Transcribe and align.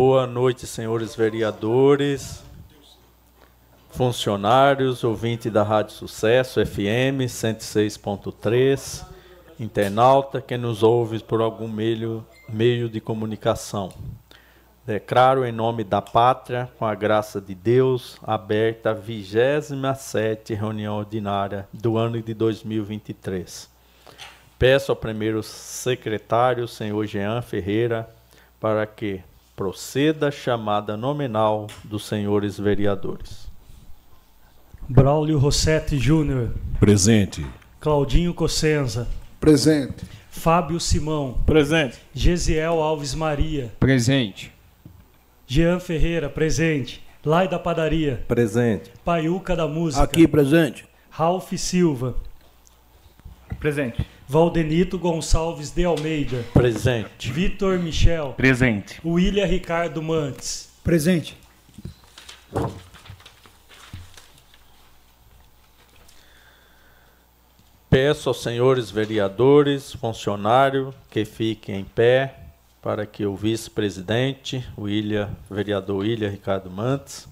Boa 0.00 0.28
noite, 0.28 0.64
senhores 0.64 1.16
vereadores, 1.16 2.44
funcionários, 3.90 5.02
ouvinte 5.02 5.50
da 5.50 5.64
Rádio 5.64 5.92
Sucesso 5.92 6.64
FM 6.64 7.26
106.3, 7.26 9.04
internauta 9.58 10.40
que 10.40 10.56
nos 10.56 10.84
ouve 10.84 11.18
por 11.18 11.40
algum 11.40 11.66
meio, 11.66 12.24
meio 12.48 12.88
de 12.88 13.00
comunicação. 13.00 13.88
Declaro 14.86 15.44
em 15.44 15.50
nome 15.50 15.82
da 15.82 16.00
pátria, 16.00 16.70
com 16.78 16.86
a 16.86 16.94
graça 16.94 17.40
de 17.40 17.56
Deus, 17.56 18.20
aberta 18.22 18.90
a 18.90 18.94
27 18.94 20.54
reunião 20.54 20.96
ordinária 20.96 21.68
do 21.72 21.98
ano 21.98 22.22
de 22.22 22.34
2023. 22.34 23.68
Peço 24.56 24.92
ao 24.92 24.96
primeiro 24.96 25.42
secretário, 25.42 26.68
senhor 26.68 27.04
Jean 27.04 27.42
Ferreira, 27.42 28.08
para 28.60 28.86
que 28.86 29.24
proceda 29.58 30.28
a 30.28 30.30
chamada 30.30 30.96
nominal 30.96 31.66
dos 31.82 32.06
senhores 32.06 32.56
vereadores. 32.56 33.50
Braulio 34.88 35.36
Rossetti 35.36 35.98
Júnior. 35.98 36.54
Presente. 36.78 37.44
Claudinho 37.80 38.32
Cossenza. 38.32 39.08
Presente. 39.40 40.06
Fábio 40.30 40.78
Simão. 40.78 41.42
Presente. 41.44 41.98
Gesiel 42.14 42.80
Alves 42.80 43.16
Maria. 43.16 43.72
Presente. 43.80 44.52
Jean 45.44 45.80
Ferreira, 45.80 46.30
presente. 46.30 47.04
Lai 47.24 47.48
da 47.48 47.58
Padaria. 47.58 48.24
Presente. 48.28 48.92
Paiuca 49.04 49.56
da 49.56 49.66
Música. 49.66 50.04
Aqui, 50.04 50.28
presente. 50.28 50.86
Ralph 51.10 51.52
Silva. 51.54 52.14
Presente. 53.58 54.06
Valdenito 54.28 54.98
Gonçalves 54.98 55.70
de 55.70 55.86
Almeida. 55.86 56.44
Presente. 56.52 57.32
Vitor 57.32 57.78
Michel. 57.78 58.34
Presente. 58.36 59.00
William 59.02 59.46
Ricardo 59.46 60.02
Mantes. 60.02 60.70
Presente. 60.84 61.34
Peço 67.88 68.28
aos 68.28 68.42
senhores 68.42 68.90
vereadores, 68.90 69.94
funcionários, 69.94 70.94
que 71.08 71.24
fiquem 71.24 71.76
em 71.76 71.84
pé 71.84 72.34
para 72.82 73.06
que 73.06 73.24
o 73.24 73.34
vice-presidente, 73.34 74.62
William, 74.76 75.30
vereador 75.50 76.00
William 76.00 76.28
Ricardo 76.28 76.70
Mantes, 76.70 77.26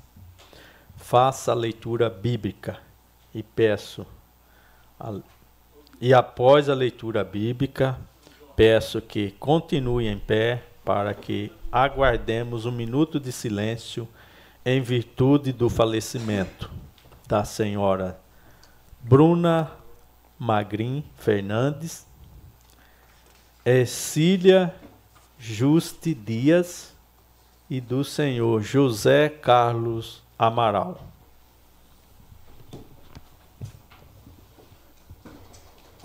faça 0.96 1.52
a 1.52 1.54
leitura 1.54 2.08
bíblica. 2.08 2.78
E 3.34 3.42
peço, 3.42 4.06
a, 4.98 5.14
e 6.00 6.12
após 6.12 6.68
a 6.68 6.74
leitura 6.74 7.24
bíblica, 7.24 7.98
peço 8.54 9.00
que 9.00 9.30
continue 9.32 10.06
em 10.06 10.18
pé 10.18 10.62
para 10.84 11.14
que 11.14 11.50
aguardemos 11.72 12.64
um 12.64 12.72
minuto 12.72 13.18
de 13.18 13.32
silêncio 13.32 14.08
em 14.64 14.80
virtude 14.80 15.52
do 15.52 15.68
falecimento 15.68 16.70
da 17.26 17.44
senhora 17.44 18.18
Bruna 19.00 19.70
Magrin 20.38 21.04
Fernandes, 21.16 22.06
Ercília 23.64 24.74
Juste 25.38 26.14
Dias 26.14 26.94
e 27.68 27.80
do 27.80 28.04
senhor 28.04 28.62
José 28.62 29.28
Carlos 29.28 30.22
Amaral. 30.38 31.00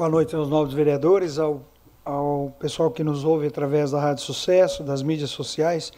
Boa 0.02 0.10
noite 0.10 0.36
aos 0.36 0.50
novos 0.50 0.74
vereadores, 0.74 1.38
ao, 1.38 1.62
ao 2.04 2.52
pessoal 2.60 2.90
que 2.90 3.04
nos 3.04 3.24
ouve 3.24 3.46
através 3.46 3.92
da 3.92 4.02
Rádio 4.02 4.24
Sucesso, 4.24 4.84
das 4.84 5.04
mídias 5.04 5.30
sociais. 5.30 5.94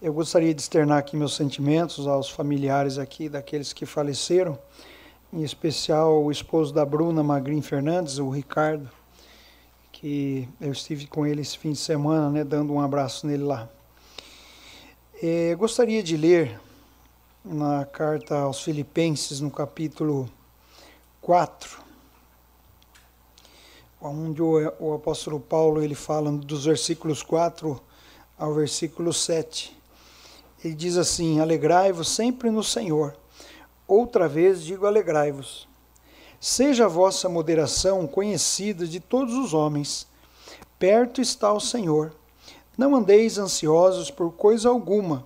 Eu 0.00 0.12
gostaria 0.12 0.54
de 0.54 0.62
externar 0.62 0.98
aqui 0.98 1.16
meus 1.16 1.34
sentimentos 1.34 2.06
aos 2.06 2.30
familiares 2.30 2.98
aqui 2.98 3.28
daqueles 3.28 3.72
que 3.72 3.84
faleceram, 3.84 4.56
em 5.32 5.42
especial 5.42 6.22
o 6.22 6.30
esposo 6.30 6.72
da 6.72 6.84
Bruna 6.84 7.20
Magrin 7.24 7.60
Fernandes, 7.60 8.18
o 8.18 8.30
Ricardo, 8.30 8.88
que 9.90 10.48
eu 10.60 10.70
estive 10.70 11.08
com 11.08 11.26
ele 11.26 11.40
esse 11.40 11.58
fim 11.58 11.72
de 11.72 11.78
semana, 11.78 12.30
né, 12.30 12.44
dando 12.44 12.72
um 12.72 12.80
abraço 12.80 13.26
nele 13.26 13.42
lá. 13.42 13.68
É, 15.20 15.52
gostaria 15.56 16.00
de 16.00 16.16
ler 16.16 16.60
na 17.44 17.84
carta 17.86 18.36
aos 18.36 18.62
Filipenses, 18.62 19.40
no 19.40 19.50
capítulo 19.50 20.30
4, 21.20 21.81
onde 24.08 24.42
o, 24.42 24.94
apóstolo 24.94 25.38
Paulo 25.38 25.82
ele 25.82 25.94
fala 25.94 26.30
dos 26.32 26.64
versículos 26.64 27.22
4 27.22 27.80
ao 28.36 28.52
versículo 28.52 29.12
7. 29.12 29.76
Ele 30.64 30.74
diz 30.74 30.96
assim: 30.96 31.40
Alegrai-vos 31.40 32.08
sempre 32.08 32.50
no 32.50 32.64
Senhor. 32.64 33.16
Outra 33.86 34.28
vez 34.28 34.64
digo: 34.64 34.86
alegrai-vos. 34.86 35.68
Seja 36.40 36.86
a 36.86 36.88
vossa 36.88 37.28
moderação 37.28 38.06
conhecida 38.06 38.86
de 38.86 38.98
todos 38.98 39.34
os 39.34 39.54
homens. 39.54 40.06
Perto 40.78 41.20
está 41.20 41.52
o 41.52 41.60
Senhor. 41.60 42.12
Não 42.76 42.96
andeis 42.96 43.38
ansiosos 43.38 44.10
por 44.10 44.32
coisa 44.32 44.68
alguma, 44.68 45.24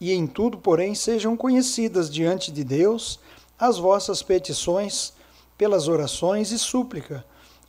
e 0.00 0.12
em 0.12 0.26
tudo, 0.26 0.58
porém, 0.58 0.94
sejam 0.94 1.36
conhecidas 1.36 2.10
diante 2.10 2.50
de 2.50 2.64
Deus 2.64 3.20
as 3.58 3.78
vossas 3.78 4.22
petições, 4.22 5.12
pelas 5.56 5.86
orações 5.88 6.50
e 6.50 6.58
súplica 6.58 7.24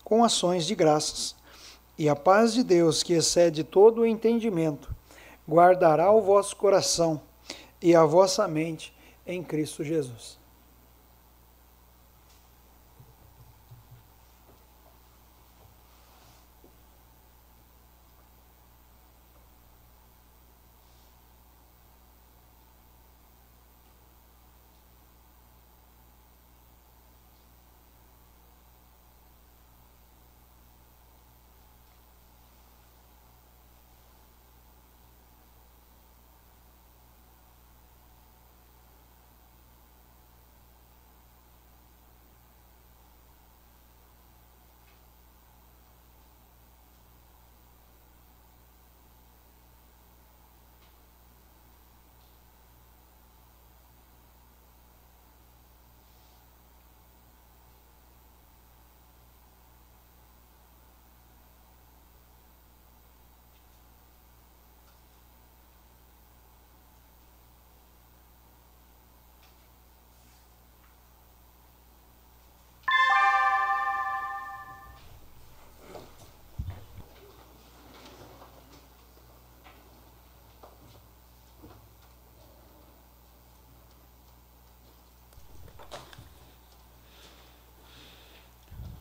com 0.07 0.23
ações 0.23 0.65
de 0.65 0.73
graças. 0.73 1.35
E 1.97 2.07
a 2.07 2.15
paz 2.15 2.53
de 2.53 2.63
Deus, 2.63 3.03
que 3.03 3.11
excede 3.11 3.61
todo 3.61 3.99
o 3.99 4.05
entendimento, 4.05 4.95
guardará 5.45 6.09
o 6.13 6.21
vosso 6.21 6.55
coração 6.55 7.19
e 7.81 7.93
a 7.93 8.05
vossa 8.05 8.47
mente 8.47 8.95
em 9.25 9.43
Cristo 9.43 9.83
Jesus. 9.83 10.36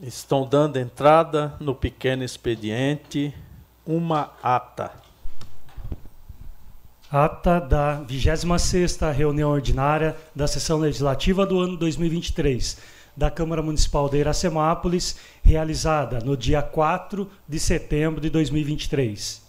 Estão 0.01 0.47
dando 0.47 0.77
entrada 0.79 1.55
no 1.59 1.75
pequeno 1.75 2.23
expediente 2.23 3.35
uma 3.87 4.33
ata. 4.43 4.93
Ata 7.11 7.59
da 7.61 8.05
26ª 8.05 9.11
reunião 9.13 9.51
ordinária 9.51 10.15
da 10.35 10.47
sessão 10.47 10.79
legislativa 10.79 11.47
do 11.47 11.59
ano 11.61 11.77
2023 11.77 12.97
da 13.17 13.31
Câmara 13.31 13.63
Municipal 13.63 14.11
de 14.11 14.19
Iracemápolis, 14.19 15.17
realizada 15.43 16.19
no 16.19 16.37
dia 16.37 16.61
4 16.61 17.31
de 17.49 17.59
setembro 17.59 18.21
de 18.21 18.29
2023. 18.29 19.43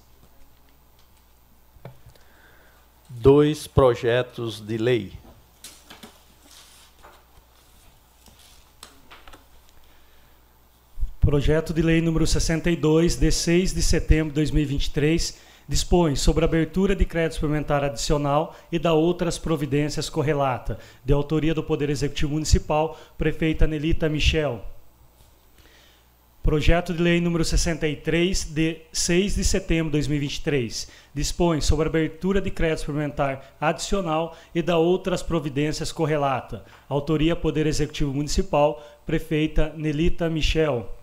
Dois 3.09 3.67
projetos 3.67 4.61
de 4.61 4.77
lei. 4.77 5.26
Projeto 11.37 11.71
de 11.71 11.83
Lei 11.83 12.01
número 12.01 12.25
62, 12.25 13.17
de 13.17 13.31
6 13.31 13.71
de 13.71 13.83
setembro 13.83 14.29
de 14.29 14.37
2023, 14.37 15.37
dispõe 15.69 16.15
sobre 16.15 16.43
a 16.43 16.47
abertura 16.47 16.95
de 16.95 17.05
crédito 17.05 17.35
suplementar 17.35 17.83
adicional 17.83 18.55
e 18.71 18.79
da 18.79 18.91
outras 18.93 19.37
providências 19.37 20.09
correlata, 20.09 20.79
de 21.05 21.13
autoria 21.13 21.53
do 21.53 21.61
Poder 21.61 21.91
Executivo 21.91 22.33
Municipal, 22.33 22.99
prefeita 23.19 23.67
Nelita 23.67 24.09
Michel. 24.09 24.65
Projeto 26.41 26.91
de 26.91 27.03
Lei 27.03 27.21
número 27.21 27.45
63, 27.45 28.45
de 28.45 28.81
6 28.91 29.35
de 29.35 29.43
setembro 29.43 29.91
de 29.91 29.97
2023, 29.99 30.89
dispõe 31.13 31.61
sobre 31.61 31.85
a 31.85 31.89
abertura 31.89 32.41
de 32.41 32.49
crédito 32.49 32.79
suplementar 32.79 33.55
adicional 33.61 34.35
e 34.55 34.63
da 34.63 34.79
outras 34.79 35.21
providências 35.21 35.91
correlata, 35.91 36.65
autoria 36.89 37.35
Poder 37.35 37.67
Executivo 37.67 38.11
Municipal, 38.11 38.83
prefeita 39.05 39.71
Nelita 39.77 40.31
Michel. 40.31 40.97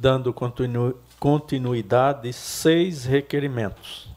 Dando 0.00 0.32
continu 0.32 0.96
continuidade 1.18 2.32
seis 2.32 3.04
requerimentos. 3.04 4.08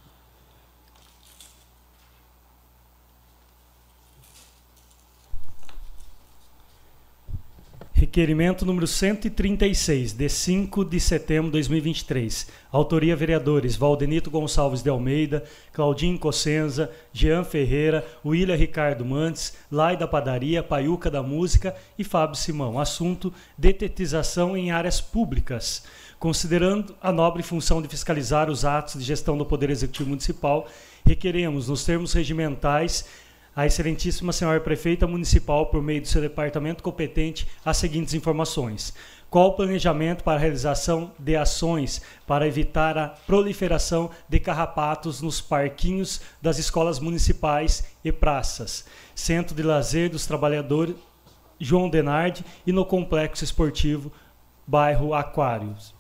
Requerimento 7.94 8.66
número 8.66 8.88
136, 8.88 10.14
de 10.14 10.30
5 10.30 10.86
de 10.86 11.00
setembro 11.02 11.52
de 11.52 11.58
2023. 11.58 12.48
Autoria 12.74 13.16
vereadores 13.16 13.76
Valdenito 13.76 14.32
Gonçalves 14.32 14.82
de 14.82 14.90
Almeida, 14.90 15.44
Claudinho 15.72 16.18
Cossenza, 16.18 16.90
Jean 17.14 17.44
Ferreira, 17.44 18.04
William 18.26 18.56
Ricardo 18.56 19.06
Mantes, 19.06 19.54
Lai 19.72 19.96
da 19.96 20.08
Padaria, 20.08 20.64
Paiuca 20.64 21.12
da 21.12 21.22
Música 21.22 21.76
e 22.00 22.04
Fábio 22.04 22.36
Simão. 22.36 22.80
Assunto: 22.80 23.32
detetização 23.56 24.58
em 24.58 24.72
áreas 24.72 25.00
públicas. 25.00 25.84
Considerando 26.18 26.96
a 27.00 27.12
nobre 27.12 27.44
função 27.44 27.80
de 27.80 27.88
fiscalizar 27.88 28.50
os 28.50 28.66
atos 28.66 28.96
de 28.96 29.04
gestão 29.04 29.38
do 29.38 29.46
Poder 29.46 29.70
Executivo 29.70 30.10
Municipal, 30.10 30.68
requeremos, 31.06 31.68
nos 31.68 31.86
termos 31.86 32.12
regimentais, 32.12 33.06
a 33.56 33.68
Excelentíssima 33.68 34.34
Senhora 34.34 34.60
Prefeita 34.60 35.06
Municipal, 35.06 35.68
por 35.68 35.80
meio 35.80 36.02
do 36.02 36.08
seu 36.08 36.22
departamento 36.22 36.82
competente, 36.82 37.48
as 37.64 37.78
seguintes 37.78 38.16
informações. 38.16 38.96
Qual 39.34 39.48
o 39.48 39.54
planejamento 39.54 40.24
para 40.24 40.38
a 40.38 40.40
realização 40.40 41.12
de 41.18 41.36
ações 41.36 42.04
para 42.28 42.48
evitar 42.48 43.00
a 43.00 43.08
proliferação 43.08 44.12
de 44.30 44.40
carrapatos 44.40 45.24
nos 45.24 45.42
parquinhos 45.42 46.22
das 46.40 46.60
escolas 46.60 47.00
municipais 47.00 47.84
e 48.06 48.12
praças, 48.12 48.86
Centro 49.16 49.56
de 49.56 49.64
Lazer 49.64 50.08
dos 50.12 50.28
Trabalhadores 50.28 50.96
João 51.60 51.90
Denardi 51.90 52.46
e 52.64 52.72
no 52.72 52.86
Complexo 52.86 53.44
Esportivo 53.44 54.12
Bairro 54.68 55.16
Aquários? 55.16 55.96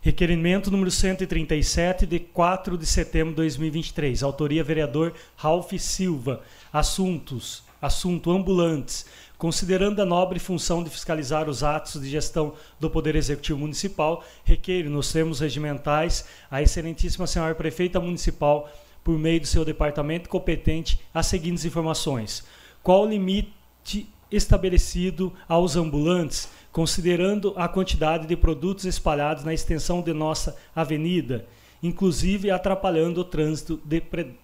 Requerimento 0.00 0.70
número 0.70 0.90
137, 0.90 2.06
de 2.06 2.18
4 2.18 2.78
de 2.78 2.86
setembro 2.86 3.32
de 3.32 3.36
2023. 3.36 4.22
Autoria 4.22 4.64
vereador 4.64 5.12
Ralph 5.36 5.74
Silva. 5.74 6.40
Assuntos. 6.72 7.68
Assunto 7.82 8.30
ambulantes. 8.30 9.04
Considerando 9.38 10.02
a 10.02 10.04
nobre 10.04 10.40
função 10.40 10.82
de 10.82 10.90
fiscalizar 10.90 11.48
os 11.48 11.62
atos 11.62 12.02
de 12.02 12.10
gestão 12.10 12.54
do 12.80 12.90
Poder 12.90 13.14
Executivo 13.14 13.60
Municipal, 13.60 14.24
requeiro, 14.42 14.90
nos 14.90 15.12
termos 15.12 15.38
regimentais, 15.38 16.24
a 16.50 16.60
Excelentíssima 16.60 17.24
Senhora 17.24 17.54
Prefeita 17.54 18.00
Municipal, 18.00 18.68
por 19.04 19.16
meio 19.16 19.40
do 19.40 19.46
seu 19.46 19.64
departamento 19.64 20.28
competente, 20.28 21.00
as 21.14 21.26
seguintes 21.26 21.64
informações. 21.64 22.44
Qual 22.82 23.04
o 23.04 23.08
limite 23.08 24.12
estabelecido 24.28 25.32
aos 25.48 25.76
ambulantes 25.76 26.48
considerando 26.72 27.54
a 27.56 27.68
quantidade 27.68 28.26
de 28.26 28.36
produtos 28.36 28.84
espalhados 28.84 29.44
na 29.44 29.54
extensão 29.54 30.02
de 30.02 30.12
nossa 30.12 30.56
avenida, 30.74 31.46
inclusive 31.82 32.50
atrapalhando 32.50 33.20
o 33.20 33.24
trânsito 33.24 33.80
de 33.84 34.02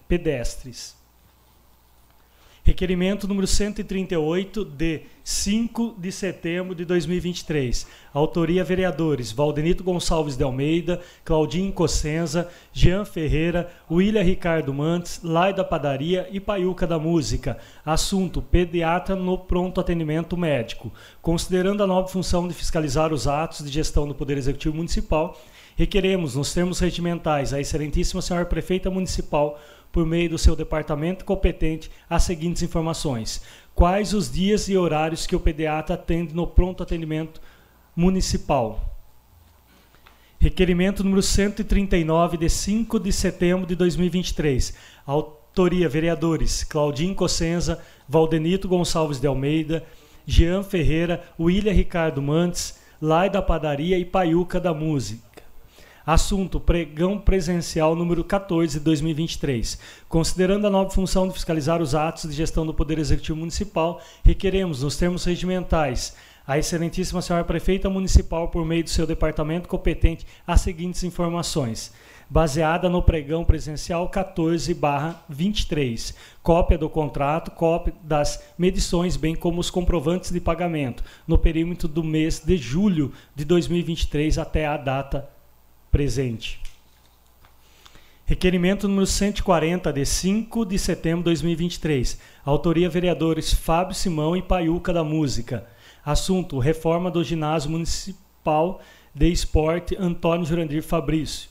pedestres. 0.08 0.96
Requerimento 2.66 3.28
número 3.28 3.46
138, 3.46 4.64
de 4.64 5.02
5 5.22 5.96
de 5.98 6.10
setembro 6.10 6.74
de 6.74 6.86
2023. 6.86 7.86
Autoria 8.10 8.64
vereadores 8.64 9.30
Valdenito 9.30 9.84
Gonçalves 9.84 10.34
de 10.34 10.44
Almeida, 10.44 10.98
Claudinho 11.26 11.70
Cossenza, 11.74 12.48
Jean 12.72 13.04
Ferreira, 13.04 13.70
William 13.90 14.22
Ricardo 14.22 14.72
Mantes, 14.72 15.20
Lai 15.22 15.52
da 15.52 15.62
Padaria 15.62 16.26
e 16.32 16.40
Paiuca 16.40 16.86
da 16.86 16.98
Música. 16.98 17.58
Assunto: 17.84 18.40
pediatra 18.40 19.14
no 19.14 19.36
pronto 19.36 19.78
atendimento 19.78 20.34
médico. 20.34 20.90
Considerando 21.20 21.82
a 21.82 21.86
nova 21.86 22.08
função 22.08 22.48
de 22.48 22.54
fiscalizar 22.54 23.12
os 23.12 23.28
atos 23.28 23.62
de 23.62 23.70
gestão 23.70 24.08
do 24.08 24.14
Poder 24.14 24.38
Executivo 24.38 24.74
Municipal, 24.74 25.38
requeremos, 25.76 26.34
nos 26.34 26.54
termos 26.54 26.80
regimentais, 26.80 27.52
a 27.52 27.60
Excelentíssima 27.60 28.22
Senhora 28.22 28.46
Prefeita 28.46 28.90
Municipal 28.90 29.60
por 29.94 30.04
meio 30.04 30.30
do 30.30 30.36
seu 30.36 30.56
departamento 30.56 31.24
competente, 31.24 31.88
as 32.10 32.24
seguintes 32.24 32.64
informações: 32.64 33.40
quais 33.76 34.12
os 34.12 34.28
dias 34.28 34.68
e 34.68 34.76
horários 34.76 35.24
que 35.24 35.36
o 35.36 35.40
pediatra 35.40 35.94
atende 35.94 36.34
no 36.34 36.48
pronto 36.48 36.82
atendimento 36.82 37.40
municipal. 37.94 38.92
Requerimento 40.40 41.04
número 41.04 41.22
139, 41.22 42.36
de 42.36 42.50
5 42.50 42.98
de 42.98 43.12
setembro 43.12 43.68
de 43.68 43.76
2023. 43.76 44.74
Autoria: 45.06 45.88
vereadores 45.88 46.64
Claudinho 46.64 47.14
Cossenza, 47.14 47.80
Valdenito 48.08 48.66
Gonçalves 48.66 49.20
de 49.20 49.28
Almeida, 49.28 49.84
Jean 50.26 50.64
Ferreira, 50.64 51.22
William 51.38 51.72
Ricardo 51.72 52.20
Mantes, 52.20 52.80
Lai 53.00 53.30
da 53.30 53.40
Padaria 53.40 53.96
e 53.96 54.04
Paiuca 54.04 54.58
da 54.58 54.74
Música. 54.74 55.33
Assunto: 56.06 56.60
pregão 56.60 57.18
presencial 57.18 57.96
número 57.96 58.22
14 58.22 58.78
de 58.78 58.84
2023. 58.84 59.78
Considerando 60.06 60.66
a 60.66 60.70
nova 60.70 60.90
função 60.90 61.26
de 61.26 61.32
fiscalizar 61.32 61.80
os 61.80 61.94
atos 61.94 62.28
de 62.28 62.36
gestão 62.36 62.66
do 62.66 62.74
Poder 62.74 62.98
Executivo 62.98 63.38
Municipal, 63.38 64.02
requeremos, 64.22 64.82
nos 64.82 64.98
termos 64.98 65.24
regimentais, 65.24 66.14
a 66.46 66.58
Excelentíssima 66.58 67.22
Senhora 67.22 67.42
Prefeita 67.42 67.88
Municipal, 67.88 68.48
por 68.48 68.66
meio 68.66 68.84
do 68.84 68.90
seu 68.90 69.06
departamento 69.06 69.66
competente, 69.66 70.26
as 70.46 70.60
seguintes 70.60 71.02
informações. 71.04 71.90
Baseada 72.28 72.90
no 72.90 73.02
pregão 73.02 73.42
presencial 73.42 74.10
14-23. 74.10 76.14
Cópia 76.42 76.76
do 76.76 76.90
contrato, 76.90 77.50
cópia 77.50 77.94
das 78.02 78.44
medições, 78.58 79.16
bem 79.16 79.34
como 79.34 79.58
os 79.58 79.70
comprovantes 79.70 80.30
de 80.30 80.40
pagamento, 80.40 81.02
no 81.26 81.38
perímetro 81.38 81.88
do 81.88 82.04
mês 82.04 82.40
de 82.40 82.58
julho 82.58 83.10
de 83.34 83.46
2023 83.46 84.36
até 84.36 84.66
a 84.66 84.76
data 84.76 85.32
presente. 85.94 86.60
Requerimento 88.26 88.88
número 88.88 89.06
140, 89.06 89.92
de 89.92 90.04
5 90.04 90.64
de 90.64 90.76
setembro 90.76 91.20
de 91.20 91.26
2023. 91.26 92.18
Autoria 92.44 92.90
vereadores 92.90 93.54
Fábio 93.54 93.94
Simão 93.94 94.36
e 94.36 94.42
Paiuca 94.42 94.92
da 94.92 95.04
Música. 95.04 95.68
Assunto: 96.04 96.58
Reforma 96.58 97.12
do 97.12 97.22
Ginásio 97.22 97.70
Municipal 97.70 98.80
de 99.14 99.30
Esporte 99.30 99.96
Antônio 99.96 100.44
Jurandir 100.44 100.82
Fabrício. 100.82 101.48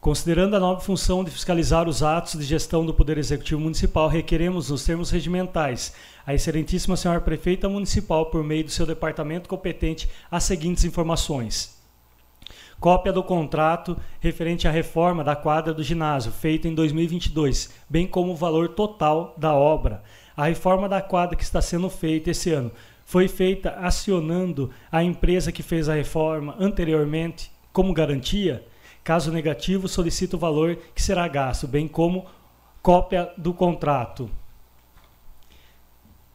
Considerando 0.00 0.56
a 0.56 0.60
nova 0.60 0.80
função 0.80 1.22
de 1.22 1.30
fiscalizar 1.30 1.86
os 1.86 2.02
atos 2.02 2.40
de 2.40 2.44
gestão 2.46 2.86
do 2.86 2.94
Poder 2.94 3.18
Executivo 3.18 3.60
Municipal, 3.60 4.08
requeremos, 4.08 4.70
nos 4.70 4.82
termos 4.82 5.10
regimentais, 5.10 5.92
a 6.26 6.32
Excelentíssima 6.32 6.96
Senhora 6.96 7.20
Prefeita 7.20 7.68
Municipal, 7.68 8.30
por 8.30 8.42
meio 8.42 8.64
do 8.64 8.70
seu 8.70 8.86
departamento 8.86 9.46
competente, 9.46 10.08
as 10.30 10.44
seguintes 10.44 10.84
informações 10.84 11.79
cópia 12.80 13.12
do 13.12 13.22
contrato 13.22 13.96
referente 14.18 14.66
à 14.66 14.70
reforma 14.70 15.22
da 15.22 15.36
quadra 15.36 15.74
do 15.74 15.84
ginásio, 15.84 16.32
feito 16.32 16.66
em 16.66 16.74
2022, 16.74 17.70
bem 17.88 18.06
como 18.06 18.32
o 18.32 18.36
valor 18.36 18.70
total 18.70 19.34
da 19.36 19.54
obra. 19.54 20.02
A 20.34 20.46
reforma 20.46 20.88
da 20.88 21.02
quadra 21.02 21.36
que 21.36 21.44
está 21.44 21.60
sendo 21.60 21.90
feita 21.90 22.30
esse 22.30 22.50
ano 22.50 22.72
foi 23.04 23.28
feita 23.28 23.72
acionando 23.72 24.70
a 24.90 25.04
empresa 25.04 25.52
que 25.52 25.62
fez 25.62 25.88
a 25.88 25.94
reforma 25.94 26.56
anteriormente 26.58 27.52
como 27.70 27.92
garantia. 27.92 28.64
Caso 29.04 29.30
negativo, 29.30 29.86
solicita 29.86 30.36
o 30.36 30.38
valor 30.38 30.78
que 30.94 31.02
será 31.02 31.28
gasto, 31.28 31.68
bem 31.68 31.86
como 31.86 32.26
cópia 32.80 33.30
do 33.36 33.52
contrato. 33.52 34.30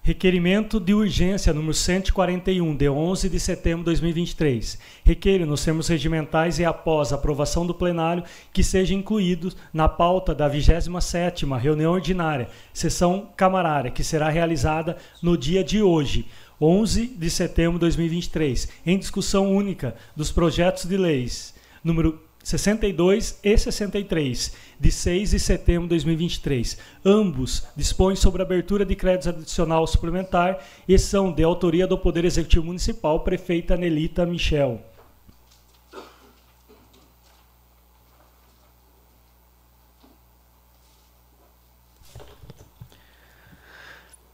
Requerimento 0.05 0.79
de 0.79 0.93
urgência 0.93 1.51
número 1.51 1.74
141, 1.74 2.75
de 2.75 2.88
11 2.88 3.27
de 3.27 3.39
setembro 3.39 3.79
de 3.79 3.85
2023. 3.85 4.77
Requeiro, 5.03 5.47
nos 5.47 5.65
termos 5.65 5.88
regimentais 5.88 6.59
e 6.59 6.63
após 6.63 7.12
aprovação 7.12 7.65
do 7.65 7.74
plenário, 7.74 8.24
que 8.53 8.63
seja 8.63 8.93
incluído 8.93 9.51
na 9.74 9.89
pauta 9.89 10.35
da 10.35 10.47
27ª 10.47 11.57
reunião 11.57 11.91
ordinária, 11.91 12.50
sessão 12.71 13.29
camarária, 13.35 13.89
que 13.89 14.03
será 14.03 14.29
realizada 14.29 14.95
no 15.24 15.35
dia 15.35 15.63
de 15.63 15.81
hoje, 15.81 16.27
11 16.62 17.07
de 17.07 17.29
setembro 17.31 17.79
de 17.79 17.85
2023, 17.85 18.69
em 18.85 19.00
discussão 19.00 19.51
única 19.51 19.95
dos 20.15 20.31
projetos 20.31 20.85
de 20.85 20.97
leis 20.97 21.55
número 21.83 22.19
62 22.43 23.39
e 23.43 23.57
63, 23.57 24.53
de 24.79 24.91
6 24.91 25.32
de 25.32 25.39
setembro 25.39 25.84
de 25.84 25.89
2023. 25.89 26.77
Ambos 27.03 27.65
dispõem 27.75 28.15
sobre 28.15 28.41
abertura 28.41 28.86
de 28.86 28.96
créditos 28.96 29.27
adicional 29.27 29.86
suplementar 29.88 30.60
e 30.88 30.98
são 30.98 31.32
de 31.32 31.44
autoria 31.44 31.88
do 31.88 31.98
Poder 31.98 32.25
Executivo 32.25 32.65
Municipal, 32.65 33.20
prefeita 33.22 33.77
Nelita 33.77 34.25
Michel. 34.25 34.82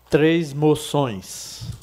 Três 0.10 0.54
moções. 0.54 1.81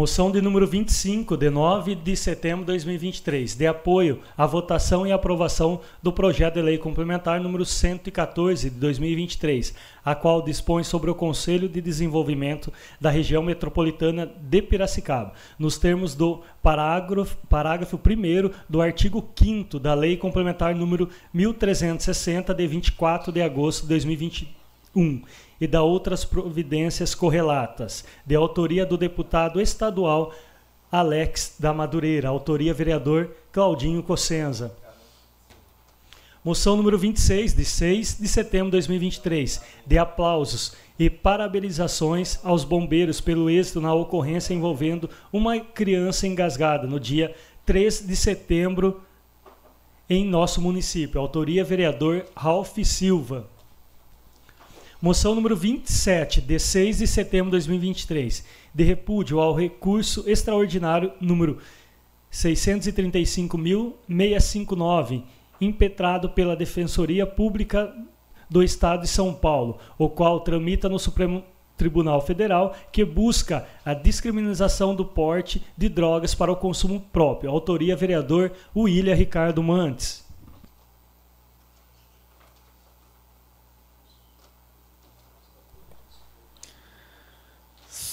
Moção 0.00 0.30
de 0.30 0.40
número 0.40 0.66
25, 0.66 1.36
de 1.36 1.50
9 1.50 1.94
de 1.94 2.16
setembro 2.16 2.60
de 2.60 2.68
2023, 2.68 3.54
de 3.54 3.66
apoio 3.66 4.20
à 4.34 4.46
votação 4.46 5.06
e 5.06 5.12
aprovação 5.12 5.82
do 6.02 6.10
projeto 6.10 6.54
de 6.54 6.62
lei 6.62 6.78
complementar 6.78 7.38
número 7.38 7.66
114 7.66 8.70
de 8.70 8.76
2023, 8.76 9.74
a 10.02 10.14
qual 10.14 10.40
dispõe 10.40 10.84
sobre 10.84 11.10
o 11.10 11.14
Conselho 11.14 11.68
de 11.68 11.82
Desenvolvimento 11.82 12.72
da 12.98 13.10
Região 13.10 13.42
Metropolitana 13.42 14.24
de 14.24 14.62
Piracicaba, 14.62 15.34
nos 15.58 15.76
termos 15.76 16.14
do 16.14 16.40
parágrafo, 16.62 17.36
parágrafo 17.46 17.96
1 17.98 18.50
do 18.70 18.80
artigo 18.80 19.22
5 19.36 19.78
da 19.78 19.92
Lei 19.92 20.16
Complementar 20.16 20.74
número 20.74 21.10
1360, 21.34 22.54
de 22.54 22.66
24 22.66 23.30
de 23.30 23.42
agosto 23.42 23.82
de 23.82 23.88
2021 23.88 25.20
e 25.60 25.66
da 25.66 25.82
outras 25.82 26.24
providências 26.24 27.14
correlatas, 27.14 28.04
de 28.24 28.34
autoria 28.34 28.86
do 28.86 28.96
deputado 28.96 29.60
estadual 29.60 30.32
Alex 30.90 31.56
da 31.58 31.72
Madureira, 31.74 32.28
autoria 32.28 32.72
vereador 32.72 33.30
Claudinho 33.52 34.02
Cossenza. 34.02 34.74
Moção 36.42 36.74
número 36.74 36.96
26, 36.96 37.52
de 37.52 37.64
6 37.66 38.18
de 38.18 38.26
setembro 38.26 38.68
de 38.68 38.72
2023, 38.72 39.60
de 39.86 39.98
aplausos 39.98 40.72
e 40.98 41.10
parabenizações 41.10 42.40
aos 42.42 42.64
bombeiros 42.64 43.20
pelo 43.20 43.50
êxito 43.50 43.78
na 43.78 43.92
ocorrência 43.92 44.54
envolvendo 44.54 45.10
uma 45.30 45.60
criança 45.60 46.26
engasgada 46.26 46.86
no 46.86 46.98
dia 46.98 47.34
3 47.66 48.06
de 48.06 48.16
setembro 48.16 49.02
em 50.08 50.24
nosso 50.24 50.62
município. 50.62 51.20
Autoria 51.20 51.62
vereador 51.62 52.24
Ralph 52.34 52.78
Silva. 52.84 53.49
Moção 55.02 55.34
número 55.34 55.56
27, 55.56 56.42
de 56.42 56.58
6 56.58 56.98
de 56.98 57.06
setembro 57.06 57.46
de 57.46 57.52
2023, 57.52 58.44
de 58.74 58.84
repúdio 58.84 59.40
ao 59.40 59.54
recurso 59.54 60.28
extraordinário 60.28 61.10
número 61.18 61.56
635.659, 62.30 65.22
impetrado 65.58 66.28
pela 66.28 66.54
Defensoria 66.54 67.26
Pública 67.26 67.90
do 68.50 68.62
Estado 68.62 69.00
de 69.00 69.08
São 69.08 69.32
Paulo, 69.32 69.78
o 69.96 70.06
qual 70.06 70.40
tramita 70.40 70.86
no 70.86 70.98
Supremo 70.98 71.42
Tribunal 71.78 72.20
Federal, 72.20 72.76
que 72.92 73.02
busca 73.02 73.66
a 73.82 73.94
descriminalização 73.94 74.94
do 74.94 75.06
porte 75.06 75.62
de 75.78 75.88
drogas 75.88 76.34
para 76.34 76.52
o 76.52 76.56
consumo 76.56 77.00
próprio. 77.10 77.50
Autoria 77.50 77.96
vereador 77.96 78.52
William 78.76 79.14
Ricardo 79.14 79.62
Mantes. 79.62 80.19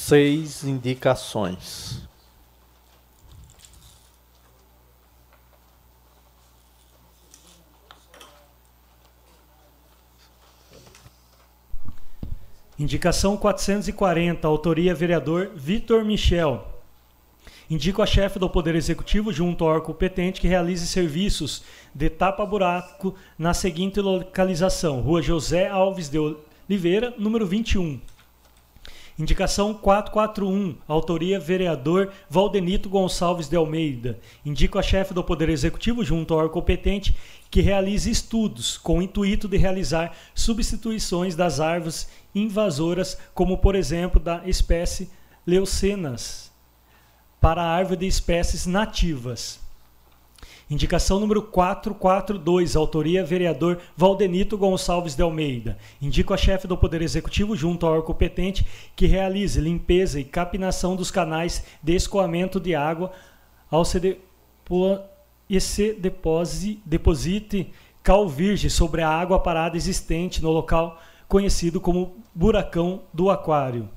Seis 0.08 0.64
indicações. 0.64 2.08
Indicação 12.80 13.36
440, 13.36 14.48
autoria 14.48 14.96
vereador 14.96 15.52
Vitor 15.54 16.06
Michel. 16.06 16.66
Indico 17.70 18.02
a 18.02 18.06
chefe 18.06 18.40
do 18.40 18.50
Poder 18.50 18.76
Executivo, 18.76 19.34
junto 19.34 19.66
ao 19.66 19.72
órgão 19.72 19.88
competente, 19.88 20.40
que 20.40 20.48
realize 20.48 20.88
serviços 20.88 21.64
de 21.94 22.10
tapa-buraco 22.10 23.14
na 23.38 23.54
seguinte 23.54 24.00
localização: 24.00 25.02
Rua 25.02 25.22
José 25.22 25.68
Alves 25.68 26.08
de 26.08 26.18
Oliveira, 26.18 27.14
número 27.18 27.46
21. 27.46 28.00
Indicação 29.20 29.74
441, 29.74 30.76
autoria 30.88 31.40
vereador 31.40 32.14
Valdenito 32.30 32.88
Gonçalves 32.88 33.50
de 33.50 33.56
Almeida. 33.56 34.20
Indico 34.46 34.78
a 34.78 34.84
chefe 34.84 35.12
do 35.12 35.24
Poder 35.24 35.50
Executivo, 35.50 36.04
junto 36.04 36.36
ao 36.36 36.42
órgão 36.42 36.54
competente, 36.54 37.16
que 37.50 37.60
realize 37.60 38.12
estudos 38.12 38.78
com 38.78 39.00
o 39.00 39.02
intuito 39.02 39.48
de 39.48 39.58
realizar 39.58 40.16
substituições 40.36 41.36
das 41.36 41.60
árvores 41.60 42.08
invasoras, 42.36 43.18
como 43.34 43.58
por 43.58 43.74
exemplo 43.74 44.20
da 44.20 44.48
espécie 44.48 45.10
Leucenas, 45.48 46.52
para 47.42 47.64
a 47.64 47.72
árvore 47.72 48.02
de 48.02 48.06
espécies 48.06 48.68
nativas. 48.68 49.67
Indicação 50.70 51.18
número 51.18 51.42
442, 51.42 52.76
autoria 52.76 53.24
vereador 53.24 53.80
Valdenito 53.96 54.58
Gonçalves 54.58 55.16
de 55.16 55.22
Almeida. 55.22 55.78
Indico 56.02 56.34
a 56.34 56.38
chefe 56.38 56.68
do 56.68 56.76
Poder 56.76 57.02
Executivo, 57.02 57.56
junto 57.56 57.86
ao 57.86 57.94
órgão 57.94 58.08
competente, 58.08 58.68
que 58.94 59.06
realize 59.06 59.62
limpeza 59.62 60.20
e 60.20 60.26
capinação 60.26 60.98
dos 60.98 61.10
canais 61.10 61.64
de 61.82 61.96
escoamento 61.96 62.60
de 62.60 62.76
água 62.76 63.14
ao 63.72 63.84
depo 63.84 65.00
e 65.50 65.62
se 65.62 65.94
deposite, 65.94 66.82
deposite 66.86 67.72
cal 68.04 68.28
virgem 68.28 68.70
sobre 68.70 69.02
a 69.02 69.10
água 69.10 69.40
parada 69.40 69.78
existente 69.78 70.42
no 70.42 70.52
local 70.52 71.02
conhecido 71.30 71.80
como 71.80 72.18
Buracão 72.36 73.04
do 73.14 73.30
Aquário. 73.30 73.90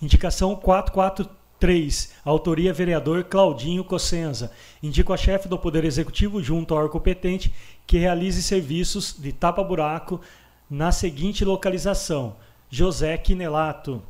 Indicação 0.00 0.54
443 0.54 1.45
3. 1.58 2.12
Autoria 2.24 2.72
vereador 2.72 3.24
Claudinho 3.24 3.82
Cossenza. 3.84 4.52
Indico 4.82 5.12
a 5.12 5.16
chefe 5.16 5.48
do 5.48 5.58
Poder 5.58 5.84
Executivo, 5.84 6.42
junto 6.42 6.74
ao 6.74 6.80
órgão 6.80 6.92
competente, 6.92 7.52
que 7.86 7.98
realize 7.98 8.42
serviços 8.42 9.16
de 9.18 9.32
tapa-buraco 9.32 10.20
na 10.68 10.92
seguinte 10.92 11.44
localização: 11.44 12.36
José 12.68 13.16
Quinelato. 13.16 14.02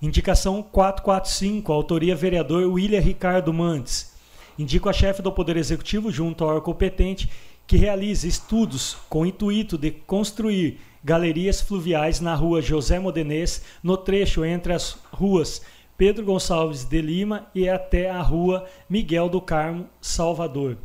Indicação 0.00 0.62
445, 0.62 1.72
autoria 1.72 2.14
vereador 2.14 2.70
William 2.70 3.00
Ricardo 3.00 3.52
Mantes. 3.52 4.14
Indico 4.58 4.88
a 4.88 4.92
chefe 4.92 5.22
do 5.22 5.32
Poder 5.32 5.56
Executivo, 5.56 6.10
junto 6.10 6.44
ao 6.44 6.50
órgão 6.50 6.64
competente, 6.64 7.30
que 7.66 7.76
realize 7.76 8.28
estudos 8.28 8.96
com 9.08 9.22
o 9.22 9.26
intuito 9.26 9.76
de 9.76 9.90
construir 9.90 10.78
galerias 11.02 11.60
fluviais 11.60 12.20
na 12.20 12.34
rua 12.34 12.60
José 12.60 12.98
Modenês, 12.98 13.62
no 13.82 13.96
trecho 13.96 14.44
entre 14.44 14.72
as 14.72 14.98
ruas 15.12 15.62
Pedro 15.96 16.26
Gonçalves 16.26 16.84
de 16.84 17.00
Lima 17.00 17.46
e 17.54 17.68
até 17.68 18.10
a 18.10 18.20
rua 18.20 18.66
Miguel 18.88 19.28
do 19.30 19.40
Carmo, 19.40 19.88
Salvador. 20.00 20.76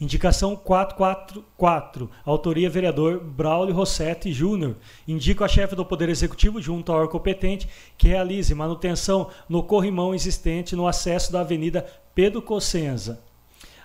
Indicação 0.00 0.56
444, 0.56 2.08
autoria 2.24 2.70
vereador 2.70 3.20
Braulio 3.20 3.74
Rossetti 3.74 4.32
Júnior. 4.32 4.76
Indico 5.06 5.44
a 5.44 5.48
chefe 5.48 5.74
do 5.74 5.84
Poder 5.84 6.08
Executivo, 6.08 6.62
junto 6.62 6.90
ao 6.90 6.98
órgão 6.98 7.12
competente, 7.12 7.68
que 7.98 8.08
realize 8.08 8.54
manutenção 8.54 9.28
no 9.48 9.62
corrimão 9.62 10.14
existente 10.14 10.74
no 10.74 10.86
acesso 10.86 11.32
da 11.32 11.40
Avenida 11.40 11.84
Pedro 12.14 12.40
Cossenza, 12.40 13.20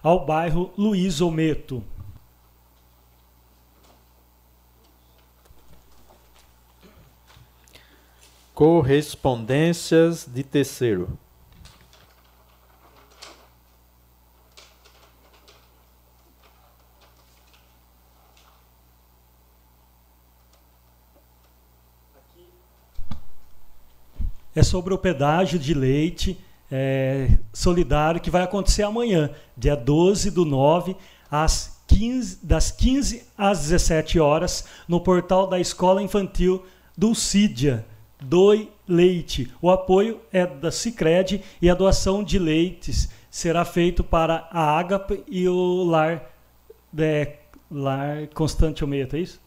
ao 0.01 0.25
bairro 0.25 0.71
Luiz 0.77 1.19
Ometo. 1.19 1.83
Correspondências 8.53 10.27
de 10.31 10.43
terceiro. 10.43 11.17
É 24.55 24.61
sobre 24.61 24.93
o 24.93 24.97
pedágio 24.99 25.57
de 25.57 25.73
leite 25.73 26.39
é, 26.71 27.37
solidário 27.51 28.21
que 28.21 28.29
vai 28.29 28.43
acontecer 28.43 28.83
amanhã, 28.83 29.31
dia 29.57 29.75
12 29.75 30.29
do 30.29 30.45
9, 30.45 30.95
às 31.29 31.81
15, 31.87 32.45
das 32.45 32.71
15 32.71 33.27
às 33.37 33.61
17 33.61 34.19
horas 34.19 34.65
no 34.87 34.99
portal 35.01 35.47
da 35.47 35.59
Escola 35.59 36.03
Infantil 36.03 36.63
Dulcídia. 36.95 37.85
Doe 38.23 38.71
leite. 38.87 39.51
O 39.61 39.69
apoio 39.69 40.21
é 40.31 40.47
da 40.47 40.71
Cicred 40.71 41.43
e 41.61 41.69
a 41.69 41.75
doação 41.75 42.23
de 42.23 42.39
leites 42.39 43.09
será 43.29 43.65
feito 43.65 44.03
para 44.03 44.47
a 44.49 44.79
Agape 44.79 45.23
e 45.27 45.47
o 45.49 45.83
Lar, 45.83 46.23
é, 46.97 47.35
Lar 47.69 48.27
Constante 48.33 48.81
Almeida, 48.81 49.17
é 49.17 49.21
isso? 49.21 49.41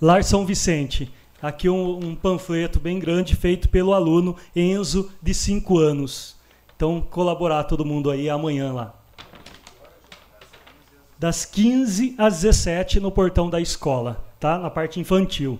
Lar 0.00 0.22
São 0.22 0.46
Vicente. 0.46 1.12
Aqui 1.42 1.68
um, 1.68 1.98
um 1.98 2.14
panfleto 2.14 2.78
bem 2.78 2.98
grande 2.98 3.34
feito 3.34 3.68
pelo 3.68 3.92
aluno 3.92 4.36
Enzo, 4.54 5.10
de 5.20 5.34
5 5.34 5.78
anos. 5.78 6.36
Então, 6.76 7.00
colaborar 7.00 7.64
todo 7.64 7.84
mundo 7.84 8.10
aí 8.10 8.30
amanhã 8.30 8.72
lá. 8.72 8.94
Das 11.18 11.44
15 11.44 12.14
às 12.16 12.42
17 12.42 13.00
no 13.00 13.10
portão 13.10 13.50
da 13.50 13.60
escola, 13.60 14.24
tá? 14.38 14.56
Na 14.56 14.70
parte 14.70 15.00
infantil. 15.00 15.58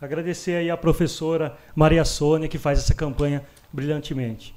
Agradecer 0.00 0.56
aí 0.56 0.70
a 0.70 0.78
professora 0.78 1.58
Maria 1.74 2.06
Sônia, 2.06 2.48
que 2.48 2.56
faz 2.56 2.78
essa 2.78 2.94
campanha 2.94 3.44
brilhantemente. 3.70 4.54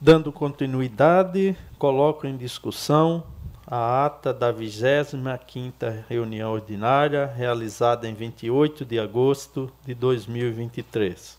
Dando 0.00 0.32
continuidade, 0.32 1.54
coloco 1.78 2.26
em 2.26 2.36
discussão 2.36 3.35
a 3.66 4.06
ata 4.06 4.32
da 4.32 4.52
25ª 4.52 6.04
reunião 6.08 6.52
ordinária, 6.52 7.26
realizada 7.26 8.06
em 8.08 8.14
28 8.14 8.84
de 8.84 9.00
agosto 9.00 9.72
de 9.84 9.92
2023. 9.92 11.36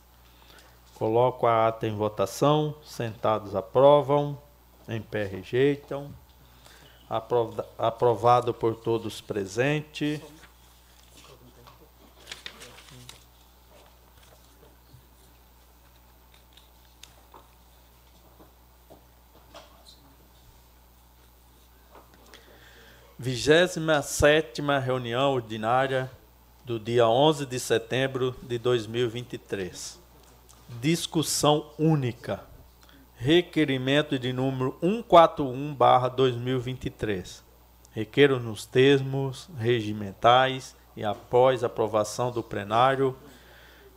Coloco 0.95 1.47
a 1.47 1.67
ata 1.67 1.87
em 1.87 1.95
votação, 1.95 2.75
sentados 2.83 3.55
aprovam, 3.55 4.37
em 4.89 5.01
pé 5.01 5.23
rejeitam. 5.23 6.09
Aprovado 7.77 8.53
por 8.53 8.75
todos 8.75 9.21
presentes. 9.21 10.19
Vigésima 23.19 24.03
sétima 24.03 24.77
reunião 24.77 25.33
ordinária 25.33 26.07
do 26.63 26.79
dia 26.79 27.07
11 27.07 27.47
de 27.47 27.59
setembro 27.59 28.35
de 28.43 28.59
2023. 28.59 29.99
Discussão 30.79 31.71
única. 31.79 32.43
Requerimento 33.15 34.19
de 34.19 34.31
número 34.31 34.77
141/2023. 34.83 37.41
Requeiro 37.91 38.39
nos 38.39 38.67
termos 38.67 39.49
regimentais 39.57 40.75
e 40.95 41.03
após 41.03 41.63
aprovação 41.63 42.29
do 42.29 42.43
plenário 42.43 43.17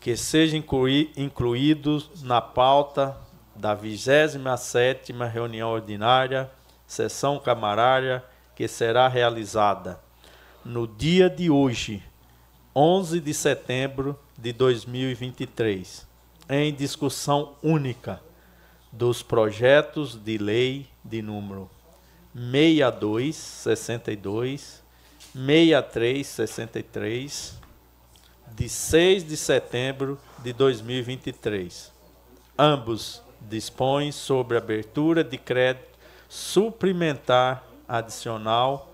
que 0.00 0.16
sejam 0.16 0.60
inclui, 0.60 1.12
incluídos 1.14 2.22
na 2.22 2.40
pauta 2.40 3.14
da 3.54 3.76
27ª 3.76 5.30
reunião 5.30 5.70
ordinária, 5.70 6.50
sessão 6.86 7.38
camarária 7.38 8.24
que 8.60 8.68
será 8.68 9.08
realizada 9.08 9.98
no 10.62 10.86
dia 10.86 11.30
de 11.30 11.48
hoje, 11.48 12.02
11 12.76 13.18
de 13.18 13.32
setembro 13.32 14.20
de 14.36 14.52
2023, 14.52 16.06
em 16.46 16.74
discussão 16.74 17.54
única 17.62 18.20
dos 18.92 19.22
projetos 19.22 20.14
de 20.14 20.36
lei 20.36 20.86
de 21.02 21.22
número 21.22 21.70
6262, 22.34 24.82
6363, 25.32 27.58
de 28.54 28.68
6 28.68 29.26
de 29.26 29.38
setembro 29.38 30.18
de 30.40 30.52
2023. 30.52 31.90
Ambos 32.58 33.22
dispõem 33.40 34.12
sobre 34.12 34.58
abertura 34.58 35.24
de 35.24 35.38
crédito 35.38 35.98
suplementar 36.28 37.69
adicional 37.90 38.92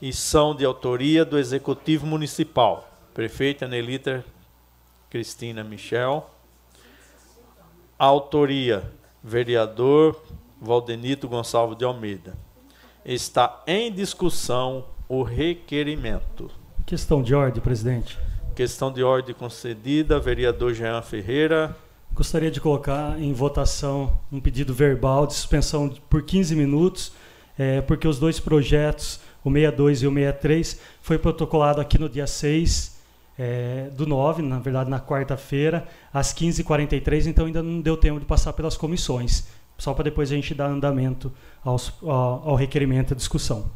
e 0.00 0.12
são 0.12 0.54
de 0.54 0.64
autoria 0.64 1.24
do 1.24 1.38
Executivo 1.38 2.06
Municipal, 2.06 2.90
prefeita 3.12 3.68
Nelita 3.68 4.24
Cristina 5.10 5.62
Michel. 5.62 6.28
Autoria, 7.98 8.90
vereador 9.22 10.20
Valdenito 10.60 11.28
Gonçalves 11.28 11.76
de 11.76 11.84
Almeida. 11.84 12.34
Está 13.04 13.62
em 13.66 13.92
discussão 13.92 14.86
o 15.08 15.22
requerimento. 15.22 16.50
Questão 16.86 17.22
de 17.22 17.34
ordem, 17.34 17.62
presidente. 17.62 18.18
Questão 18.56 18.90
de 18.90 19.02
ordem 19.02 19.34
concedida, 19.34 20.18
vereador 20.18 20.72
Jean 20.72 21.02
Ferreira. 21.02 21.76
Gostaria 22.14 22.50
de 22.50 22.60
colocar 22.60 23.20
em 23.20 23.32
votação 23.32 24.18
um 24.32 24.40
pedido 24.40 24.74
verbal 24.74 25.26
de 25.26 25.34
suspensão 25.34 25.88
por 26.08 26.22
15 26.22 26.56
minutos 26.56 27.12
é, 27.58 27.80
porque 27.80 28.06
os 28.08 28.18
dois 28.18 28.40
projetos, 28.40 29.20
o 29.44 29.50
62 29.50 30.02
e 30.02 30.06
o 30.06 30.12
63, 30.12 30.80
foi 31.00 31.18
protocolado 31.18 31.80
aqui 31.80 31.98
no 31.98 32.08
dia 32.08 32.26
6 32.26 33.00
é, 33.38 33.90
do 33.92 34.06
9, 34.06 34.42
na 34.42 34.58
verdade 34.58 34.90
na 34.90 35.00
quarta-feira, 35.00 35.86
às 36.12 36.32
15h43, 36.32 37.26
então 37.26 37.46
ainda 37.46 37.62
não 37.62 37.80
deu 37.80 37.96
tempo 37.96 38.20
de 38.20 38.26
passar 38.26 38.52
pelas 38.52 38.76
comissões, 38.76 39.48
só 39.78 39.94
para 39.94 40.04
depois 40.04 40.30
a 40.30 40.34
gente 40.34 40.54
dar 40.54 40.66
andamento 40.66 41.32
aos, 41.64 41.92
ao, 42.02 42.50
ao 42.50 42.54
requerimento 42.54 43.12
e 43.12 43.16
discussão. 43.16 43.70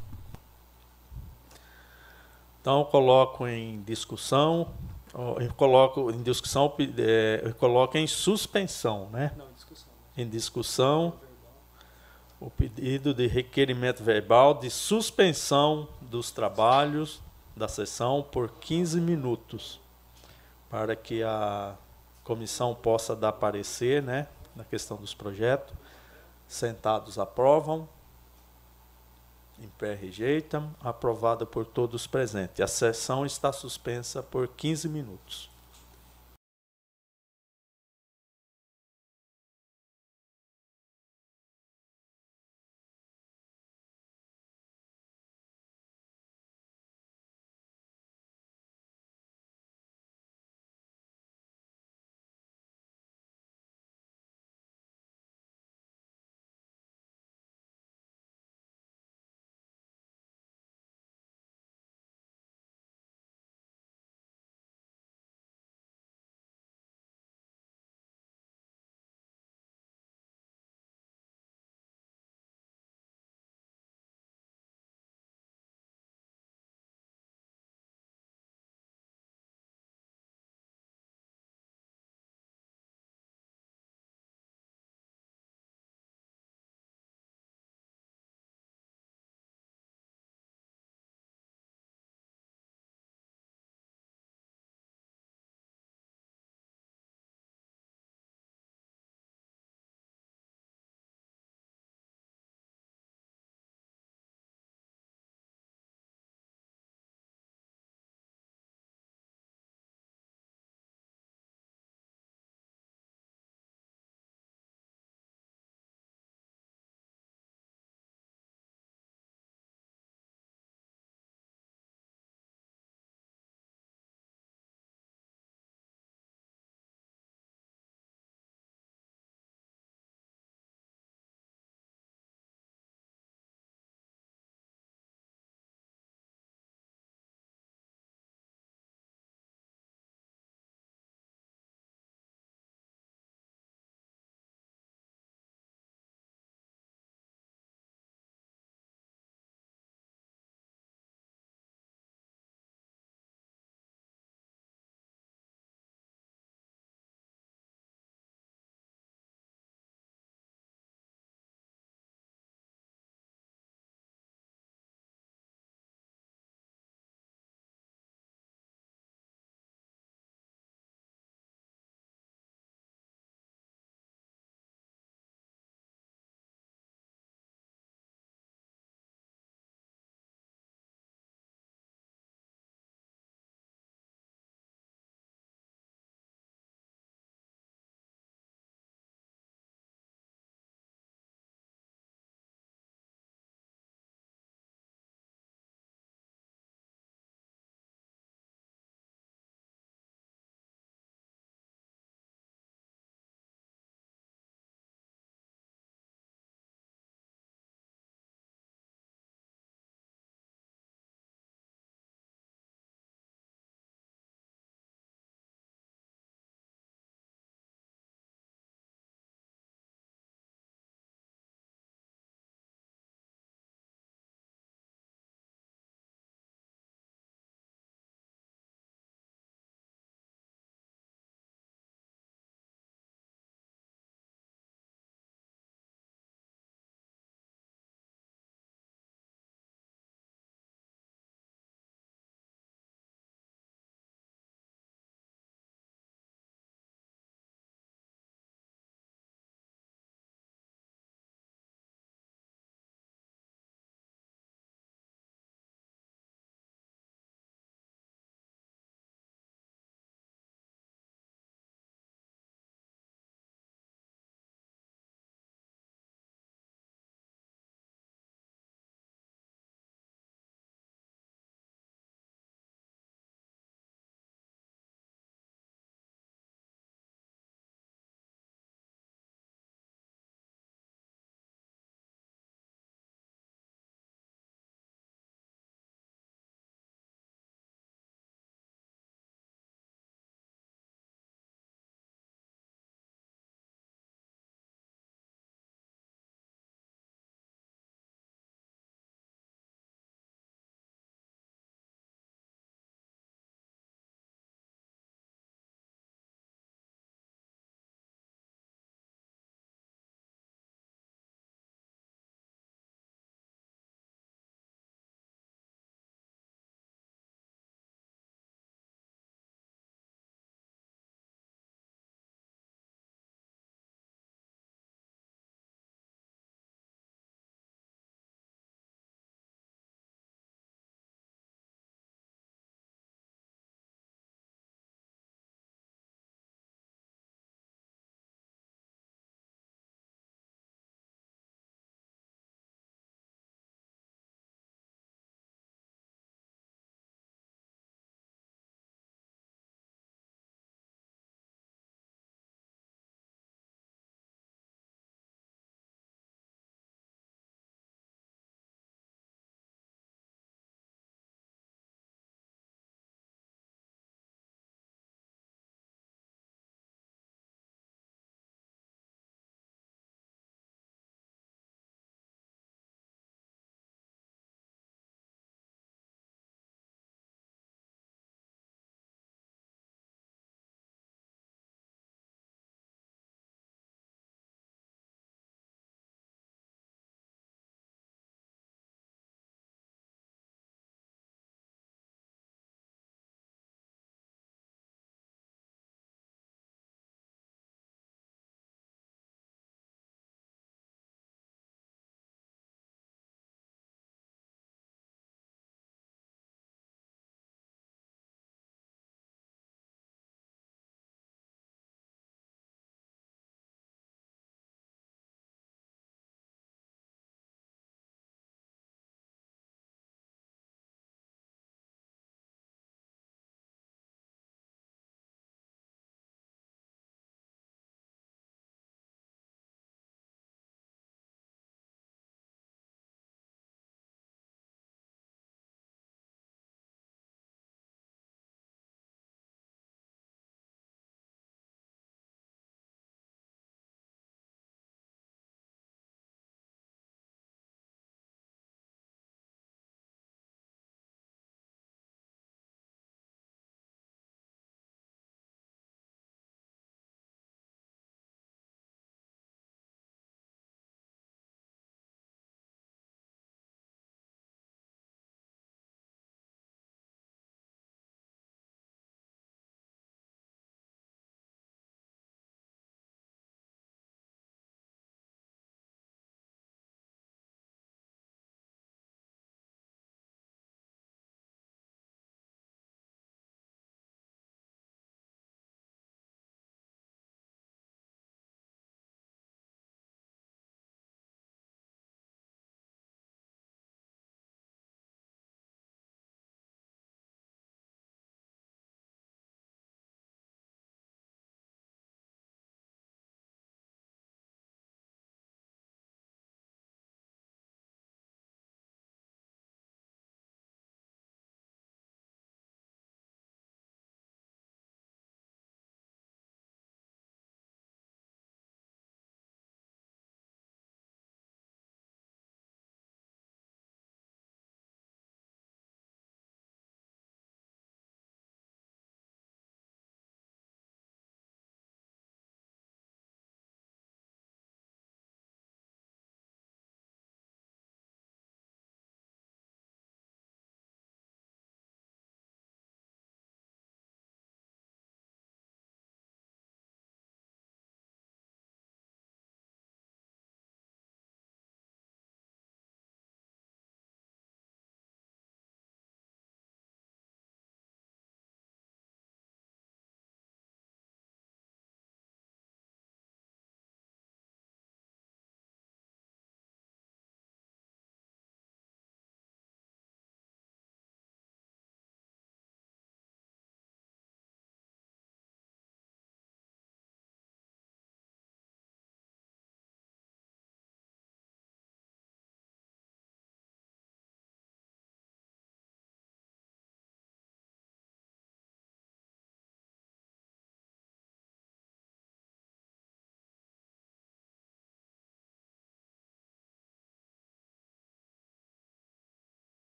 Então, 2.60 2.84
coloco 2.84 3.46
em 3.46 3.80
discussão, 3.82 4.68
eu 5.14 5.52
coloco 5.54 6.10
em 6.10 6.22
discussão, 6.22 6.72
é, 6.98 7.40
eu 7.44 7.54
coloco 7.54 7.96
em 7.96 8.06
suspensão, 8.06 9.08
né? 9.12 9.32
Não, 9.36 9.48
em 9.48 9.54
discussão. 9.54 9.88
Em 10.18 10.28
discussão 10.28 11.14
o 12.40 12.50
pedido 12.50 13.14
de 13.14 13.26
requerimento 13.26 14.02
verbal 14.02 14.54
de 14.54 14.70
suspensão 14.70 15.88
dos 16.00 16.30
trabalhos 16.30 17.20
da 17.56 17.66
sessão 17.66 18.22
por 18.22 18.50
15 18.50 19.00
minutos, 19.00 19.80
para 20.68 20.94
que 20.94 21.22
a 21.22 21.74
comissão 22.22 22.74
possa 22.74 23.16
dar 23.16 23.32
parecer 23.32 24.02
né, 24.02 24.28
na 24.54 24.64
questão 24.64 24.98
dos 24.98 25.14
projetos. 25.14 25.74
Sentados 26.46 27.18
aprovam, 27.18 27.88
em 29.58 29.68
pé 29.78 29.94
rejeitam, 29.94 30.70
aprovada 30.80 31.46
por 31.46 31.64
todos 31.64 32.06
presentes. 32.06 32.60
A 32.60 32.66
sessão 32.66 33.24
está 33.24 33.52
suspensa 33.52 34.22
por 34.22 34.46
15 34.48 34.88
minutos. 34.88 35.55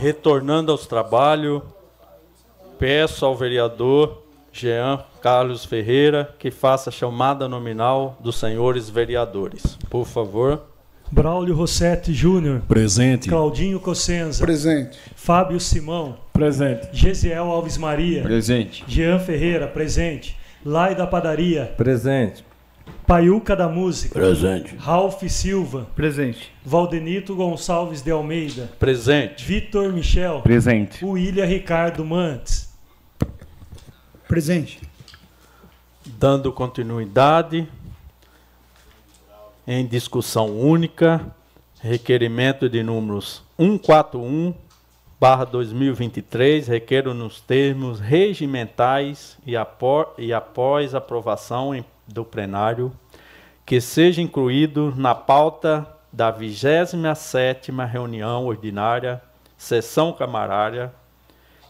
Retornando 0.00 0.72
aos 0.72 0.86
trabalhos, 0.86 1.62
peço 2.78 3.24
ao 3.24 3.36
vereador 3.36 4.22
Jean 4.52 5.04
Carlos 5.20 5.64
Ferreira 5.64 6.34
que 6.38 6.50
faça 6.50 6.90
a 6.90 6.92
chamada 6.92 7.48
nominal 7.48 8.18
dos 8.20 8.36
senhores 8.36 8.90
vereadores. 8.90 9.78
Por 9.88 10.04
favor. 10.04 10.64
Braulio 11.10 11.54
Rossetti 11.54 12.12
Júnior. 12.12 12.62
Presente. 12.66 13.28
Claudinho 13.28 13.78
Cossenza. 13.78 14.42
Presente. 14.42 14.98
Fábio 15.14 15.60
Simão. 15.60 16.18
Presente. 16.32 16.88
Gesiel 16.92 17.50
Alves 17.50 17.76
Maria. 17.76 18.22
Presente. 18.22 18.82
Jean 18.88 19.18
Ferreira. 19.18 19.68
Presente. 19.68 20.36
Lai 20.64 20.94
da 20.94 21.06
Padaria. 21.06 21.74
Presente. 21.76 22.44
Paiuca 23.06 23.54
da 23.54 23.68
Música. 23.68 24.14
Presente. 24.14 24.76
Ralph 24.76 25.22
Silva. 25.28 25.86
Presente. 25.94 26.52
Valdenito 26.64 27.34
Gonçalves 27.34 28.02
de 28.02 28.10
Almeida. 28.10 28.70
Presente. 28.78 29.44
Vitor 29.44 29.92
Michel. 29.92 30.40
Presente. 30.42 31.04
William 31.04 31.44
Ricardo 31.44 32.04
Mantes. 32.04 32.72
Presente. 34.26 34.80
Dando 36.06 36.52
continuidade, 36.52 37.68
em 39.66 39.86
discussão 39.86 40.48
única, 40.58 41.24
requerimento 41.80 42.68
de 42.68 42.82
números 42.82 43.42
141 43.58 44.54
barra 45.22 45.44
2023, 45.44 46.66
requero 46.66 47.14
nos 47.14 47.40
termos 47.40 48.00
regimentais 48.00 49.38
e, 49.46 49.56
apó, 49.56 50.14
e 50.18 50.32
após 50.32 50.96
aprovação 50.96 51.72
em, 51.72 51.84
do 52.06 52.24
plenário, 52.24 52.92
que 53.64 53.80
seja 53.80 54.20
incluído 54.20 54.92
na 54.96 55.14
pauta 55.14 55.86
da 56.12 56.32
27ª 56.32 57.86
reunião 57.86 58.46
ordinária, 58.46 59.22
sessão 59.56 60.12
camarária, 60.12 60.92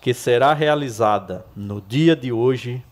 que 0.00 0.12
será 0.12 0.52
realizada 0.52 1.44
no 1.54 1.80
dia 1.80 2.16
de 2.16 2.32
hoje, 2.32 2.82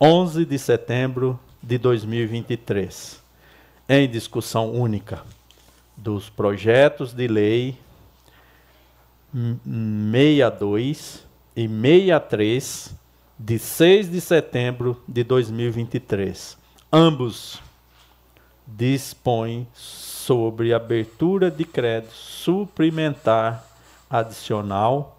11 0.00 0.44
de 0.44 0.58
setembro 0.58 1.38
de 1.62 1.76
2023 1.76 3.20
em 3.92 4.08
discussão 4.08 4.70
única 4.70 5.24
dos 5.96 6.30
projetos 6.30 7.12
de 7.12 7.26
lei 7.26 7.76
62 9.32 11.26
e 11.56 11.68
63 11.68 12.99
de 13.42 13.58
6 13.58 14.10
de 14.10 14.20
setembro 14.20 15.02
de 15.08 15.24
2023. 15.24 16.58
Ambos 16.92 17.58
dispõem 18.66 19.66
sobre 19.72 20.74
abertura 20.74 21.50
de 21.50 21.64
crédito 21.64 22.12
suplementar 22.12 23.64
adicional 24.10 25.18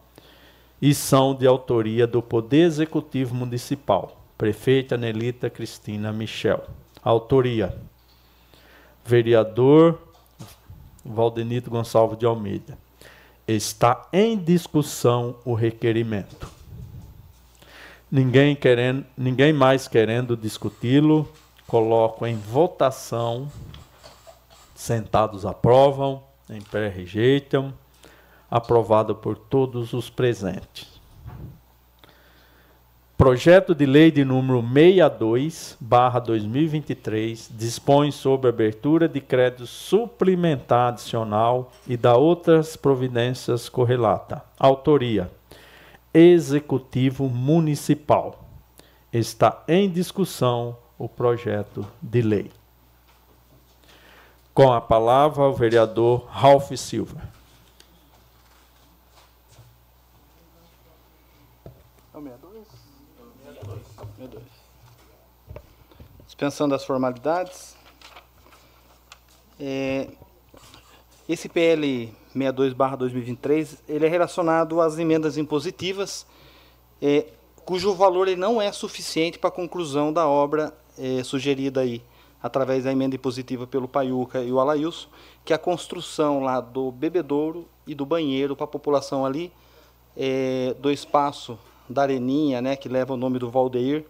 e 0.80 0.94
são 0.94 1.34
de 1.34 1.48
autoria 1.48 2.06
do 2.06 2.22
Poder 2.22 2.62
Executivo 2.62 3.34
Municipal, 3.34 4.24
prefeita 4.38 4.96
Nelita 4.96 5.50
Cristina 5.50 6.14
Michel. 6.14 6.64
Autoria: 7.04 7.76
vereador 9.04 10.00
Valdenito 11.04 11.72
Gonçalves 11.72 12.20
de 12.20 12.28
Almeida. 12.28 12.78
Está 13.48 14.08
em 14.14 14.38
discussão 14.38 15.38
o 15.44 15.56
requerimento. 15.56 16.61
Ninguém, 18.12 18.58
querendo, 18.58 19.06
ninguém 19.18 19.54
mais 19.54 19.88
querendo 19.88 20.36
discuti-lo, 20.36 21.32
coloco 21.66 22.26
em 22.28 22.36
votação. 22.36 23.50
Sentados 24.76 25.46
aprovam, 25.46 26.22
em 26.50 26.60
pé 26.62 26.90
rejeitam. 26.90 27.74
Aprovado 28.50 29.16
por 29.16 29.38
todos 29.38 29.94
os 29.94 30.10
presentes. 30.10 31.00
Projeto 33.18 33.74
de 33.74 33.86
Lei 33.86 34.12
de 34.12 34.26
número 34.26 34.62
62, 34.62 35.78
barra 35.80 36.20
2023, 36.20 37.50
dispõe 37.54 38.12
sobre 38.12 38.50
abertura 38.50 39.08
de 39.08 39.22
crédito 39.22 39.66
suplementar 39.66 40.90
adicional 40.90 41.72
e 41.88 41.96
da 41.96 42.18
outras 42.18 42.76
providências 42.76 43.70
correlata. 43.70 44.44
Autoria: 44.60 45.32
Executivo 46.14 47.30
Municipal. 47.30 48.44
Está 49.12 49.64
em 49.68 49.90
discussão 49.90 50.78
o 50.98 51.08
projeto 51.08 51.86
de 52.02 52.22
lei. 52.22 52.52
Com 54.54 54.72
a 54.72 54.82
palavra 54.82 55.44
o 55.44 55.54
vereador 55.54 56.26
Ralph 56.28 56.72
Silva. 56.76 57.22
Dispensando 66.26 66.74
as 66.74 66.84
formalidades. 66.84 67.76
É, 69.60 70.10
esse 71.30 71.48
PL 71.48 72.12
62/2023 72.36 73.80
ele 73.88 74.06
é 74.06 74.10
relacionado 74.10 74.82
às 74.82 74.98
emendas 74.98 75.38
impositivas, 75.38 76.26
é, 77.02 77.28
cujo 77.66 77.94
valor 77.94 78.28
ele 78.28 78.40
não 78.40 78.62
é 78.62 78.72
suficiente 78.72 79.40
para 79.40 79.50
a 79.50 79.52
conclusão 79.52 80.12
da 80.12 80.28
obra 80.28 80.74
é, 80.98 81.24
sugerida 81.24 81.82
aí 81.82 82.02
através 82.42 82.84
da 82.84 82.92
emenda 82.92 83.16
impositiva 83.16 83.68
pelo 83.68 83.88
Paiuca 83.88 84.42
e 84.42 84.52
o 84.52 84.60
Alailson, 84.60 85.08
que 85.46 85.54
é 85.54 85.56
a 85.56 85.60
construção 85.60 86.42
lá 86.42 86.60
do 86.60 86.92
bebedouro 86.92 87.68
e 87.86 87.94
do 87.94 88.06
banheiro 88.06 88.56
para 88.56 88.64
a 88.64 88.68
população 88.68 89.26
ali, 89.26 89.52
é, 90.18 90.76
do 90.80 90.92
espaço 90.92 91.58
da 91.88 92.02
Areninha, 92.04 92.62
né, 92.62 92.76
que 92.76 92.90
leva 92.90 93.14
o 93.14 93.18
nome 93.18 93.38
do 93.38 93.50
Valdeir, 93.50 94.06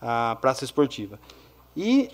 a 0.00 0.36
praça 0.40 0.64
esportiva. 0.64 1.18
E 1.76 2.10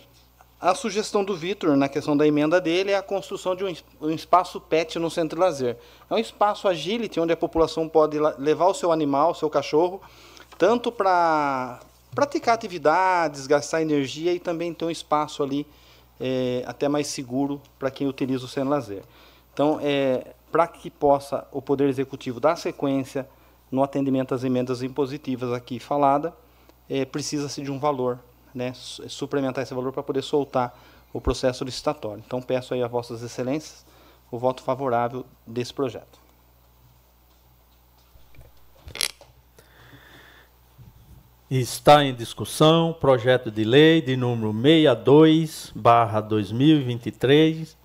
a 0.61 0.75
sugestão 0.75 1.25
do 1.25 1.35
Vitor 1.35 1.75
na 1.75 1.89
questão 1.89 2.15
da 2.15 2.27
emenda 2.27 2.61
dele 2.61 2.91
é 2.91 2.97
a 2.97 3.03
construção 3.03 3.57
de 3.57 3.65
um, 3.65 4.11
espaço 4.11 4.61
PET 4.61 4.99
no 4.99 5.11
centro 5.11 5.37
de 5.37 5.41
lazer. 5.41 5.79
É 6.09 6.15
um 6.15 6.19
espaço 6.19 6.69
agility 6.69 7.19
onde 7.19 7.33
a 7.33 7.37
população 7.37 7.89
pode 7.89 8.19
levar 8.39 8.67
o 8.67 8.75
seu 8.75 8.93
animal, 8.93 9.31
o 9.31 9.35
seu 9.35 9.49
cachorro, 9.49 10.03
tanto 10.59 10.93
para 10.93 11.81
praticar 12.15 12.55
atividades, 12.55 13.47
gastar 13.47 13.81
energia 13.81 14.35
e 14.35 14.39
também 14.39 14.75
ter 14.75 14.85
um 14.85 14.91
espaço 14.91 15.43
ali 15.43 15.67
é, 16.21 16.63
até 16.67 16.89
mais 16.89 17.07
seguro 17.07 17.63
para 17.79 17.91
quem 17.91 18.07
utiliza 18.07 18.45
o 18.45 18.49
centro 18.49 18.65
de 18.65 18.71
lazer. 18.71 19.03
Então, 19.55 19.79
é, 19.83 20.35
para 20.53 20.67
que 20.67 20.91
possa 20.91 21.47
o 21.51 21.63
Poder 21.63 21.89
Executivo 21.89 22.39
dar 22.39 22.57
sequência 22.57 23.27
no 23.71 23.83
atendimento 23.83 24.35
às 24.35 24.45
emendas 24.45 24.83
impositivas 24.83 25.53
aqui 25.53 25.79
falada, 25.79 26.35
é, 26.89 27.07
precisa-se 27.07 27.63
de 27.63 27.71
um 27.71 27.79
valor, 27.79 28.19
né, 28.55 28.73
suplementar 28.75 29.63
esse 29.63 29.75
valor 29.75 29.93
para 29.93 30.03
poder 30.03 30.23
soltar 30.23 30.77
o 31.13 31.21
processo 31.21 31.65
licitatório. 31.65 32.23
Então 32.27 32.41
peço 32.41 32.75
aí 32.75 32.83
a 32.83 32.89
vossas 32.89 33.23
excelências 33.23 33.85
o 34.31 34.39
voto 34.39 34.63
favorável 34.63 35.27
desse 35.47 35.75
projeto. 35.75 36.19
Está 41.51 42.05
em 42.05 42.15
discussão 42.15 42.93
projeto 42.93 43.51
de 43.51 43.65
lei 43.65 44.01
de 44.01 44.17
número 44.17 44.53
62, 44.53 45.73
barra 45.75 46.21
2023, 46.21 47.77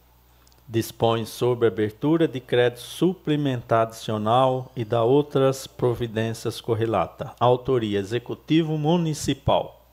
dispõe 0.69 1.25
sobre 1.25 1.67
abertura 1.67 2.27
de 2.27 2.39
crédito 2.39 2.81
suplementar 2.81 3.87
adicional 3.87 4.71
e 4.75 4.85
da 4.85 5.03
outras 5.03 5.65
providências 5.65 6.61
correlata. 6.61 7.33
Autoria 7.39 7.97
Executivo 7.97 8.77
Municipal. 8.77 9.84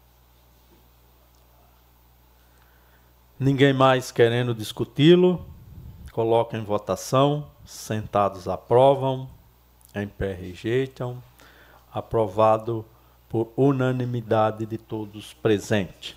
Ninguém 3.42 3.72
mais 3.72 4.12
querendo 4.12 4.54
discuti-lo, 4.54 5.44
coloca 6.12 6.56
em 6.56 6.62
votação. 6.62 7.48
Sentados 7.64 8.46
aprovam, 8.46 9.28
em 9.92 10.06
pé 10.06 10.32
rejeitam. 10.32 11.20
Aprovado 11.92 12.84
por 13.28 13.52
unanimidade 13.56 14.64
de 14.64 14.78
todos 14.78 15.34
presentes. 15.34 16.14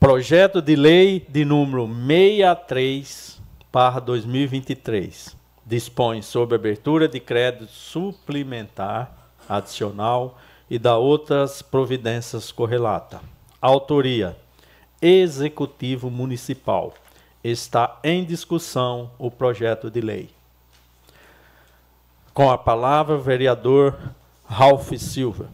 Projeto 0.00 0.62
de 0.62 0.74
lei 0.74 1.20
de 1.28 1.44
número 1.44 1.86
63 1.86 3.42
para 3.70 4.00
2023 4.00 5.36
dispõe 5.66 6.22
sobre 6.22 6.54
abertura 6.54 7.06
de 7.06 7.20
crédito 7.20 7.66
suplementar 7.66 9.32
adicional 9.46 10.38
e 10.70 10.78
da 10.78 10.96
outras 10.96 11.60
providências 11.60 12.50
correlata. 12.50 13.20
Autoria: 13.60 14.34
Executivo 15.00 16.10
Municipal. 16.10 16.94
Está 17.42 17.98
em 18.02 18.24
discussão 18.24 19.10
o 19.18 19.30
projeto 19.30 19.90
de 19.90 20.00
lei. 20.00 20.30
Com 22.34 22.50
a 22.50 22.58
palavra, 22.58 23.16
o 23.16 23.20
vereador 23.20 23.98
Ralph 24.44 24.92
Silva. 24.98 25.48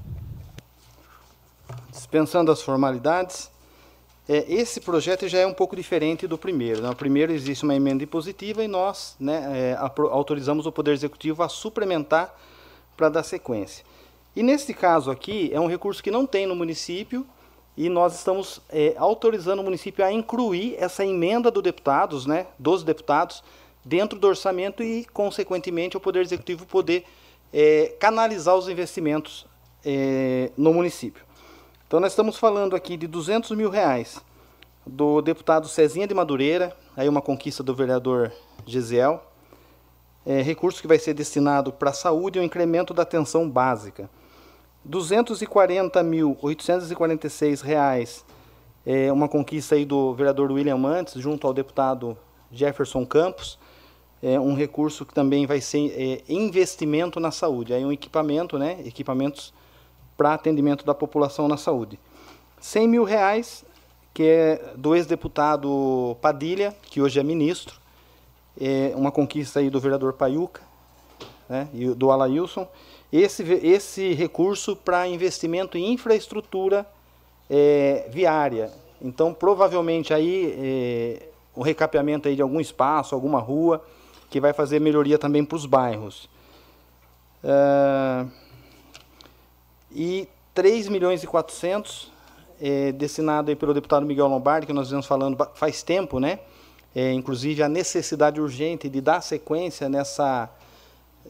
Dispensando 1.91 2.51
as 2.51 2.63
formalidades, 2.63 3.51
É, 4.27 4.43
esse 4.49 4.81
projeto 4.81 5.29
já 5.29 5.41
é 5.41 5.47
um 5.47 5.53
pouco 5.53 5.77
diferente 5.77 6.27
do 6.27 6.39
primeiro. 6.39 6.81
Né? 6.81 6.89
O 6.89 6.97
primeiro 6.97 7.31
existe 7.31 7.63
uma 7.63 7.75
emenda 7.75 8.05
impositiva 8.05 8.65
e 8.65 8.69
nós 8.69 9.17
né, 9.21 9.73
é, 9.73 9.77
autorizamos 9.79 10.65
o 10.65 10.73
Poder 10.73 10.93
Executivo 10.93 11.43
a 11.43 11.49
suplementar 11.51 12.35
para 12.97 13.11
dar 13.11 13.23
sequência. 13.23 13.85
E 14.35 14.43
nesse 14.43 14.73
caso 14.73 15.11
aqui, 15.11 15.51
é 15.53 15.61
um 15.61 15.67
recurso 15.67 16.03
que 16.03 16.11
não 16.11 16.25
tem 16.25 16.47
no 16.47 16.57
município 16.57 17.27
e 17.77 17.89
nós 17.89 18.15
estamos 18.15 18.61
é, 18.71 18.95
autorizando 18.97 19.61
o 19.61 19.65
município 19.65 20.05
a 20.05 20.13
incluir 20.13 20.77
essa 20.79 21.05
emenda 21.05 21.51
do 21.51 21.61
deputados, 21.61 22.27
né, 22.27 22.47
dos 22.59 22.83
deputados, 22.83 23.43
dentro 23.85 24.19
do 24.19 24.27
orçamento 24.27 24.83
e, 24.83 25.05
consequentemente, 25.07 25.97
o 25.97 26.01
Poder 26.01 26.21
Executivo 26.21 26.65
poder 26.67 27.05
é, 27.53 27.95
canalizar 27.99 28.57
os 28.57 28.69
investimentos 28.69 29.47
é, 29.85 30.51
no 30.57 30.73
município. 30.73 31.25
Então 31.87 32.01
nós 32.01 32.13
estamos 32.13 32.39
falando 32.39 32.75
aqui 32.75 32.97
de 32.97 33.07
200 33.07 33.51
mil 33.53 33.71
reais 33.71 34.21
do 34.87 35.21
deputado 35.21 35.69
Cezinha 35.69 36.07
de 36.07 36.15
Madureira, 36.15 36.77
aí 36.97 37.09
uma 37.09 37.23
conquista 37.23 37.63
do 37.63 37.75
vereador 37.75 38.33
Gesiel, 38.67 39.23
é, 40.27 40.41
recurso 40.43 40.81
que 40.81 40.89
vai 40.89 40.99
ser 40.99 41.15
destinado 41.15 41.73
para 41.73 41.91
a 41.91 41.93
saúde 41.93 42.39
e 42.39 42.43
o 42.43 42.45
incremento 42.45 42.95
da 42.95 43.03
atenção 43.03 43.49
básica. 43.49 44.09
240.846 44.89 47.63
reais 47.63 48.25
é 48.87 49.11
uma 49.11 49.29
conquista 49.29 49.75
aí 49.75 49.85
do 49.85 50.15
vereador 50.15 50.53
William 50.53 50.77
Mantes 50.77 51.15
junto 51.15 51.45
ao 51.47 51.55
deputado 51.55 52.19
Jefferson 52.53 53.07
Campos, 53.07 53.59
é 54.23 54.39
um 54.39 54.55
recurso 54.55 55.05
que 55.05 55.13
também 55.13 55.47
vai 55.47 55.61
ser 55.61 55.91
é, 55.91 56.23
investimento 56.33 57.21
na 57.21 57.31
saúde, 57.31 57.75
aí 57.75 57.85
um 57.85 57.93
equipamento, 57.93 58.59
né, 58.59 58.79
equipamentos 58.85 59.53
para 60.17 60.35
atendimento 60.35 60.85
da 60.85 60.95
população 60.95 61.49
na 61.49 61.57
saúde. 61.57 61.99
100 62.61 62.89
mil 62.89 63.05
reais, 63.05 63.65
que 64.15 64.23
é 64.23 64.73
do 64.77 64.95
ex-deputado 64.95 66.17
Padilha, 66.21 66.75
que 66.83 67.03
hoje 67.03 67.19
é 67.19 67.23
ministro, 67.23 67.81
é 68.59 68.93
uma 68.95 69.11
conquista 69.11 69.61
aí 69.61 69.69
do 69.69 69.81
vereador 69.81 70.13
Paiuca 70.13 70.63
né, 71.49 71.69
e 71.75 71.89
do 71.89 72.11
Alailson. 72.11 72.69
Esse, 73.13 73.43
esse 73.43 74.13
recurso 74.13 74.75
para 74.75 75.07
investimento 75.07 75.79
em 75.79 75.93
infraestrutura 75.93 76.87
é, 77.49 78.09
viária. 78.11 78.71
Então, 79.01 79.33
provavelmente 79.33 80.13
aí 80.13 80.55
é, 80.59 81.29
o 81.55 81.63
recapeamento 81.63 82.29
aí 82.29 82.35
de 82.35 82.43
algum 82.43 82.61
espaço, 82.61 83.15
alguma 83.15 83.39
rua, 83.39 83.85
que 84.31 84.41
vai 84.41 84.53
fazer 84.53 84.81
melhoria 84.81 85.19
também 85.19 85.45
para 85.45 85.57
os 85.57 85.67
bairros. 85.67 86.29
É, 87.43 88.27
e 89.93 90.29
3 90.55 90.89
milhões 90.89 91.23
e 91.23 91.27
400 91.27 92.13
é, 92.61 92.93
destinado 92.93 93.51
aí 93.51 93.57
pelo 93.57 93.75
deputado 93.75 94.07
Miguel 94.07 94.27
Lombardi, 94.27 94.67
que 94.67 94.73
nós 94.73 94.91
vemos 94.91 95.07
falando 95.07 95.37
faz 95.55 95.83
tempo, 95.83 96.19
né? 96.19 96.41
É, 96.95 97.13
inclusive 97.13 97.63
a 97.63 97.69
necessidade 97.69 98.41
urgente 98.41 98.89
de 98.89 99.01
dar 99.01 99.21
sequência 99.21 99.89
nessa, 99.89 100.49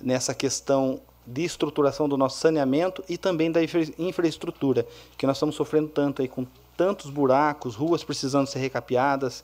nessa 0.01 0.35
questão 0.35 1.01
de 1.27 1.45
estruturação 1.45 2.09
do 2.09 2.17
nosso 2.17 2.39
saneamento 2.39 3.05
e 3.09 3.17
também 3.17 3.51
da 3.51 3.63
infra 3.63 3.83
infraestrutura, 3.99 4.87
que 5.17 5.27
nós 5.27 5.37
estamos 5.37 5.55
sofrendo 5.55 5.89
tanto 5.89 6.23
aí 6.23 6.29
com 6.29 6.47
tantos 6.77 7.11
buracos, 7.11 7.75
ruas 7.75 8.05
precisando 8.05 8.47
ser 8.47 8.59
recapeadas 8.59 9.43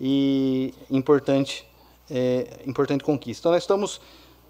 e 0.00 0.72
importante, 0.90 1.66
é, 2.10 2.60
importante 2.66 3.02
conquista. 3.02 3.42
Então 3.42 3.52
nós 3.52 3.62
estamos 3.62 4.00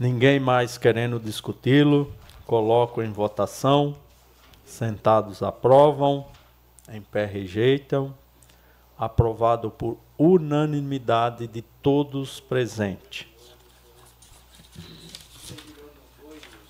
Ninguém 0.00 0.40
mais 0.40 0.78
querendo 0.78 1.20
discuti-lo. 1.20 2.10
Coloco 2.46 3.02
em 3.02 3.12
votação. 3.12 3.94
Sentados 4.64 5.42
aprovam. 5.42 6.26
Em 6.90 7.02
pé 7.02 7.26
rejeitam. 7.26 8.14
Aprovado 8.96 9.70
por 9.70 9.98
unanimidade 10.16 11.46
de 11.46 11.60
todos 11.60 12.40
presentes. 12.40 13.26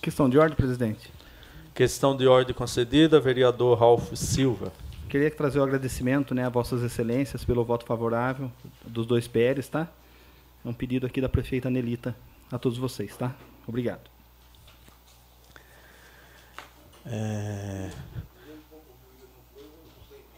Questão 0.02 0.28
de 0.28 0.36
ordem, 0.36 0.56
presidente. 0.56 1.12
Questão 1.72 2.16
de 2.16 2.26
ordem 2.26 2.52
concedida, 2.52 3.20
vereador 3.20 3.78
Ralph 3.78 4.12
Silva. 4.14 4.72
Queria 5.08 5.30
trazer 5.30 5.60
o 5.60 5.62
agradecimento 5.62 6.34
né, 6.34 6.44
a 6.44 6.48
Vossas 6.48 6.82
Excelências 6.82 7.44
pelo 7.44 7.64
voto 7.64 7.86
favorável 7.86 8.50
dos 8.84 9.06
dois 9.06 9.28
PLs, 9.28 9.68
tá? 9.68 9.86
É 10.64 10.68
um 10.68 10.72
pedido 10.72 11.06
aqui 11.06 11.20
da 11.20 11.28
prefeita 11.28 11.70
Nelita 11.70 12.12
a 12.50 12.58
todos 12.58 12.78
vocês, 12.78 13.16
tá? 13.16 13.34
Obrigado. 13.66 14.10
É... 17.06 17.90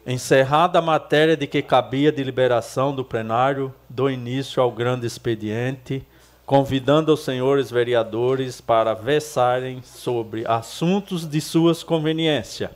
Encerrada 0.05 0.81
a 0.81 0.83
matéria 0.83 1.37
de 1.37 1.47
que 1.47 1.63
cabia 1.63 2.11
de 2.11 2.25
liberação 2.25 2.95
do 2.95 3.05
plenário, 3.05 3.73
dou 3.89 4.11
início 4.11 4.61
ao 4.61 4.73
grande 4.73 5.07
expediente, 5.07 6.05
convidando 6.45 7.13
os 7.13 7.21
senhores 7.21 7.71
vereadores 7.71 8.61
para 8.61 8.95
versarem 8.95 9.81
sobre 9.83 10.45
assuntos 10.47 11.25
de 11.25 11.41
suas 11.41 11.85
conveniência. 11.85 12.73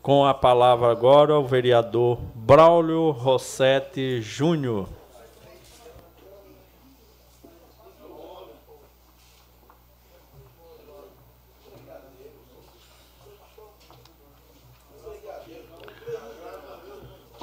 Com 0.00 0.24
a 0.24 0.32
palavra 0.32 0.90
agora 0.90 1.38
o 1.38 1.46
vereador 1.46 2.18
Braulio 2.34 3.10
Rossetti 3.10 4.20
Júnior. 4.22 4.88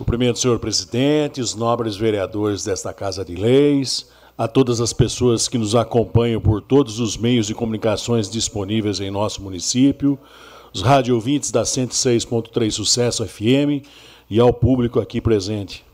Cumprimento 0.01 0.37
o 0.37 0.39
senhor 0.39 0.57
presidente, 0.57 1.41
os 1.41 1.53
nobres 1.53 1.95
vereadores 1.95 2.63
desta 2.63 2.91
Casa 2.91 3.23
de 3.23 3.35
Leis, 3.35 4.09
a 4.35 4.47
todas 4.47 4.81
as 4.81 4.91
pessoas 4.91 5.47
que 5.47 5.59
nos 5.59 5.75
acompanham 5.75 6.41
por 6.41 6.59
todos 6.59 6.99
os 6.99 7.15
meios 7.15 7.45
de 7.45 7.53
comunicações 7.53 8.27
disponíveis 8.27 8.99
em 8.99 9.11
nosso 9.11 9.43
município, 9.43 10.17
os 10.73 10.81
rádio 10.81 11.13
ouvintes 11.13 11.51
da 11.51 11.61
106.3 11.61 12.71
Sucesso 12.71 13.23
FM 13.27 13.85
e 14.27 14.39
ao 14.39 14.51
público 14.51 14.99
aqui 14.99 15.21
presente. 15.21 15.85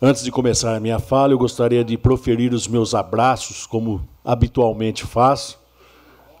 Antes 0.00 0.22
de 0.22 0.30
começar 0.30 0.76
a 0.76 0.80
minha 0.80 1.00
fala, 1.00 1.32
eu 1.32 1.38
gostaria 1.38 1.82
de 1.82 1.98
proferir 1.98 2.54
os 2.54 2.68
meus 2.68 2.94
abraços, 2.94 3.66
como 3.66 4.06
habitualmente 4.24 5.02
faço. 5.02 5.58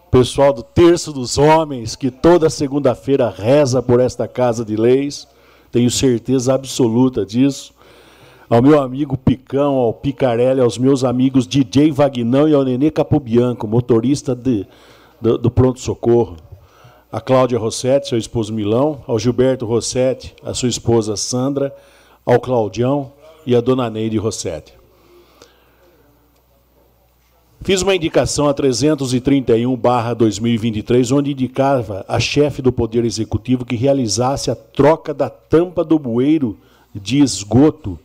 Pessoal 0.08 0.52
do 0.52 0.62
Terço 0.62 1.12
dos 1.12 1.36
Homens, 1.36 1.96
que 1.96 2.12
toda 2.12 2.48
segunda-feira 2.48 3.28
reza 3.28 3.82
por 3.82 3.98
esta 3.98 4.28
Casa 4.28 4.64
de 4.64 4.76
Leis 4.76 5.26
tenho 5.72 5.90
certeza 5.90 6.54
absoluta 6.54 7.24
disso. 7.24 7.72
Ao 8.48 8.60
meu 8.60 8.80
amigo 8.80 9.16
Picão, 9.16 9.76
ao 9.76 9.94
Picarelli, 9.94 10.60
aos 10.60 10.76
meus 10.76 11.02
amigos 11.02 11.46
DJ 11.46 11.90
Vagnão 11.90 12.46
e 12.46 12.54
ao 12.54 12.62
Nenê 12.62 12.90
Capobianco, 12.90 13.66
motorista 13.66 14.34
de, 14.36 14.66
do, 15.18 15.38
do 15.38 15.50
pronto-socorro. 15.50 16.36
A 17.10 17.20
Cláudia 17.20 17.58
Rossetti, 17.58 18.10
seu 18.10 18.18
esposo 18.18 18.52
Milão, 18.52 19.02
ao 19.06 19.18
Gilberto 19.18 19.64
Rossetti, 19.64 20.34
a 20.44 20.52
sua 20.52 20.68
esposa 20.68 21.16
Sandra, 21.16 21.74
ao 22.24 22.38
Claudião 22.38 23.10
e 23.46 23.56
a 23.56 23.60
dona 23.60 23.88
Neide 23.88 24.18
Rossetti. 24.18 24.81
Fiz 27.64 27.80
uma 27.80 27.94
indicação 27.94 28.48
a 28.48 28.54
331-2023, 28.54 31.16
onde 31.16 31.30
indicava 31.30 32.04
a 32.08 32.18
chefe 32.18 32.60
do 32.60 32.72
Poder 32.72 33.04
Executivo 33.04 33.64
que 33.64 33.76
realizasse 33.76 34.50
a 34.50 34.56
troca 34.56 35.14
da 35.14 35.30
tampa 35.30 35.84
do 35.84 35.96
bueiro 35.96 36.58
de 36.92 37.20
esgoto, 37.20 37.96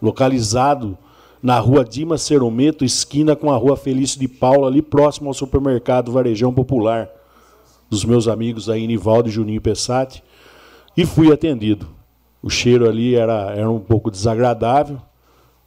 localizado 0.00 0.96
na 1.42 1.58
rua 1.58 1.84
Dimas 1.84 2.22
Serometo, 2.22 2.86
esquina 2.86 3.36
com 3.36 3.50
a 3.50 3.56
rua 3.56 3.76
Felício 3.76 4.18
de 4.18 4.26
Paula, 4.26 4.68
ali 4.68 4.80
próximo 4.80 5.28
ao 5.28 5.34
supermercado 5.34 6.10
Varejão 6.10 6.54
Popular, 6.54 7.10
dos 7.90 8.06
meus 8.06 8.26
amigos 8.26 8.70
aí, 8.70 8.86
Nivaldo 8.86 9.28
e 9.28 9.32
Juninho 9.32 9.60
Pessati, 9.60 10.24
e 10.96 11.04
fui 11.04 11.30
atendido. 11.30 11.86
O 12.42 12.48
cheiro 12.48 12.88
ali 12.88 13.14
era, 13.14 13.52
era 13.54 13.70
um 13.70 13.78
pouco 13.78 14.10
desagradável. 14.10 14.98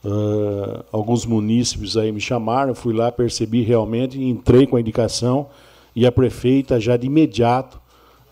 Uh, 0.05 0.85
alguns 0.91 1.25
munícipes 1.25 1.97
aí 1.97 2.11
me 2.11 2.21
chamaram, 2.21 2.75
fui 2.75 2.93
lá, 2.93 3.11
percebi 3.11 3.63
realmente, 3.63 4.21
entrei 4.21 4.67
com 4.67 4.75
a 4.75 4.79
indicação 4.79 5.47
e 5.95 6.05
a 6.05 6.11
prefeita 6.11 6.79
já 6.79 6.95
de 6.95 7.07
imediato 7.07 7.81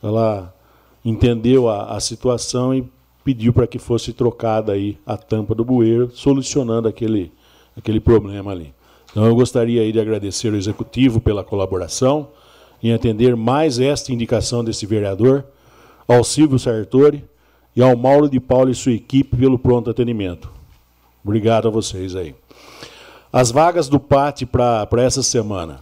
ela 0.03 0.53
entendeu 1.03 1.67
a, 1.67 1.95
a 1.95 1.99
situação 1.99 2.75
e 2.75 2.87
pediu 3.23 3.51
para 3.51 3.65
que 3.65 3.79
fosse 3.79 4.13
trocada 4.13 4.73
aí 4.73 4.99
a 5.03 5.17
tampa 5.17 5.55
do 5.55 5.65
bueiro, 5.65 6.11
solucionando 6.13 6.87
aquele, 6.87 7.31
aquele 7.75 7.99
problema 7.99 8.51
ali. 8.51 8.71
Então 9.09 9.25
eu 9.25 9.33
gostaria 9.33 9.81
aí 9.81 9.91
de 9.91 9.99
agradecer 9.99 10.49
ao 10.49 10.55
executivo 10.55 11.19
pela 11.19 11.43
colaboração 11.43 12.27
em 12.83 12.93
atender 12.93 13.35
mais 13.35 13.79
esta 13.79 14.13
indicação 14.13 14.63
desse 14.63 14.85
vereador, 14.85 15.43
ao 16.07 16.23
Silvio 16.23 16.59
Sartori 16.59 17.23
e 17.75 17.81
ao 17.81 17.97
Mauro 17.97 18.29
de 18.29 18.39
Paulo 18.39 18.69
e 18.69 18.75
sua 18.75 18.91
equipe 18.91 19.37
pelo 19.37 19.57
pronto 19.57 19.89
atendimento. 19.89 20.51
Obrigado 21.23 21.67
a 21.67 21.71
vocês 21.71 22.15
aí. 22.15 22.35
As 23.31 23.49
vagas 23.49 23.87
do 23.87 23.99
PAT 23.99 24.43
para 24.45 25.01
essa 25.01 25.23
semana: 25.23 25.81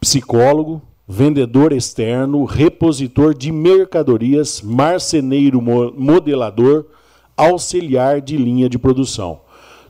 psicólogo, 0.00 0.80
vendedor 1.06 1.72
externo, 1.72 2.44
repositor 2.44 3.34
de 3.34 3.50
mercadorias, 3.50 4.62
marceneiro 4.62 5.60
modelador, 5.60 6.86
auxiliar 7.36 8.20
de 8.20 8.36
linha 8.36 8.68
de 8.68 8.78
produção. 8.78 9.40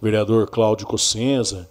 vereador 0.00 0.48
Cláudio 0.48 0.86
Cossenza, 0.86 1.70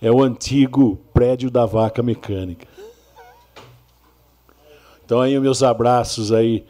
é 0.00 0.10
o 0.10 0.22
antigo 0.22 0.98
prédio 1.12 1.50
da 1.50 1.66
vaca 1.66 2.02
mecânica. 2.02 2.68
Então 5.04 5.20
aí 5.20 5.38
meus 5.40 5.62
abraços 5.62 6.32
aí 6.32 6.64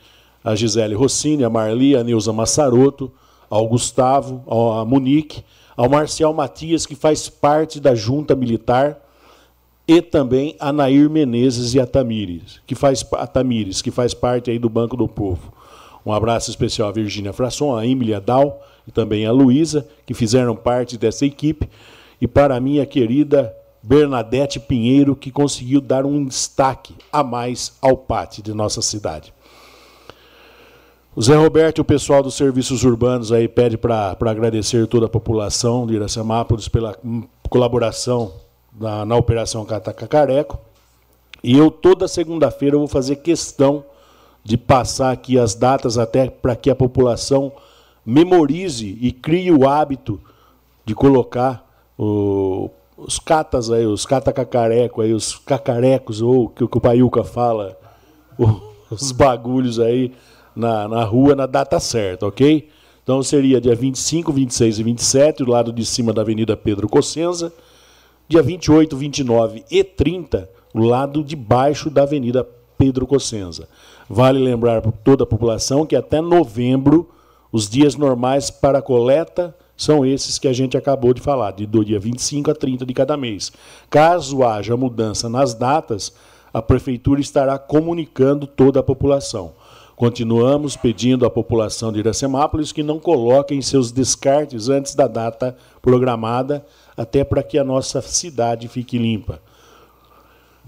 a 0.45 0.55
Gisele 0.55 0.95
Rossini, 0.95 1.43
a 1.43 1.51
Marli, 1.51 1.97
a 1.97 2.05
Neuza 2.05 2.33
Massaroto, 2.33 3.13
ao 3.51 3.67
Gustavo, 3.67 4.43
ao 4.47 4.87
Monique, 4.87 5.43
ao 5.77 5.89
Marcial 5.89 6.33
Matias, 6.33 6.87
que 6.87 6.95
faz 6.95 7.29
parte 7.29 7.79
da 7.79 7.95
junta 7.95 8.35
militar, 8.35 8.99
e 9.87 10.03
também 10.03 10.57
a 10.59 10.72
Nair 10.72 11.09
Menezes 11.09 11.74
e 11.74 11.81
a 11.81 11.87
Tamires, 11.87 12.61
que 12.66 12.74
faz 12.74 13.07
a 13.12 13.27
Tamires, 13.27 13.83
que 13.83 13.91
faz 13.91 14.14
parte 14.14 14.51
aí 14.51 14.59
do 14.59 14.68
Banco 14.68 14.97
do 14.97 15.07
Povo. 15.07 15.53
Um 16.05 16.12
abraço 16.12 16.51
especial 16.51 16.89
à 16.89 16.93
Virgínia 16.93 17.33
Frasson, 17.33 17.77
a 17.77 17.87
Emília 17.87 18.20
Dal, 18.20 18.64
e 18.87 18.91
também 18.91 19.27
a 19.27 19.33
Luísa, 19.33 19.87
que 20.05 20.14
fizeram 20.14 20.57
parte 20.57 20.97
dessa 20.97 21.27
equipe, 21.27 21.68
e 22.20 22.27
para 22.27 22.57
a 22.57 22.61
minha 22.61 22.87
querida 22.87 23.55
Bernadette 23.83 24.59
Pinheiro, 24.59 25.14
que 25.14 25.31
conseguiu 25.31 25.81
dar 25.81 26.05
um 26.05 26.24
destaque 26.24 26.95
a 27.12 27.22
mais 27.22 27.77
ao 27.81 27.97
pátio 27.97 28.43
de 28.43 28.53
nossa 28.53 28.83
cidade. 28.83 29.33
O 31.17 31.23
Zé 31.23 31.35
Roberto 31.35 31.79
e 31.79 31.81
o 31.81 31.85
pessoal 31.85 32.23
dos 32.23 32.35
serviços 32.35 32.85
urbanos 32.85 33.33
aí 33.33 33.49
pede 33.49 33.79
para 33.79 34.14
agradecer 34.21 34.87
toda 34.87 35.07
a 35.07 35.09
população 35.09 35.87
de 35.87 35.95
Iracemápolis 35.95 36.69
pela 36.69 36.95
colaboração 37.49 38.35
na, 38.79 39.03
na 39.07 39.17
Operação 39.17 39.64
Catacacareco. 39.64 40.59
E 41.43 41.57
eu, 41.57 41.71
toda 41.71 42.07
segunda-feira, 42.07 42.77
vou 42.77 42.87
fazer 42.87 43.17
questão 43.17 43.83
de 44.45 44.59
passar 44.59 45.11
aqui 45.11 45.39
as 45.39 45.55
datas 45.55 45.97
até 45.97 46.29
para 46.29 46.55
que 46.55 46.69
a 46.69 46.75
população 46.77 47.51
memorize 48.05 48.99
e 49.01 49.11
crie 49.11 49.51
o 49.51 49.67
hábito 49.67 50.21
de 50.85 50.95
colocar 50.95 51.67
o, 51.99 52.69
os 52.95 53.19
catas 53.19 53.71
aí, 53.71 53.87
os 53.87 54.05
catacacareco 54.05 55.01
aí, 55.01 55.14
os 55.14 55.35
cacarecos, 55.35 56.21
ou 56.21 56.51
que, 56.51 56.69
que 56.69 56.77
o 56.77 56.81
Paiuca 56.81 57.25
fala, 57.25 57.75
os 58.91 59.12
bagulhos 59.12 59.81
aí 59.81 60.12
na, 60.57 60.89
na 60.89 61.05
rua 61.05 61.37
na 61.37 61.47
data 61.47 61.79
certa, 61.79 62.27
ok? 62.27 62.69
Então 63.03 63.23
seria 63.23 63.61
dia 63.61 63.75
25, 63.75 64.33
26 64.33 64.79
e 64.79 64.83
27, 64.83 65.45
do 65.45 65.51
lado 65.51 65.73
de 65.73 65.85
cima 65.85 66.13
da 66.13 66.23
Avenida 66.23 66.57
Pedro 66.57 66.89
Cossenza. 66.89 67.53
Dia 68.29 68.43
28, 68.43 68.97
29 68.97 69.65
e 69.71 69.85
30, 69.85 70.51
o 70.75 70.81
lado 70.81 71.23
de 71.23 71.37
baixo 71.37 71.89
da 71.89 72.03
Avenida 72.03 72.45
Pedro 72.77 73.07
Cossenza. 73.07 73.69
Vale 74.09 74.39
lembrar 74.39 74.83
para 74.83 74.91
toda 74.91 75.23
a 75.23 75.27
população 75.27 75.87
que 75.87 75.95
até 75.95 76.21
novembro 76.21 77.09
os 77.53 77.69
dias 77.69 77.95
normais 77.95 78.51
para 78.51 78.83
coleta 78.83 79.55
são 79.77 80.05
esses 80.05 80.39
que 80.39 80.49
a 80.49 80.53
gente 80.53 80.77
acabou 80.77 81.13
de 81.13 81.21
falar, 81.21 81.53
de 81.53 81.67
do 81.67 81.85
dia 81.85 82.01
25 82.01 82.51
a 82.51 82.55
30 82.55 82.85
de 82.87 82.95
cada 82.95 83.17
mês. 83.17 83.53
Caso 83.89 84.43
haja 84.43 84.77
mudança 84.77 85.29
nas 85.29 85.55
datas, 85.55 86.13
a 86.53 86.63
prefeitura 86.63 87.21
estará 87.21 87.59
comunicando 87.59 88.47
toda 88.47 88.81
a 88.81 88.83
população. 88.83 89.53
Continuamos 89.97 90.76
pedindo 90.76 91.24
à 91.24 91.30
população 91.30 91.90
de 91.90 92.01
Iracemápolis 92.01 92.70
que 92.70 92.82
não 92.82 92.99
coloquem 92.99 93.62
seus 93.62 93.90
descartes 93.90 94.68
antes 94.68 94.94
da 94.94 95.09
data 95.09 95.57
programada, 95.80 96.66
até 96.94 97.24
para 97.24 97.42
que 97.42 97.57
a 97.59 97.64
nossa 97.64 98.03
cidade 98.03 98.68
fique 98.68 98.99
limpa. 98.99 99.40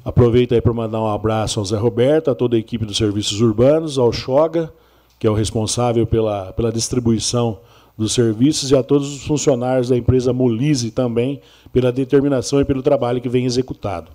Aproveito 0.03 0.55
aí 0.55 0.63
para 0.63 0.73
mandar 0.73 1.03
um 1.03 1.07
abraço 1.07 1.61
ao 1.61 1.67
Zé 1.67 1.77
Roberto, 1.77 2.31
a 2.31 2.35
toda 2.35 2.57
a 2.57 2.59
equipe 2.59 2.87
dos 2.87 2.97
serviços 2.97 3.43
urbanos, 3.43 3.99
ao 3.99 4.11
Xoga, 4.11 4.73
que 5.19 5.27
é 5.27 5.31
o 5.31 5.35
responsável 5.35 6.07
pela, 6.07 6.51
pela 6.55 6.73
distribuição 6.73 7.59
dos 7.99 8.15
serviços, 8.15 8.71
e 8.71 8.77
a 8.77 8.83
todos 8.83 9.15
os 9.15 9.27
funcionários 9.27 9.91
da 9.91 9.97
empresa 9.99 10.33
Molise 10.33 10.91
também, 10.91 11.43
pela 11.71 11.93
determinação 11.93 12.63
e 12.63 12.65
pelo 12.65 12.83
trabalho 12.83 13.21
que 13.21 13.29
vem 13.29 13.45
executado. 13.45 14.11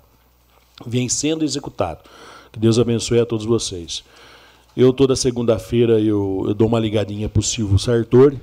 Vem 0.87 1.07
sendo 1.07 1.45
executado. 1.45 1.99
Que 2.51 2.57
Deus 2.57 2.79
abençoe 2.79 3.19
a 3.19 3.25
todos 3.27 3.45
vocês. 3.45 4.03
Eu, 4.75 4.91
toda 4.91 5.15
segunda-feira, 5.15 5.99
eu, 5.99 6.45
eu, 6.47 6.53
dou 6.55 6.67
uma 6.67 6.79
ligadinha 6.79 7.29
para 7.29 7.39
o 7.39 7.43
Silvio 7.43 7.77
Sartori, 7.77 8.41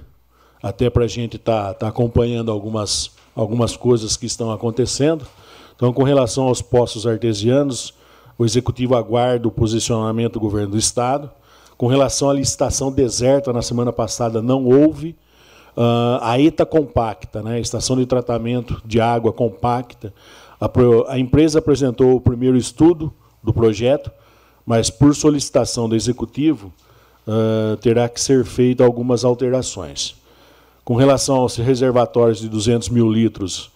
até 0.62 0.88
para 0.88 1.04
a 1.04 1.08
gente 1.08 1.34
estar 1.34 1.68
tá, 1.68 1.74
tá 1.74 1.88
acompanhando 1.88 2.52
algumas, 2.52 3.10
algumas 3.34 3.76
coisas 3.76 4.16
que 4.16 4.26
estão 4.26 4.52
acontecendo. 4.52 5.26
Então, 5.74 5.92
com 5.92 6.04
relação 6.04 6.44
aos 6.44 6.62
postos 6.62 7.04
artesianos, 7.04 7.92
o 8.38 8.44
Executivo 8.44 8.94
aguarda 8.94 9.48
o 9.48 9.50
posicionamento 9.50 10.34
do 10.34 10.40
governo 10.40 10.70
do 10.70 10.78
Estado. 10.78 11.28
Com 11.76 11.88
relação 11.88 12.30
à 12.30 12.32
licitação 12.32 12.92
deserta, 12.92 13.52
na 13.52 13.62
semana 13.62 13.92
passada 13.92 14.40
não 14.40 14.64
houve. 14.66 15.16
Uh, 15.76 16.20
a 16.20 16.40
ETA 16.40 16.64
compacta, 16.64 17.42
né, 17.42 17.58
Estação 17.58 17.96
de 17.96 18.06
Tratamento 18.06 18.80
de 18.84 19.00
Água 19.00 19.32
compacta, 19.32 20.14
a, 20.60 20.70
a 21.08 21.18
empresa 21.18 21.58
apresentou 21.58 22.14
o 22.14 22.20
primeiro 22.20 22.56
estudo 22.56 23.12
do 23.42 23.52
projeto, 23.52 24.12
mas 24.66 24.90
por 24.90 25.14
solicitação 25.14 25.88
do 25.88 25.96
Executivo 25.96 26.72
uh, 27.26 27.76
terá 27.78 28.08
que 28.08 28.20
ser 28.20 28.44
feita 28.44 28.84
algumas 28.84 29.24
alterações. 29.24 30.16
Com 30.84 30.94
relação 30.94 31.36
aos 31.36 31.56
reservatórios 31.56 32.40
de 32.40 32.48
200 32.48 32.88
mil 32.88 33.10
litros 33.10 33.70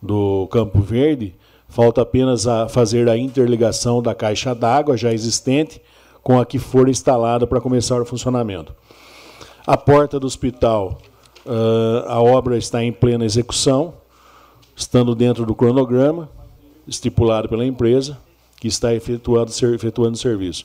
do 0.00 0.48
Campo 0.50 0.80
Verde, 0.80 1.34
falta 1.68 2.02
apenas 2.02 2.46
a 2.46 2.68
fazer 2.68 3.08
a 3.08 3.16
interligação 3.16 4.02
da 4.02 4.14
caixa 4.14 4.54
d'água 4.54 4.96
já 4.96 5.12
existente 5.12 5.80
com 6.22 6.38
a 6.38 6.46
que 6.46 6.58
for 6.58 6.88
instalada 6.88 7.46
para 7.46 7.60
começar 7.60 8.00
o 8.00 8.04
funcionamento. 8.04 8.74
A 9.66 9.76
porta 9.76 10.18
do 10.18 10.26
hospital, 10.26 10.98
uh, 11.46 12.08
a 12.08 12.20
obra 12.20 12.56
está 12.56 12.82
em 12.82 12.92
plena 12.92 13.24
execução, 13.24 13.94
estando 14.74 15.14
dentro 15.14 15.44
do 15.44 15.54
cronograma 15.54 16.28
estipulado 16.86 17.48
pela 17.48 17.66
empresa, 17.66 18.18
que 18.60 18.68
está 18.68 18.94
efetuando, 18.94 19.50
efetuando 19.74 20.16
serviço. 20.16 20.64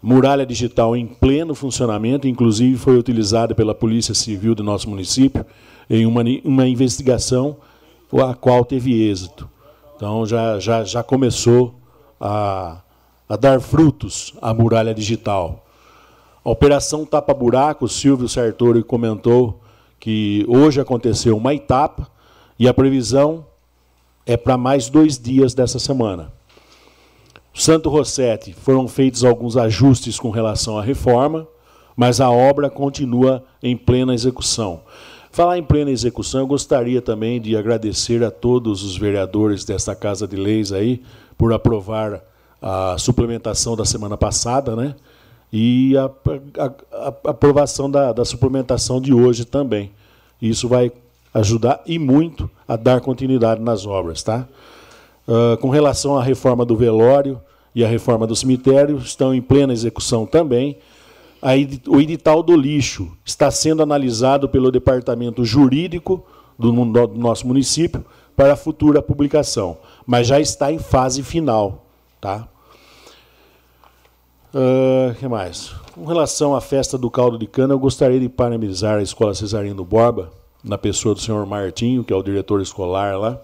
Muralha 0.00 0.46
digital 0.46 0.96
em 0.96 1.06
pleno 1.06 1.54
funcionamento, 1.54 2.28
inclusive 2.28 2.76
foi 2.76 2.96
utilizada 2.96 3.54
pela 3.54 3.74
Polícia 3.74 4.14
Civil 4.14 4.54
do 4.54 4.62
nosso 4.62 4.88
município 4.88 5.44
em 5.90 6.06
uma, 6.06 6.22
uma 6.44 6.68
investigação 6.68 7.56
a 8.12 8.34
qual 8.34 8.64
teve 8.64 9.08
êxito. 9.08 9.48
Então 9.96 10.24
já, 10.24 10.58
já, 10.60 10.84
já 10.84 11.02
começou 11.02 11.74
a, 12.20 12.80
a 13.28 13.36
dar 13.36 13.60
frutos 13.60 14.34
a 14.40 14.54
muralha 14.54 14.94
digital. 14.94 15.66
A 16.44 16.50
operação 16.50 17.04
Tapa 17.04 17.34
Buraco, 17.34 17.88
Silvio 17.88 18.28
Sartori 18.28 18.82
comentou 18.82 19.60
que 19.98 20.44
hoje 20.48 20.80
aconteceu 20.80 21.36
uma 21.36 21.52
etapa 21.52 22.08
e 22.58 22.68
a 22.68 22.74
previsão 22.74 23.44
é 24.24 24.36
para 24.36 24.56
mais 24.56 24.88
dois 24.88 25.18
dias 25.18 25.54
dessa 25.54 25.78
semana. 25.78 26.37
Santo 27.54 27.88
Rossetti 27.88 28.52
foram 28.52 28.86
feitos 28.86 29.24
alguns 29.24 29.56
ajustes 29.56 30.18
com 30.18 30.30
relação 30.30 30.78
à 30.78 30.82
reforma, 30.82 31.46
mas 31.96 32.20
a 32.20 32.30
obra 32.30 32.70
continua 32.70 33.44
em 33.62 33.76
plena 33.76 34.14
execução. 34.14 34.82
Falar 35.30 35.58
em 35.58 35.62
plena 35.62 35.90
execução, 35.90 36.40
eu 36.40 36.46
gostaria 36.46 37.02
também 37.02 37.40
de 37.40 37.56
agradecer 37.56 38.24
a 38.24 38.30
todos 38.30 38.82
os 38.82 38.96
vereadores 38.96 39.64
desta 39.64 39.94
Casa 39.94 40.26
de 40.26 40.36
Leis 40.36 40.72
aí 40.72 41.02
por 41.36 41.52
aprovar 41.52 42.22
a 42.60 42.96
suplementação 42.98 43.76
da 43.76 43.84
semana 43.84 44.16
passada, 44.16 44.74
né? 44.74 44.94
E 45.52 45.96
a, 45.96 46.10
a, 46.58 46.72
a 46.92 47.30
aprovação 47.30 47.90
da, 47.90 48.12
da 48.12 48.24
suplementação 48.24 49.00
de 49.00 49.14
hoje 49.14 49.44
também. 49.44 49.92
Isso 50.40 50.68
vai 50.68 50.92
ajudar 51.32 51.80
e 51.86 51.98
muito 51.98 52.50
a 52.66 52.76
dar 52.76 53.00
continuidade 53.00 53.60
nas 53.60 53.86
obras, 53.86 54.22
tá? 54.22 54.46
Uh, 55.28 55.58
com 55.58 55.68
relação 55.68 56.16
à 56.16 56.22
reforma 56.22 56.64
do 56.64 56.74
velório 56.74 57.38
e 57.74 57.84
à 57.84 57.88
reforma 57.88 58.26
do 58.26 58.34
cemitério, 58.34 58.96
estão 58.96 59.34
em 59.34 59.42
plena 59.42 59.74
execução 59.74 60.24
também. 60.24 60.78
o 61.86 62.00
edital 62.00 62.42
do 62.42 62.56
lixo 62.56 63.12
está 63.24 63.50
sendo 63.50 63.82
analisado 63.82 64.48
pelo 64.48 64.72
departamento 64.72 65.44
jurídico 65.44 66.24
do, 66.58 66.72
nosso 66.72 67.46
município 67.46 68.04
para 68.34 68.56
futura 68.56 69.02
publicação, 69.02 69.76
mas 70.06 70.26
já 70.26 70.40
está 70.40 70.72
em 70.72 70.78
fase 70.78 71.22
final. 71.22 71.84
Tá? 72.20 72.48
Uh, 74.54 75.14
que 75.16 75.28
mais? 75.28 75.74
Com 75.92 76.04
relação 76.04 76.54
à 76.54 76.60
festa 76.60 76.96
do 76.96 77.10
caldo 77.10 77.38
de 77.38 77.46
cana, 77.46 77.74
eu 77.74 77.78
gostaria 77.78 78.18
de 78.18 78.28
parabenizar 78.28 78.98
a 78.98 79.02
Escola 79.02 79.34
Cesarino 79.34 79.84
Borba, 79.84 80.30
na 80.64 80.78
pessoa 80.78 81.14
do 81.14 81.20
senhor 81.20 81.44
Martinho, 81.46 82.02
que 82.02 82.12
é 82.12 82.16
o 82.16 82.22
diretor 82.22 82.60
escolar 82.60 83.18
lá, 83.18 83.40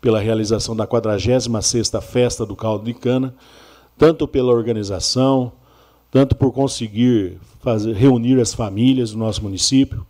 pela 0.00 0.20
realização 0.20 0.74
da 0.74 0.86
46ª 0.86 2.00
Festa 2.00 2.46
do 2.46 2.56
Caldo 2.56 2.84
de 2.84 2.94
Cana, 2.94 3.34
tanto 3.98 4.26
pela 4.26 4.52
organização, 4.52 5.52
tanto 6.10 6.34
por 6.34 6.52
conseguir 6.52 7.38
fazer, 7.60 7.94
reunir 7.94 8.40
as 8.40 8.54
famílias 8.54 9.12
do 9.12 9.18
nosso 9.18 9.42
município, 9.42 10.06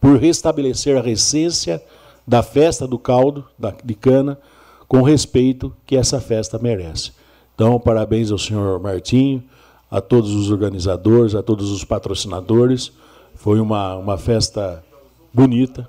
por 0.00 0.18
restabelecer 0.18 0.96
a 0.96 1.00
recência 1.00 1.82
da 2.26 2.42
festa 2.42 2.86
do 2.86 2.98
caldo 2.98 3.44
de 3.84 3.94
cana 3.94 4.38
com 4.86 5.00
o 5.00 5.02
respeito 5.02 5.74
que 5.86 5.96
essa 5.96 6.20
festa 6.20 6.58
merece. 6.58 7.12
Então, 7.54 7.78
parabéns 7.80 8.30
ao 8.30 8.38
senhor 8.38 8.80
Martinho, 8.80 9.42
a 9.90 10.00
todos 10.00 10.32
os 10.32 10.50
organizadores, 10.50 11.34
a 11.34 11.42
todos 11.42 11.70
os 11.70 11.84
patrocinadores. 11.84 12.92
Foi 13.34 13.60
uma, 13.60 13.96
uma 13.96 14.18
festa 14.18 14.84
bonita. 15.32 15.88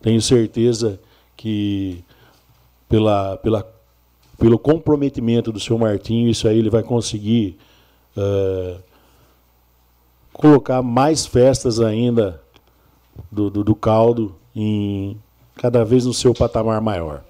Tenho 0.00 0.20
certeza 0.20 0.98
que 1.36 2.04
pela, 2.90 3.36
pela, 3.36 3.64
pelo 4.36 4.58
comprometimento 4.58 5.52
do 5.52 5.60
seu 5.60 5.78
Martinho, 5.78 6.28
isso 6.28 6.48
aí 6.48 6.58
ele 6.58 6.68
vai 6.68 6.82
conseguir 6.82 7.56
uh, 8.16 8.80
colocar 10.32 10.82
mais 10.82 11.24
festas 11.24 11.78
ainda 11.78 12.42
do, 13.30 13.48
do, 13.48 13.62
do 13.62 13.74
caldo 13.76 14.34
em 14.54 15.16
cada 15.54 15.84
vez 15.84 16.04
no 16.04 16.12
seu 16.12 16.34
patamar 16.34 16.80
maior. 16.80 17.22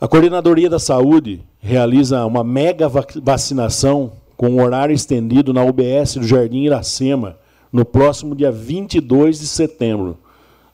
A 0.00 0.08
Coordenadoria 0.08 0.68
da 0.68 0.80
Saúde 0.80 1.42
realiza 1.60 2.26
uma 2.26 2.42
mega 2.42 2.90
vacinação 3.22 4.12
com 4.36 4.60
horário 4.60 4.94
estendido 4.94 5.54
na 5.54 5.62
UBS 5.62 6.16
do 6.16 6.26
Jardim 6.26 6.64
Iracema 6.64 7.38
no 7.72 7.84
próximo 7.84 8.34
dia 8.34 8.50
22 8.50 9.38
de 9.38 9.46
setembro, 9.46 10.18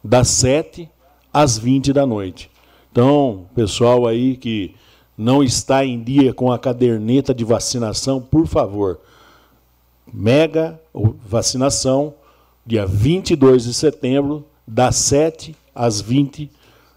das 0.03 0.29
7 0.29 0.89
às 1.33 1.59
20 1.59 1.93
da 1.93 2.07
noite. 2.07 2.52
Então, 2.93 3.47
pessoal 3.55 4.07
aí 4.07 4.37
que 4.37 4.75
não 5.17 5.43
está 5.43 5.83
em 5.83 6.03
dia 6.03 6.35
com 6.35 6.53
a 6.53 6.59
caderneta 6.59 7.33
de 7.33 7.43
vacinação, 7.43 8.21
por 8.21 8.47
favor, 8.47 9.01
mega 10.13 10.79
vacinação, 11.27 12.13
dia 12.67 12.85
22 12.85 13.65
de 13.65 13.73
setembro, 13.73 14.45
das 14.69 14.97
7 14.97 15.57
às 15.75 16.03
20, 16.03 16.51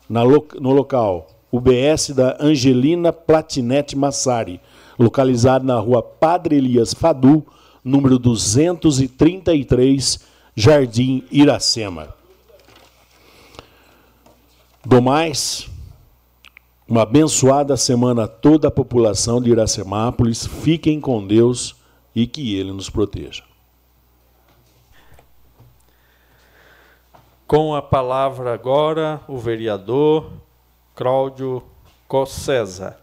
no 0.10 0.74
local 0.74 1.30
UBS 1.50 2.10
da 2.10 2.36
Angelina 2.42 3.14
Platinete 3.14 3.96
Massari, 3.96 4.60
localizado 5.00 5.66
na 5.66 5.80
rua 5.80 6.04
Padre 6.04 6.58
Elias 6.58 6.94
Fadu, 6.94 7.46
número 7.82 8.20
233, 8.20 10.20
Jardim 10.54 11.24
Iracema. 11.32 12.14
Do 14.84 15.02
mais, 15.02 15.70
uma 16.88 17.02
abençoada 17.02 17.76
semana 17.76 18.26
a 18.26 18.28
toda 18.28 18.68
a 18.68 18.72
população 18.72 19.42
de 19.42 19.50
Iracemápolis. 19.50 20.46
Fiquem 20.46 21.02
com 21.02 21.26
Deus 21.26 21.76
e 22.16 22.28
que 22.28 22.56
Ele 22.56 22.72
nos 22.72 22.90
proteja. 22.90 23.44
Com 27.48 27.76
a 27.76 27.82
palavra 27.82 28.54
agora, 28.54 29.22
o 29.28 29.38
vereador 29.38 30.32
Cláudio 30.96 31.62
Cossesa. 32.08 32.98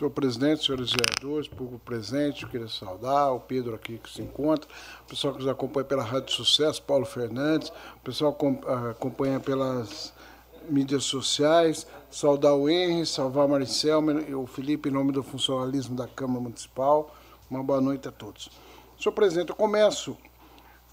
Senhor 0.00 0.12
presidente, 0.12 0.64
senhores 0.64 0.92
vereadores, 0.92 1.46
público 1.46 1.78
presente, 1.84 2.44
eu 2.44 2.48
queria 2.48 2.68
saudar 2.68 3.34
o 3.34 3.38
Pedro 3.38 3.74
aqui 3.74 3.98
que 3.98 4.08
se 4.08 4.22
encontra, 4.22 4.66
o 5.02 5.04
pessoal 5.04 5.34
que 5.34 5.40
nos 5.40 5.48
acompanha 5.48 5.84
pela 5.84 6.02
Rádio 6.02 6.32
Sucesso, 6.32 6.82
Paulo 6.82 7.04
Fernandes, 7.04 7.68
o 7.68 8.00
pessoal 8.02 8.32
que 8.32 8.46
ah, 8.66 8.92
acompanha 8.92 9.38
pelas 9.38 10.14
mídias 10.70 11.04
sociais, 11.04 11.86
saudar 12.10 12.54
o 12.54 12.66
Henry, 12.66 13.04
salvar 13.04 13.46
e 14.26 14.34
o 14.34 14.46
Felipe 14.46 14.88
em 14.88 14.92
nome 14.92 15.12
do 15.12 15.22
funcionalismo 15.22 15.94
da 15.94 16.08
Câmara 16.08 16.40
Municipal. 16.40 17.14
Uma 17.50 17.62
boa 17.62 17.82
noite 17.82 18.08
a 18.08 18.10
todos. 18.10 18.48
Senhor 18.98 19.12
presidente, 19.12 19.50
eu 19.50 19.54
começo 19.54 20.16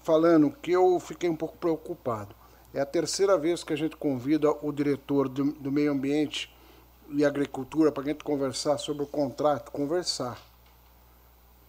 falando 0.02 0.50
que 0.60 0.72
eu 0.72 1.00
fiquei 1.00 1.30
um 1.30 1.36
pouco 1.36 1.56
preocupado. 1.56 2.34
É 2.74 2.80
a 2.82 2.84
terceira 2.84 3.38
vez 3.38 3.64
que 3.64 3.72
a 3.72 3.76
gente 3.76 3.96
convida 3.96 4.50
o 4.60 4.70
diretor 4.70 5.30
do, 5.30 5.52
do 5.52 5.72
meio 5.72 5.92
ambiente 5.92 6.57
e 7.10 7.24
agricultura 7.24 7.90
para 7.90 8.02
a 8.02 8.06
gente 8.06 8.22
conversar 8.22 8.78
sobre 8.78 9.02
o 9.02 9.06
contrato, 9.06 9.70
conversar. 9.70 10.38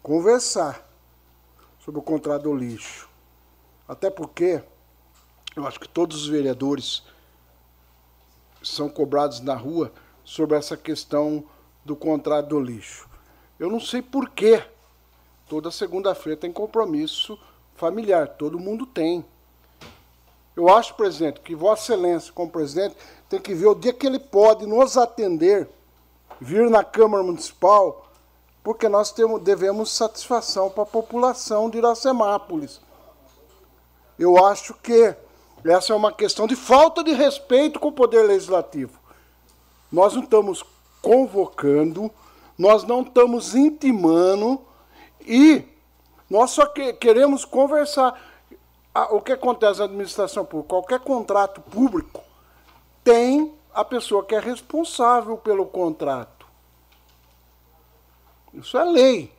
Conversar 0.01 0.87
sobre 1.79 1.99
o 1.99 2.03
contrato 2.03 2.43
do 2.43 2.55
lixo. 2.55 3.09
Até 3.87 4.09
porque 4.09 4.61
eu 5.55 5.65
acho 5.65 5.79
que 5.79 5.87
todos 5.87 6.23
os 6.23 6.27
vereadores 6.27 7.03
são 8.61 8.89
cobrados 8.89 9.39
na 9.39 9.55
rua 9.55 9.91
sobre 10.23 10.57
essa 10.57 10.77
questão 10.77 11.43
do 11.83 11.95
contrato 11.95 12.49
do 12.49 12.59
lixo. 12.59 13.09
Eu 13.57 13.69
não 13.69 13.79
sei 13.79 14.01
por 14.01 14.29
que 14.29 14.63
toda 15.47 15.71
segunda-feira 15.71 16.39
tem 16.39 16.51
compromisso 16.51 17.39
familiar, 17.75 18.27
todo 18.27 18.59
mundo 18.59 18.85
tem. 18.85 19.25
Eu 20.59 20.67
acho, 20.67 20.93
presidente, 20.95 21.39
que 21.39 21.55
Vossa 21.55 21.93
Excelência, 21.93 22.33
como 22.33 22.51
presidente, 22.51 22.93
tem 23.29 23.39
que 23.39 23.55
ver 23.55 23.67
o 23.67 23.73
dia 23.73 23.93
que 23.93 24.05
ele 24.05 24.19
pode 24.19 24.65
nos 24.65 24.97
atender, 24.97 25.69
vir 26.37 26.69
na 26.69 26.83
Câmara 26.83 27.23
Municipal, 27.23 28.11
porque 28.61 28.89
nós 28.89 29.09
temos, 29.09 29.41
devemos 29.41 29.89
satisfação 29.89 30.69
para 30.69 30.83
a 30.83 30.85
população 30.85 31.69
de 31.69 31.77
Iracemápolis. 31.77 32.81
Eu 34.19 34.45
acho 34.45 34.73
que 34.73 35.15
essa 35.63 35.93
é 35.93 35.95
uma 35.95 36.11
questão 36.11 36.45
de 36.45 36.57
falta 36.57 37.05
de 37.05 37.13
respeito 37.13 37.79
com 37.79 37.87
o 37.87 37.93
Poder 37.93 38.23
Legislativo. 38.23 38.99
Nós 39.89 40.13
não 40.13 40.23
estamos 40.23 40.61
convocando, 41.01 42.11
nós 42.57 42.83
não 42.83 43.01
estamos 43.01 43.55
intimando 43.55 44.59
E 45.21 45.63
nós 46.29 46.51
só 46.51 46.65
que, 46.65 46.91
queremos 46.91 47.45
conversar. 47.45 48.28
O 49.11 49.21
que 49.21 49.31
acontece 49.31 49.79
na 49.79 49.85
administração 49.85 50.45
pública? 50.45 50.69
Qualquer 50.69 50.99
contrato 50.99 51.61
público 51.61 52.23
tem 53.03 53.53
a 53.73 53.83
pessoa 53.83 54.25
que 54.25 54.35
é 54.35 54.39
responsável 54.39 55.37
pelo 55.37 55.65
contrato. 55.65 56.45
Isso 58.53 58.77
é 58.77 58.83
lei. 58.83 59.33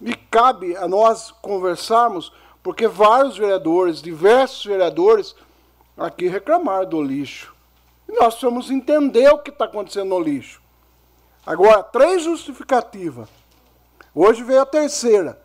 E 0.00 0.14
cabe 0.14 0.76
a 0.76 0.88
nós 0.88 1.30
conversarmos, 1.30 2.32
porque 2.62 2.88
vários 2.88 3.36
vereadores, 3.36 4.02
diversos 4.02 4.64
vereadores, 4.64 5.34
aqui 5.96 6.26
reclamaram 6.26 6.88
do 6.88 7.02
lixo. 7.02 7.54
E 8.08 8.12
nós 8.12 8.34
precisamos 8.34 8.70
entender 8.70 9.28
o 9.30 9.38
que 9.38 9.50
está 9.50 9.66
acontecendo 9.66 10.08
no 10.08 10.20
lixo. 10.20 10.60
Agora, 11.46 11.82
três 11.82 12.22
justificativas. 12.22 13.28
Hoje 14.14 14.42
veio 14.42 14.62
a 14.62 14.66
terceira. 14.66 15.40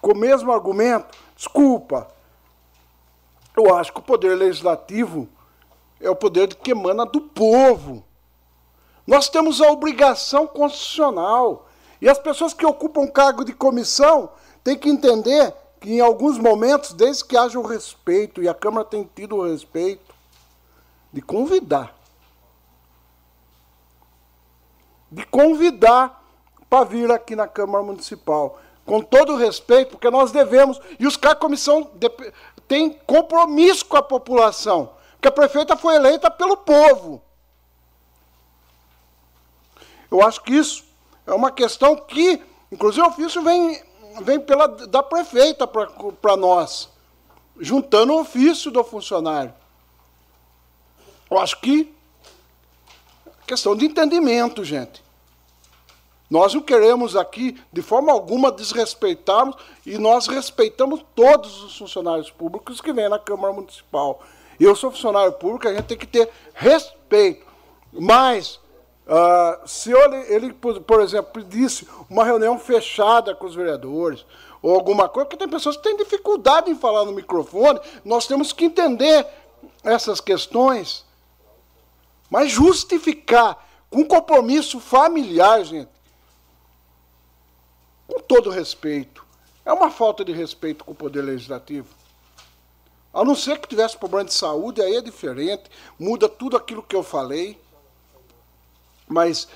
Com 0.00 0.12
o 0.12 0.16
mesmo 0.16 0.52
argumento, 0.52 1.16
desculpa. 1.36 2.08
Eu 3.56 3.74
acho 3.74 3.92
que 3.92 3.98
o 3.98 4.02
poder 4.02 4.34
legislativo 4.34 5.28
é 6.00 6.08
o 6.08 6.16
poder 6.16 6.54
que 6.54 6.70
emana 6.70 7.04
do 7.04 7.20
povo. 7.20 8.02
Nós 9.06 9.28
temos 9.28 9.60
a 9.60 9.70
obrigação 9.70 10.46
constitucional. 10.46 11.66
E 12.00 12.08
as 12.08 12.18
pessoas 12.18 12.54
que 12.54 12.64
ocupam 12.64 13.06
cargo 13.06 13.44
de 13.44 13.52
comissão 13.52 14.30
têm 14.64 14.78
que 14.78 14.88
entender 14.88 15.52
que, 15.80 15.94
em 15.94 16.00
alguns 16.00 16.38
momentos, 16.38 16.92
desde 16.92 17.24
que 17.24 17.36
haja 17.36 17.58
o 17.58 17.66
respeito, 17.66 18.42
e 18.42 18.48
a 18.48 18.54
Câmara 18.54 18.84
tem 18.84 19.08
tido 19.14 19.36
o 19.36 19.50
respeito, 19.50 20.14
de 21.12 21.20
convidar. 21.20 21.94
De 25.10 25.26
convidar 25.26 26.22
para 26.70 26.84
vir 26.84 27.10
aqui 27.10 27.34
na 27.34 27.48
Câmara 27.48 27.82
Municipal. 27.84 28.58
Com 28.90 29.00
todo 29.00 29.36
respeito, 29.36 29.92
porque 29.92 30.10
nós 30.10 30.32
devemos, 30.32 30.80
e 30.98 31.06
os 31.06 31.16
caras 31.16 31.38
comissão 31.38 31.88
têm 32.66 32.90
compromisso 32.90 33.86
com 33.86 33.96
a 33.96 34.02
população. 34.02 34.90
Porque 35.12 35.28
a 35.28 35.30
prefeita 35.30 35.76
foi 35.76 35.94
eleita 35.94 36.28
pelo 36.28 36.56
povo. 36.56 37.22
Eu 40.10 40.20
acho 40.26 40.42
que 40.42 40.52
isso 40.52 40.84
é 41.24 41.32
uma 41.32 41.52
questão 41.52 41.94
que, 41.94 42.42
inclusive, 42.72 43.06
o 43.06 43.10
ofício 43.10 43.40
vem, 43.42 43.80
vem 44.22 44.40
pela, 44.40 44.66
da 44.66 45.04
prefeita 45.04 45.68
para 45.68 46.36
nós, 46.36 46.88
juntando 47.60 48.12
o 48.12 48.20
ofício 48.22 48.72
do 48.72 48.82
funcionário. 48.82 49.54
Eu 51.30 51.38
acho 51.38 51.60
que 51.60 51.94
questão 53.46 53.76
de 53.76 53.86
entendimento, 53.86 54.64
gente. 54.64 55.00
Nós 56.30 56.54
não 56.54 56.60
queremos 56.60 57.16
aqui, 57.16 57.60
de 57.72 57.82
forma 57.82 58.12
alguma, 58.12 58.52
desrespeitarmos, 58.52 59.56
e 59.84 59.98
nós 59.98 60.28
respeitamos 60.28 61.04
todos 61.12 61.64
os 61.64 61.76
funcionários 61.76 62.30
públicos 62.30 62.80
que 62.80 62.92
vêm 62.92 63.08
na 63.08 63.18
Câmara 63.18 63.52
Municipal. 63.52 64.22
Eu 64.58 64.76
sou 64.76 64.92
funcionário 64.92 65.32
público, 65.32 65.66
a 65.66 65.74
gente 65.74 65.86
tem 65.86 65.98
que 65.98 66.06
ter 66.06 66.30
respeito. 66.54 67.44
Mas, 67.92 68.60
uh, 69.08 69.66
se 69.66 69.90
ele, 69.90 70.16
ele, 70.32 70.52
por 70.52 71.00
exemplo, 71.00 71.32
pedisse 71.32 71.88
uma 72.08 72.24
reunião 72.24 72.56
fechada 72.60 73.34
com 73.34 73.46
os 73.46 73.56
vereadores, 73.56 74.24
ou 74.62 74.74
alguma 74.74 75.08
coisa, 75.08 75.26
porque 75.26 75.42
tem 75.42 75.48
pessoas 75.48 75.76
que 75.76 75.82
têm 75.82 75.96
dificuldade 75.96 76.70
em 76.70 76.76
falar 76.76 77.04
no 77.04 77.12
microfone, 77.12 77.80
nós 78.04 78.28
temos 78.28 78.52
que 78.52 78.66
entender 78.66 79.26
essas 79.82 80.20
questões. 80.20 81.04
Mas 82.30 82.52
justificar 82.52 83.66
com 83.90 84.04
compromisso 84.04 84.78
familiar, 84.78 85.64
gente, 85.64 85.90
com 88.10 88.20
todo 88.20 88.50
respeito, 88.50 89.24
é 89.64 89.72
uma 89.72 89.90
falta 89.90 90.24
de 90.24 90.32
respeito 90.32 90.84
com 90.84 90.92
o 90.92 90.94
Poder 90.94 91.22
Legislativo. 91.22 91.88
A 93.14 93.24
não 93.24 93.34
ser 93.34 93.58
que 93.58 93.68
tivesse 93.68 93.96
problema 93.96 94.24
de 94.24 94.34
saúde, 94.34 94.82
aí 94.82 94.96
é 94.96 95.00
diferente, 95.00 95.64
muda 95.98 96.28
tudo 96.28 96.56
aquilo 96.56 96.82
que 96.82 96.94
eu 96.94 97.02
falei. 97.02 97.60
Mas 99.06 99.48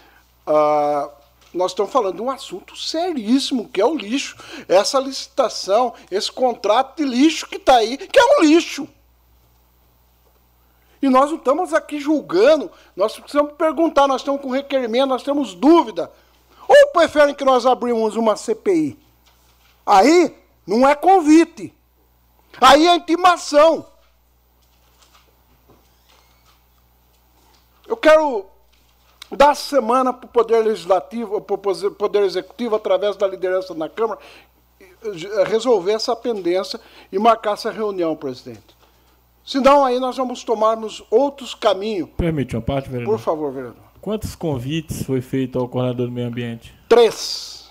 ah, 0.46 1.10
nós 1.52 1.72
estamos 1.72 1.92
falando 1.92 2.16
de 2.16 2.22
um 2.22 2.30
assunto 2.30 2.76
seríssimo, 2.76 3.68
que 3.68 3.80
é 3.80 3.86
o 3.86 3.96
lixo. 3.96 4.36
Essa 4.68 4.98
licitação, 4.98 5.94
esse 6.10 6.30
contrato 6.30 6.96
de 6.96 7.04
lixo 7.04 7.48
que 7.48 7.56
está 7.56 7.76
aí, 7.76 7.96
que 7.96 8.18
é 8.18 8.24
um 8.38 8.44
lixo. 8.44 8.88
E 11.00 11.08
nós 11.08 11.30
não 11.30 11.38
estamos 11.38 11.74
aqui 11.74 12.00
julgando, 12.00 12.70
nós 12.96 13.12
precisamos 13.12 13.52
perguntar, 13.52 14.08
nós 14.08 14.22
estamos 14.22 14.40
com 14.40 14.50
requerimento, 14.50 15.06
nós 15.06 15.22
temos 15.22 15.54
dúvida. 15.54 16.10
Ou 16.66 16.88
preferem 16.92 17.34
que 17.34 17.44
nós 17.44 17.66
abrimos 17.66 18.16
uma 18.16 18.36
CPI? 18.36 18.98
Aí 19.84 20.34
não 20.66 20.88
é 20.88 20.94
convite. 20.94 21.74
Aí 22.60 22.86
é 22.86 22.94
intimação. 22.96 23.86
Eu 27.86 27.96
quero 27.96 28.46
dar 29.30 29.54
semana 29.54 30.12
para 30.12 30.26
o 30.26 30.28
Poder 30.28 30.64
Legislativo, 30.64 31.40
para 31.40 31.54
o 31.54 31.58
Poder 31.58 32.22
Executivo, 32.22 32.76
através 32.76 33.16
da 33.16 33.26
liderança 33.26 33.74
na 33.74 33.88
Câmara, 33.88 34.18
resolver 35.46 35.92
essa 35.92 36.16
pendência 36.16 36.80
e 37.12 37.18
marcar 37.18 37.52
essa 37.52 37.70
reunião, 37.70 38.16
presidente. 38.16 38.74
Senão, 39.44 39.84
aí 39.84 40.00
nós 40.00 40.16
vamos 40.16 40.42
tomarmos 40.42 41.04
outros 41.10 41.54
caminhos. 41.54 42.08
Permite 42.16 42.56
uma 42.56 42.62
parte, 42.62 42.88
vereador? 42.88 43.16
Por 43.16 43.22
favor, 43.22 43.52
vereador. 43.52 43.83
Quantos 44.04 44.34
convites 44.34 45.02
foi 45.02 45.22
feito 45.22 45.58
ao 45.58 45.66
coordenador 45.66 46.04
do 46.04 46.12
meio 46.12 46.26
ambiente? 46.26 46.74
Três. 46.90 47.70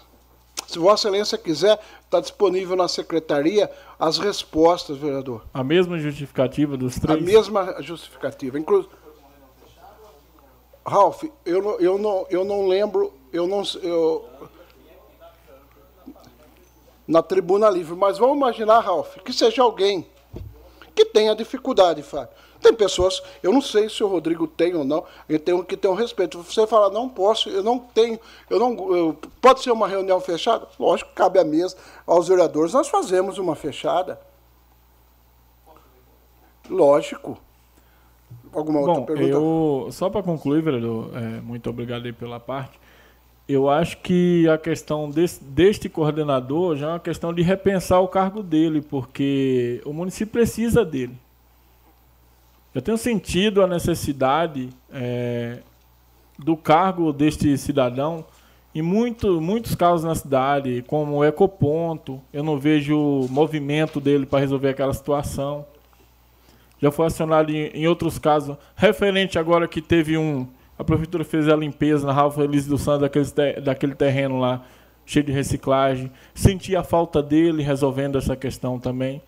Se 0.66 0.80
Vossa 0.80 1.08
Excelência 1.08 1.38
quiser, 1.38 1.80
está 2.04 2.20
disponível 2.20 2.76
na 2.76 2.88
secretaria 2.88 3.70
as 4.00 4.18
respostas, 4.18 4.98
vereador. 4.98 5.46
A 5.54 5.64
mesma 5.64 6.00
justificativa 6.00 6.76
dos 6.76 6.98
três? 6.98 7.20
A 7.20 7.22
mesma 7.22 7.80
justificativa. 7.84 8.58
Inclusive. 8.58 8.92
Ralph, 10.84 11.24
eu 11.46 11.62
não, 11.62 11.80
eu 11.80 11.98
não, 12.00 12.26
eu 12.32 12.44
não 12.44 12.68
lembro, 12.68 13.14
eu 13.32 13.46
não. 13.46 13.62
Eu, 13.84 14.26
na 17.08 17.22
tribuna 17.22 17.70
livre, 17.70 17.96
mas 17.96 18.18
vamos 18.18 18.38
imaginar, 18.38 18.80
Ralph, 18.80 19.18
que 19.24 19.32
seja 19.32 19.62
alguém 19.62 20.08
que 20.96 21.06
tenha 21.06 21.36
dificuldade, 21.36 22.02
Fábio. 22.02 22.34
Tem 22.64 22.74
pessoas, 22.74 23.22
eu 23.44 23.52
não 23.52 23.62
sei 23.62 23.90
se 23.90 24.02
o 24.02 24.08
Rodrigo 24.08 24.48
tem 24.48 24.74
ou 24.74 24.86
não, 24.86 25.04
eu 25.28 25.38
tenho 25.38 25.62
que 25.66 25.76
ter 25.76 25.90
um 25.90 25.94
respeito. 25.94 26.42
Você 26.42 26.66
fala, 26.66 26.90
não 26.90 27.10
posso, 27.10 27.50
eu 27.50 27.62
não 27.62 27.78
tenho, 27.78 28.18
eu 28.50 28.58
não. 28.58 28.96
Eu, 28.96 29.18
pode 29.42 29.62
ser 29.62 29.70
uma 29.70 29.86
reunião 29.86 30.22
fechada? 30.22 30.66
Lógico, 30.80 31.12
cabe 31.14 31.40
à 31.40 31.44
mesa, 31.44 31.76
aos 32.08 32.30
vereadores, 32.30 32.72
nós 32.72 32.88
fazemos 32.88 33.38
uma 33.38 33.54
fechada. 33.54 34.18
Lógico. 36.70 37.38
Alguma 38.54 38.80
Bom, 38.80 38.88
outra 38.88 39.14
pergunta? 39.14 39.30
Eu, 39.30 39.90
só 39.92 40.10
para 40.10 40.24
concluir, 40.24 40.62
vereador, 40.62 41.10
é, 41.18 41.42
muito 41.42 41.70
obrigado 41.70 42.06
aí 42.06 42.14
pela 42.14 42.40
parte. 42.40 42.80
Eu 43.46 43.70
acho 43.70 43.98
que 43.98 44.48
a 44.48 44.58
questão 44.58 45.10
desse, 45.10 45.44
deste 45.44 45.90
coordenador 45.90 46.78
já 46.78 46.88
é 46.88 46.90
uma 46.94 47.00
questão 47.00 47.34
de 47.34 47.42
repensar 47.42 48.00
o 48.00 48.08
cargo 48.08 48.42
dele, 48.42 48.82
porque 48.82 49.82
o 49.86 49.92
município 49.92 50.32
precisa 50.32 50.86
dele. 50.86 51.18
Eu 52.74 52.82
tenho 52.82 52.98
sentido 52.98 53.62
a 53.62 53.68
necessidade 53.68 54.70
é, 54.92 55.60
do 56.40 56.58
cargo 56.58 57.14
deste 57.14 57.56
cidadão 57.58 58.26
em 58.76 58.82
muito, 58.82 59.40
muitos 59.40 59.76
casos 59.76 60.04
na 60.04 60.16
cidade, 60.16 60.84
como 60.88 61.18
o 61.18 61.24
ecoponto, 61.24 62.20
eu 62.34 62.44
não 62.44 62.58
vejo 62.58 63.28
movimento 63.30 64.00
dele 64.00 64.26
para 64.26 64.40
resolver 64.40 64.70
aquela 64.70 64.94
situação. 64.94 65.64
Já 66.82 66.92
foi 66.92 67.06
acionado 67.06 67.52
em, 67.52 67.68
em, 67.68 67.88
outros 67.88 68.18
casos, 68.18 68.58
referente 68.76 69.38
agora 69.38 69.68
que 69.68 69.80
teve 69.80 70.18
um. 70.18 70.48
A 70.78 70.84
prefeitura 70.84 71.24
fez 71.24 71.48
a 71.48 71.56
limpeza 71.56 72.08
na 72.08 72.14
Ralph 72.14 72.34
Feliz 72.34 72.66
do 72.66 72.80
Santos 72.80 73.02
daquele, 73.02 73.62
daquele 73.62 73.94
terreno 73.94 74.40
lá, 74.40 74.64
cheio 75.06 75.24
de 75.24 75.32
reciclagem. 75.32 76.12
Senti 76.34 76.76
a 76.76 76.84
falta 76.84 77.22
dele 77.22 77.62
resolvendo 77.62 78.18
essa 78.18 78.36
questão 78.36 78.80
também 78.80 79.22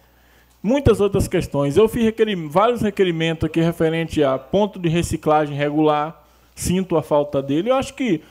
muitas 0.65 0.99
outras 0.99 1.27
questões. 1.27 1.77
Eu 1.77 1.87
fiz 1.87 2.11
vários 2.49 2.81
requerimentos 2.81 3.43
aqui 3.43 3.61
referente 3.61 4.23
a 4.23 4.37
ponto 4.37 4.79
de 4.79 4.89
reciclagem 4.89 5.55
regular. 5.55 6.23
Sinto 6.55 6.97
a 6.97 7.03
falta 7.03 7.41
dele. 7.41 7.69
Eu 7.69 7.75
acho 7.75 7.93
que 7.93 8.21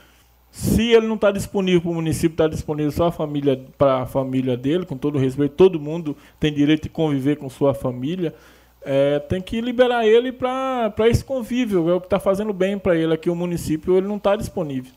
se 0.51 0.91
ele 0.91 1.07
não 1.07 1.14
está 1.14 1.30
disponível 1.30 1.82
para 1.82 1.91
o 1.91 1.95
município, 1.95 2.35
está 2.35 2.49
disponível 2.49 2.91
só 2.91 3.07
a 3.07 3.12
família 3.12 3.62
para 3.78 4.03
a 4.03 4.07
família 4.07 4.57
dele, 4.57 4.85
com 4.85 4.97
todo 4.97 5.18
respeito. 5.18 5.55
Todo 5.55 5.78
mundo 5.78 6.16
tem 6.41 6.53
direito 6.53 6.85
de 6.85 6.89
conviver 6.89 7.37
com 7.37 7.49
sua 7.49 7.72
família. 7.74 8.35
É, 8.82 9.18
tem 9.20 9.41
que 9.41 9.61
liberar 9.61 10.07
ele 10.07 10.32
para 10.32 10.93
esse 11.09 11.24
convívio. 11.24 11.89
É 11.89 11.95
o 11.95 12.01
que 12.01 12.07
está 12.07 12.18
fazendo 12.18 12.53
bem 12.53 12.78
para 12.78 12.97
ele 12.97 13.14
aqui. 13.14 13.30
O 13.30 13.35
município 13.37 13.97
ele 13.97 14.09
não 14.09 14.16
está 14.16 14.35
disponível. 14.35 14.93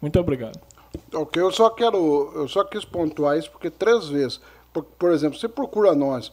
Muito 0.00 0.18
obrigado. 0.18 0.58
Ok, 1.12 1.42
eu 1.42 1.50
só 1.50 1.68
quero, 1.68 2.32
eu 2.34 2.48
só 2.48 2.64
quis 2.64 2.84
pontuar 2.84 3.36
isso 3.36 3.50
porque 3.50 3.70
três 3.70 4.08
vezes, 4.08 4.40
por, 4.72 4.84
por 4.84 5.10
exemplo, 5.10 5.38
você 5.38 5.48
procura 5.48 5.94
nós 5.94 6.32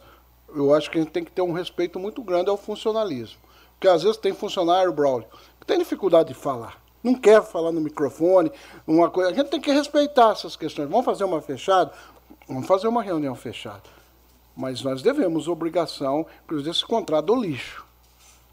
eu 0.54 0.74
acho 0.74 0.90
que 0.90 0.98
a 0.98 1.02
gente 1.02 1.12
tem 1.12 1.24
que 1.24 1.30
ter 1.30 1.42
um 1.42 1.52
respeito 1.52 1.98
muito 1.98 2.22
grande 2.22 2.50
ao 2.50 2.56
funcionalismo. 2.56 3.38
Porque 3.72 3.88
às 3.88 4.02
vezes 4.02 4.18
tem 4.18 4.34
funcionário, 4.34 4.92
Braulio, 4.92 5.26
que 5.58 5.66
tem 5.66 5.78
dificuldade 5.78 6.28
de 6.28 6.34
falar. 6.34 6.80
não 7.02 7.14
quer 7.14 7.42
falar 7.42 7.72
no 7.72 7.80
microfone, 7.80 8.52
uma 8.86 9.10
coisa. 9.10 9.30
A 9.30 9.32
gente 9.32 9.48
tem 9.48 9.60
que 9.60 9.72
respeitar 9.72 10.32
essas 10.32 10.54
questões. 10.54 10.88
Vamos 10.88 11.06
fazer 11.06 11.24
uma 11.24 11.40
fechada? 11.40 11.90
Vamos 12.46 12.66
fazer 12.66 12.88
uma 12.88 13.02
reunião 13.02 13.34
fechada. 13.34 13.82
Mas 14.54 14.82
nós 14.82 15.00
devemos 15.00 15.48
obrigação, 15.48 16.26
inclusive, 16.44 16.70
desse 16.70 16.84
contrato 16.84 17.26
do 17.26 17.36
lixo, 17.36 17.86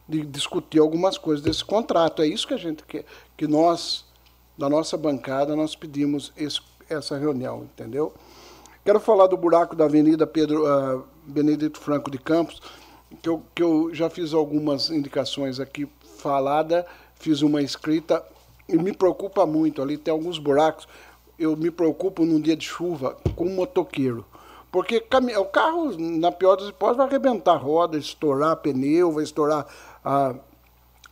de 0.07 0.25
discutir 0.25 0.79
algumas 0.79 1.17
coisas 1.17 1.43
desse 1.43 1.65
contrato. 1.65 2.21
É 2.21 2.27
isso 2.27 2.47
que 2.47 2.53
a 2.53 2.57
gente 2.57 2.83
quer, 2.83 3.03
que 3.35 3.47
nós, 3.47 4.05
da 4.57 4.69
nossa 4.69 4.95
bancada, 4.95 5.55
nós 5.55 5.75
pedimos 5.75 6.31
esse, 6.37 6.61
essa 6.89 7.17
reunião, 7.17 7.63
entendeu? 7.63 8.13
Quero 8.85 9.01
falar 9.01 9.27
do 9.27 9.35
buraco 9.35 9.75
da 9.75 9.83
Avenida 9.83 10.25
Pedro 10.25 10.63
uh, 10.63 11.03
Benedito 11.27 11.79
Franco 11.79 12.09
de 12.09 12.17
Campos, 12.17 12.61
que 13.21 13.29
eu, 13.29 13.43
que 13.53 13.61
eu 13.61 13.93
já 13.93 14.09
fiz 14.09 14.33
algumas 14.33 14.89
indicações 14.89 15.59
aqui 15.59 15.87
falada, 16.17 16.85
fiz 17.15 17.41
uma 17.41 17.61
escrita 17.61 18.23
e 18.67 18.77
me 18.77 18.93
preocupa 18.93 19.45
muito. 19.45 19.81
Ali 19.81 19.97
tem 19.97 20.11
alguns 20.11 20.39
buracos. 20.39 20.87
Eu 21.37 21.55
me 21.55 21.69
preocupo 21.69 22.25
num 22.25 22.39
dia 22.39 22.55
de 22.55 22.65
chuva 22.65 23.17
com 23.35 23.45
um 23.45 23.55
motoqueiro. 23.55 24.25
Porque 24.71 25.03
o 25.37 25.45
carro, 25.45 25.97
na 25.97 26.31
pior 26.31 26.55
das 26.55 26.69
hipóteses, 26.69 26.97
vai 26.97 27.07
arrebentar 27.07 27.53
a 27.53 27.57
roda, 27.57 27.97
estourar 27.97 28.57
pneu, 28.57 29.11
vai 29.11 29.23
estourar 29.23 29.65
a 30.03 30.35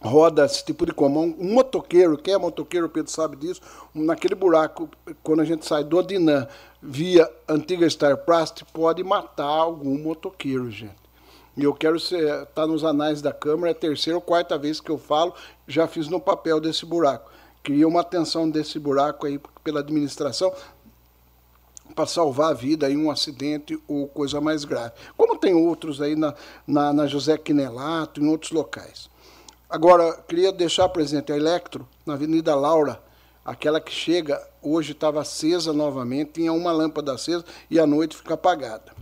roda, 0.06 0.45
esse 0.45 0.64
tipo 0.64 0.86
de 0.86 0.93
coisa. 0.93 1.14
Um 1.14 1.53
motoqueiro, 1.53 2.18
quem 2.18 2.34
é 2.34 2.38
motoqueiro, 2.38 2.88
o 2.88 2.89
Pedro 2.89 3.12
sabe 3.12 3.36
disso, 3.36 3.62
naquele 3.93 4.36
buraco, 4.36 4.89
quando 5.24 5.41
a 5.41 5.45
gente 5.45 5.66
sai 5.66 5.84
do 5.84 5.97
Odinã 5.97 6.47
via 6.82 7.30
antiga 7.47 7.89
Star 7.89 8.18
Plast, 8.18 8.64
pode 8.72 9.03
matar 9.03 9.45
algum 9.45 9.97
motoqueiro, 9.97 10.70
gente. 10.70 11.06
E 11.58 11.64
eu 11.64 11.74
quero 11.74 11.95
estar 11.95 12.45
tá 12.47 12.68
nos 12.68 12.84
anais 12.84 13.22
da 13.22 13.32
Câmara, 13.32 13.72
é 13.72 13.72
a 13.72 13.76
terceira 13.76 14.18
ou 14.18 14.22
quarta 14.22 14.58
vez 14.58 14.80
que 14.82 14.91
eu 14.91 14.97
falo, 14.97 15.34
já 15.68 15.88
fiz 15.88 16.08
no 16.10 16.20
papel 16.20 16.60
desse 16.60 16.86
buraco. 16.86 17.32
Queria 17.64 17.88
uma 17.88 18.01
atenção 18.01 18.49
desse 18.49 18.78
buraco 18.78 19.26
aí 19.26 19.39
pela 19.64 19.80
administração 19.80 20.53
para 21.95 22.06
salvar 22.06 22.51
a 22.51 22.53
vida 22.53 22.89
em 22.89 22.97
um 22.97 23.10
acidente 23.10 23.80
ou 23.88 24.08
coisa 24.08 24.41
mais 24.41 24.66
grave. 24.66 24.91
Como 25.16 25.38
tem 25.38 25.53
outros 25.53 26.01
aí 26.01 26.16
na, 26.16 26.34
na, 26.68 26.91
na 26.91 27.08
José 27.08 27.38
Quinelato, 27.38 28.22
em 28.22 28.28
outros 28.28 28.51
locais. 28.51 29.10
Agora, 29.76 30.14
queria 30.26 30.54
deixar 30.54 30.88
presente 30.88 31.34
a 31.34 31.36
Electro, 31.36 31.86
na 32.06 32.14
Avenida 32.14 32.56
Laura, 32.56 32.98
aquela 33.44 33.82
que 33.82 33.92
chega, 33.92 34.42
hoje 34.62 34.94
estava 34.94 35.20
acesa 35.20 35.74
novamente, 35.74 36.36
tinha 36.36 36.54
uma 36.54 36.72
lâmpada 36.72 37.12
acesa 37.12 37.44
e 37.70 37.78
à 37.78 37.86
noite 37.86 38.16
fica 38.16 38.36
apagada. 38.36 38.94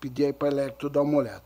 Pedi 0.00 0.24
aí 0.24 0.32
para 0.32 0.48
a 0.48 0.50
Electro 0.50 0.90
dar 0.90 1.02
uma 1.02 1.18
olhada. 1.18 1.44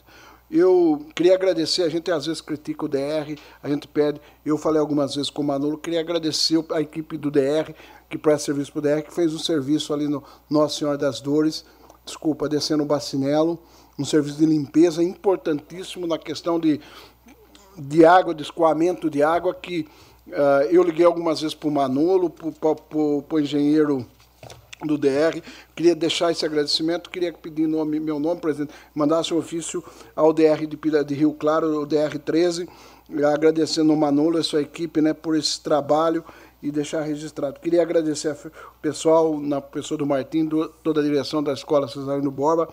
Eu 0.51 1.07
queria 1.15 1.35
agradecer, 1.35 1.83
a 1.83 1.91
gente 1.91 2.11
às 2.11 2.25
vezes 2.25 2.41
critica 2.41 2.87
o 2.87 2.89
DR, 2.89 3.39
a 3.63 3.69
gente 3.69 3.87
pede, 3.87 4.23
eu 4.43 4.57
falei 4.57 4.81
algumas 4.81 5.15
vezes 5.15 5.29
com 5.29 5.43
o 5.43 5.45
Manolo, 5.45 5.77
queria 5.77 6.01
agradecer 6.01 6.65
a 6.73 6.81
equipe 6.81 7.19
do 7.19 7.31
DR, 7.31 7.75
que 8.09 8.17
presta 8.17 8.47
serviço 8.47 8.73
para 8.73 8.79
o 8.79 8.83
DR, 8.83 9.03
que 9.03 9.13
fez 9.13 9.35
um 9.35 9.39
serviço 9.39 9.93
ali 9.93 10.09
no 10.09 10.25
Nossa 10.49 10.79
Senhora 10.79 10.97
das 10.97 11.21
Dores, 11.21 11.63
desculpa, 12.07 12.49
descendo 12.49 12.85
o 12.85 12.87
Bacinelo, 12.87 13.59
um 13.99 14.05
serviço 14.05 14.39
de 14.39 14.47
limpeza 14.47 15.03
importantíssimo 15.03 16.07
na 16.07 16.19
questão 16.19 16.59
de, 16.59 16.81
de 17.79 18.05
água, 18.05 18.35
de 18.35 18.43
escoamento 18.43 19.11
de 19.11 19.23
água, 19.23 19.55
que 19.55 19.87
uh, 20.29 20.63
eu 20.71 20.83
liguei 20.83 21.05
algumas 21.05 21.41
vezes 21.41 21.55
para 21.55 21.69
o 21.69 21.73
Manolo, 21.73 22.31
para 22.31 23.37
o 23.37 23.41
engenheiro 23.41 24.07
do 24.85 24.99
DR. 24.99 25.41
Queria 25.75 25.95
deixar 25.95 26.31
esse 26.33 26.45
agradecimento, 26.45 27.11
queria 27.11 27.33
pedir 27.33 27.67
nome, 27.67 27.99
meu 27.99 28.19
nome, 28.19 28.41
presidente, 28.41 28.75
mandasse 28.95 29.33
um 29.33 29.39
ofício 29.39 29.83
ao 30.15 30.33
DR 30.33 30.67
de, 30.67 31.05
de 31.05 31.15
Rio 31.15 31.33
Claro, 31.33 31.83
o 31.83 31.87
DR 31.87 32.19
13, 32.19 32.69
agradecendo 33.33 33.93
o 33.93 33.97
Manolo 33.97 34.39
e 34.39 34.45
sua 34.45 34.63
equipe 34.63 35.01
né, 35.01 35.15
por 35.15 35.37
esse 35.37 35.61
trabalho 35.61 36.25
e 36.63 36.71
deixar 36.71 37.03
registrado. 37.03 37.61
Queria 37.61 37.83
agradecer 37.83 38.33
o 38.33 38.81
pessoal, 38.83 39.39
na 39.39 39.61
pessoa 39.61 39.97
do 39.97 40.07
Martim, 40.07 40.47
do, 40.47 40.69
toda 40.83 41.01
a 41.01 41.05
direção 41.05 41.43
da 41.43 41.53
Escola 41.53 41.89
Cesarino 41.89 42.31
Borba, 42.31 42.69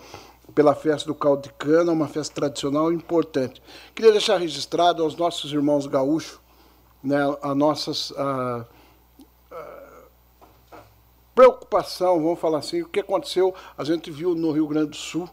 pela 0.54 0.74
festa 0.74 1.06
do 1.06 1.14
caldo 1.14 1.42
de 1.42 1.52
cana, 1.54 1.92
uma 1.92 2.08
festa 2.08 2.34
tradicional 2.34 2.92
importante. 2.92 3.62
Queria 3.94 4.12
deixar 4.12 4.38
registrado 4.38 5.02
aos 5.02 5.16
nossos 5.16 5.52
irmãos 5.52 5.86
gaúchos, 5.86 6.38
né, 7.02 7.18
a 7.42 7.54
nossas... 7.54 8.12
A, 8.16 8.66
preocupação, 11.34 12.22
vamos 12.22 12.38
falar 12.38 12.58
assim, 12.58 12.82
o 12.82 12.88
que 12.88 13.00
aconteceu, 13.00 13.52
a 13.76 13.82
gente 13.82 14.10
viu 14.10 14.34
no 14.34 14.52
Rio 14.52 14.68
Grande 14.68 14.90
do 14.90 14.96
Sul, 14.96 15.28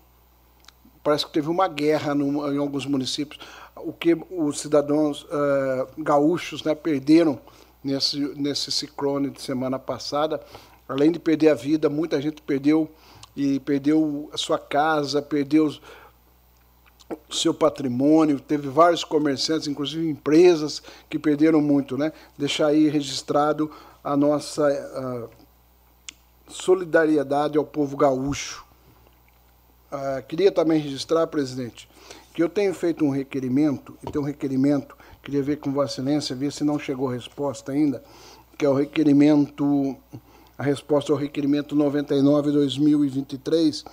parece 1.03 1.25
que 1.25 1.31
teve 1.31 1.49
uma 1.49 1.67
guerra 1.67 2.15
no, 2.15 2.51
em 2.51 2.57
alguns 2.57 2.85
municípios, 2.85 3.39
o 3.75 3.93
que 3.93 4.17
os 4.31 4.59
cidadãos 4.59 5.23
uh, 5.23 5.87
gaúchos 5.97 6.63
né, 6.63 6.73
perderam 6.73 7.39
nesse, 7.83 8.19
nesse 8.35 8.71
ciclone 8.71 9.29
de 9.29 9.41
semana 9.41 9.77
passada, 9.77 10.41
além 10.89 11.11
de 11.11 11.19
perder 11.19 11.49
a 11.49 11.53
vida, 11.53 11.89
muita 11.89 12.19
gente 12.19 12.41
perdeu 12.41 12.89
e 13.35 13.59
perdeu 13.59 14.29
a 14.33 14.37
sua 14.37 14.59
casa, 14.59 15.21
perdeu 15.21 15.67
o 17.29 17.33
seu 17.33 17.53
patrimônio, 17.53 18.39
teve 18.39 18.67
vários 18.67 19.03
comerciantes, 19.03 19.67
inclusive 19.67 20.09
empresas 20.09 20.81
que 21.09 21.19
perderam 21.19 21.61
muito, 21.61 21.97
né? 21.97 22.11
Deixar 22.37 22.67
aí 22.67 22.87
registrado 22.87 23.71
a 24.03 24.15
nossa 24.15 24.63
uh, 24.63 25.29
solidariedade 26.51 27.57
ao 27.57 27.65
povo 27.65 27.97
gaúcho. 27.97 28.65
Ah, 29.91 30.23
queria 30.25 30.51
também 30.51 30.79
registrar, 30.79 31.27
presidente, 31.27 31.89
que 32.33 32.41
eu 32.41 32.47
tenho 32.47 32.73
feito 32.73 33.03
um 33.03 33.09
requerimento, 33.09 33.97
e 34.01 34.09
tem 34.09 34.21
um 34.21 34.25
requerimento, 34.25 34.95
queria 35.21 35.43
ver 35.43 35.57
com 35.57 35.69
Vossa 35.69 35.95
Excelência, 35.95 36.33
ver 36.33 36.53
se 36.53 36.63
não 36.63 36.79
chegou 36.79 37.09
a 37.09 37.13
resposta 37.13 37.73
ainda, 37.73 38.01
que 38.57 38.65
é 38.65 38.69
o 38.69 38.73
requerimento, 38.73 39.97
a 40.61 40.63
resposta 40.63 41.11
ao 41.11 41.17
requerimento 41.17 41.75
99-2023, 41.75 43.83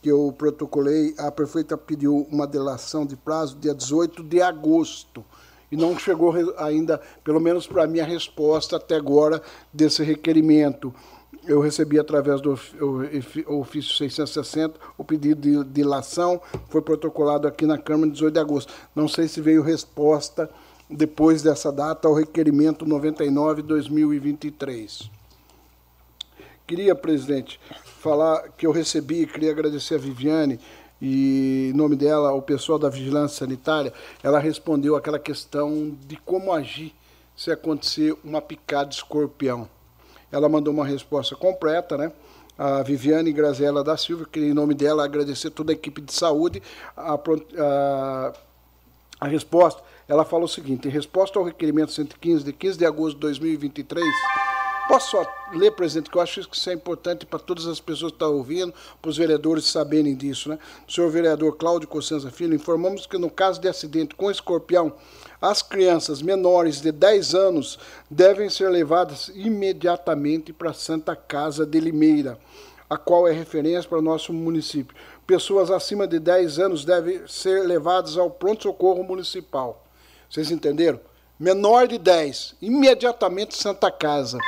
que 0.00 0.10
eu 0.10 0.34
protocolei, 0.36 1.14
a 1.18 1.30
prefeita 1.30 1.76
pediu 1.76 2.26
uma 2.30 2.46
delação 2.46 3.04
de 3.04 3.14
prazo 3.14 3.58
dia 3.58 3.74
18 3.74 4.22
de 4.22 4.40
agosto, 4.40 5.22
e 5.70 5.76
não 5.76 5.98
chegou 5.98 6.32
ainda, 6.56 6.98
pelo 7.22 7.38
menos 7.38 7.66
para 7.66 7.86
mim, 7.86 8.00
a 8.00 8.06
resposta 8.06 8.76
até 8.76 8.96
agora 8.96 9.42
desse 9.70 10.02
requerimento 10.02 10.94
eu 11.46 11.60
recebi 11.60 11.98
através 11.98 12.40
do 12.40 12.58
ofício 13.46 13.94
660 13.96 14.80
o 14.96 15.04
pedido 15.04 15.62
de 15.62 15.72
dilação, 15.72 16.40
foi 16.68 16.80
protocolado 16.80 17.46
aqui 17.46 17.66
na 17.66 17.76
Câmara 17.76 18.10
18 18.10 18.32
de 18.32 18.40
agosto. 18.40 18.72
Não 18.94 19.08
sei 19.08 19.28
se 19.28 19.42
veio 19.42 19.60
resposta 19.62 20.48
depois 20.90 21.42
dessa 21.42 21.70
data 21.70 22.08
ao 22.08 22.14
requerimento 22.14 22.86
99-2023. 22.86 25.17
Queria, 26.68 26.94
presidente, 26.94 27.58
falar 27.98 28.50
que 28.50 28.66
eu 28.66 28.70
recebi, 28.70 29.26
queria 29.26 29.52
agradecer 29.52 29.94
a 29.94 29.98
Viviane 29.98 30.60
e, 31.00 31.70
em 31.72 31.74
nome 31.74 31.96
dela, 31.96 32.30
o 32.34 32.42
pessoal 32.42 32.78
da 32.78 32.90
Vigilância 32.90 33.38
Sanitária, 33.38 33.90
ela 34.22 34.38
respondeu 34.38 34.94
aquela 34.94 35.18
questão 35.18 35.96
de 36.06 36.18
como 36.18 36.52
agir 36.52 36.94
se 37.34 37.50
acontecer 37.50 38.14
uma 38.22 38.42
picada 38.42 38.90
de 38.90 38.96
escorpião. 38.96 39.66
Ela 40.30 40.46
mandou 40.46 40.74
uma 40.74 40.84
resposta 40.84 41.34
completa, 41.34 41.96
né? 41.96 42.12
A 42.58 42.82
Viviane 42.82 43.32
Graziella 43.32 43.82
da 43.82 43.96
Silva, 43.96 44.26
que 44.30 44.38
em 44.38 44.52
nome 44.52 44.74
dela 44.74 45.06
agradecer 45.06 45.48
toda 45.48 45.72
a 45.72 45.74
equipe 45.74 46.02
de 46.02 46.12
saúde. 46.12 46.62
A, 46.94 47.14
a, 47.14 48.32
a 49.22 49.26
resposta, 49.26 49.82
ela 50.06 50.22
fala 50.22 50.44
o 50.44 50.48
seguinte: 50.48 50.86
em 50.86 50.90
resposta 50.90 51.38
ao 51.38 51.46
requerimento 51.46 51.92
115 51.92 52.44
de 52.44 52.52
15 52.52 52.76
de 52.76 52.84
agosto 52.84 53.14
de 53.14 53.20
2023 53.20 54.04
Posso 54.88 55.10
só 55.10 55.26
ler, 55.52 55.72
presidente, 55.72 56.08
que 56.08 56.16
eu 56.16 56.22
acho 56.22 56.48
que 56.48 56.56
isso 56.56 56.70
é 56.70 56.72
importante 56.72 57.26
para 57.26 57.38
todas 57.38 57.66
as 57.66 57.78
pessoas 57.78 58.10
que 58.10 58.16
estão 58.16 58.34
ouvindo, 58.34 58.72
para 59.02 59.10
os 59.10 59.18
vereadores 59.18 59.66
saberem 59.66 60.16
disso. 60.16 60.48
Né? 60.48 60.58
senhor 60.88 61.10
vereador 61.10 61.56
Cláudio 61.58 61.86
Cossenza 61.86 62.30
Filho, 62.30 62.54
informamos 62.54 63.04
que 63.04 63.18
no 63.18 63.30
caso 63.30 63.60
de 63.60 63.68
acidente 63.68 64.14
com 64.14 64.30
escorpião, 64.30 64.94
as 65.42 65.60
crianças 65.60 66.22
menores 66.22 66.80
de 66.80 66.90
10 66.90 67.34
anos 67.34 67.78
devem 68.10 68.48
ser 68.48 68.70
levadas 68.70 69.30
imediatamente 69.34 70.54
para 70.54 70.70
a 70.70 70.74
Santa 70.74 71.14
Casa 71.14 71.66
de 71.66 71.78
Limeira, 71.78 72.38
a 72.88 72.96
qual 72.96 73.28
é 73.28 73.32
referência 73.32 73.86
para 73.86 73.98
o 73.98 74.02
nosso 74.02 74.32
município. 74.32 74.96
Pessoas 75.26 75.70
acima 75.70 76.06
de 76.06 76.18
10 76.18 76.58
anos 76.60 76.86
devem 76.86 77.28
ser 77.28 77.66
levadas 77.66 78.16
ao 78.16 78.30
pronto-socorro 78.30 79.04
municipal. 79.04 79.84
Vocês 80.30 80.50
entenderam? 80.50 80.98
Menor 81.38 81.86
de 81.86 81.98
10, 81.98 82.56
imediatamente 82.62 83.54
Santa 83.54 83.90
Casa 83.90 84.38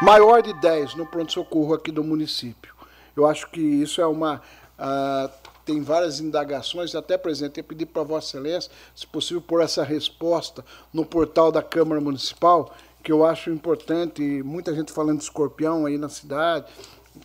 maior 0.00 0.42
de 0.42 0.52
10 0.52 0.94
no 0.94 1.06
pronto-socorro 1.06 1.74
aqui 1.74 1.90
do 1.90 2.04
município. 2.04 2.74
Eu 3.16 3.26
acho 3.26 3.50
que 3.50 3.60
isso 3.60 4.00
é 4.00 4.06
uma. 4.06 4.40
Uh, 4.78 5.30
tem 5.64 5.82
várias 5.82 6.20
indagações, 6.20 6.94
até 6.94 7.18
presente, 7.18 7.62
pedir 7.62 7.86
para 7.86 8.02
Vossa 8.02 8.28
Excelência, 8.28 8.70
se 8.94 9.06
possível, 9.06 9.42
por 9.42 9.60
essa 9.60 9.82
resposta 9.82 10.64
no 10.94 11.04
portal 11.04 11.52
da 11.52 11.62
Câmara 11.62 12.00
Municipal, 12.00 12.74
que 13.02 13.12
eu 13.12 13.24
acho 13.24 13.50
importante, 13.50 14.22
muita 14.42 14.74
gente 14.74 14.92
falando 14.92 15.18
de 15.18 15.24
escorpião 15.24 15.84
aí 15.84 15.98
na 15.98 16.08
cidade, 16.08 16.66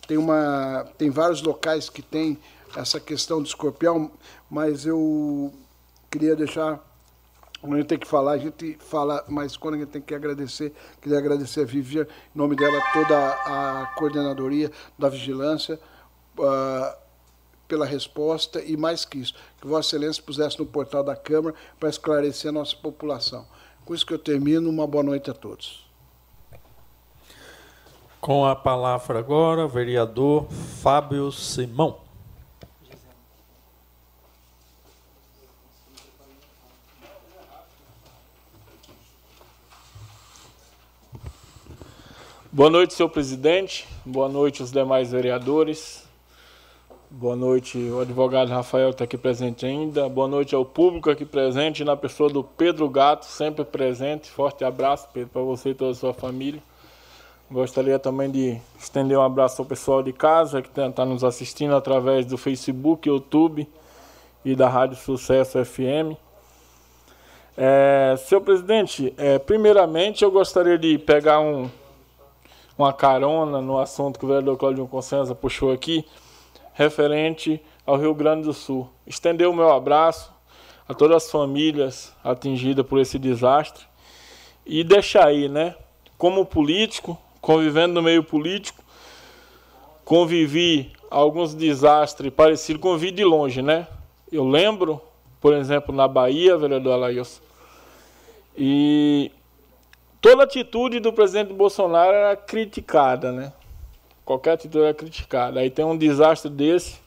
tem, 0.06 0.18
uma, 0.18 0.86
tem 0.98 1.08
vários 1.08 1.40
locais 1.40 1.88
que 1.88 2.02
tem 2.02 2.38
essa 2.76 3.00
questão 3.00 3.42
de 3.42 3.48
escorpião, 3.48 4.10
mas 4.50 4.84
eu 4.84 5.52
queria 6.10 6.36
deixar 6.36 6.80
Quando 7.64 7.76
a 7.76 7.78
gente 7.78 7.86
tem 7.86 7.98
que 7.98 8.06
falar, 8.06 8.32
a 8.32 8.36
gente 8.36 8.76
fala, 8.78 9.24
mas 9.26 9.56
quando 9.56 9.76
a 9.76 9.78
gente 9.78 9.88
tem 9.88 10.02
que 10.02 10.14
agradecer, 10.14 10.70
queria 11.00 11.16
agradecer 11.16 11.62
a 11.62 11.64
Vivian, 11.64 12.02
em 12.02 12.38
nome 12.38 12.54
dela, 12.54 12.78
toda 12.92 13.16
a 13.16 13.86
coordenadoria 13.96 14.70
da 14.98 15.08
vigilância, 15.08 15.80
uh, 16.38 16.96
pela 17.66 17.86
resposta 17.86 18.62
e 18.62 18.76
mais 18.76 19.06
que 19.06 19.16
isso, 19.16 19.32
que 19.58 19.66
Vossa 19.66 19.96
Excelência 19.96 20.22
pusesse 20.22 20.58
no 20.58 20.66
portal 20.66 21.02
da 21.02 21.16
Câmara 21.16 21.56
para 21.80 21.88
esclarecer 21.88 22.50
a 22.50 22.52
nossa 22.52 22.76
população. 22.76 23.46
Com 23.86 23.94
isso 23.94 24.04
que 24.04 24.12
eu 24.12 24.18
termino, 24.18 24.68
uma 24.68 24.86
boa 24.86 25.02
noite 25.02 25.30
a 25.30 25.32
todos. 25.32 25.88
Com 28.20 28.44
a 28.44 28.54
palavra 28.54 29.18
agora, 29.18 29.64
o 29.64 29.68
vereador 29.70 30.46
Fábio 30.82 31.32
Simão. 31.32 32.03
Boa 42.54 42.70
noite, 42.70 42.94
senhor 42.94 43.08
presidente. 43.08 43.84
Boa 44.04 44.28
noite, 44.28 44.62
os 44.62 44.70
demais 44.70 45.10
vereadores. 45.10 46.04
Boa 47.10 47.34
noite, 47.34 47.76
o 47.76 47.98
advogado 47.98 48.48
Rafael 48.48 48.90
está 48.90 49.02
aqui 49.02 49.18
presente 49.18 49.66
ainda. 49.66 50.08
Boa 50.08 50.28
noite 50.28 50.54
ao 50.54 50.64
público 50.64 51.10
aqui 51.10 51.24
presente, 51.24 51.82
na 51.82 51.96
pessoa 51.96 52.30
do 52.30 52.44
Pedro 52.44 52.88
Gato, 52.88 53.24
sempre 53.24 53.64
presente. 53.64 54.30
Forte 54.30 54.62
abraço, 54.62 55.08
Pedro, 55.12 55.30
para 55.30 55.42
você 55.42 55.70
e 55.70 55.74
toda 55.74 55.90
a 55.90 55.94
sua 55.96 56.14
família. 56.14 56.62
Gostaria 57.50 57.98
também 57.98 58.30
de 58.30 58.56
estender 58.78 59.18
um 59.18 59.22
abraço 59.22 59.60
ao 59.60 59.66
pessoal 59.66 60.00
de 60.00 60.12
casa 60.12 60.62
que 60.62 60.68
está 60.68 61.04
nos 61.04 61.24
assistindo 61.24 61.74
através 61.74 62.24
do 62.24 62.38
Facebook, 62.38 63.08
YouTube 63.08 63.68
e 64.44 64.54
da 64.54 64.68
Rádio 64.68 64.96
Sucesso 64.96 65.58
FM. 65.64 66.16
É, 67.56 68.14
senhor 68.16 68.42
presidente, 68.42 69.12
é, 69.18 69.40
primeiramente 69.40 70.22
eu 70.22 70.30
gostaria 70.30 70.78
de 70.78 70.98
pegar 70.98 71.40
um, 71.40 71.68
uma 72.76 72.92
carona 72.92 73.60
no 73.60 73.78
assunto 73.78 74.18
que 74.18 74.24
o 74.24 74.28
vereador 74.28 74.56
Claudio 74.56 74.86
Consenza 74.86 75.34
puxou 75.34 75.72
aqui, 75.72 76.04
referente 76.72 77.60
ao 77.86 77.96
Rio 77.96 78.14
Grande 78.14 78.44
do 78.44 78.52
Sul. 78.52 78.88
Estender 79.06 79.48
o 79.48 79.54
meu 79.54 79.72
abraço 79.72 80.32
a 80.88 80.94
todas 80.94 81.24
as 81.24 81.30
famílias 81.30 82.12
atingidas 82.22 82.84
por 82.86 82.98
esse 82.98 83.18
desastre 83.18 83.84
e 84.66 84.82
deixar 84.82 85.26
aí, 85.26 85.48
né? 85.48 85.74
Como 86.18 86.44
político, 86.44 87.18
convivendo 87.40 87.94
no 87.94 88.02
meio 88.02 88.24
político, 88.24 88.82
convivi 90.04 90.92
alguns 91.10 91.54
desastres 91.54 92.32
parecidos, 92.32 92.82
convivi 92.82 93.12
de 93.12 93.24
longe, 93.24 93.62
né? 93.62 93.86
Eu 94.32 94.46
lembro, 94.46 95.00
por 95.40 95.54
exemplo, 95.54 95.94
na 95.94 96.08
Bahia, 96.08 96.56
vereador 96.56 96.94
Alailson, 96.94 97.40
e 98.56 99.30
Toda 100.24 100.44
atitude 100.44 101.00
do 101.00 101.12
presidente 101.12 101.52
Bolsonaro 101.52 102.14
era 102.14 102.34
criticada, 102.34 103.30
né? 103.30 103.52
Qualquer 104.24 104.52
atitude 104.52 104.82
era 104.82 104.94
criticada. 104.94 105.60
Aí 105.60 105.68
tem 105.68 105.84
um 105.84 105.98
desastre 105.98 106.50
desse, 106.50 106.98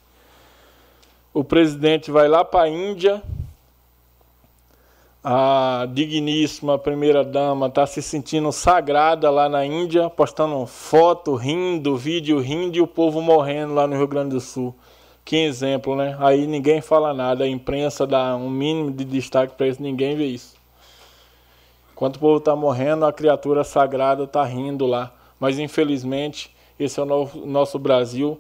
o 1.34 1.44
presidente 1.44 2.12
vai 2.12 2.28
lá 2.28 2.46
para 2.46 2.66
a 2.66 2.70
Índia, 2.70 3.24
a 5.24 5.88
digníssima 5.92 6.78
primeira-dama 6.78 7.66
está 7.66 7.88
se 7.88 8.04
sentindo 8.04 8.52
sagrada 8.52 9.32
lá 9.32 9.50
na 9.50 9.66
Índia, 9.66 10.12
postando 10.12 10.64
foto, 10.68 11.34
rindo, 11.34 11.98
vídeo 11.98 12.40
rindo 12.40 12.78
e 12.78 12.82
o 12.82 12.86
povo 12.86 13.20
morrendo 13.20 13.74
lá 13.74 13.88
no 13.88 13.98
Rio 13.98 14.08
Grande 14.08 14.36
do 14.36 14.40
Sul. 14.40 14.76
Que 15.26 15.38
exemplo, 15.38 15.96
né? 15.96 16.16
Aí 16.20 16.46
ninguém 16.46 16.82
fala 16.82 17.16
nada, 17.16 17.46
a 17.46 17.50
imprensa 17.50 18.06
dá 18.06 18.36
um 18.36 18.48
mínimo 18.48 18.92
de 18.92 19.04
destaque 19.04 19.56
para 19.56 19.68
isso, 19.68 19.82
ninguém 19.82 20.16
vê 20.16 20.28
isso. 20.28 20.57
Enquanto 21.98 22.18
o 22.18 22.20
povo 22.20 22.38
está 22.38 22.56
morrendo, 22.56 23.06
a 23.06 23.12
criatura 23.12 23.64
sagrada 23.64 24.26
está 24.26 24.44
rindo 24.44 24.86
lá. 24.86 25.12
Mas 25.40 25.58
infelizmente, 25.58 26.56
esse 26.80 27.00
é 27.00 27.04
o 27.04 27.28
nosso 27.44 27.80
Brasil, 27.80 28.40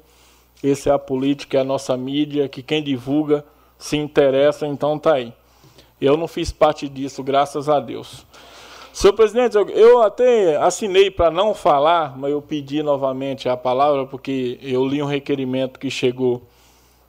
essa 0.63 0.91
é 0.91 0.93
a 0.93 0.99
política, 0.99 1.57
é 1.57 1.61
a 1.61 1.63
nossa 1.63 1.97
mídia, 1.97 2.47
que 2.47 2.61
quem 2.61 2.83
divulga 2.83 3.43
se 3.75 3.97
interessa, 3.97 4.67
então 4.67 4.99
tá 4.99 5.15
aí. 5.15 5.33
Eu 5.99 6.15
não 6.15 6.27
fiz 6.27 6.51
parte 6.51 6.87
disso, 6.87 7.23
graças 7.23 7.67
a 7.67 7.79
Deus. 7.79 8.27
Senhor 8.93 9.13
presidente, 9.13 9.57
eu 9.73 10.03
até 10.03 10.55
assinei 10.57 11.09
para 11.09 11.31
não 11.31 11.55
falar, 11.55 12.15
mas 12.15 12.29
eu 12.29 12.43
pedi 12.43 12.83
novamente 12.83 13.49
a 13.49 13.57
palavra, 13.57 14.05
porque 14.05 14.59
eu 14.61 14.85
li 14.85 15.01
um 15.01 15.07
requerimento 15.07 15.79
que 15.79 15.89
chegou 15.89 16.43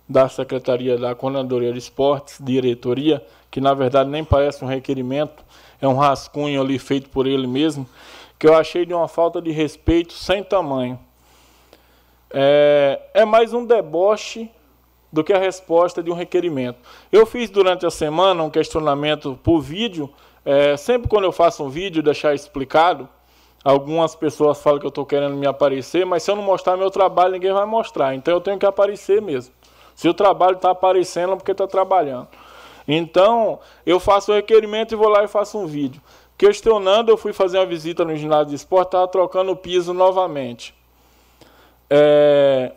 da 0.08 0.30
Secretaria 0.30 0.96
da 0.96 1.14
Coordenadoria 1.14 1.74
de 1.74 1.78
Esportes, 1.78 2.38
diretoria, 2.40 3.22
que 3.50 3.60
na 3.60 3.74
verdade 3.74 4.08
nem 4.08 4.24
parece 4.24 4.64
um 4.64 4.68
requerimento, 4.68 5.44
é 5.80 5.86
um 5.86 5.96
rascunho 5.96 6.60
ali 6.60 6.78
feito 6.78 7.08
por 7.08 7.26
ele 7.26 7.46
mesmo, 7.46 7.88
que 8.38 8.46
eu 8.46 8.54
achei 8.54 8.84
de 8.86 8.94
uma 8.94 9.08
falta 9.08 9.40
de 9.40 9.50
respeito 9.50 10.12
sem 10.12 10.42
tamanho. 10.42 10.98
É, 12.30 13.00
é 13.14 13.24
mais 13.24 13.52
um 13.52 13.64
deboche 13.64 14.50
do 15.12 15.24
que 15.24 15.32
a 15.32 15.38
resposta 15.38 16.02
de 16.02 16.10
um 16.10 16.14
requerimento. 16.14 16.78
Eu 17.10 17.24
fiz 17.24 17.48
durante 17.48 17.86
a 17.86 17.90
semana 17.90 18.42
um 18.42 18.50
questionamento 18.50 19.38
por 19.42 19.60
vídeo. 19.60 20.10
É, 20.44 20.76
sempre 20.76 21.08
quando 21.08 21.24
eu 21.24 21.32
faço 21.32 21.64
um 21.64 21.68
vídeo, 21.68 22.02
deixar 22.02 22.34
explicado, 22.34 23.08
algumas 23.64 24.14
pessoas 24.14 24.60
falam 24.60 24.78
que 24.78 24.86
eu 24.86 24.90
estou 24.90 25.06
querendo 25.06 25.36
me 25.36 25.46
aparecer, 25.46 26.04
mas 26.04 26.22
se 26.22 26.30
eu 26.30 26.36
não 26.36 26.42
mostrar 26.42 26.76
meu 26.76 26.90
trabalho, 26.90 27.32
ninguém 27.32 27.52
vai 27.52 27.64
mostrar. 27.64 28.14
Então 28.14 28.34
eu 28.34 28.40
tenho 28.40 28.58
que 28.58 28.66
aparecer 28.66 29.22
mesmo. 29.22 29.54
Se 29.94 30.08
o 30.08 30.14
trabalho 30.14 30.56
está 30.56 30.70
aparecendo, 30.70 31.32
é 31.32 31.36
porque 31.36 31.52
está 31.52 31.66
trabalhando. 31.66 32.28
Então, 32.88 33.60
eu 33.84 34.00
faço 34.00 34.32
o 34.32 34.34
requerimento 34.34 34.92
e 34.92 34.96
vou 34.96 35.08
lá 35.08 35.22
e 35.22 35.28
faço 35.28 35.58
um 35.58 35.66
vídeo. 35.66 36.00
Questionando, 36.38 37.10
eu 37.10 37.18
fui 37.18 37.34
fazer 37.34 37.58
uma 37.58 37.66
visita 37.66 38.02
no 38.02 38.16
ginásio 38.16 38.46
de 38.46 38.54
esporte, 38.54 38.88
estava 38.88 39.06
trocando 39.06 39.52
o 39.52 39.56
piso 39.56 39.92
novamente. 39.92 40.74
É, 41.90 42.72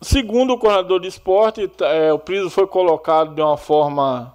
segundo 0.00 0.52
o 0.52 0.58
coordenador 0.58 1.00
de 1.00 1.08
esporte, 1.08 1.68
é, 1.80 2.12
o 2.12 2.18
piso 2.18 2.48
foi 2.48 2.66
colocado 2.66 3.34
de 3.34 3.40
uma 3.42 3.56
forma 3.56 4.32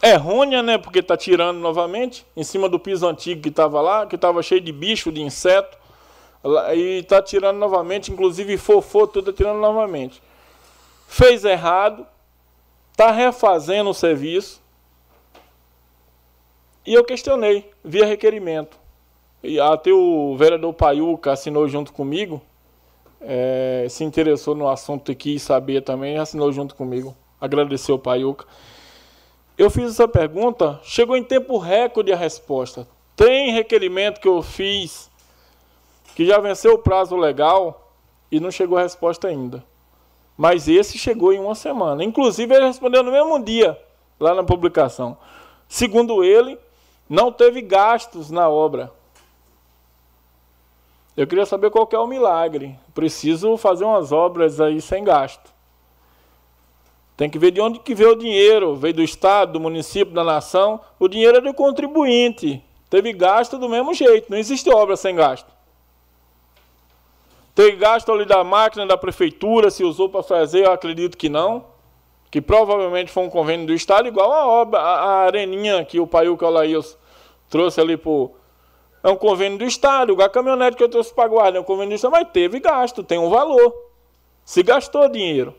errônea, 0.00 0.62
né? 0.62 0.78
Porque 0.78 1.00
está 1.00 1.16
tirando 1.16 1.58
novamente, 1.58 2.24
em 2.36 2.44
cima 2.44 2.68
do 2.68 2.78
piso 2.78 3.06
antigo 3.06 3.42
que 3.42 3.48
estava 3.48 3.80
lá, 3.80 4.06
que 4.06 4.14
estava 4.14 4.42
cheio 4.42 4.60
de 4.60 4.70
bicho, 4.70 5.10
de 5.10 5.22
inseto, 5.22 5.76
e 6.74 7.00
está 7.00 7.20
tirando 7.20 7.58
novamente, 7.58 8.12
inclusive 8.12 8.56
fofô, 8.56 9.06
tudo 9.06 9.32
tirando 9.32 9.58
novamente. 9.58 10.22
Fez 11.06 11.44
errado, 11.44 12.06
está 13.00 13.10
refazendo 13.10 13.88
o 13.88 13.94
serviço. 13.94 14.60
E 16.86 16.92
eu 16.92 17.02
questionei, 17.02 17.70
via 17.82 18.04
requerimento. 18.04 18.78
E 19.42 19.58
até 19.58 19.90
o 19.90 20.36
vereador 20.36 20.74
Paiuca 20.74 21.32
assinou 21.32 21.66
junto 21.66 21.94
comigo, 21.94 22.42
é, 23.22 23.86
se 23.88 24.04
interessou 24.04 24.54
no 24.54 24.68
assunto 24.68 25.10
e 25.10 25.14
quis 25.14 25.42
saber 25.42 25.80
também, 25.80 26.18
assinou 26.18 26.52
junto 26.52 26.74
comigo. 26.74 27.16
Agradeceu 27.40 27.94
o 27.94 27.98
Paiuca. 27.98 28.44
Eu 29.56 29.70
fiz 29.70 29.92
essa 29.92 30.06
pergunta, 30.06 30.78
chegou 30.82 31.16
em 31.16 31.24
tempo 31.24 31.56
recorde 31.56 32.12
a 32.12 32.16
resposta. 32.16 32.86
Tem 33.16 33.50
requerimento 33.52 34.20
que 34.20 34.28
eu 34.28 34.42
fiz 34.42 35.10
que 36.14 36.26
já 36.26 36.38
venceu 36.38 36.74
o 36.74 36.78
prazo 36.78 37.16
legal 37.16 37.94
e 38.30 38.38
não 38.38 38.50
chegou 38.50 38.76
a 38.76 38.82
resposta 38.82 39.28
ainda. 39.28 39.64
Mas 40.40 40.68
esse 40.68 40.96
chegou 40.96 41.34
em 41.34 41.38
uma 41.38 41.54
semana. 41.54 42.02
Inclusive, 42.02 42.54
ele 42.54 42.64
respondeu 42.64 43.02
no 43.02 43.12
mesmo 43.12 43.38
dia, 43.44 43.78
lá 44.18 44.34
na 44.34 44.42
publicação. 44.42 45.18
Segundo 45.68 46.24
ele, 46.24 46.58
não 47.06 47.30
teve 47.30 47.60
gastos 47.60 48.30
na 48.30 48.48
obra. 48.48 48.90
Eu 51.14 51.26
queria 51.26 51.44
saber 51.44 51.70
qual 51.70 51.86
que 51.86 51.94
é 51.94 51.98
o 51.98 52.06
milagre. 52.06 52.74
Preciso 52.94 53.54
fazer 53.58 53.84
umas 53.84 54.12
obras 54.12 54.62
aí 54.62 54.80
sem 54.80 55.04
gasto. 55.04 55.52
Tem 57.18 57.28
que 57.28 57.38
ver 57.38 57.50
de 57.50 57.60
onde 57.60 57.78
que 57.78 57.94
veio 57.94 58.12
o 58.12 58.18
dinheiro. 58.18 58.74
Veio 58.74 58.94
do 58.94 59.02
Estado, 59.02 59.52
do 59.52 59.60
município, 59.60 60.14
da 60.14 60.24
nação. 60.24 60.80
O 60.98 61.06
dinheiro 61.06 61.36
é 61.36 61.40
do 61.42 61.52
contribuinte. 61.52 62.64
Teve 62.88 63.12
gasto 63.12 63.58
do 63.58 63.68
mesmo 63.68 63.92
jeito. 63.92 64.30
Não 64.30 64.38
existe 64.38 64.70
obra 64.70 64.96
sem 64.96 65.14
gasto. 65.14 65.52
Tem 67.54 67.76
gasto 67.76 68.12
ali 68.12 68.24
da 68.24 68.44
máquina 68.44 68.86
da 68.86 68.96
prefeitura, 68.96 69.70
se 69.70 69.84
usou 69.84 70.08
para 70.08 70.22
fazer, 70.22 70.66
eu 70.66 70.72
acredito 70.72 71.16
que 71.16 71.28
não. 71.28 71.64
Que 72.30 72.40
provavelmente 72.40 73.10
foi 73.10 73.24
um 73.24 73.30
convênio 73.30 73.66
do 73.66 73.72
Estado, 73.72 74.06
igual 74.06 74.32
a 74.32 74.46
obra, 74.46 74.78
a, 74.78 75.24
areninha 75.24 75.84
que 75.84 75.98
o 75.98 76.06
Paiuca 76.06 76.46
Olaíos 76.46 76.96
trouxe 77.48 77.80
ali 77.80 77.96
por. 77.96 78.32
É 79.02 79.08
um 79.08 79.16
convênio 79.16 79.58
do 79.58 79.64
Estado, 79.64 80.20
a 80.22 80.28
caminhonete 80.28 80.76
que 80.76 80.84
eu 80.84 80.88
trouxe 80.88 81.12
para 81.12 81.24
a 81.24 81.28
guarda, 81.28 81.58
é 81.58 81.60
um 81.60 81.64
convênio 81.64 81.90
do 81.90 81.94
Estado, 81.94 82.12
mas 82.12 82.28
teve 82.32 82.60
gasto, 82.60 83.02
tem 83.02 83.18
um 83.18 83.30
valor. 83.30 83.74
Se 84.44 84.62
gastou 84.62 85.08
dinheiro. 85.08 85.54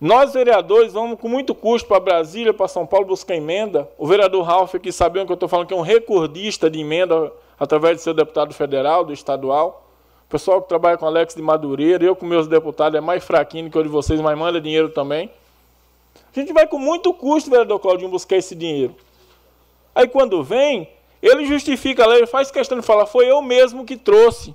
Nós, 0.00 0.34
vereadores, 0.34 0.92
vamos 0.92 1.18
com 1.18 1.26
muito 1.26 1.54
custo 1.54 1.88
para 1.88 1.98
Brasília, 1.98 2.52
para 2.52 2.68
São 2.68 2.86
Paulo 2.86 3.06
buscar 3.06 3.34
emenda. 3.34 3.88
O 3.96 4.06
vereador 4.06 4.42
Ralph 4.42 4.74
aqui, 4.74 4.92
sabendo 4.92 5.26
que 5.26 5.32
eu 5.32 5.34
estou 5.34 5.48
falando 5.48 5.68
que 5.68 5.74
é 5.74 5.76
um 5.76 5.80
recordista 5.80 6.68
de 6.68 6.80
emenda 6.80 7.32
através 7.58 7.96
de 7.96 8.02
seu 8.02 8.12
deputado 8.12 8.52
federal, 8.52 9.04
do 9.04 9.12
estadual. 9.12 9.85
O 10.26 10.28
pessoal 10.28 10.60
que 10.60 10.68
trabalha 10.68 10.98
com 10.98 11.06
Alex 11.06 11.36
de 11.36 11.42
Madureira, 11.42 12.04
eu 12.04 12.16
com 12.16 12.26
meus 12.26 12.48
deputados 12.48 12.98
é 12.98 13.00
mais 13.00 13.22
fraquinho 13.22 13.70
que 13.70 13.78
o 13.78 13.82
de 13.82 13.88
vocês, 13.88 14.20
mas 14.20 14.36
manda 14.36 14.60
dinheiro 14.60 14.88
também. 14.88 15.30
A 16.34 16.40
gente 16.40 16.52
vai 16.52 16.66
com 16.66 16.78
muito 16.78 17.14
custo, 17.14 17.48
vereador 17.48 17.78
Claudinho, 17.78 18.10
buscar 18.10 18.36
esse 18.36 18.54
dinheiro. 18.54 18.94
Aí 19.94 20.08
quando 20.08 20.42
vem, 20.42 20.90
ele 21.22 21.46
justifica 21.46 22.02
a 22.02 22.06
lei, 22.08 22.18
ele 22.18 22.26
faz 22.26 22.50
questão 22.50 22.78
de 22.78 22.84
falar, 22.84 23.06
foi 23.06 23.30
eu 23.30 23.40
mesmo 23.40 23.84
que 23.84 23.96
trouxe. 23.96 24.54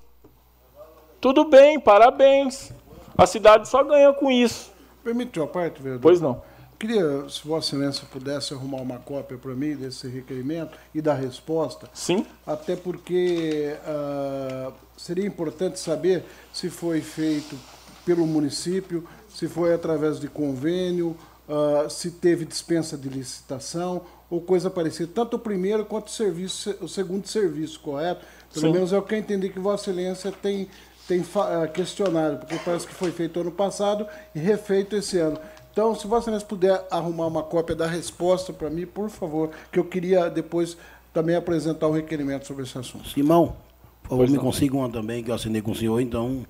Tudo 1.21 1.45
bem, 1.45 1.79
parabéns. 1.79 2.73
A 3.17 3.25
cidade 3.25 3.67
só 3.69 3.81
ganha 3.81 4.11
com 4.11 4.29
isso. 4.29 4.71
Permite 5.03 5.39
uma 5.39 5.47
parte, 5.47 5.81
vereador? 5.81 6.01
Pois 6.01 6.19
não. 6.19 6.41
Queria, 6.81 7.29
se 7.29 7.47
Vossa 7.47 7.75
Excelência 7.75 8.07
pudesse 8.11 8.55
arrumar 8.55 8.81
uma 8.81 8.97
cópia 8.97 9.37
para 9.37 9.53
mim 9.53 9.75
desse 9.75 10.07
requerimento 10.07 10.75
e 10.95 10.99
da 10.99 11.13
resposta. 11.13 11.87
Sim. 11.93 12.25
Até 12.43 12.75
porque 12.75 13.75
uh, 13.85 14.73
seria 14.97 15.27
importante 15.27 15.79
saber 15.79 16.25
se 16.51 16.71
foi 16.71 16.99
feito 16.99 17.55
pelo 18.03 18.25
município, 18.25 19.07
se 19.29 19.47
foi 19.47 19.75
através 19.75 20.19
de 20.19 20.27
convênio, 20.27 21.15
uh, 21.47 21.87
se 21.87 22.09
teve 22.09 22.45
dispensa 22.45 22.97
de 22.97 23.09
licitação 23.09 24.01
ou 24.27 24.41
coisa 24.41 24.67
parecida, 24.67 25.11
tanto 25.13 25.35
o 25.35 25.39
primeiro 25.39 25.85
quanto 25.85 26.07
o, 26.07 26.11
serviço, 26.11 26.75
o 26.81 26.87
segundo 26.87 27.27
serviço, 27.27 27.79
correto? 27.79 28.25
Pelo 28.51 28.65
Sim. 28.65 28.73
menos 28.73 28.91
é 28.91 28.97
o 28.97 29.03
que 29.03 29.13
eu 29.13 29.19
entendi 29.19 29.49
que 29.49 29.59
Vossa 29.59 29.91
Excelência 29.91 30.31
tem, 30.31 30.67
tem 31.07 31.23
ah, 31.35 31.67
questionado, 31.67 32.39
porque 32.39 32.57
parece 32.65 32.87
que 32.87 32.93
foi 32.95 33.11
feito 33.11 33.39
ano 33.39 33.51
passado 33.51 34.07
e 34.33 34.39
refeito 34.39 34.95
esse 34.95 35.19
ano. 35.19 35.39
Então, 35.71 35.95
se 35.95 36.05
Vossa 36.05 36.23
Excelência 36.23 36.47
puder 36.47 36.85
arrumar 36.91 37.27
uma 37.27 37.43
cópia 37.43 37.75
da 37.75 37.87
resposta 37.87 38.51
para 38.51 38.69
mim, 38.69 38.85
por 38.85 39.09
favor, 39.09 39.51
que 39.71 39.79
eu 39.79 39.85
queria 39.85 40.29
depois 40.29 40.77
também 41.13 41.35
apresentar 41.35 41.87
um 41.87 41.91
requerimento 41.91 42.45
sobre 42.45 42.63
esse 42.63 42.77
assunto. 42.77 43.07
Simão, 43.09 43.55
por 44.03 44.09
favor, 44.09 44.29
me 44.29 44.37
consiga 44.37 44.75
uma 44.75 44.89
também, 44.89 45.23
que 45.23 45.31
eu 45.31 45.35
assinei 45.35 45.61
com 45.61 45.71
o 45.71 45.75
senhor, 45.75 45.99
então. 46.01 46.45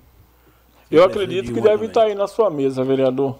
Eu 0.90 1.04
acredito 1.04 1.46
que 1.52 1.60
deve 1.60 1.74
também. 1.74 1.88
estar 1.88 2.02
aí 2.04 2.14
na 2.14 2.26
sua 2.26 2.50
mesa, 2.50 2.84
vereador. 2.84 3.36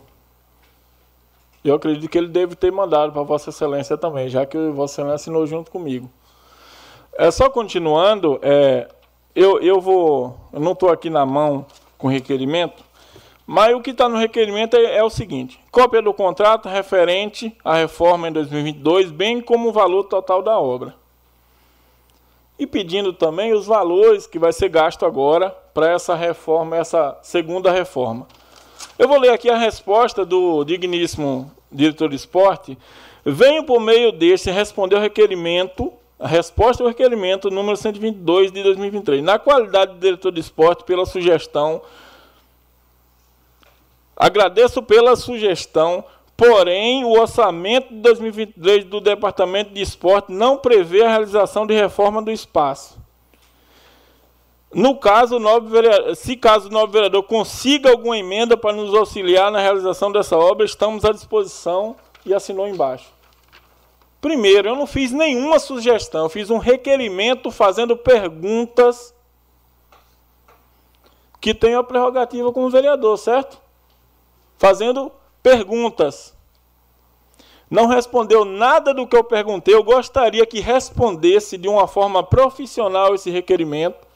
Eu 1.64 1.74
acredito 1.74 2.08
que 2.08 2.18
ele 2.18 2.28
deve 2.28 2.56
ter 2.56 2.72
mandado 2.72 3.12
para 3.12 3.22
Vossa 3.22 3.50
Excelência 3.50 3.96
também, 3.96 4.28
já 4.28 4.46
que 4.46 4.56
Vossa 4.70 4.94
Excelência 4.94 5.14
assinou 5.16 5.46
junto 5.46 5.70
comigo. 5.70 6.10
É 7.14 7.30
só 7.30 7.50
continuando, 7.50 8.38
é, 8.42 8.88
eu, 9.34 9.60
eu 9.60 9.80
vou. 9.80 10.36
Eu 10.52 10.60
não 10.60 10.72
estou 10.72 10.90
aqui 10.90 11.10
na 11.10 11.26
mão 11.26 11.66
com 11.98 12.08
requerimento, 12.08 12.82
mas 13.46 13.74
o 13.74 13.80
que 13.80 13.90
está 13.90 14.08
no 14.08 14.18
requerimento 14.18 14.76
é, 14.76 14.96
é, 14.96 15.04
o 15.04 15.10
seguinte: 15.10 15.58
cópia 15.70 16.00
do 16.00 16.14
contrato 16.14 16.68
referente 16.68 17.56
à 17.64 17.74
reforma 17.74 18.28
em 18.28 18.32
2022, 18.32 19.10
bem 19.10 19.40
como 19.40 19.68
o 19.68 19.72
valor 19.72 20.04
total 20.04 20.42
da 20.42 20.58
obra. 20.58 20.94
E 22.58 22.66
pedindo 22.66 23.12
também 23.12 23.52
os 23.52 23.66
valores 23.66 24.26
que 24.26 24.38
vai 24.38 24.52
ser 24.52 24.68
gasto 24.68 25.04
agora 25.04 25.50
para 25.74 25.90
essa 25.90 26.14
reforma, 26.14 26.76
essa 26.76 27.18
segunda 27.22 27.72
reforma. 27.72 28.26
Eu 28.98 29.08
vou 29.08 29.18
ler 29.18 29.30
aqui 29.30 29.50
a 29.50 29.56
resposta 29.56 30.24
do 30.24 30.62
digníssimo 30.64 31.50
diretor 31.70 32.08
de 32.08 32.16
esporte. 32.16 32.78
Venho 33.24 33.64
por 33.64 33.80
meio 33.80 34.12
deste 34.12 34.50
responder 34.50 34.96
o 34.96 35.00
requerimento, 35.00 35.92
a 36.18 36.28
resposta 36.28 36.82
ao 36.82 36.88
requerimento 36.88 37.50
número 37.50 37.76
122 37.76 38.52
de 38.52 38.62
2023. 38.62 39.22
Na 39.22 39.38
qualidade 39.38 39.94
de 39.94 40.00
diretor 40.00 40.30
de 40.30 40.40
esporte, 40.40 40.84
pela 40.84 41.06
sugestão, 41.06 41.80
agradeço 44.16 44.82
pela 44.82 45.16
sugestão, 45.16 46.04
porém 46.36 47.04
o 47.04 47.18
orçamento 47.18 47.88
de 47.92 48.00
2023 48.00 48.84
do 48.84 49.00
Departamento 49.00 49.72
de 49.72 49.80
Esporte 49.80 50.32
não 50.32 50.56
prevê 50.56 51.02
a 51.02 51.08
realização 51.08 51.66
de 51.66 51.74
reforma 51.74 52.22
do 52.22 52.30
espaço. 52.30 53.00
No 54.74 54.96
caso, 54.96 55.38
vereador, 55.68 56.16
se 56.16 56.34
caso 56.34 56.68
o 56.68 56.72
novo 56.72 56.90
vereador 56.90 57.22
consiga 57.24 57.90
alguma 57.90 58.16
emenda 58.16 58.56
para 58.56 58.72
nos 58.74 58.94
auxiliar 58.94 59.50
na 59.50 59.60
realização 59.60 60.10
dessa 60.10 60.36
obra, 60.36 60.64
estamos 60.64 61.04
à 61.04 61.12
disposição 61.12 61.94
e 62.24 62.32
assinou 62.32 62.66
embaixo. 62.66 63.12
Primeiro, 64.18 64.68
eu 64.68 64.76
não 64.76 64.86
fiz 64.86 65.12
nenhuma 65.12 65.58
sugestão, 65.58 66.22
eu 66.22 66.28
fiz 66.30 66.48
um 66.48 66.58
requerimento 66.58 67.50
fazendo 67.50 67.96
perguntas 67.96 69.14
que 71.38 71.52
tem 71.52 71.74
a 71.74 71.82
prerrogativa 71.82 72.52
como 72.52 72.70
vereador, 72.70 73.18
certo? 73.18 73.61
Fazendo 74.62 75.10
perguntas. 75.42 76.32
Não 77.68 77.88
respondeu 77.88 78.44
nada 78.44 78.94
do 78.94 79.08
que 79.08 79.16
eu 79.16 79.24
perguntei. 79.24 79.74
Eu 79.74 79.82
gostaria 79.82 80.46
que 80.46 80.60
respondesse 80.60 81.58
de 81.58 81.66
uma 81.66 81.88
forma 81.88 82.22
profissional 82.22 83.12
esse 83.12 83.28
requerimento 83.28 84.06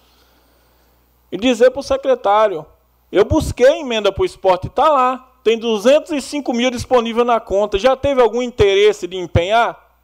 e 1.32 1.36
dizer 1.36 1.72
para 1.72 1.80
o 1.80 1.82
secretário: 1.82 2.64
eu 3.10 3.24
busquei 3.24 3.80
emenda 3.80 4.12
para 4.12 4.22
o 4.22 4.24
esporte, 4.24 4.68
está 4.68 4.88
lá, 4.88 5.32
tem 5.42 5.58
205 5.58 6.52
mil 6.52 6.70
disponível 6.70 7.24
na 7.24 7.40
conta. 7.40 7.76
Já 7.76 7.96
teve 7.96 8.22
algum 8.22 8.40
interesse 8.40 9.08
de 9.08 9.16
empenhar? 9.16 9.98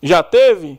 Já 0.00 0.22
teve? 0.22 0.78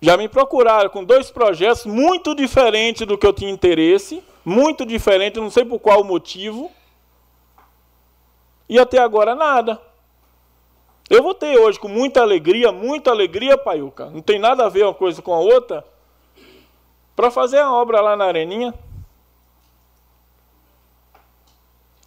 Já 0.00 0.16
me 0.16 0.28
procuraram 0.28 0.88
com 0.88 1.02
dois 1.02 1.32
projetos 1.32 1.84
muito 1.84 2.32
diferentes 2.32 3.04
do 3.04 3.18
que 3.18 3.26
eu 3.26 3.32
tinha 3.32 3.50
interesse, 3.50 4.22
muito 4.44 4.84
diferente, 4.84 5.40
não 5.40 5.50
sei 5.50 5.64
por 5.64 5.78
qual 5.78 6.04
motivo. 6.04 6.70
E 8.68 8.78
até 8.78 8.98
agora 8.98 9.34
nada. 9.34 9.80
Eu 11.10 11.22
votei 11.22 11.58
hoje 11.58 11.78
com 11.78 11.88
muita 11.88 12.22
alegria, 12.22 12.72
muita 12.72 13.10
alegria, 13.10 13.58
Paiuca. 13.58 14.06
Não 14.06 14.22
tem 14.22 14.38
nada 14.38 14.64
a 14.64 14.68
ver 14.68 14.84
uma 14.84 14.94
coisa 14.94 15.20
com 15.20 15.34
a 15.34 15.38
outra. 15.38 15.84
Para 17.14 17.30
fazer 17.30 17.58
a 17.58 17.70
obra 17.70 18.00
lá 18.00 18.16
na 18.16 18.24
Areninha. 18.24 18.72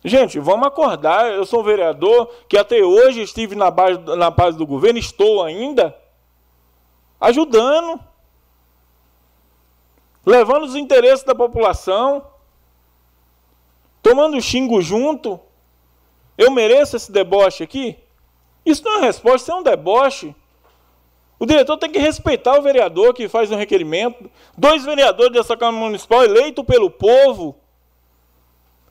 Gente, 0.03 0.39
vamos 0.39 0.67
acordar. 0.67 1.31
Eu 1.31 1.45
sou 1.45 1.61
um 1.61 1.63
vereador 1.63 2.31
que 2.47 2.57
até 2.57 2.83
hoje 2.83 3.21
estive 3.21 3.55
na 3.55 3.69
base, 3.69 3.99
na 4.15 4.29
base 4.29 4.57
do 4.57 4.65
governo, 4.65 4.99
estou 4.99 5.43
ainda 5.43 5.95
ajudando, 7.19 7.99
levando 10.25 10.63
os 10.63 10.75
interesses 10.75 11.23
da 11.23 11.35
população, 11.35 12.25
tomando 14.01 14.41
xingo 14.41 14.81
junto. 14.81 15.39
Eu 16.37 16.51
mereço 16.51 16.95
esse 16.95 17.11
deboche 17.11 17.63
aqui? 17.63 17.97
Isso 18.65 18.83
não 18.83 18.97
é 18.97 19.01
resposta, 19.01 19.43
isso 19.43 19.51
é 19.51 19.55
um 19.55 19.63
deboche. 19.63 20.35
O 21.37 21.45
diretor 21.45 21.77
tem 21.77 21.91
que 21.91 21.99
respeitar 21.99 22.57
o 22.57 22.61
vereador 22.61 23.13
que 23.13 23.27
faz 23.27 23.51
um 23.51 23.57
requerimento. 23.57 24.29
Dois 24.57 24.83
vereadores 24.83 25.33
dessa 25.33 25.55
Câmara 25.55 25.85
Municipal 25.85 26.23
eleitos 26.23 26.65
pelo 26.65 26.89
povo, 26.89 27.55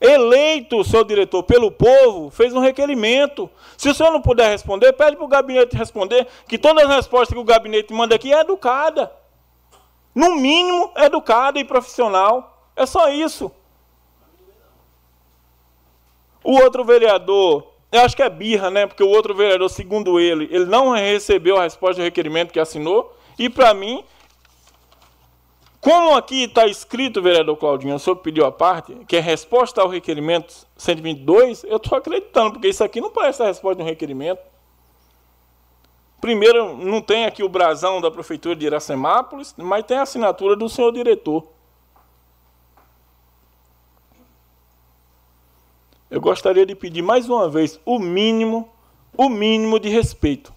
eleito, 0.01 0.85
seu 0.85 1.03
diretor, 1.03 1.43
pelo 1.43 1.71
povo, 1.71 2.31
fez 2.31 2.55
um 2.55 2.61
requerimento. 2.61 3.51
Se 3.77 3.89
o 3.89 3.95
senhor 3.95 4.13
não 4.13 4.21
puder 4.21 4.51
responder, 4.51 4.93
pede 4.93 5.17
para 5.17 5.25
o 5.25 5.29
gabinete 5.29 5.77
responder, 5.77 6.27
que 6.47 6.59
todas 6.59 6.85
as 6.85 6.97
respostas 6.97 7.35
que 7.35 7.41
o 7.41 7.45
gabinete 7.45 7.93
manda 7.93 8.15
aqui 8.15 8.33
é 8.33 8.41
educada. 8.41 9.11
No 10.15 10.37
mínimo, 10.37 10.93
educada 10.97 11.59
e 11.59 11.65
profissional. 11.65 12.69
É 12.77 12.87
só 12.87 13.09
isso. 13.09 13.51
O 16.43 16.53
outro 16.61 16.85
vereador 16.85 17.75
eu 17.95 18.01
acho 18.01 18.17
que 18.17 18.23
é 18.25 18.29
birra, 18.29 18.73
né? 18.73 18.89
Porque 18.89 19.05
o 19.05 19.09
outro 19.09 19.33
vereador, 19.37 19.71
segundo 19.71 20.19
ele, 20.19 20.49
ele 20.51 20.65
não 20.65 20.91
recebeu 20.91 21.57
a 21.57 21.63
resposta 21.63 22.03
do 22.03 22.05
requerimento 22.05 22.53
que 22.53 22.59
assinou. 22.59 23.17
E 23.39 23.49
para 23.49 23.73
mim, 23.73 24.03
como 25.81 26.17
aqui 26.17 26.43
está 26.43 26.67
escrito, 26.67 27.23
vereador 27.23 27.57
Claudinho, 27.57 27.95
o 27.95 27.99
senhor 28.01 28.17
pediu 28.17 28.45
a 28.47 28.51
parte, 28.51 28.97
que 29.07 29.17
é 29.17 29.21
resposta 29.21 29.81
ao 29.81 29.89
requerimento 29.89 30.67
122, 30.77 31.63
eu 31.63 31.77
estou 31.77 31.97
acreditando, 31.97 32.55
porque 32.55 32.67
isso 32.67 32.83
aqui 32.83 33.01
não 33.01 33.11
parece 33.11 33.45
a 33.45 33.47
resposta 33.47 33.77
de 33.77 33.83
um 33.85 33.87
requerimento. 33.87 34.41
Primeiro, 36.25 36.79
não 36.79 37.03
tem 37.03 37.27
aqui 37.27 37.43
o 37.43 37.51
brasão 37.51 38.01
da 38.01 38.11
Prefeitura 38.11 38.57
de 38.57 38.65
Iracemápolis, 38.65 39.55
mas 39.59 39.85
tem 39.85 39.99
a 39.99 40.05
assinatura 40.05 40.57
do 40.57 40.71
senhor 40.71 40.91
diretor. 40.91 41.47
eu 46.11 46.23
gostaria 46.23 46.65
de 46.65 46.75
pedir 46.75 47.03
mais 47.03 47.29
uma 47.29 47.47
vez 47.47 47.79
o 47.85 47.99
mínimo, 47.99 48.67
o 49.15 49.29
mínimo 49.29 49.79
de 49.79 49.91
respeito. 49.91 50.51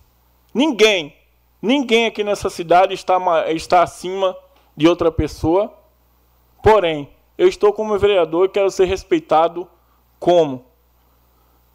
Ninguém, 0.54 1.14
ninguém 1.62 2.06
aqui 2.06 2.24
nessa 2.24 2.50
cidade 2.50 2.94
está, 2.94 3.18
está 3.50 3.84
acima 3.84 4.38
de 4.74 4.88
outra 4.88 5.12
pessoa. 5.12 5.74
Porém, 6.64 7.10
eu 7.38 7.46
estou 7.46 7.74
como 7.74 8.00
vereador 8.00 8.46
e 8.46 8.50
quero 8.50 8.72
ser 8.72 8.86
respeitado 8.86 9.68
como. 10.18 10.64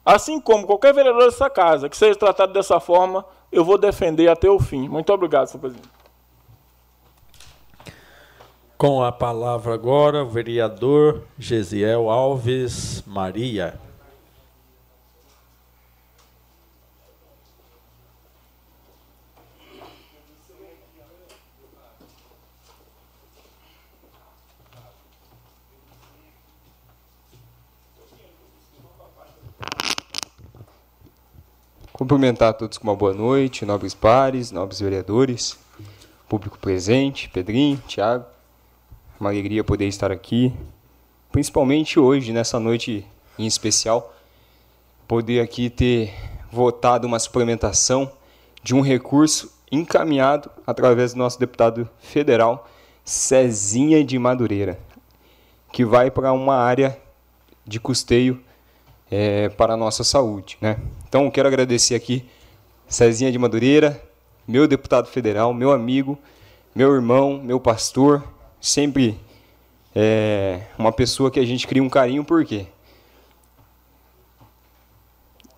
Assim 0.02 0.40
como 0.40 0.66
qualquer 0.66 0.94
vereador 0.94 1.24
dessa 1.24 1.51
casa 1.51 1.90
que 1.90 1.97
seja 1.97 2.19
tratado 2.19 2.55
dessa 2.55 2.81
forma, 2.81 3.27
eu 3.53 3.65
vou 3.65 3.77
defender 3.77 4.29
até 4.29 4.51
o 4.51 4.59
fim. 4.59 4.89
Muito 4.89 5.12
obrigado, 5.12 5.47
senhor 5.47 5.61
presidente. 5.61 5.89
Com 8.79 9.01
a 9.05 9.12
palavra 9.12 9.74
agora, 9.74 10.24
o 10.24 10.29
vereador 10.29 11.23
Gesiel 11.39 12.11
Alves 12.11 13.05
Maria. 13.07 13.79
Cumprimentar 32.12 32.52
todos 32.52 32.76
com 32.76 32.84
uma 32.89 32.94
boa 32.94 33.14
noite, 33.14 33.64
nobres 33.64 33.94
pares, 33.94 34.51
nobres 34.51 34.80
vereadores, 34.80 35.59
público 36.28 36.59
presente, 36.59 37.26
Pedrinho, 37.30 37.82
Tiago. 37.89 38.26
Uma 39.18 39.30
alegria 39.30 39.64
poder 39.64 39.86
estar 39.86 40.12
aqui, 40.12 40.52
principalmente 41.32 41.98
hoje, 41.98 42.30
nessa 42.30 42.60
noite 42.60 43.06
em 43.39 43.47
especial, 43.47 44.14
poder 45.09 45.40
aqui 45.40 45.70
ter 45.70 46.12
votado 46.51 47.06
uma 47.06 47.18
suplementação 47.18 48.12
de 48.62 48.74
um 48.74 48.82
recurso 48.82 49.51
encaminhado 49.70 50.51
através 50.66 51.14
do 51.14 51.18
nosso 51.18 51.40
deputado 51.40 51.89
federal, 51.98 52.68
Cezinha 53.06 54.05
de 54.05 54.18
Madureira, 54.18 54.78
que 55.72 55.82
vai 55.82 56.10
para 56.10 56.30
uma 56.34 56.56
área 56.56 57.01
de 57.66 57.80
custeio 57.80 58.39
é, 59.12 59.51
para 59.51 59.74
a 59.74 59.76
nossa 59.76 60.02
saúde. 60.02 60.56
Né? 60.59 60.78
Então, 61.06 61.30
quero 61.30 61.47
agradecer 61.47 61.94
aqui 61.94 62.24
Cezinha 62.89 63.30
de 63.30 63.39
Madureira, 63.39 64.02
meu 64.48 64.66
deputado 64.66 65.06
federal, 65.06 65.52
meu 65.52 65.70
amigo, 65.70 66.18
meu 66.74 66.94
irmão, 66.94 67.39
meu 67.44 67.60
pastor, 67.60 68.24
sempre 68.59 69.20
é, 69.94 70.62
uma 70.78 70.90
pessoa 70.90 71.30
que 71.30 71.39
a 71.39 71.44
gente 71.44 71.66
cria 71.66 71.82
um 71.82 71.90
carinho, 71.90 72.24
por 72.24 72.43
quê? 72.47 72.66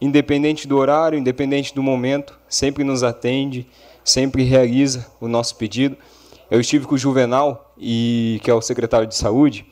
Independente 0.01 0.67
do 0.67 0.77
horário, 0.77 1.17
independente 1.17 1.73
do 1.73 1.83
momento, 1.83 2.37
sempre 2.49 2.83
nos 2.83 3.05
atende, 3.05 3.67
sempre 4.05 4.43
realiza 4.43 5.07
o 5.21 5.29
nosso 5.29 5.55
pedido. 5.57 5.97
Eu 6.51 6.61
estive 6.61 6.87
com 6.87 6.97
o 6.97 6.99
Juvenal, 6.99 7.73
e, 7.79 8.41
que 8.43 8.51
é 8.51 8.55
o 8.55 8.61
secretário 8.61 9.07
de 9.07 9.15
saúde, 9.15 9.65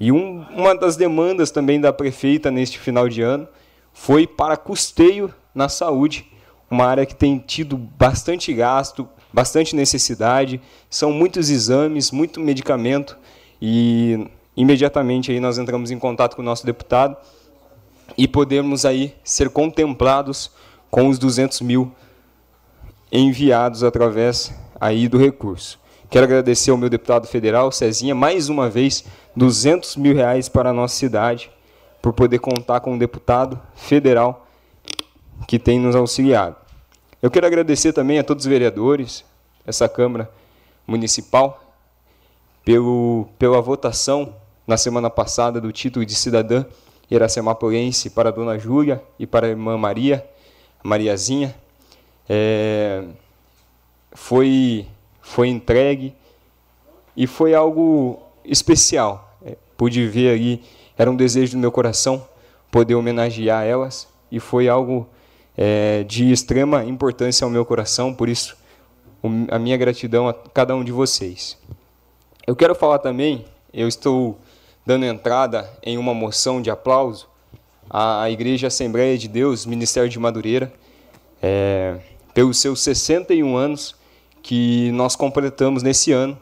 e 0.00 0.10
um, 0.10 0.46
uma 0.56 0.74
das 0.74 0.96
demandas 0.96 1.50
também 1.50 1.78
da 1.78 1.92
prefeita 1.92 2.50
neste 2.50 2.78
final 2.78 3.06
de 3.06 3.20
ano 3.20 3.46
foi 3.92 4.26
para 4.26 4.56
custeio 4.56 5.32
na 5.54 5.68
saúde, 5.68 6.26
uma 6.70 6.86
área 6.86 7.04
que 7.04 7.14
tem 7.14 7.38
tido 7.38 7.76
bastante 7.76 8.50
gasto, 8.54 9.06
bastante 9.30 9.76
necessidade, 9.76 10.58
são 10.88 11.12
muitos 11.12 11.50
exames, 11.50 12.10
muito 12.10 12.40
medicamento 12.40 13.18
e 13.60 14.26
imediatamente 14.56 15.32
aí 15.32 15.38
nós 15.38 15.58
entramos 15.58 15.90
em 15.90 15.98
contato 15.98 16.34
com 16.34 16.40
o 16.40 16.44
nosso 16.44 16.64
deputado 16.64 17.14
e 18.16 18.26
podemos 18.26 18.86
aí 18.86 19.14
ser 19.22 19.50
contemplados 19.50 20.50
com 20.90 21.08
os 21.08 21.18
200 21.18 21.60
mil 21.60 21.92
enviados 23.12 23.84
através 23.84 24.50
aí 24.80 25.08
do 25.08 25.18
recurso. 25.18 25.78
Quero 26.08 26.24
agradecer 26.24 26.72
ao 26.72 26.76
meu 26.76 26.88
deputado 26.88 27.28
federal, 27.28 27.70
Cezinha, 27.70 28.16
mais 28.16 28.48
uma 28.48 28.68
vez, 28.68 29.04
200 29.36 29.96
mil 29.96 30.14
reais 30.14 30.48
para 30.48 30.70
a 30.70 30.72
nossa 30.72 30.96
cidade, 30.96 31.50
por 32.02 32.12
poder 32.12 32.38
contar 32.38 32.80
com 32.80 32.94
um 32.94 32.98
deputado 32.98 33.60
federal 33.74 34.46
que 35.46 35.58
tem 35.58 35.78
nos 35.78 35.94
auxiliado. 35.94 36.56
Eu 37.22 37.30
quero 37.30 37.46
agradecer 37.46 37.92
também 37.92 38.18
a 38.18 38.24
todos 38.24 38.44
os 38.44 38.48
vereadores, 38.48 39.24
essa 39.66 39.88
Câmara 39.88 40.30
Municipal, 40.86 41.74
pelo, 42.64 43.28
pela 43.38 43.60
votação 43.60 44.34
na 44.66 44.76
semana 44.76 45.10
passada 45.10 45.60
do 45.60 45.72
título 45.72 46.04
de 46.04 46.14
cidadã 46.14 46.64
iracemapolense 47.10 48.10
para 48.10 48.28
a 48.28 48.32
dona 48.32 48.58
Júlia 48.58 49.02
e 49.18 49.26
para 49.26 49.46
a 49.46 49.50
irmã 49.50 49.76
Maria, 49.76 50.24
Mariazinha. 50.82 51.54
É, 52.28 53.04
foi 54.12 54.86
foi 55.20 55.48
entregue 55.48 56.14
e 57.16 57.26
foi 57.26 57.54
algo 57.54 58.20
especial. 58.50 59.38
É, 59.44 59.56
pude 59.76 60.06
ver 60.06 60.34
ali, 60.34 60.62
era 60.98 61.10
um 61.10 61.16
desejo 61.16 61.52
do 61.52 61.58
meu 61.58 61.72
coração 61.72 62.26
poder 62.70 62.94
homenagear 62.94 63.64
elas 63.64 64.06
e 64.30 64.38
foi 64.38 64.68
algo 64.68 65.08
é, 65.56 66.04
de 66.04 66.30
extrema 66.30 66.84
importância 66.84 67.44
ao 67.44 67.50
meu 67.50 67.64
coração, 67.64 68.12
por 68.12 68.28
isso 68.28 68.56
a 69.50 69.58
minha 69.58 69.76
gratidão 69.76 70.28
a 70.28 70.32
cada 70.32 70.74
um 70.74 70.84
de 70.84 70.92
vocês. 70.92 71.58
Eu 72.46 72.56
quero 72.56 72.74
falar 72.74 72.98
também, 72.98 73.44
eu 73.72 73.86
estou 73.86 74.38
dando 74.84 75.04
entrada 75.04 75.70
em 75.82 75.98
uma 75.98 76.14
moção 76.14 76.62
de 76.62 76.70
aplauso 76.70 77.28
à 77.88 78.30
Igreja 78.30 78.68
Assembleia 78.68 79.18
de 79.18 79.28
Deus, 79.28 79.66
Ministério 79.66 80.08
de 80.08 80.18
Madureira, 80.18 80.72
é, 81.42 81.98
pelos 82.32 82.58
seus 82.58 82.80
61 82.80 83.56
anos 83.56 83.94
que 84.42 84.90
nós 84.92 85.16
completamos 85.16 85.82
nesse 85.82 86.12
ano, 86.12 86.38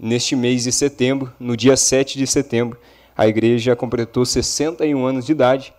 neste 0.00 0.34
mês 0.34 0.64
de 0.64 0.72
setembro, 0.72 1.30
no 1.38 1.56
dia 1.56 1.76
7 1.76 2.16
de 2.16 2.26
setembro. 2.26 2.78
A 3.16 3.28
igreja 3.28 3.76
completou 3.76 4.24
61 4.24 5.04
anos 5.04 5.26
de 5.26 5.32
idade 5.32 5.74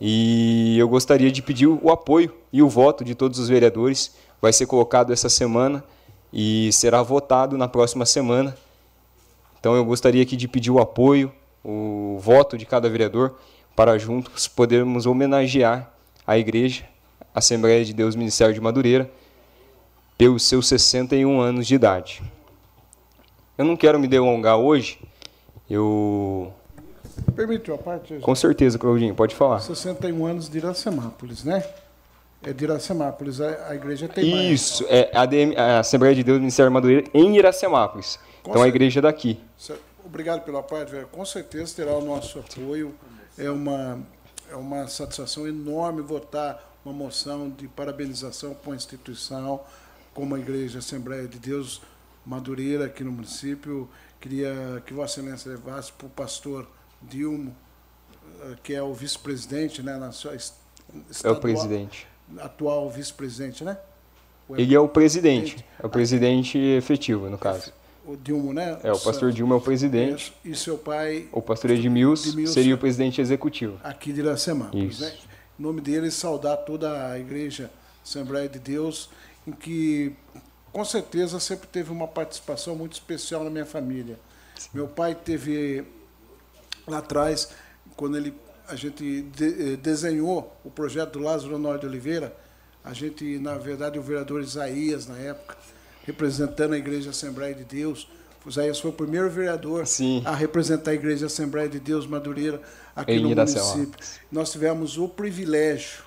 e 0.00 0.78
eu 0.78 0.88
gostaria 0.88 1.30
de 1.30 1.42
pedir 1.42 1.66
o 1.66 1.90
apoio 1.90 2.32
e 2.50 2.62
o 2.62 2.68
voto 2.68 3.04
de 3.04 3.14
todos 3.14 3.38
os 3.38 3.48
vereadores. 3.48 4.14
Vai 4.40 4.52
ser 4.52 4.64
colocado 4.64 5.12
essa 5.12 5.28
semana 5.28 5.84
e 6.32 6.72
será 6.72 7.02
votado 7.02 7.58
na 7.58 7.68
próxima 7.68 8.06
semana. 8.06 8.56
Então 9.58 9.76
eu 9.76 9.84
gostaria 9.84 10.22
aqui 10.22 10.36
de 10.36 10.48
pedir 10.48 10.70
o 10.70 10.78
apoio, 10.78 11.30
o 11.62 12.16
voto 12.18 12.56
de 12.56 12.64
cada 12.64 12.88
vereador 12.88 13.36
para 13.76 13.98
juntos 13.98 14.48
podermos 14.48 15.04
homenagear 15.04 15.92
a 16.26 16.38
igreja, 16.38 16.84
Assembleia 17.34 17.84
de 17.84 17.92
Deus 17.92 18.16
Ministério 18.16 18.54
de 18.54 18.60
Madureira, 18.60 19.10
pelos 20.16 20.44
seus 20.44 20.66
61 20.66 21.40
anos 21.40 21.66
de 21.66 21.74
idade. 21.74 22.22
Eu 23.60 23.66
não 23.66 23.76
quero 23.76 24.00
me 24.00 24.08
delongar 24.08 24.56
hoje, 24.56 24.98
eu... 25.68 26.50
Permite 27.36 27.70
uma 27.70 27.76
parte? 27.76 28.14
Com 28.14 28.34
certeza, 28.34 28.78
Claudinho, 28.78 29.14
pode 29.14 29.34
falar. 29.34 29.60
61 29.60 30.24
anos 30.24 30.48
de 30.48 30.56
Iracemápolis, 30.56 31.44
né? 31.44 31.62
É 32.42 32.54
de 32.54 32.64
Iracemápolis, 32.64 33.38
a, 33.38 33.68
a 33.68 33.74
igreja 33.74 34.08
tem 34.08 34.50
Isso, 34.50 34.84
mais. 34.84 34.94
é 34.94 35.10
a, 35.14 35.26
DM, 35.26 35.54
a 35.58 35.80
Assembleia 35.80 36.14
de 36.14 36.24
Deus 36.24 36.38
do 36.38 36.40
Ministério 36.40 36.72
Madureira 36.72 37.06
em 37.12 37.36
Iracemápolis. 37.36 38.18
Com 38.42 38.52
então, 38.52 38.62
a 38.62 38.66
igreja 38.66 39.00
é 39.00 39.02
daqui. 39.02 39.38
Obrigado 40.02 40.42
pela 40.42 40.62
parte, 40.62 40.92
velho. 40.92 41.08
Com 41.08 41.26
certeza 41.26 41.76
terá 41.76 41.92
o 41.92 42.02
nosso 42.02 42.38
apoio. 42.38 42.94
É 43.36 43.50
uma, 43.50 44.00
é 44.50 44.56
uma 44.56 44.88
satisfação 44.88 45.46
enorme 45.46 46.00
votar 46.00 46.78
uma 46.82 46.94
moção 46.94 47.50
de 47.50 47.68
parabenização 47.68 48.54
para 48.54 48.72
a 48.72 48.76
instituição, 48.76 49.60
como 50.14 50.34
a 50.34 50.38
Igreja 50.38 50.78
Assembleia 50.78 51.28
de 51.28 51.38
Deus 51.38 51.82
Madureira 52.24 52.86
aqui 52.86 53.02
no 53.04 53.12
município. 53.12 53.88
Queria 54.20 54.82
que 54.84 54.92
Vossa 54.92 55.20
Excelência 55.20 55.50
levasse 55.50 55.92
para 55.92 56.06
o 56.06 56.10
pastor 56.10 56.66
Dilmo, 57.02 57.54
eh, 58.42 58.56
que 58.62 58.74
é 58.74 58.82
o 58.82 58.92
vice-presidente, 58.92 59.82
né? 59.82 59.96
Na 59.96 60.12
sua 60.12 60.34
é 61.24 61.30
o 61.30 61.36
presidente. 61.36 62.06
Atual 62.38 62.90
vice-presidente, 62.90 63.64
né? 63.64 63.78
É 64.50 64.60
Ele 64.60 64.74
é 64.74 64.80
o 64.80 64.88
presidente, 64.88 65.64
é 65.78 65.86
o 65.86 65.88
presidente 65.88 66.58
efetivo, 66.58 67.28
no 67.30 67.38
caso. 67.38 67.72
O 68.04 68.16
Dilmo, 68.16 68.52
né? 68.52 68.78
É, 68.82 68.92
o 68.92 68.98
pastor 68.98 69.30
Dilmo 69.30 69.54
é 69.54 69.56
o 69.56 69.60
presidente. 69.60 70.32
E 70.44 70.54
seu 70.56 70.76
pai... 70.76 71.28
O 71.30 71.40
pastor 71.40 71.70
Edmilson 71.70 72.46
seria 72.46 72.74
o 72.74 72.78
presidente 72.78 73.20
executivo. 73.20 73.78
Aqui 73.84 74.12
de 74.12 74.20
Iracemápolis, 74.20 75.00
né? 75.00 75.12
Em 75.58 75.62
nome 75.62 75.80
dele, 75.80 76.10
saudar 76.10 76.56
toda 76.58 77.10
a 77.10 77.18
igreja 77.18 77.70
Assembleia 78.02 78.48
de 78.48 78.58
Deus 78.58 79.10
em 79.46 79.52
que 79.52 80.14
com 80.72 80.84
certeza 80.84 81.40
sempre 81.40 81.66
teve 81.68 81.90
uma 81.90 82.06
participação 82.08 82.74
muito 82.76 82.92
especial 82.92 83.44
na 83.44 83.50
minha 83.50 83.66
família. 83.66 84.18
Sim. 84.56 84.68
Meu 84.74 84.88
pai 84.88 85.14
teve 85.14 85.84
lá 86.86 86.98
atrás, 86.98 87.50
quando 87.96 88.16
ele 88.16 88.34
a 88.70 88.76
gente 88.76 89.22
de, 89.22 89.72
eh, 89.72 89.76
desenhou 89.76 90.56
o 90.64 90.70
projeto 90.70 91.18
do 91.18 91.18
Lázaro 91.18 91.56
Honório 91.56 91.80
de 91.80 91.86
Oliveira, 91.86 92.34
a 92.84 92.92
gente, 92.92 93.38
na 93.38 93.58
verdade, 93.58 93.98
o 93.98 94.02
vereador 94.02 94.40
Isaías, 94.40 95.06
na 95.06 95.18
época, 95.18 95.56
representando 96.04 96.72
a 96.72 96.78
Igreja 96.78 97.10
Assembleia 97.10 97.54
de 97.54 97.64
Deus, 97.64 98.08
o 98.44 98.48
Isaías 98.48 98.78
foi 98.80 98.90
o 98.90 98.94
primeiro 98.94 99.28
vereador 99.28 99.86
Sim. 99.86 100.22
a 100.24 100.34
representar 100.34 100.92
a 100.92 100.94
Igreja 100.94 101.26
Assembleia 101.26 101.68
de 101.68 101.78
Deus 101.78 102.06
Madureira 102.06 102.62
aqui 102.96 103.18
no 103.18 103.28
município. 103.28 103.92
Nós 104.30 104.50
tivemos 104.50 104.96
o 104.96 105.08
privilégio 105.08 106.04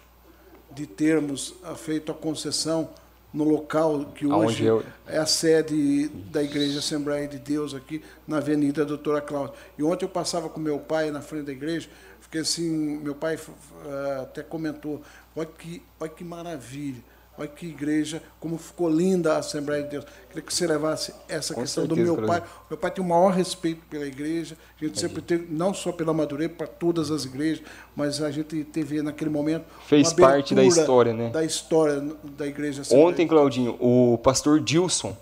de 0.72 0.88
termos 0.88 1.54
feito 1.78 2.12
a 2.12 2.16
concessão 2.16 2.90
no 3.34 3.44
local 3.44 4.06
que 4.14 4.28
hoje 4.28 4.64
eu... 4.64 4.84
é 5.08 5.18
a 5.18 5.26
sede 5.26 6.08
da 6.32 6.44
Igreja 6.44 6.80
Assembleia 6.80 7.28
de 7.28 7.40
Deus 7.40 7.74
aqui 7.74 8.02
na 8.28 8.38
Avenida 8.38 8.86
Doutora 8.86 9.22
Cláudia. 9.22 9.56
E 9.78 9.84
ontem 9.84 10.06
eu 10.06 10.10
passava 10.10 10.48
com 10.50 10.60
meu 10.60 10.80
pai 10.80 11.10
na 11.10 11.22
frente 11.22 11.46
da 11.46 11.52
igreja, 11.52 11.90
fiquei 12.22 12.42
assim, 12.42 12.98
meu 13.00 13.16
pai 13.16 13.36
uh, 13.36 14.22
até 14.22 14.44
comentou, 14.44 15.02
olha 15.36 15.48
que, 15.48 15.82
olha 16.00 16.10
que 16.12 16.24
maravilha 16.24 17.13
Olha 17.36 17.48
que 17.48 17.66
igreja, 17.66 18.22
como 18.40 18.60
ficou 18.60 18.88
linda 18.88 19.34
a 19.34 19.38
Assembleia 19.38 19.82
de 19.84 19.90
Deus. 19.90 20.06
Queria 20.28 20.44
que 20.44 20.54
você 20.54 20.68
levasse 20.68 21.14
essa 21.28 21.56
Com 21.56 21.62
questão 21.62 21.88
certeza, 21.88 22.12
do 22.12 22.18
meu 22.18 22.28
pai. 22.28 22.44
Meu 22.70 22.78
pai 22.78 22.92
tem 22.92 23.04
o 23.04 23.08
maior 23.08 23.32
respeito 23.32 23.82
pela 23.90 24.06
igreja. 24.06 24.56
A 24.80 24.86
gente 24.86 25.00
sempre 25.00 25.20
teve, 25.20 25.48
não 25.50 25.74
só 25.74 25.92
pela 25.92 26.14
Madureira, 26.14 26.54
para 26.54 26.68
todas 26.68 27.10
as 27.10 27.26
igrejas, 27.26 27.64
mas 27.96 28.22
a 28.22 28.30
gente 28.30 28.64
teve 28.66 29.02
naquele 29.02 29.32
momento. 29.32 29.66
Fez 29.88 30.14
parte 30.14 30.54
da 30.54 30.64
história, 30.64 31.12
né? 31.12 31.30
Da 31.30 31.44
história 31.44 32.04
da 32.38 32.46
igreja. 32.46 32.82
Assembleia. 32.82 33.10
Ontem, 33.10 33.28
Claudinho, 33.28 33.78
o 33.80 34.20
pastor 34.20 34.60
Dilson 34.60 35.18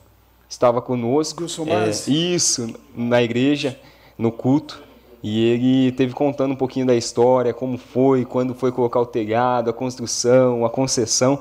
estava 0.49 0.81
conosco. 0.81 1.45
Dilson 1.45 1.65
é, 1.67 1.89
Isso, 2.11 2.75
na 2.93 3.23
igreja, 3.23 3.79
no 4.17 4.33
culto. 4.33 4.83
E 5.23 5.45
ele 5.45 5.91
teve 5.91 6.13
contando 6.13 6.51
um 6.51 6.57
pouquinho 6.57 6.85
da 6.85 6.95
história, 6.95 7.53
como 7.53 7.77
foi, 7.77 8.25
quando 8.25 8.53
foi 8.53 8.71
colocar 8.71 8.99
o 8.99 9.05
telhado, 9.05 9.69
a 9.69 9.73
construção, 9.73 10.65
a 10.65 10.69
concessão. 10.69 11.39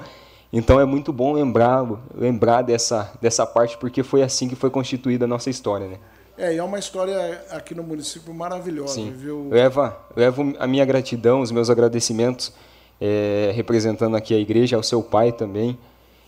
Então 0.52 0.80
é 0.80 0.84
muito 0.84 1.12
bom 1.12 1.32
lembrar, 1.32 1.86
lembrar 2.14 2.62
dessa, 2.62 3.12
dessa 3.20 3.46
parte, 3.46 3.78
porque 3.78 4.02
foi 4.02 4.22
assim 4.22 4.48
que 4.48 4.56
foi 4.56 4.68
constituída 4.68 5.24
a 5.24 5.28
nossa 5.28 5.48
história. 5.48 5.86
Né? 5.86 5.96
É, 6.36 6.54
e 6.54 6.58
é 6.58 6.62
uma 6.62 6.78
história 6.78 7.44
aqui 7.50 7.74
no 7.74 7.82
município 7.82 8.34
maravilhosa, 8.34 8.94
Sim. 8.94 9.12
viu? 9.12 9.48
Leva, 9.50 9.96
levo 10.16 10.54
a 10.58 10.66
minha 10.66 10.84
gratidão, 10.84 11.40
os 11.40 11.52
meus 11.52 11.70
agradecimentos, 11.70 12.52
é, 13.00 13.52
representando 13.54 14.16
aqui 14.16 14.34
a 14.34 14.38
igreja, 14.38 14.76
ao 14.76 14.82
seu 14.82 15.02
pai 15.02 15.32
também, 15.32 15.78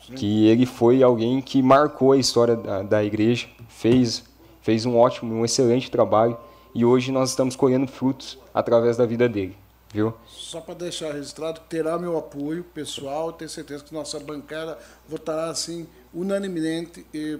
Sim. 0.07 0.15
que 0.15 0.47
ele 0.47 0.67
foi 0.67 1.03
alguém 1.03 1.41
que 1.41 1.61
marcou 1.63 2.13
a 2.13 2.17
história 2.17 2.55
da, 2.55 2.83
da 2.83 3.05
igreja, 3.05 3.49
fez, 3.69 4.23
fez 4.61 4.87
um 4.87 4.97
ótimo, 4.97 5.35
um 5.35 5.45
excelente 5.45 5.91
trabalho 5.91 6.37
e 6.75 6.85
hoje 6.85 7.13
nós 7.13 7.31
estamos 7.31 7.55
colhendo 7.57 7.87
frutos 7.87 8.39
através 8.55 8.97
da 8.97 9.05
vida 9.05 9.29
dele, 9.29 9.57
viu? 9.93 10.15
Só 10.27 10.61
para 10.61 10.75
deixar 10.75 11.13
registrado, 11.13 11.61
terá 11.69 11.99
meu 11.99 12.17
apoio 12.17 12.65
pessoal, 12.65 13.33
tenho 13.33 13.51
certeza 13.51 13.85
que 13.85 13.93
nossa 13.93 14.19
bancada 14.19 14.79
votará 15.07 15.51
assim 15.51 15.87
unanimemente 16.15 17.07
eh, 17.15 17.39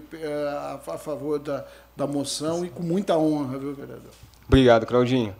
a, 0.49 0.79
a 0.93 0.97
favor 0.97 1.39
da, 1.39 1.65
da 1.95 2.05
moção 2.05 2.63
e 2.63 2.69
com 2.69 2.83
muita 2.83 3.17
honra, 3.17 3.57
viu, 3.57 3.73
vereador? 3.73 4.11
Obrigado, 4.47 4.85
Claudinho. 4.85 5.35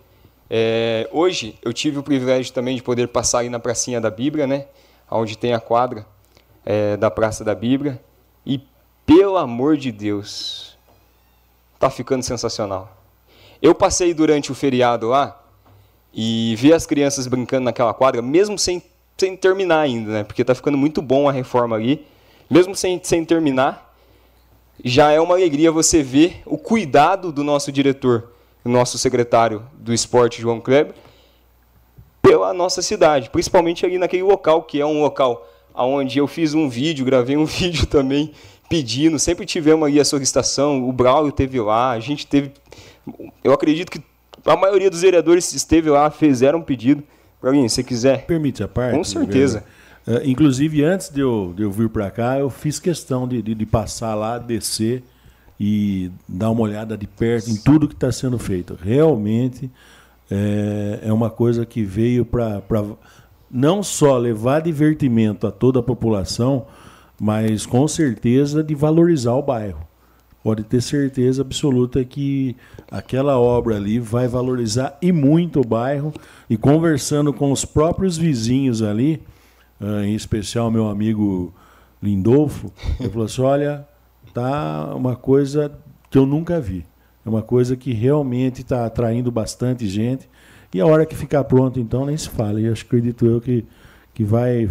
É, 0.49 1.07
hoje 1.11 1.57
eu 1.63 1.71
tive 1.71 1.99
o 1.99 2.03
privilégio 2.03 2.53
também 2.53 2.75
de 2.75 2.83
poder 2.83 3.07
passar 3.07 3.39
ali 3.39 3.49
na 3.49 3.59
pracinha 3.59 4.01
da 4.01 4.09
Bíblia, 4.09 4.47
né? 4.47 4.67
Onde 5.09 5.37
tem 5.37 5.53
a 5.53 5.59
quadra 5.59 6.05
é, 6.65 6.97
da 6.97 7.11
Praça 7.11 7.43
da 7.43 7.53
Bíblia. 7.53 8.01
E, 8.45 8.61
pelo 9.05 9.37
amor 9.37 9.77
de 9.77 9.91
Deus, 9.91 10.77
tá 11.79 11.89
ficando 11.89 12.23
sensacional. 12.23 12.97
Eu 13.61 13.73
passei 13.73 14.13
durante 14.13 14.51
o 14.51 14.55
feriado 14.55 15.09
lá 15.09 15.42
e 16.13 16.55
vi 16.57 16.71
as 16.71 16.85
crianças 16.85 17.25
brincando 17.25 17.65
naquela 17.65 17.93
quadra, 17.93 18.21
mesmo 18.21 18.57
sem, 18.57 18.81
sem 19.17 19.35
terminar 19.35 19.79
ainda, 19.79 20.11
né? 20.11 20.23
Porque 20.23 20.43
tá 20.43 20.53
ficando 20.53 20.77
muito 20.77 21.01
bom 21.01 21.27
a 21.27 21.31
reforma 21.31 21.75
ali. 21.75 22.05
Mesmo 22.49 22.75
sem, 22.75 22.99
sem 23.03 23.25
terminar, 23.25 23.95
já 24.83 25.11
é 25.11 25.19
uma 25.19 25.35
alegria 25.35 25.71
você 25.71 26.03
ver 26.03 26.41
o 26.45 26.57
cuidado 26.57 27.31
do 27.31 27.43
nosso 27.43 27.71
diretor, 27.71 28.31
nosso 28.63 28.97
secretário 28.97 29.65
do 29.73 29.93
esporte, 29.93 30.41
João 30.41 30.61
Kleber, 30.61 30.93
pela 32.21 32.53
nossa 32.53 32.81
cidade, 32.81 33.29
principalmente 33.29 33.85
ali 33.85 33.97
naquele 33.97 34.23
local, 34.23 34.63
que 34.63 34.79
é 34.79 34.85
um 34.85 35.01
local 35.01 35.49
onde 35.73 36.19
eu 36.19 36.27
fiz 36.27 36.53
um 36.53 36.69
vídeo, 36.69 37.05
gravei 37.05 37.35
um 37.35 37.45
vídeo 37.45 37.87
também 37.87 38.31
pedindo, 38.69 39.17
sempre 39.19 39.45
tivemos 39.45 39.87
ali 39.87 39.99
a 39.99 40.05
solicitação, 40.05 40.87
o 40.87 40.91
Braulio 40.91 41.31
teve 41.31 41.59
lá, 41.59 41.91
a 41.91 41.99
gente 41.99 42.25
teve 42.25 42.51
eu 43.43 43.51
acredito 43.51 43.91
que 43.91 44.01
a 44.45 44.57
maioria 44.57 44.89
dos 44.89 45.01
vereadores 45.01 45.53
esteve 45.53 45.89
lá, 45.89 46.09
fizeram 46.09 46.59
um 46.59 46.63
pedido. 46.63 47.03
Para 47.39 47.51
mim, 47.51 47.67
se 47.67 47.83
quiser. 47.83 48.25
Permite 48.25 48.63
a 48.63 48.67
parte? 48.67 48.95
Com 48.95 49.03
certeza. 49.03 49.63
Uh, 50.07 50.19
inclusive, 50.25 50.83
antes 50.83 51.09
de 51.09 51.21
eu, 51.21 51.53
de 51.55 51.63
eu 51.63 51.71
vir 51.71 51.89
para 51.89 52.09
cá, 52.11 52.39
eu 52.39 52.49
fiz 52.49 52.79
questão 52.79 53.27
de, 53.27 53.41
de, 53.41 53.55
de, 53.55 53.65
passar 53.65 54.15
lá, 54.15 54.37
descer 54.37 55.03
e 55.59 56.11
dar 56.27 56.49
uma 56.51 56.61
olhada 56.61 56.97
de 56.97 57.07
perto 57.07 57.49
em 57.49 57.55
tudo 57.55 57.87
que 57.87 57.93
está 57.93 58.11
sendo 58.11 58.37
feito. 58.37 58.77
Realmente 58.81 59.71
é, 60.29 60.99
é 61.03 61.13
uma 61.13 61.29
coisa 61.29 61.65
que 61.65 61.83
veio 61.83 62.25
para 62.25 62.61
não 63.49 63.81
só 63.81 64.17
levar 64.17 64.61
divertimento 64.61 65.47
a 65.47 65.51
toda 65.51 65.79
a 65.79 65.83
população, 65.83 66.65
mas 67.19 67.65
com 67.65 67.87
certeza 67.87 68.63
de 68.63 68.75
valorizar 68.75 69.33
o 69.33 69.41
bairro 69.41 69.87
pode 70.43 70.63
ter 70.63 70.81
certeza 70.81 71.41
absoluta 71.41 72.03
que 72.03 72.55
aquela 72.91 73.39
obra 73.39 73.77
ali 73.77 73.97
vai 73.97 74.27
valorizar 74.27 74.97
e 75.01 75.11
muito 75.11 75.61
o 75.61 75.63
bairro. 75.63 76.13
E 76.49 76.57
conversando 76.57 77.31
com 77.31 77.51
os 77.51 77.63
próprios 77.63 78.17
vizinhos 78.17 78.81
ali, 78.81 79.23
uh, 79.79 80.03
em 80.03 80.13
especial 80.13 80.69
meu 80.69 80.89
amigo 80.89 81.53
Lindolfo, 82.01 82.71
ele 82.99 83.09
falou 83.09 83.25
assim: 83.25 83.41
olha, 83.41 83.87
tá 84.33 84.93
uma 84.93 85.15
coisa 85.15 85.71
que 86.09 86.17
eu 86.17 86.25
nunca 86.25 86.59
vi. 86.59 86.85
É 87.25 87.29
uma 87.29 87.41
coisa 87.41 87.77
que 87.77 87.93
realmente 87.93 88.61
está 88.61 88.85
atraindo 88.85 89.31
bastante 89.31 89.87
gente. 89.87 90.29
E 90.73 90.81
a 90.81 90.85
hora 90.85 91.05
que 91.05 91.15
ficar 91.15 91.43
pronto, 91.45 91.79
então, 91.79 92.05
nem 92.05 92.17
se 92.17 92.27
fala. 92.27 92.59
E 92.59 92.67
acho, 92.67 92.83
acredito 92.83 93.25
eu 93.25 93.39
que, 93.39 93.63
que 94.13 94.23
vai 94.23 94.69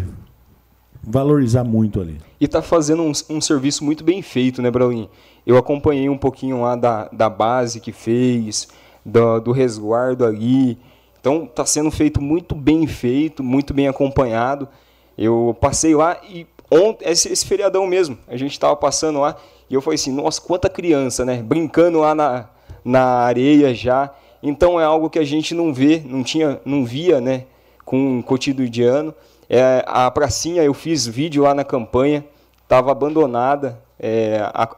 valorizar 1.02 1.64
muito 1.64 2.00
ali. 2.00 2.18
E 2.40 2.44
está 2.44 2.60
fazendo 2.60 3.02
um, 3.02 3.12
um, 3.30 3.40
serviço 3.40 3.84
muito 3.84 4.04
bem 4.04 4.20
feito, 4.20 4.60
né, 4.60 4.70
Braulinho? 4.70 5.08
Eu 5.46 5.56
acompanhei 5.56 6.08
um 6.08 6.18
pouquinho 6.18 6.62
lá 6.62 6.76
da, 6.76 7.08
da 7.12 7.28
base 7.28 7.80
que 7.80 7.92
fez, 7.92 8.68
do, 9.04 9.40
do 9.40 9.52
resguardo 9.52 10.24
ali. 10.24 10.78
Então 11.20 11.44
está 11.44 11.64
sendo 11.64 11.90
feito 11.90 12.20
muito 12.20 12.54
bem 12.54 12.86
feito, 12.86 13.42
muito 13.42 13.74
bem 13.74 13.88
acompanhado. 13.88 14.68
Eu 15.16 15.56
passei 15.60 15.94
lá 15.94 16.16
e 16.28 16.46
ontem, 16.70 17.08
esse, 17.08 17.30
esse 17.30 17.46
feriadão 17.46 17.86
mesmo, 17.86 18.18
a 18.26 18.36
gente 18.36 18.52
estava 18.52 18.74
passando 18.74 19.20
lá 19.20 19.36
e 19.68 19.74
eu 19.74 19.80
falei 19.80 19.94
assim, 19.94 20.12
nossa, 20.12 20.40
quanta 20.40 20.68
criança, 20.68 21.24
né? 21.24 21.42
Brincando 21.42 22.00
lá 22.00 22.14
na, 22.14 22.48
na 22.84 23.02
areia 23.02 23.74
já. 23.74 24.10
Então 24.42 24.80
é 24.80 24.84
algo 24.84 25.08
que 25.08 25.18
a 25.18 25.24
gente 25.24 25.54
não 25.54 25.72
vê, 25.72 26.02
não 26.04 26.22
tinha, 26.22 26.60
não 26.64 26.84
via, 26.84 27.20
né? 27.20 27.44
Com 27.84 28.18
o 28.18 28.22
cotidiano. 28.22 29.14
É, 29.48 29.84
a 29.86 30.10
pracinha, 30.10 30.62
eu 30.62 30.74
fiz 30.74 31.06
vídeo 31.06 31.42
lá 31.42 31.54
na 31.54 31.64
campanha, 31.64 32.24
estava 32.62 32.90
abandonada. 32.90 33.80
É, 33.98 34.40
a, 34.52 34.68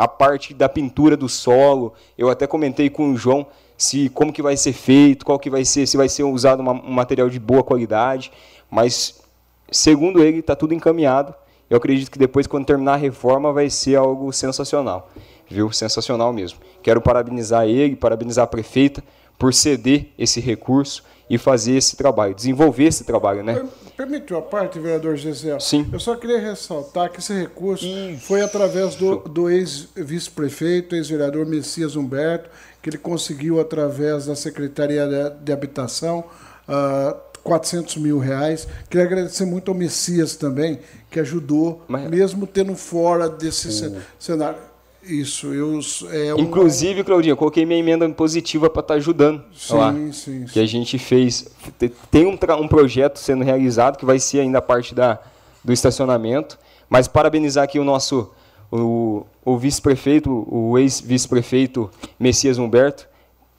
a 0.00 0.08
parte 0.08 0.54
da 0.54 0.66
pintura 0.66 1.14
do 1.14 1.28
solo. 1.28 1.92
Eu 2.16 2.30
até 2.30 2.46
comentei 2.46 2.88
com 2.88 3.12
o 3.12 3.16
João 3.16 3.46
se 3.76 4.08
como 4.08 4.32
que 4.32 4.40
vai 4.40 4.56
ser 4.56 4.72
feito, 4.72 5.26
qual 5.26 5.38
que 5.38 5.50
vai 5.50 5.62
ser, 5.62 5.86
se 5.86 5.94
vai 5.94 6.08
ser 6.08 6.22
usado 6.22 6.60
uma, 6.60 6.72
um 6.72 6.90
material 6.90 7.28
de 7.28 7.38
boa 7.38 7.62
qualidade, 7.62 8.32
mas 8.70 9.20
segundo 9.70 10.22
ele 10.22 10.38
está 10.38 10.56
tudo 10.56 10.72
encaminhado. 10.72 11.34
Eu 11.68 11.76
acredito 11.76 12.10
que 12.10 12.18
depois 12.18 12.46
quando 12.46 12.64
terminar 12.64 12.94
a 12.94 12.96
reforma 12.96 13.52
vai 13.52 13.68
ser 13.68 13.96
algo 13.96 14.32
sensacional, 14.32 15.10
viu? 15.46 15.70
Sensacional 15.70 16.32
mesmo. 16.32 16.58
Quero 16.82 17.02
parabenizar 17.02 17.66
ele, 17.66 17.94
parabenizar 17.94 18.44
a 18.44 18.48
prefeita 18.48 19.04
por 19.38 19.52
ceder 19.52 20.08
esse 20.18 20.40
recurso 20.40 21.04
e 21.30 21.38
fazer 21.38 21.76
esse 21.76 21.94
trabalho, 21.96 22.34
desenvolver 22.34 22.86
esse 22.86 23.04
trabalho, 23.04 23.44
né? 23.44 23.64
Permitiu 23.96 24.36
a 24.36 24.42
parte, 24.42 24.80
vereador 24.80 25.16
Gisele? 25.16 25.60
Sim. 25.60 25.88
Eu 25.92 26.00
só 26.00 26.16
queria 26.16 26.40
ressaltar 26.40 27.08
que 27.08 27.20
esse 27.20 27.32
recurso 27.32 27.86
Isso. 27.86 28.26
foi 28.26 28.42
através 28.42 28.96
do, 28.96 29.18
do 29.18 29.48
ex-vice-prefeito, 29.48 30.96
ex-vereador 30.96 31.46
Messias 31.46 31.94
Humberto, 31.94 32.50
que 32.82 32.90
ele 32.90 32.98
conseguiu 32.98 33.60
através 33.60 34.26
da 34.26 34.34
Secretaria 34.34 35.06
de, 35.06 35.44
de 35.44 35.52
Habitação 35.52 36.20
uh, 36.20 36.72
ah, 36.72 37.16
400 37.44 37.98
mil 37.98 38.18
reais. 38.18 38.66
Queria 38.88 39.06
agradecer 39.06 39.44
muito 39.44 39.70
ao 39.70 39.76
Messias 39.76 40.34
também, 40.34 40.80
que 41.08 41.20
ajudou, 41.20 41.84
Mas... 41.86 42.10
mesmo 42.10 42.44
tendo 42.44 42.74
fora 42.74 43.28
desse 43.28 43.68
uh. 43.68 44.02
cenário. 44.18 44.69
Isso, 45.02 45.52
eu. 45.54 45.80
É 46.10 46.34
uma... 46.34 46.42
Inclusive, 46.42 47.02
Claudinha, 47.02 47.32
eu 47.32 47.36
coloquei 47.36 47.64
minha 47.64 47.78
emenda 47.78 48.08
positiva 48.10 48.68
para 48.68 48.80
estar 48.80 48.94
tá 48.94 48.98
ajudando. 48.98 49.42
Sim, 49.54 49.74
lá, 49.74 49.94
sim, 50.12 50.44
Que 50.44 50.60
a 50.60 50.66
gente 50.66 50.98
fez. 50.98 51.48
Tem 52.10 52.26
um, 52.26 52.38
um 52.60 52.68
projeto 52.68 53.18
sendo 53.18 53.42
realizado 53.42 53.96
que 53.96 54.04
vai 54.04 54.18
ser 54.18 54.40
ainda 54.40 54.60
parte 54.60 54.94
da, 54.94 55.18
do 55.64 55.72
estacionamento. 55.72 56.58
Mas 56.88 57.08
parabenizar 57.08 57.64
aqui 57.64 57.78
o 57.78 57.84
nosso 57.84 58.30
o, 58.70 59.24
o 59.44 59.56
vice-prefeito, 59.56 60.46
o 60.48 60.78
ex-vice-prefeito 60.78 61.90
Messias 62.18 62.58
Humberto, 62.58 63.08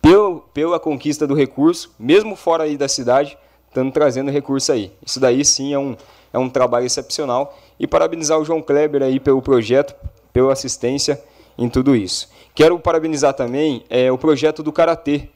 pelo, 0.01 0.41
pela 0.53 0.80
conquista 0.80 1.27
do 1.27 1.34
recurso, 1.34 1.93
mesmo 1.99 2.35
fora 2.35 2.63
aí 2.63 2.77
da 2.77 2.88
cidade, 2.88 3.38
estando 3.68 3.91
trazendo 3.91 4.31
recurso 4.31 4.72
aí. 4.72 4.91
Isso 5.05 5.19
daí 5.19 5.43
sim 5.43 5.73
é 5.73 5.80
um, 5.80 5.95
é 6.31 6.38
um 6.38 6.49
trabalho 6.49 6.85
excepcional. 6.85 7.57
E 7.80 7.88
parabenizar 7.88 8.38
o 8.38 8.45
João 8.45 8.61
Kleber 8.61 9.01
aí 9.01 9.19
pelo 9.19 9.41
projeto, 9.41 9.95
pela 10.31 10.53
assistência 10.53 11.22
em 11.63 11.69
tudo 11.69 11.95
isso. 11.95 12.29
Quero 12.55 12.77
parabenizar 12.79 13.33
também 13.33 13.83
é, 13.89 14.11
o 14.11 14.17
projeto 14.17 14.63
do 14.63 14.71
Karatê, 14.71 15.29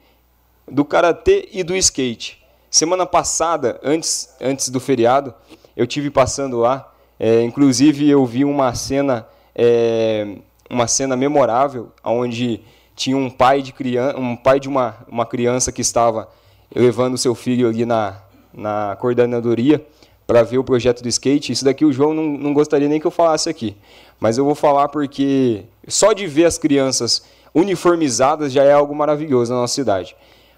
do 0.69 0.83
Karatê 0.83 1.47
e 1.51 1.63
do 1.63 1.75
Skate. 1.75 2.43
Semana 2.69 3.05
passada, 3.05 3.79
antes, 3.83 4.35
antes 4.41 4.69
do 4.69 4.79
feriado, 4.79 5.33
eu 5.77 5.85
tive 5.85 6.09
passando 6.09 6.57
lá, 6.57 6.91
é, 7.19 7.43
inclusive 7.43 8.09
eu 8.09 8.25
vi 8.25 8.43
uma 8.43 8.73
cena, 8.73 9.25
é, 9.53 10.35
uma 10.69 10.87
cena 10.87 11.15
memorável, 11.15 11.91
onde 12.03 12.61
tinha 12.95 13.15
um 13.15 13.29
pai 13.29 13.61
de 13.61 13.71
criança, 13.71 14.17
um 14.17 14.35
pai 14.35 14.59
de 14.59 14.67
uma, 14.67 14.97
uma 15.07 15.25
criança 15.25 15.71
que 15.71 15.81
estava 15.81 16.27
levando 16.73 17.17
seu 17.17 17.35
filho 17.35 17.69
ali 17.69 17.85
na, 17.85 18.17
na 18.53 18.97
coordenadoria 18.99 19.85
para 20.27 20.43
ver 20.43 20.57
o 20.57 20.63
projeto 20.63 21.01
do 21.01 21.09
skate. 21.09 21.51
Isso 21.51 21.65
daqui 21.65 21.85
o 21.85 21.93
João 21.93 22.13
não, 22.13 22.23
não 22.23 22.53
gostaria 22.53 22.87
nem 22.87 22.99
que 22.99 23.07
eu 23.07 23.11
falasse 23.11 23.49
aqui. 23.49 23.75
Mas 24.19 24.37
eu 24.37 24.45
vou 24.45 24.55
falar 24.55 24.89
porque 24.89 25.63
só 25.87 26.13
de 26.13 26.25
ver 26.27 26.45
as 26.45 26.57
crianças 26.57 27.23
uniformizadas 27.53 28.51
já 28.51 28.63
é 28.63 28.71
algo 28.71 28.95
maravilhoso 28.95 29.53
na 29.53 29.61
nossa 29.61 29.73
cidade. 29.73 30.15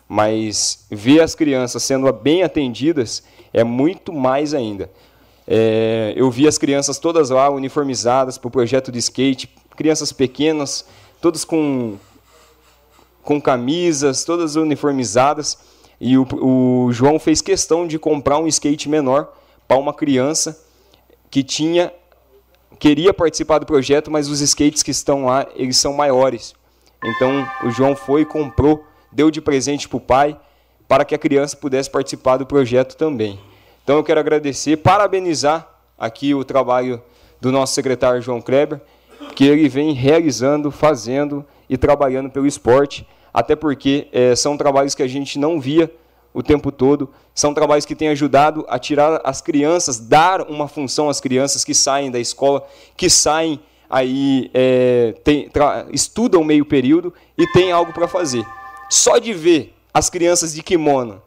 Mas 0.07 0.85
ver 0.89 1.21
as 1.21 1.35
crianças 1.35 1.83
sendo 1.83 2.11
bem 2.13 2.43
atendidas 2.43 3.23
é 3.53 3.63
muito 3.63 4.13
mais 4.13 4.53
ainda. 4.53 4.89
É, 5.45 6.13
eu 6.15 6.29
vi 6.31 6.47
as 6.47 6.57
crianças 6.57 6.97
todas 6.99 7.29
lá 7.29 7.49
uniformizadas 7.49 8.37
para 8.37 8.47
o 8.47 8.51
projeto 8.51 8.91
de 8.91 8.99
skate, 8.99 9.49
crianças 9.75 10.11
pequenas, 10.11 10.85
todas 11.21 11.45
com, 11.45 11.95
com 13.23 13.39
camisas, 13.41 14.23
todas 14.23 14.55
uniformizadas. 14.55 15.57
E 15.99 16.17
o, 16.17 16.27
o 16.41 16.91
João 16.91 17.19
fez 17.19 17.41
questão 17.41 17.87
de 17.87 17.97
comprar 17.97 18.39
um 18.39 18.47
skate 18.47 18.89
menor 18.89 19.33
para 19.67 19.77
uma 19.77 19.93
criança 19.93 20.59
que 21.29 21.43
tinha 21.43 21.91
queria 22.79 23.13
participar 23.13 23.59
do 23.59 23.65
projeto, 23.65 24.11
mas 24.11 24.29
os 24.29 24.39
skates 24.41 24.83
que 24.83 24.91
estão 24.91 25.25
lá, 25.25 25.47
eles 25.55 25.77
são 25.77 25.93
maiores. 25.93 26.53
Então, 27.03 27.47
o 27.63 27.71
João 27.71 27.95
foi, 27.95 28.25
comprou, 28.25 28.83
deu 29.11 29.31
de 29.31 29.41
presente 29.41 29.87
para 29.87 29.97
o 29.97 30.01
pai, 30.01 30.39
para 30.87 31.03
que 31.03 31.15
a 31.15 31.17
criança 31.17 31.57
pudesse 31.57 31.89
participar 31.89 32.37
do 32.37 32.45
projeto 32.45 32.95
também. 32.95 33.39
Então, 33.83 33.97
eu 33.97 34.03
quero 34.03 34.19
agradecer, 34.19 34.77
parabenizar 34.77 35.67
aqui 35.97 36.33
o 36.33 36.43
trabalho 36.43 37.01
do 37.41 37.51
nosso 37.51 37.73
secretário 37.73 38.21
João 38.21 38.41
Kleber, 38.41 38.81
que 39.35 39.45
ele 39.45 39.67
vem 39.67 39.93
realizando, 39.93 40.71
fazendo 40.71 41.45
e 41.69 41.77
trabalhando 41.77 42.29
pelo 42.29 42.47
esporte, 42.47 43.07
até 43.33 43.55
porque 43.55 44.07
é, 44.11 44.35
são 44.35 44.57
trabalhos 44.57 44.95
que 44.95 45.03
a 45.03 45.07
gente 45.07 45.37
não 45.37 45.59
via 45.59 45.91
o 46.37 46.43
tempo 46.43 46.71
todo, 46.71 47.09
são 47.33 47.51
trabalhos 47.51 47.83
que 47.83 47.95
têm 47.95 48.09
ajudado 48.09 48.63
a 48.69 48.77
tirar 48.77 49.19
as 49.23 49.41
crianças, 49.41 49.97
dar 49.97 50.43
uma 50.43 50.67
função 50.67 51.09
às 51.09 51.19
crianças 51.19 51.63
que 51.63 51.73
saem 51.73 52.11
da 52.11 52.19
escola, 52.19 52.63
que 52.95 53.09
saem 53.09 53.59
aí, 53.89 54.51
é, 54.53 55.15
tem, 55.23 55.49
estudam 55.91 56.43
meio 56.43 56.63
período 56.63 57.11
e 57.35 57.47
tem 57.47 57.71
algo 57.71 57.91
para 57.91 58.07
fazer. 58.07 58.45
Só 58.87 59.17
de 59.17 59.33
ver 59.33 59.73
as 59.91 60.11
crianças 60.11 60.53
de 60.53 60.61
kimono 60.61 61.23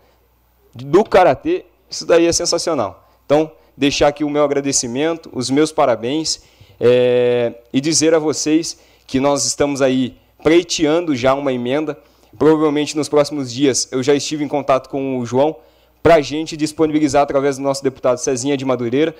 do 0.72 1.02
karatê, 1.02 1.64
isso 1.90 2.06
daí 2.06 2.26
é 2.26 2.32
sensacional. 2.32 3.10
Então, 3.26 3.50
deixar 3.76 4.06
aqui 4.06 4.22
o 4.22 4.30
meu 4.30 4.44
agradecimento, 4.44 5.28
os 5.32 5.50
meus 5.50 5.72
parabéns 5.72 6.40
é, 6.78 7.52
e 7.72 7.80
dizer 7.80 8.14
a 8.14 8.20
vocês 8.20 8.78
que 9.08 9.18
nós 9.18 9.44
estamos 9.44 9.82
aí 9.82 10.16
pleiteando 10.40 11.16
já 11.16 11.34
uma 11.34 11.52
emenda. 11.52 11.98
Provavelmente 12.38 12.96
nos 12.96 13.08
próximos 13.08 13.52
dias 13.52 13.88
eu 13.90 14.02
já 14.02 14.14
estive 14.14 14.44
em 14.44 14.48
contato 14.48 14.88
com 14.88 15.18
o 15.18 15.26
João 15.26 15.56
para 16.02 16.16
a 16.16 16.20
gente 16.20 16.56
disponibilizar 16.56 17.22
através 17.22 17.56
do 17.56 17.62
nosso 17.62 17.82
deputado 17.82 18.18
Cezinha 18.18 18.56
de 18.56 18.64
Madureira, 18.64 19.14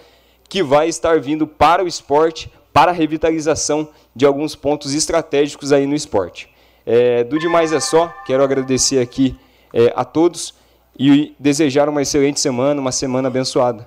que 0.48 0.62
vai 0.62 0.88
estar 0.88 1.20
vindo 1.20 1.46
para 1.46 1.84
o 1.84 1.88
esporte, 1.88 2.50
para 2.72 2.90
a 2.90 2.94
revitalização 2.94 3.88
de 4.14 4.24
alguns 4.24 4.54
pontos 4.54 4.94
estratégicos 4.94 5.72
aí 5.72 5.86
no 5.86 5.94
esporte. 5.94 6.48
É, 6.86 7.22
do 7.24 7.38
demais 7.38 7.72
é 7.72 7.80
só, 7.80 8.08
quero 8.24 8.42
agradecer 8.42 9.00
aqui 9.00 9.36
é, 9.72 9.92
a 9.94 10.04
todos 10.04 10.54
e 10.98 11.34
desejar 11.38 11.88
uma 11.88 12.02
excelente 12.02 12.40
semana, 12.40 12.80
uma 12.80 12.92
semana 12.92 13.28
abençoada. 13.28 13.86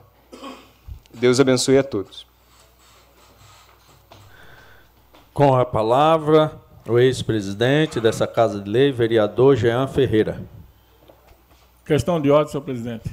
Deus 1.13 1.39
abençoe 1.39 1.77
a 1.77 1.83
todos. 1.83 2.25
Com 5.33 5.55
a 5.55 5.65
palavra, 5.65 6.59
o 6.87 6.99
ex-presidente 6.99 7.99
dessa 7.99 8.27
Casa 8.27 8.59
de 8.59 8.69
Lei, 8.69 8.91
vereador 8.91 9.55
Jean 9.55 9.87
Ferreira. 9.87 10.41
Questão 11.85 12.19
de 12.21 12.29
ordem, 12.29 12.51
senhor 12.51 12.63
presidente. 12.63 13.09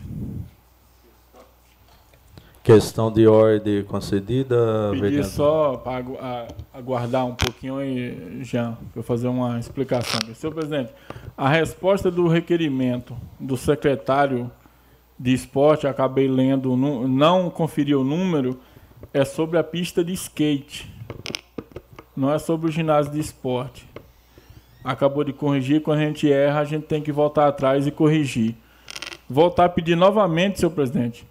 Questão 2.63 3.11
de 3.11 3.27
ordem 3.27 3.83
concedida, 3.85 4.91
Pedir 4.91 5.01
vereador. 5.01 5.31
só 5.31 5.77
para 5.77 6.47
aguardar 6.73 7.27
um 7.27 7.35
pouquinho 7.35 7.79
aí, 7.79 8.45
Jean, 8.45 8.77
para 8.93 9.03
fazer 9.03 9.29
uma 9.29 9.59
explicação. 9.59 10.21
Senhor 10.35 10.53
presidente, 10.53 10.93
a 11.37 11.49
resposta 11.49 12.11
do 12.11 12.29
requerimento 12.29 13.17
do 13.39 13.57
secretário 13.57 14.51
de 15.19 15.33
esporte, 15.33 15.87
acabei 15.87 16.29
lendo, 16.29 16.77
não 16.77 17.51
conferi 17.51 17.95
o 17.95 18.05
número, 18.05 18.59
é 19.13 19.25
sobre 19.25 19.59
a 19.59 19.65
pista 19.65 20.05
de 20.05 20.13
skate 20.13 20.91
não 22.21 22.31
é 22.33 22.39
sobre 22.39 22.69
o 22.69 22.71
ginásio 22.71 23.11
de 23.11 23.19
esporte. 23.19 23.89
Acabou 24.85 25.25
de 25.25 25.33
corrigir, 25.33 25.81
quando 25.81 26.01
a 26.01 26.03
gente 26.03 26.31
erra, 26.31 26.61
a 26.61 26.65
gente 26.65 26.85
tem 26.85 27.01
que 27.01 27.11
voltar 27.11 27.49
atrás 27.49 27.87
e 27.87 27.91
corrigir. 27.91 28.55
Voltar 29.29 29.65
a 29.65 29.69
pedir 29.71 29.97
novamente, 29.97 30.61
senhor 30.61 30.71
presidente. 30.71 31.27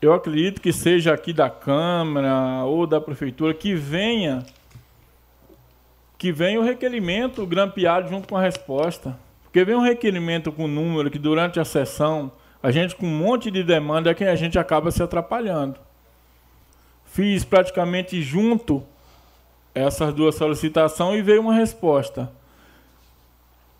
Eu 0.00 0.14
acredito 0.14 0.62
que 0.62 0.72
seja 0.72 1.12
aqui 1.12 1.34
da 1.34 1.50
Câmara 1.50 2.64
ou 2.64 2.86
da 2.86 2.98
Prefeitura 2.98 3.52
que 3.52 3.74
venha 3.74 4.44
que 6.16 6.32
venha 6.32 6.58
o 6.58 6.64
requerimento 6.64 7.46
grampeado 7.46 8.08
junto 8.08 8.26
com 8.26 8.36
a 8.36 8.40
resposta. 8.40 9.16
Porque 9.44 9.64
vem 9.64 9.74
um 9.74 9.82
requerimento 9.82 10.50
com 10.50 10.66
número 10.66 11.10
que 11.10 11.18
durante 11.18 11.60
a 11.60 11.64
sessão, 11.64 12.32
a 12.62 12.70
gente 12.70 12.96
com 12.96 13.06
um 13.06 13.18
monte 13.18 13.50
de 13.50 13.62
demanda 13.62 14.10
é 14.10 14.14
que 14.14 14.24
a 14.24 14.34
gente 14.34 14.58
acaba 14.58 14.90
se 14.90 15.02
atrapalhando. 15.02 15.78
Fiz 17.04 17.44
praticamente 17.44 18.20
junto 18.20 18.84
essas 19.78 20.12
duas 20.12 20.34
solicitações 20.34 21.18
e 21.18 21.22
veio 21.22 21.40
uma 21.40 21.54
resposta. 21.54 22.30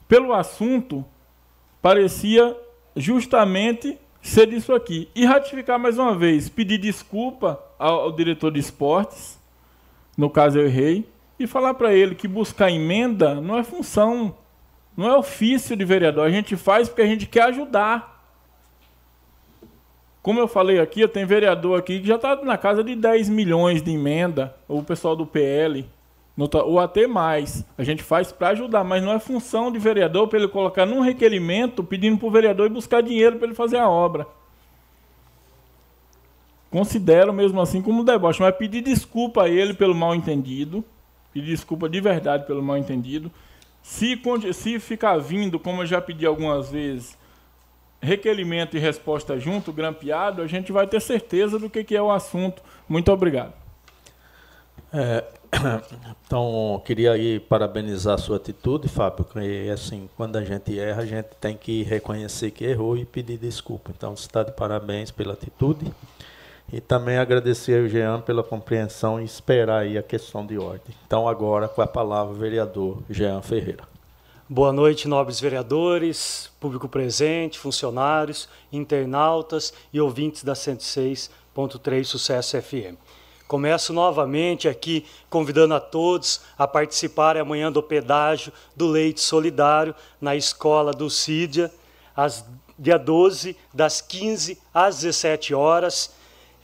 Pelo 0.07 0.33
assunto, 0.33 1.05
parecia 1.83 2.57
justamente 2.97 3.99
ser 4.23 4.53
isso 4.53 4.75
aqui. 4.75 5.09
E 5.15 5.25
ratificar 5.25 5.79
mais 5.79 5.99
uma 5.99 6.15
vez, 6.15 6.49
pedir 6.49 6.79
desculpa 6.79 7.63
ao, 7.79 8.01
ao 8.01 8.13
diretor 8.13 8.51
de 8.51 8.61
esportes, 8.61 9.39
no 10.17 10.29
caso 10.29 10.59
eu 10.59 10.67
errei, 10.67 11.09
e 11.39 11.47
falar 11.47 11.75
para 11.75 11.95
ele 11.95 12.15
que 12.15 12.27
buscar 12.27 12.71
emenda 12.71 13.37
não 13.37 13.57
é 13.57 13.63
função, 13.63 14.37
não 14.97 15.09
é 15.09 15.17
ofício 15.17 15.77
de 15.77 15.85
vereador. 15.85 16.27
A 16.27 16.31
gente 16.31 16.57
faz 16.57 16.89
porque 16.89 17.03
a 17.03 17.07
gente 17.07 17.27
quer 17.27 17.45
ajudar. 17.45 18.18
Como 20.29 20.41
eu 20.41 20.47
falei 20.47 20.79
aqui, 20.79 21.09
tenho 21.09 21.27
vereador 21.27 21.79
aqui 21.79 22.01
que 22.01 22.07
já 22.07 22.17
está 22.17 22.37
na 22.37 22.59
casa 22.59 22.85
de 22.85 22.95
10 22.95 23.31
milhões 23.31 23.81
de 23.81 23.93
emenda, 23.93 24.55
o 24.69 24.83
pessoal 24.83 25.17
do 25.17 25.25
PL, 25.25 25.89
ou 26.37 26.79
até 26.79 27.07
mais. 27.07 27.65
A 27.79 27.83
gente 27.83 28.03
faz 28.03 28.31
para 28.31 28.49
ajudar, 28.49 28.85
mas 28.85 29.03
não 29.03 29.11
é 29.11 29.19
função 29.19 29.73
de 29.73 29.79
vereador 29.79 30.29
para 30.29 30.39
ele 30.39 30.49
colocar 30.49 30.85
num 30.85 31.01
requerimento 31.01 31.83
pedindo 31.83 32.19
para 32.19 32.29
o 32.29 32.31
vereador 32.31 32.67
e 32.67 32.75
buscar 32.75 33.01
dinheiro 33.01 33.39
para 33.39 33.47
ele 33.47 33.55
fazer 33.55 33.79
a 33.79 33.89
obra. 33.89 34.27
Considero 36.71 37.33
mesmo 37.33 37.59
assim 37.59 37.81
como 37.81 38.03
um 38.03 38.05
deboche, 38.05 38.43
mas 38.43 38.55
pedir 38.55 38.83
desculpa 38.83 39.45
a 39.45 39.49
ele 39.49 39.73
pelo 39.73 39.95
mal 39.95 40.15
entendido, 40.15 40.85
pedir 41.33 41.53
desculpa 41.53 41.89
de 41.89 42.03
verdade 42.03 42.47
pelo 42.47 42.63
mal 42.63 42.77
entendido. 42.77 43.33
Se, 43.83 44.21
se 44.53 44.79
ficar 44.79 45.17
vindo, 45.17 45.59
como 45.59 45.81
eu 45.81 45.87
já 45.87 46.03
pedi 46.03 46.27
algumas 46.27 46.71
vezes, 46.71 47.17
requerimento 48.01 48.77
e 48.77 48.81
resposta 48.81 49.39
junto, 49.39 49.73
grampeado, 49.73 50.43
a 50.43 50.47
gente 50.47 50.73
vai 50.73 50.87
ter 50.87 51.01
certeza 51.01 51.59
do 51.59 51.69
que, 51.69 51.85
que 51.85 51.97
é 51.97 52.03
o 52.03 52.11
assunto. 52.11 52.63
Muito 52.89 53.11
obrigado. 53.13 53.53
É, 54.93 55.25
então, 56.27 56.81
queria 56.85 57.13
aí 57.13 57.41
parabenizar 57.41 58.15
a 58.15 58.19
sua 58.19 58.37
atitude, 58.37 58.89
Fábio, 58.89 59.25
que 59.25 59.71
assim, 59.71 60.09
quando 60.17 60.37
a 60.37 60.45
gente 60.45 60.79
erra, 60.79 61.03
a 61.03 61.07
gente 61.07 61.29
tem 61.41 61.57
que 61.57 61.83
reconhecer 61.83 62.51
que 62.51 62.65
errou 62.65 62.97
e 62.97 63.05
pedir 63.05 63.39
desculpa. 63.39 63.91
Então, 63.97 64.15
está 64.15 64.43
de 64.43 64.53
parabéns 64.53 65.11
pela 65.11 65.33
atitude. 65.33 65.93
E 66.71 66.83
também 66.83 67.17
agradecer 67.17 67.81
ao 67.81 67.89
Jean 67.89 68.21
pela 68.21 68.43
compreensão 68.43 69.19
e 69.19 69.25
esperar 69.25 69.81
aí 69.81 69.97
a 69.97 70.03
questão 70.03 70.45
de 70.45 70.59
ordem. 70.59 70.95
Então, 71.07 71.27
agora, 71.27 71.67
com 71.67 71.81
a 71.81 71.87
palavra, 71.87 72.35
o 72.35 72.37
vereador 72.37 72.99
Jean 73.09 73.41
Ferreira. 73.41 73.88
Boa 74.51 74.73
noite, 74.73 75.07
nobres 75.07 75.39
vereadores, 75.39 76.51
público 76.59 76.89
presente, 76.89 77.59
funcionários, 77.59 78.49
internautas 78.73 79.75
e 79.93 80.01
ouvintes 80.01 80.43
da 80.43 80.55
106.3 80.55 82.05
Sucesso 82.05 82.63
FM. 82.63 82.97
Começo 83.47 83.93
novamente 83.93 84.67
aqui 84.67 85.05
convidando 85.29 85.75
a 85.75 85.81
todos 85.81 86.41
a 86.57 86.67
participarem 86.67 87.43
amanhã 87.43 87.71
do 87.71 87.83
pedágio 87.83 88.51
do 88.75 88.87
Leite 88.87 89.21
Solidário 89.21 89.95
na 90.19 90.35
escola 90.35 90.93
do 90.93 91.11
Cídia, 91.11 91.71
às, 92.17 92.43
dia 92.79 92.97
12, 92.97 93.55
das 93.75 94.01
15 94.01 94.59
às 94.73 95.01
17 95.01 95.53
horas, 95.53 96.11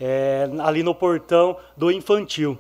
é, 0.01 0.48
ali 0.61 0.82
no 0.82 0.94
portão 0.94 1.55
do 1.77 1.90
infantil 1.90 2.59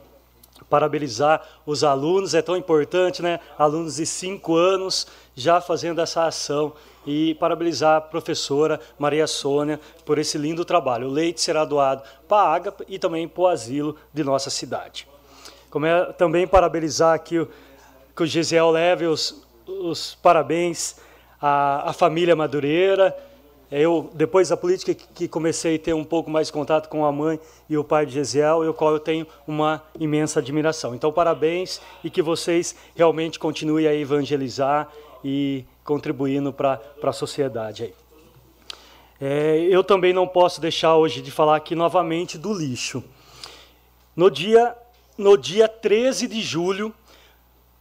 parabenizar 0.74 1.40
os 1.64 1.84
alunos, 1.84 2.34
é 2.34 2.42
tão 2.42 2.56
importante, 2.56 3.22
né? 3.22 3.38
Alunos 3.56 3.94
de 3.94 4.04
5 4.04 4.56
anos 4.56 5.06
já 5.32 5.60
fazendo 5.60 6.00
essa 6.00 6.26
ação 6.26 6.72
e 7.06 7.36
parabenizar 7.36 7.98
a 7.98 8.00
professora 8.00 8.80
Maria 8.98 9.28
Sônia 9.28 9.78
por 10.04 10.18
esse 10.18 10.36
lindo 10.36 10.64
trabalho. 10.64 11.06
O 11.06 11.12
leite 11.12 11.40
será 11.40 11.64
doado 11.64 12.02
para 12.26 12.42
a 12.42 12.54
Ágapa 12.56 12.84
e 12.88 12.98
também 12.98 13.28
para 13.28 13.42
o 13.42 13.46
asilo 13.46 13.94
de 14.12 14.24
nossa 14.24 14.50
cidade. 14.50 15.06
Como 15.70 15.86
é, 15.86 16.12
também 16.14 16.44
parabenizar 16.44 17.14
aqui 17.14 17.46
que 18.16 18.22
o 18.24 18.26
Gisiel 18.26 18.72
leve 18.72 19.06
os, 19.06 19.46
os 19.68 20.16
parabéns 20.16 20.96
à, 21.40 21.88
à 21.90 21.92
família 21.92 22.34
Madureira, 22.34 23.16
eu, 23.70 24.10
depois 24.14 24.48
da 24.48 24.56
política, 24.56 24.94
que 24.94 25.26
comecei 25.26 25.76
a 25.76 25.78
ter 25.78 25.94
um 25.94 26.04
pouco 26.04 26.30
mais 26.30 26.48
de 26.48 26.52
contato 26.52 26.88
com 26.88 27.04
a 27.04 27.10
mãe 27.10 27.40
e 27.68 27.76
o 27.76 27.84
pai 27.84 28.06
de 28.06 28.12
Gesiel, 28.12 28.64
e 28.64 28.68
o 28.68 28.74
qual 28.74 28.92
eu 28.92 29.00
tenho 29.00 29.26
uma 29.46 29.82
imensa 29.98 30.40
admiração. 30.40 30.94
Então, 30.94 31.12
parabéns 31.12 31.80
e 32.02 32.10
que 32.10 32.22
vocês 32.22 32.76
realmente 32.94 33.38
continuem 33.38 33.86
a 33.86 33.94
evangelizar 33.94 34.88
e 35.24 35.64
contribuindo 35.82 36.52
para 36.52 36.80
a 37.02 37.12
sociedade. 37.12 37.84
Aí. 37.84 37.94
É, 39.20 39.58
eu 39.70 39.82
também 39.82 40.12
não 40.12 40.26
posso 40.26 40.60
deixar 40.60 40.96
hoje 40.96 41.22
de 41.22 41.30
falar 41.30 41.56
aqui 41.56 41.74
novamente 41.74 42.36
do 42.36 42.52
lixo. 42.52 43.02
No 44.14 44.30
dia, 44.30 44.76
no 45.16 45.36
dia 45.36 45.68
13 45.68 46.28
de 46.28 46.40
julho, 46.42 46.92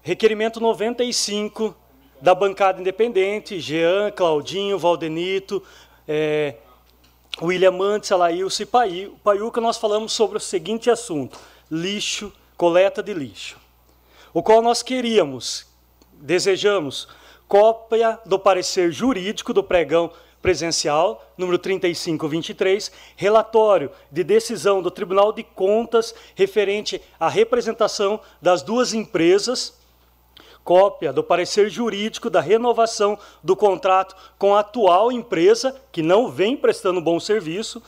requerimento 0.01 0.59
95 0.59 1.75
da 2.23 2.33
bancada 2.33 2.79
independente, 2.79 3.59
Jean, 3.59 4.09
Claudinho, 4.09 4.79
Valdenito, 4.79 5.61
é, 6.07 6.55
William 7.41 7.71
Mantes, 7.71 8.13
Alailson 8.13 8.63
e 8.63 9.09
Paiuca, 9.21 9.59
nós 9.59 9.75
falamos 9.75 10.13
sobre 10.13 10.37
o 10.37 10.39
seguinte 10.39 10.89
assunto, 10.89 11.37
lixo, 11.69 12.31
coleta 12.55 13.03
de 13.03 13.13
lixo, 13.13 13.57
o 14.33 14.41
qual 14.41 14.61
nós 14.61 14.81
queríamos, 14.81 15.67
desejamos, 16.13 17.09
cópia 17.45 18.17
do 18.25 18.39
parecer 18.39 18.89
jurídico 18.89 19.53
do 19.53 19.61
pregão 19.61 20.09
presencial, 20.41 21.29
número 21.37 21.57
3523, 21.57 22.89
relatório 23.17 23.91
de 24.09 24.23
decisão 24.23 24.81
do 24.81 24.89
Tribunal 24.89 25.33
de 25.33 25.43
Contas 25.43 26.15
referente 26.35 27.01
à 27.19 27.27
representação 27.27 28.17
das 28.41 28.61
duas 28.61 28.93
empresas, 28.93 29.82
cópia 30.63 31.11
do 31.11 31.23
parecer 31.23 31.69
jurídico 31.69 32.29
da 32.29 32.39
renovação 32.39 33.17
do 33.43 33.55
contrato 33.55 34.15
com 34.37 34.55
a 34.55 34.59
atual 34.59 35.11
empresa, 35.11 35.75
que 35.91 36.01
não 36.01 36.29
vem 36.29 36.55
prestando 36.55 37.01
bom 37.01 37.19
serviço, 37.19 37.81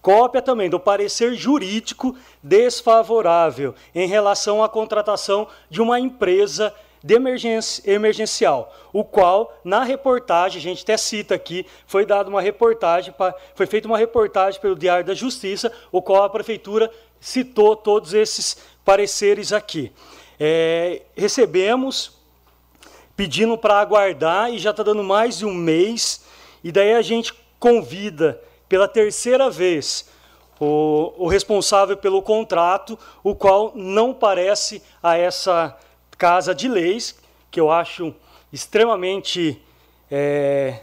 cópia 0.00 0.42
também 0.42 0.68
do 0.68 0.80
parecer 0.80 1.34
jurídico 1.34 2.16
desfavorável 2.42 3.74
em 3.94 4.08
relação 4.08 4.62
à 4.62 4.68
contratação 4.68 5.46
de 5.70 5.80
uma 5.80 6.00
empresa 6.00 6.74
de 7.04 7.14
emergência, 7.14 7.82
emergencial, 7.90 8.72
o 8.92 9.02
qual, 9.02 9.58
na 9.64 9.82
reportagem, 9.82 10.58
a 10.58 10.62
gente 10.62 10.82
até 10.82 10.96
cita 10.96 11.34
aqui, 11.34 11.66
foi 11.86 12.06
dada 12.06 12.30
uma 12.30 12.40
reportagem, 12.40 13.12
foi 13.54 13.66
feita 13.66 13.88
uma 13.88 13.98
reportagem 13.98 14.60
pelo 14.60 14.76
Diário 14.76 15.04
da 15.04 15.14
Justiça, 15.14 15.72
o 15.90 16.00
qual 16.00 16.22
a 16.22 16.30
Prefeitura 16.30 16.90
citou 17.20 17.74
todos 17.74 18.14
esses 18.14 18.56
pareceres 18.84 19.52
aqui. 19.52 19.92
É, 20.38 21.02
recebemos, 21.16 22.21
pedindo 23.16 23.56
para 23.58 23.80
aguardar, 23.80 24.52
e 24.52 24.58
já 24.58 24.70
está 24.70 24.82
dando 24.82 25.02
mais 25.02 25.38
de 25.38 25.46
um 25.46 25.54
mês, 25.54 26.24
e 26.62 26.72
daí 26.72 26.94
a 26.94 27.02
gente 27.02 27.34
convida, 27.58 28.40
pela 28.68 28.88
terceira 28.88 29.50
vez, 29.50 30.08
o, 30.58 31.12
o 31.16 31.26
responsável 31.26 31.96
pelo 31.96 32.22
contrato, 32.22 32.98
o 33.22 33.34
qual 33.34 33.72
não 33.74 34.14
parece 34.14 34.82
a 35.02 35.16
essa 35.16 35.76
Casa 36.16 36.54
de 36.54 36.68
Leis, 36.68 37.18
que 37.50 37.60
eu 37.60 37.70
acho 37.70 38.14
extremamente 38.52 39.60
é, 40.10 40.80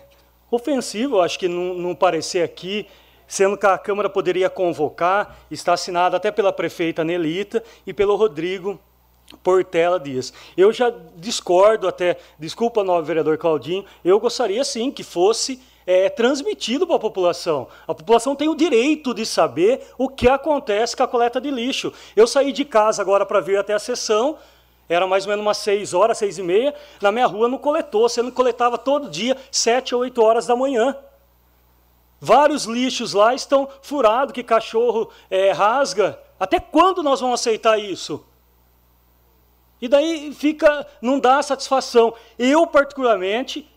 ofensivo, 0.51 1.21
acho 1.21 1.39
que 1.39 1.47
não, 1.47 1.73
não 1.73 1.95
parecer 1.95 2.43
aqui, 2.43 2.87
sendo 3.27 3.57
que 3.57 3.65
a 3.65 3.77
Câmara 3.77 4.09
poderia 4.09 4.49
convocar, 4.49 5.37
está 5.49 5.73
assinada 5.73 6.17
até 6.17 6.31
pela 6.31 6.51
prefeita 6.51 7.03
Nelita 7.03 7.63
e 7.85 7.93
pelo 7.93 8.15
Rodrigo 8.15 8.79
Portela 9.43 9.99
Dias. 9.99 10.33
Eu 10.57 10.71
já 10.71 10.91
discordo 11.15 11.87
até, 11.87 12.17
desculpa, 12.37 12.83
novo 12.83 13.03
vereador 13.03 13.37
Claudinho, 13.37 13.85
eu 14.03 14.19
gostaria 14.19 14.63
sim 14.63 14.91
que 14.91 15.03
fosse 15.03 15.61
é, 15.85 16.09
transmitido 16.09 16.85
para 16.85 16.97
a 16.97 16.99
população. 16.99 17.67
A 17.87 17.95
população 17.95 18.35
tem 18.35 18.47
o 18.47 18.55
direito 18.55 19.13
de 19.13 19.25
saber 19.25 19.87
o 19.97 20.07
que 20.07 20.27
acontece 20.27 20.95
com 20.95 21.03
a 21.03 21.07
coleta 21.07 21.41
de 21.41 21.49
lixo. 21.49 21.91
Eu 22.15 22.27
saí 22.27 22.51
de 22.51 22.63
casa 22.63 23.01
agora 23.01 23.25
para 23.25 23.39
vir 23.39 23.57
até 23.57 23.73
a 23.73 23.79
sessão, 23.79 24.37
era 24.87 25.05
mais 25.05 25.25
ou 25.25 25.29
menos 25.29 25.45
umas 25.45 25.57
seis 25.57 25.93
horas, 25.93 26.17
seis 26.17 26.37
e 26.37 26.43
meia, 26.43 26.73
na 27.01 27.11
minha 27.11 27.27
rua 27.27 27.47
não 27.47 27.57
coletou, 27.57 28.09
você 28.09 28.21
não 28.21 28.31
coletava 28.31 28.77
todo 28.77 29.09
dia, 29.09 29.37
sete 29.51 29.93
ou 29.93 30.01
oito 30.01 30.21
horas 30.21 30.47
da 30.47 30.55
manhã. 30.55 30.95
Vários 32.19 32.65
lixos 32.65 33.13
lá 33.13 33.33
estão 33.33 33.69
furados, 33.81 34.33
que 34.33 34.43
cachorro 34.43 35.09
é, 35.29 35.51
rasga. 35.51 36.19
Até 36.39 36.59
quando 36.59 37.01
nós 37.01 37.21
vamos 37.21 37.39
aceitar 37.39 37.79
isso? 37.79 38.25
E 39.81 39.87
daí 39.87 40.33
fica, 40.33 40.85
não 41.01 41.19
dá 41.19 41.41
satisfação. 41.41 42.13
Eu, 42.37 42.67
particularmente, 42.67 43.67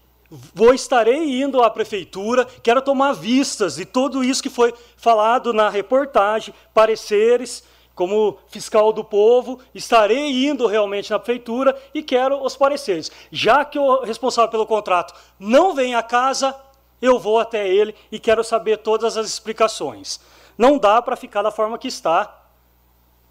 vou 0.54 0.72
estarei 0.72 1.42
indo 1.42 1.62
à 1.62 1.70
prefeitura, 1.70 2.46
quero 2.62 2.80
tomar 2.80 3.12
vistas 3.12 3.76
de 3.76 3.84
tudo 3.84 4.24
isso 4.24 4.42
que 4.42 4.48
foi 4.48 4.72
falado 4.96 5.52
na 5.52 5.68
reportagem, 5.68 6.54
pareceres, 6.72 7.62
como 7.94 8.38
fiscal 8.48 8.92
do 8.92 9.04
povo, 9.04 9.60
estarei 9.74 10.46
indo 10.46 10.66
realmente 10.66 11.10
na 11.10 11.18
prefeitura 11.18 11.78
e 11.92 12.02
quero 12.02 12.42
os 12.42 12.56
pareceres. 12.56 13.10
Já 13.30 13.64
que 13.64 13.78
o 13.78 14.00
responsável 14.00 14.50
pelo 14.50 14.66
contrato 14.66 15.14
não 15.38 15.74
vem 15.74 15.94
à 15.94 16.02
casa, 16.02 16.56
eu 17.00 17.18
vou 17.18 17.38
até 17.38 17.68
ele 17.68 17.94
e 18.10 18.18
quero 18.18 18.42
saber 18.42 18.78
todas 18.78 19.16
as 19.16 19.26
explicações. 19.26 20.20
Não 20.56 20.78
dá 20.78 21.02
para 21.02 21.16
ficar 21.16 21.42
da 21.42 21.50
forma 21.50 21.78
que 21.78 21.88
está. 21.88 22.41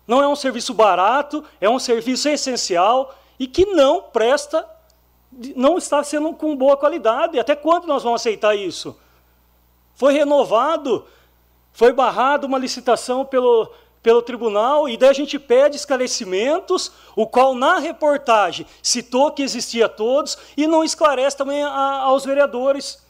Não 0.08 0.22
é 0.22 0.28
um 0.28 0.36
serviço 0.36 0.74
barato, 0.74 1.44
é 1.60 1.70
um 1.70 1.80
serviço 1.80 2.28
essencial 2.28 3.16
e 3.40 3.48
que 3.48 3.66
não 3.66 4.02
presta, 4.02 4.68
não 5.56 5.78
está 5.78 6.04
sendo 6.04 6.34
com 6.34 6.56
boa 6.56 6.76
qualidade. 6.76 7.40
Até 7.40 7.56
quando 7.56 7.88
nós 7.88 8.04
vamos 8.04 8.22
aceitar 8.22 8.56
isso? 8.56 8.98
Foi 9.96 10.14
renovado, 10.14 11.06
foi 11.72 11.94
barrado 11.94 12.48
uma 12.48 12.58
licitação 12.58 13.26
pelo, 13.26 13.72
pelo 14.02 14.22
tribunal 14.22 14.90
e 14.90 14.98
daí 14.98 15.10
a 15.10 15.14
gente 15.14 15.38
pede 15.38 15.76
esclarecimentos, 15.76 16.92
o 17.16 17.28
qual 17.28 17.54
na 17.54 17.78
reportagem 17.78 18.66
citou 18.82 19.32
que 19.32 19.44
existia 19.44 19.88
todos 19.88 20.38
e 20.58 20.68
não 20.68 20.84
esclarece 20.84 21.38
também 21.38 21.64
a, 21.64 22.02
aos 22.02 22.26
vereadores. 22.26 23.04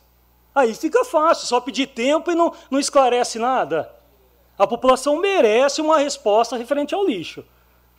Aí 0.54 0.74
fica 0.74 1.06
fácil, 1.06 1.48
só 1.48 1.62
pedir 1.62 1.88
tempo 1.88 2.30
e 2.30 2.36
não, 2.36 2.54
não 2.70 2.80
esclarece 2.80 3.40
nada. 3.40 4.01
A 4.62 4.68
população 4.68 5.18
merece 5.18 5.82
uma 5.82 5.98
resposta 5.98 6.56
referente 6.56 6.94
ao 6.94 7.04
lixo. 7.04 7.44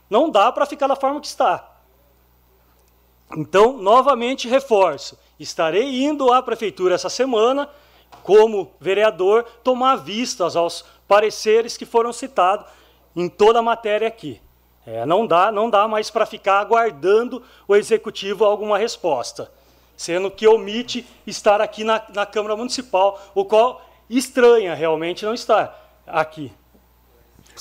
Não 0.09 0.30
dá 0.30 0.52
para 0.52 0.64
ficar 0.64 0.86
da 0.86 0.94
forma 0.94 1.20
que 1.20 1.26
está. 1.26 1.68
Então, 3.36 3.78
novamente 3.78 4.47
reforço, 4.47 5.18
estarei 5.40 6.05
indo 6.05 6.32
à 6.32 6.40
prefeitura 6.40 6.94
essa 6.94 7.09
semana, 7.09 7.68
como 8.22 8.70
vereador, 8.78 9.43
tomar 9.64 9.97
vistas 9.97 10.55
aos 10.55 10.84
pareceres 11.09 11.76
que 11.76 11.84
foram 11.84 12.12
citados 12.12 12.66
em 13.16 13.28
toda 13.28 13.59
a 13.59 13.62
matéria 13.62 14.06
aqui. 14.06 14.40
É, 14.86 15.05
não 15.05 15.26
dá, 15.26 15.51
não 15.51 15.68
dá 15.68 15.89
mais 15.89 16.12
para 16.12 16.24
ficar 16.24 16.60
aguardando 16.60 17.43
o 17.66 17.74
executivo 17.74 18.44
alguma 18.44 18.78
resposta, 18.78 19.51
sendo 19.97 20.30
que 20.30 20.47
omite 20.47 21.05
estar 21.26 21.60
aqui 21.60 21.82
na, 21.82 22.01
na 22.14 22.24
Câmara 22.24 22.55
Municipal, 22.55 23.20
o 23.34 23.44
qual 23.44 23.84
estranha 24.09 24.74
realmente 24.74 25.24
não 25.24 25.34
estar 25.34 25.81
aqui. 26.06 26.52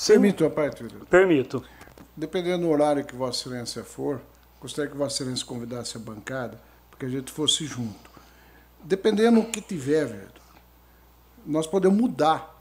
Permito 0.06 0.44
a 0.44 0.50
parte? 0.50 0.84
Permito. 1.08 1.64
Dependendo 2.16 2.66
do 2.66 2.70
horário 2.70 3.04
que 3.04 3.14
Vossa 3.14 3.48
Excelência 3.48 3.84
for, 3.84 4.20
gostaria 4.60 4.90
que 4.90 4.96
Vossa 4.96 5.22
Excelência 5.22 5.46
convidasse 5.46 5.96
a 5.96 6.00
bancada, 6.00 6.60
porque 6.90 7.06
a 7.06 7.08
gente 7.08 7.32
fosse 7.32 7.66
junto. 7.66 8.10
Dependendo 8.82 9.40
do 9.40 9.48
que 9.48 9.60
tiver, 9.60 10.06
velho, 10.06 10.32
nós 11.46 11.66
podemos 11.66 11.98
mudar 11.98 12.60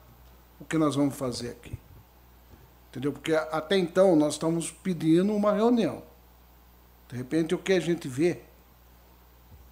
o 0.59 0.65
que 0.65 0.77
nós 0.77 0.95
vamos 0.95 1.15
fazer 1.15 1.49
aqui. 1.49 1.77
Entendeu? 2.89 3.11
Porque 3.13 3.33
até 3.33 3.77
então 3.77 4.15
nós 4.15 4.33
estamos 4.33 4.69
pedindo 4.69 5.33
uma 5.33 5.53
reunião. 5.53 6.03
De 7.09 7.15
repente, 7.15 7.55
o 7.55 7.57
que 7.57 7.73
a 7.73 7.79
gente 7.79 8.07
vê, 8.07 8.41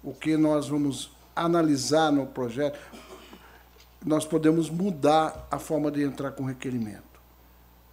o 0.02 0.12
que 0.12 0.36
nós 0.36 0.68
vamos 0.68 1.10
analisar 1.34 2.10
no 2.10 2.26
projeto, 2.26 2.78
nós 4.04 4.24
podemos 4.24 4.70
mudar 4.70 5.46
a 5.50 5.58
forma 5.58 5.90
de 5.90 6.02
entrar 6.02 6.32
com 6.32 6.44
requerimento. 6.44 7.20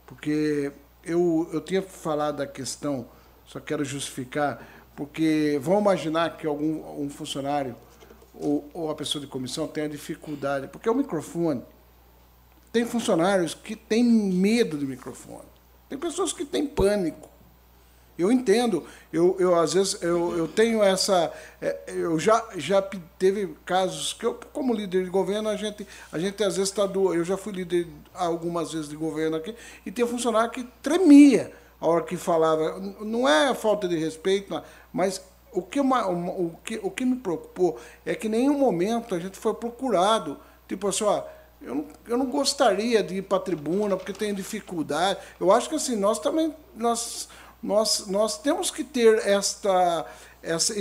Porque 0.05 0.71
eu, 1.03 1.49
eu 1.51 1.61
tinha 1.61 1.81
falado 1.81 2.37
da 2.37 2.47
questão, 2.47 3.07
só 3.45 3.59
quero 3.59 3.83
justificar, 3.83 4.65
porque 4.95 5.59
vamos 5.61 5.81
imaginar 5.81 6.37
que 6.37 6.47
algum 6.47 7.01
um 7.01 7.09
funcionário 7.09 7.75
ou, 8.33 8.69
ou 8.73 8.89
a 8.89 8.95
pessoa 8.95 9.21
de 9.21 9.27
comissão 9.27 9.67
tenha 9.67 9.89
dificuldade, 9.89 10.67
porque 10.67 10.89
o 10.89 10.93
microfone 10.93 11.63
tem 12.71 12.85
funcionários 12.85 13.53
que 13.53 13.75
têm 13.75 14.03
medo 14.03 14.77
do 14.77 14.85
microfone. 14.85 15.47
Tem 15.89 15.97
pessoas 15.97 16.33
que 16.33 16.45
têm 16.45 16.67
pânico. 16.67 17.29
Eu 18.17 18.31
entendo. 18.31 18.83
Eu, 19.13 19.35
eu 19.39 19.55
às 19.55 19.73
vezes 19.73 20.01
eu, 20.01 20.37
eu 20.37 20.47
tenho 20.47 20.83
essa. 20.83 21.31
É, 21.61 21.77
eu 21.87 22.19
já, 22.19 22.43
já 22.55 22.81
teve 23.17 23.55
casos 23.65 24.13
que 24.13 24.25
eu, 24.25 24.39
como 24.51 24.73
líder 24.73 25.03
de 25.03 25.09
governo, 25.09 25.49
a 25.49 25.55
gente, 25.55 25.87
a 26.11 26.17
gente 26.17 26.43
às 26.43 26.57
vezes 26.57 26.69
está 26.71 26.85
do. 26.85 27.13
Eu 27.13 27.23
já 27.23 27.37
fui 27.37 27.53
líder 27.53 27.87
algumas 28.13 28.73
vezes 28.73 28.89
de 28.89 28.95
governo 28.95 29.37
aqui, 29.37 29.55
e 29.85 29.91
tem 29.91 30.05
funcionário 30.07 30.49
que 30.49 30.63
tremia 30.81 31.51
a 31.79 31.87
hora 31.87 32.03
que 32.03 32.17
falava. 32.17 32.79
Não 33.01 33.27
é 33.27 33.53
falta 33.53 33.87
de 33.87 33.97
respeito, 33.97 34.61
mas 34.91 35.21
o 35.51 35.61
que, 35.61 35.79
uma, 35.79 36.07
o, 36.07 36.55
que, 36.63 36.79
o 36.83 36.89
que 36.89 37.05
me 37.05 37.17
preocupou 37.17 37.79
é 38.05 38.15
que 38.15 38.27
em 38.27 38.31
nenhum 38.31 38.57
momento 38.57 39.13
a 39.13 39.19
gente 39.19 39.37
foi 39.37 39.53
procurado. 39.53 40.39
Tipo 40.67 40.87
assim, 40.87 41.03
ó 41.03 41.23
eu 41.61 41.75
não, 41.75 41.87
eu 42.07 42.17
não 42.17 42.25
gostaria 42.27 43.01
de 43.01 43.15
ir 43.15 43.21
para 43.23 43.37
a 43.37 43.41
tribuna 43.41 43.97
porque 43.97 44.13
tenho 44.13 44.35
dificuldade. 44.35 45.19
Eu 45.39 45.51
acho 45.51 45.69
que 45.69 45.75
assim, 45.75 45.95
nós 45.95 46.19
também 46.19 46.53
nós, 46.75 47.27
nós, 47.67 48.07
nós 48.07 48.37
temos 48.37 48.71
que 48.71 48.81
ter 48.81 49.27
esta, 49.27 50.05
essa, 50.41 50.73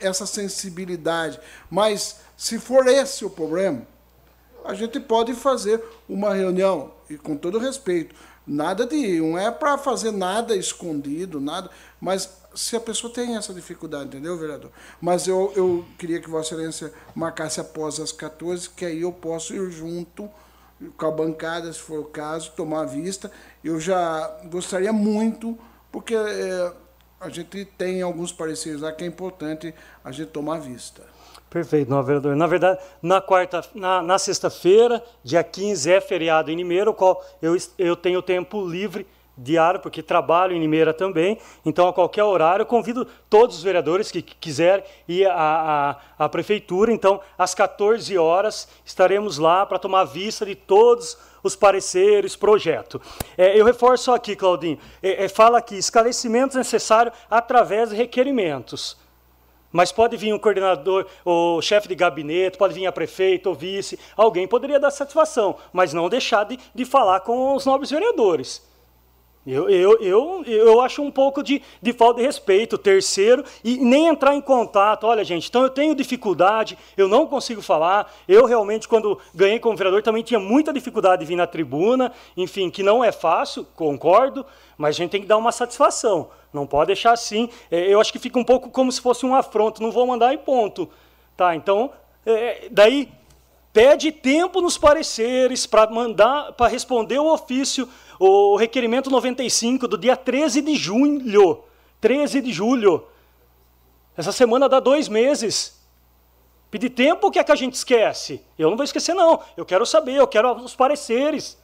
essa 0.00 0.26
sensibilidade. 0.26 1.38
Mas 1.70 2.16
se 2.36 2.58
for 2.58 2.88
esse 2.88 3.24
o 3.24 3.30
problema, 3.30 3.86
a 4.64 4.74
gente 4.74 4.98
pode 4.98 5.34
fazer 5.34 5.80
uma 6.08 6.34
reunião, 6.34 6.92
e 7.08 7.16
com 7.16 7.36
todo 7.36 7.60
respeito, 7.60 8.12
nada 8.44 8.84
de. 8.84 9.20
Não 9.20 9.38
é 9.38 9.52
para 9.52 9.78
fazer 9.78 10.10
nada 10.10 10.56
escondido, 10.56 11.38
nada, 11.38 11.70
mas 12.00 12.28
se 12.56 12.74
a 12.74 12.80
pessoa 12.80 13.12
tem 13.12 13.36
essa 13.36 13.54
dificuldade, 13.54 14.06
entendeu, 14.06 14.36
vereador? 14.36 14.72
Mas 15.00 15.28
eu, 15.28 15.52
eu 15.54 15.84
queria 15.96 16.20
que 16.20 16.28
Vossa 16.28 16.54
Excelência 16.54 16.92
marcasse 17.14 17.60
após 17.60 18.00
as 18.00 18.10
14, 18.10 18.70
que 18.70 18.84
aí 18.84 19.02
eu 19.02 19.12
posso 19.12 19.54
ir 19.54 19.70
junto 19.70 20.28
com 20.96 21.06
a 21.06 21.10
bancada, 21.12 21.72
se 21.72 21.78
for 21.78 22.00
o 22.00 22.04
caso, 22.04 22.50
tomar 22.56 22.84
vista. 22.84 23.30
Eu 23.62 23.78
já 23.78 24.26
gostaria 24.50 24.92
muito, 24.92 25.56
porque 25.96 26.14
é, 26.14 26.72
a 27.18 27.30
gente 27.30 27.64
tem 27.64 28.02
alguns 28.02 28.30
pareceres 28.30 28.82
lá 28.82 28.92
que 28.92 29.02
é 29.02 29.06
importante 29.06 29.74
a 30.04 30.12
gente 30.12 30.28
tomar 30.28 30.58
vista. 30.58 31.02
Perfeito, 31.48 31.90
não, 31.90 32.02
vereador. 32.02 32.36
Na 32.36 32.46
verdade, 32.46 32.78
na 33.00 33.18
quarta, 33.18 33.64
na, 33.74 34.02
na 34.02 34.18
sexta-feira, 34.18 35.02
dia 35.24 35.42
15, 35.42 35.90
é 35.90 35.98
feriado 35.98 36.50
em 36.50 36.56
Limeira, 36.56 36.90
o 36.90 36.92
qual 36.92 37.24
eu, 37.40 37.56
eu 37.78 37.96
tenho 37.96 38.20
tempo 38.20 38.68
livre 38.68 39.06
diário, 39.38 39.80
porque 39.80 40.02
trabalho 40.02 40.54
em 40.54 40.60
Limeira 40.60 40.92
também. 40.92 41.38
Então, 41.64 41.88
a 41.88 41.94
qualquer 41.94 42.24
horário, 42.24 42.62
eu 42.62 42.66
convido 42.66 43.06
todos 43.30 43.56
os 43.56 43.62
vereadores 43.62 44.10
que 44.10 44.20
quiserem 44.20 44.84
ir 45.08 45.26
à, 45.26 45.96
à, 46.18 46.24
à 46.26 46.28
prefeitura. 46.28 46.92
Então, 46.92 47.22
às 47.38 47.54
14 47.54 48.18
horas, 48.18 48.68
estaremos 48.84 49.38
lá 49.38 49.64
para 49.64 49.78
tomar 49.78 50.04
vista 50.04 50.44
de 50.44 50.54
todos 50.54 51.14
os 51.14 51.16
pareceres, 51.54 52.34
projeto. 52.34 53.00
É, 53.36 53.58
eu 53.58 53.64
reforço 53.64 54.10
aqui, 54.12 54.34
Claudinho, 54.34 54.78
é, 55.02 55.24
é, 55.24 55.28
fala 55.28 55.58
aqui, 55.58 55.76
esclarecimentos 55.76 56.56
necessários 56.56 57.14
através 57.30 57.90
de 57.90 57.96
requerimentos. 57.96 58.96
Mas 59.70 59.92
pode 59.92 60.16
vir 60.16 60.32
um 60.32 60.38
coordenador, 60.38 61.06
o 61.24 61.60
chefe 61.60 61.88
de 61.88 61.94
gabinete, 61.94 62.56
pode 62.56 62.72
vir 62.72 62.86
a 62.86 62.92
prefeito, 62.92 63.48
ou 63.48 63.54
vice, 63.54 63.98
alguém 64.16 64.48
poderia 64.48 64.80
dar 64.80 64.90
satisfação, 64.90 65.56
mas 65.72 65.92
não 65.92 66.08
deixar 66.08 66.44
de, 66.44 66.58
de 66.74 66.84
falar 66.84 67.20
com 67.20 67.54
os 67.54 67.66
nobres 67.66 67.90
vereadores. 67.90 68.66
Eu, 69.46 69.70
eu, 69.70 70.00
eu, 70.00 70.44
eu 70.44 70.80
acho 70.80 71.00
um 71.00 71.10
pouco 71.10 71.40
de, 71.40 71.62
de 71.80 71.92
falta 71.92 72.20
de 72.20 72.26
respeito, 72.26 72.76
terceiro, 72.76 73.44
e 73.62 73.76
nem 73.76 74.08
entrar 74.08 74.34
em 74.34 74.40
contato. 74.40 75.06
Olha, 75.06 75.22
gente, 75.22 75.48
então 75.48 75.62
eu 75.62 75.70
tenho 75.70 75.94
dificuldade, 75.94 76.76
eu 76.96 77.06
não 77.06 77.28
consigo 77.28 77.62
falar. 77.62 78.12
Eu 78.26 78.44
realmente, 78.46 78.88
quando 78.88 79.20
ganhei 79.32 79.60
como 79.60 79.76
vereador, 79.76 80.02
também 80.02 80.24
tinha 80.24 80.40
muita 80.40 80.72
dificuldade 80.72 81.20
de 81.20 81.26
vir 81.26 81.36
na 81.36 81.46
tribuna. 81.46 82.12
Enfim, 82.36 82.68
que 82.70 82.82
não 82.82 83.04
é 83.04 83.12
fácil, 83.12 83.64
concordo, 83.76 84.44
mas 84.76 84.96
a 84.96 84.98
gente 84.98 85.10
tem 85.10 85.20
que 85.20 85.28
dar 85.28 85.36
uma 85.36 85.52
satisfação. 85.52 86.28
Não 86.52 86.66
pode 86.66 86.88
deixar 86.88 87.12
assim. 87.12 87.48
É, 87.70 87.92
eu 87.92 88.00
acho 88.00 88.12
que 88.12 88.18
fica 88.18 88.38
um 88.38 88.44
pouco 88.44 88.68
como 88.70 88.90
se 88.90 89.00
fosse 89.00 89.24
um 89.24 89.34
afronto. 89.34 89.80
Não 89.80 89.92
vou 89.92 90.06
mandar 90.08 90.34
e 90.34 90.38
ponto. 90.38 90.88
Tá, 91.36 91.54
então, 91.54 91.92
é, 92.24 92.66
daí 92.70 93.08
pede 93.76 94.10
tempo 94.10 94.62
nos 94.62 94.78
pareceres 94.78 95.66
para 95.66 95.90
mandar, 95.90 96.52
para 96.52 96.66
responder 96.66 97.18
o 97.18 97.30
ofício 97.30 97.86
o 98.18 98.56
requerimento 98.56 99.10
95 99.10 99.86
do 99.86 99.98
dia 99.98 100.16
13 100.16 100.62
de 100.62 100.74
julho. 100.74 101.62
13 102.00 102.40
de 102.40 102.50
julho. 102.54 103.06
Essa 104.16 104.32
semana 104.32 104.66
dá 104.66 104.80
dois 104.80 105.10
meses. 105.10 105.78
Pedir 106.70 106.88
tempo, 106.88 107.26
o 107.26 107.30
que 107.30 107.38
é 107.38 107.44
que 107.44 107.52
a 107.52 107.54
gente 107.54 107.74
esquece? 107.74 108.40
Eu 108.58 108.70
não 108.70 108.78
vou 108.78 108.84
esquecer, 108.84 109.12
não. 109.12 109.42
Eu 109.54 109.66
quero 109.66 109.84
saber, 109.84 110.14
eu 110.14 110.26
quero 110.26 110.50
os 110.54 110.74
pareceres. 110.74 111.58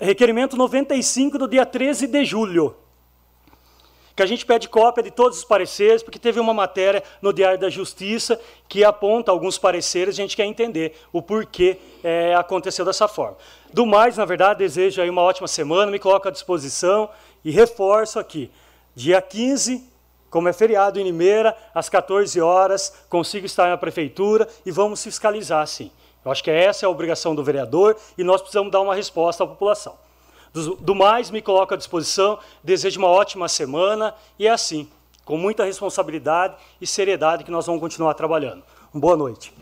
Requerimento 0.00 0.56
95 0.56 1.38
do 1.38 1.48
dia 1.48 1.66
13 1.66 2.06
de 2.06 2.24
julho 2.24 2.76
que 4.16 4.22
a 4.22 4.26
gente 4.26 4.46
pede 4.46 4.68
cópia 4.68 5.02
de 5.02 5.10
todos 5.10 5.38
os 5.38 5.44
pareceres, 5.44 6.02
porque 6.02 6.18
teve 6.18 6.38
uma 6.38 6.54
matéria 6.54 7.02
no 7.20 7.32
Diário 7.32 7.58
da 7.58 7.68
Justiça 7.68 8.40
que 8.68 8.84
aponta 8.84 9.30
alguns 9.30 9.58
pareceres, 9.58 10.14
a 10.14 10.22
gente 10.22 10.36
quer 10.36 10.44
entender 10.44 10.94
o 11.12 11.20
porquê 11.20 11.78
é, 12.02 12.34
aconteceu 12.34 12.84
dessa 12.84 13.08
forma. 13.08 13.36
Do 13.72 13.84
mais, 13.84 14.16
na 14.16 14.24
verdade, 14.24 14.60
desejo 14.60 15.02
aí 15.02 15.10
uma 15.10 15.22
ótima 15.22 15.48
semana, 15.48 15.90
me 15.90 15.98
coloco 15.98 16.28
à 16.28 16.30
disposição 16.30 17.10
e 17.44 17.50
reforço 17.50 18.18
aqui, 18.18 18.50
dia 18.94 19.20
15, 19.20 19.90
como 20.30 20.48
é 20.48 20.52
feriado 20.52 20.98
em 20.98 21.04
Limeira, 21.04 21.56
às 21.74 21.88
14 21.88 22.40
horas, 22.40 22.92
consigo 23.08 23.46
estar 23.46 23.68
na 23.68 23.76
prefeitura 23.76 24.48
e 24.64 24.70
vamos 24.70 25.02
fiscalizar, 25.02 25.66
sim. 25.66 25.90
Eu 26.24 26.30
acho 26.30 26.42
que 26.42 26.50
essa 26.50 26.84
é 26.84 26.86
a 26.86 26.90
obrigação 26.90 27.34
do 27.34 27.44
vereador 27.44 27.96
e 28.16 28.24
nós 28.24 28.40
precisamos 28.40 28.72
dar 28.72 28.80
uma 28.80 28.94
resposta 28.94 29.44
à 29.44 29.46
população. 29.46 30.03
Do, 30.54 30.76
do 30.76 30.94
mais, 30.94 31.32
me 31.32 31.42
coloco 31.42 31.74
à 31.74 31.76
disposição, 31.76 32.38
desejo 32.62 33.00
uma 33.00 33.08
ótima 33.08 33.48
semana 33.48 34.14
e 34.38 34.46
é 34.46 34.50
assim, 34.50 34.88
com 35.24 35.36
muita 35.36 35.64
responsabilidade 35.64 36.54
e 36.80 36.86
seriedade 36.86 37.42
que 37.42 37.50
nós 37.50 37.66
vamos 37.66 37.80
continuar 37.80 38.14
trabalhando. 38.14 38.62
Uma 38.92 39.00
boa 39.00 39.16
noite. 39.16 39.52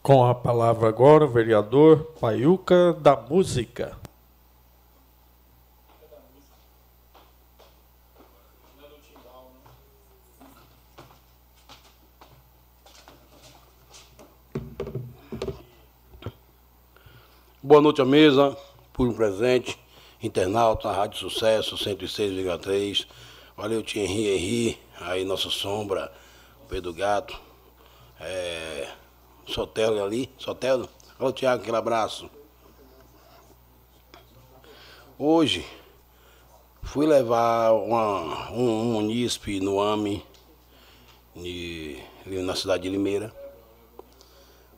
Com 0.00 0.24
a 0.24 0.32
palavra 0.32 0.88
agora 0.88 1.24
o 1.24 1.28
vereador 1.28 2.12
Paiuca 2.20 2.92
da 2.92 3.16
Música. 3.16 3.98
Boa 17.60 17.80
noite 17.80 18.00
à 18.00 18.04
mesa 18.04 18.56
por 18.92 19.08
um 19.08 19.14
presente, 19.14 19.78
internauta, 20.22 20.90
Rádio 20.90 21.18
Sucesso 21.18 21.76
106,3. 21.76 23.06
Valeu, 23.56 23.82
Tia 23.82 24.04
Henri 24.04 24.28
Henri, 24.28 24.78
aí 25.00 25.24
nossa 25.24 25.50
sombra, 25.50 26.12
Pedro 26.68 26.92
Gato, 26.92 27.38
é, 28.20 28.88
Sotelo 29.46 30.02
ali, 30.02 30.30
Sotelo. 30.38 30.88
Alô, 31.18 31.32
Tiago, 31.32 31.62
aquele 31.62 31.76
abraço. 31.76 32.30
Hoje, 35.18 35.66
fui 36.82 37.06
levar 37.06 37.72
uma, 37.72 38.50
um, 38.50 38.80
um 38.80 38.84
munícipe 38.92 39.60
no 39.60 39.80
AME, 39.80 40.24
de, 41.36 41.98
na 42.26 42.54
cidade 42.54 42.84
de 42.84 42.88
Limeira 42.90 43.41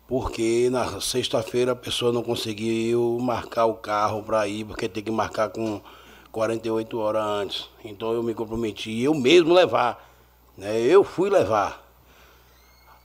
porque 0.07 0.69
na 0.71 1.01
sexta-feira 1.01 1.73
a 1.73 1.77
pessoa 1.77 2.13
não 2.13 2.23
conseguiu 2.23 3.19
marcar 3.21 3.67
o 3.67 3.75
carro 3.75 4.23
para 4.23 4.47
ir, 4.47 4.65
porque 4.65 4.89
tem 4.89 5.03
que 5.03 5.11
marcar 5.11 5.49
com 5.49 5.81
48 6.31 6.99
horas 6.99 7.23
antes. 7.25 7.69
Então 7.85 8.13
eu 8.13 8.23
me 8.23 8.35
comprometi, 8.35 9.03
eu 9.03 9.15
mesmo 9.15 9.55
levar. 9.55 10.11
Né? 10.57 10.81
Eu 10.81 11.03
fui 11.05 11.31
levar. 11.31 11.83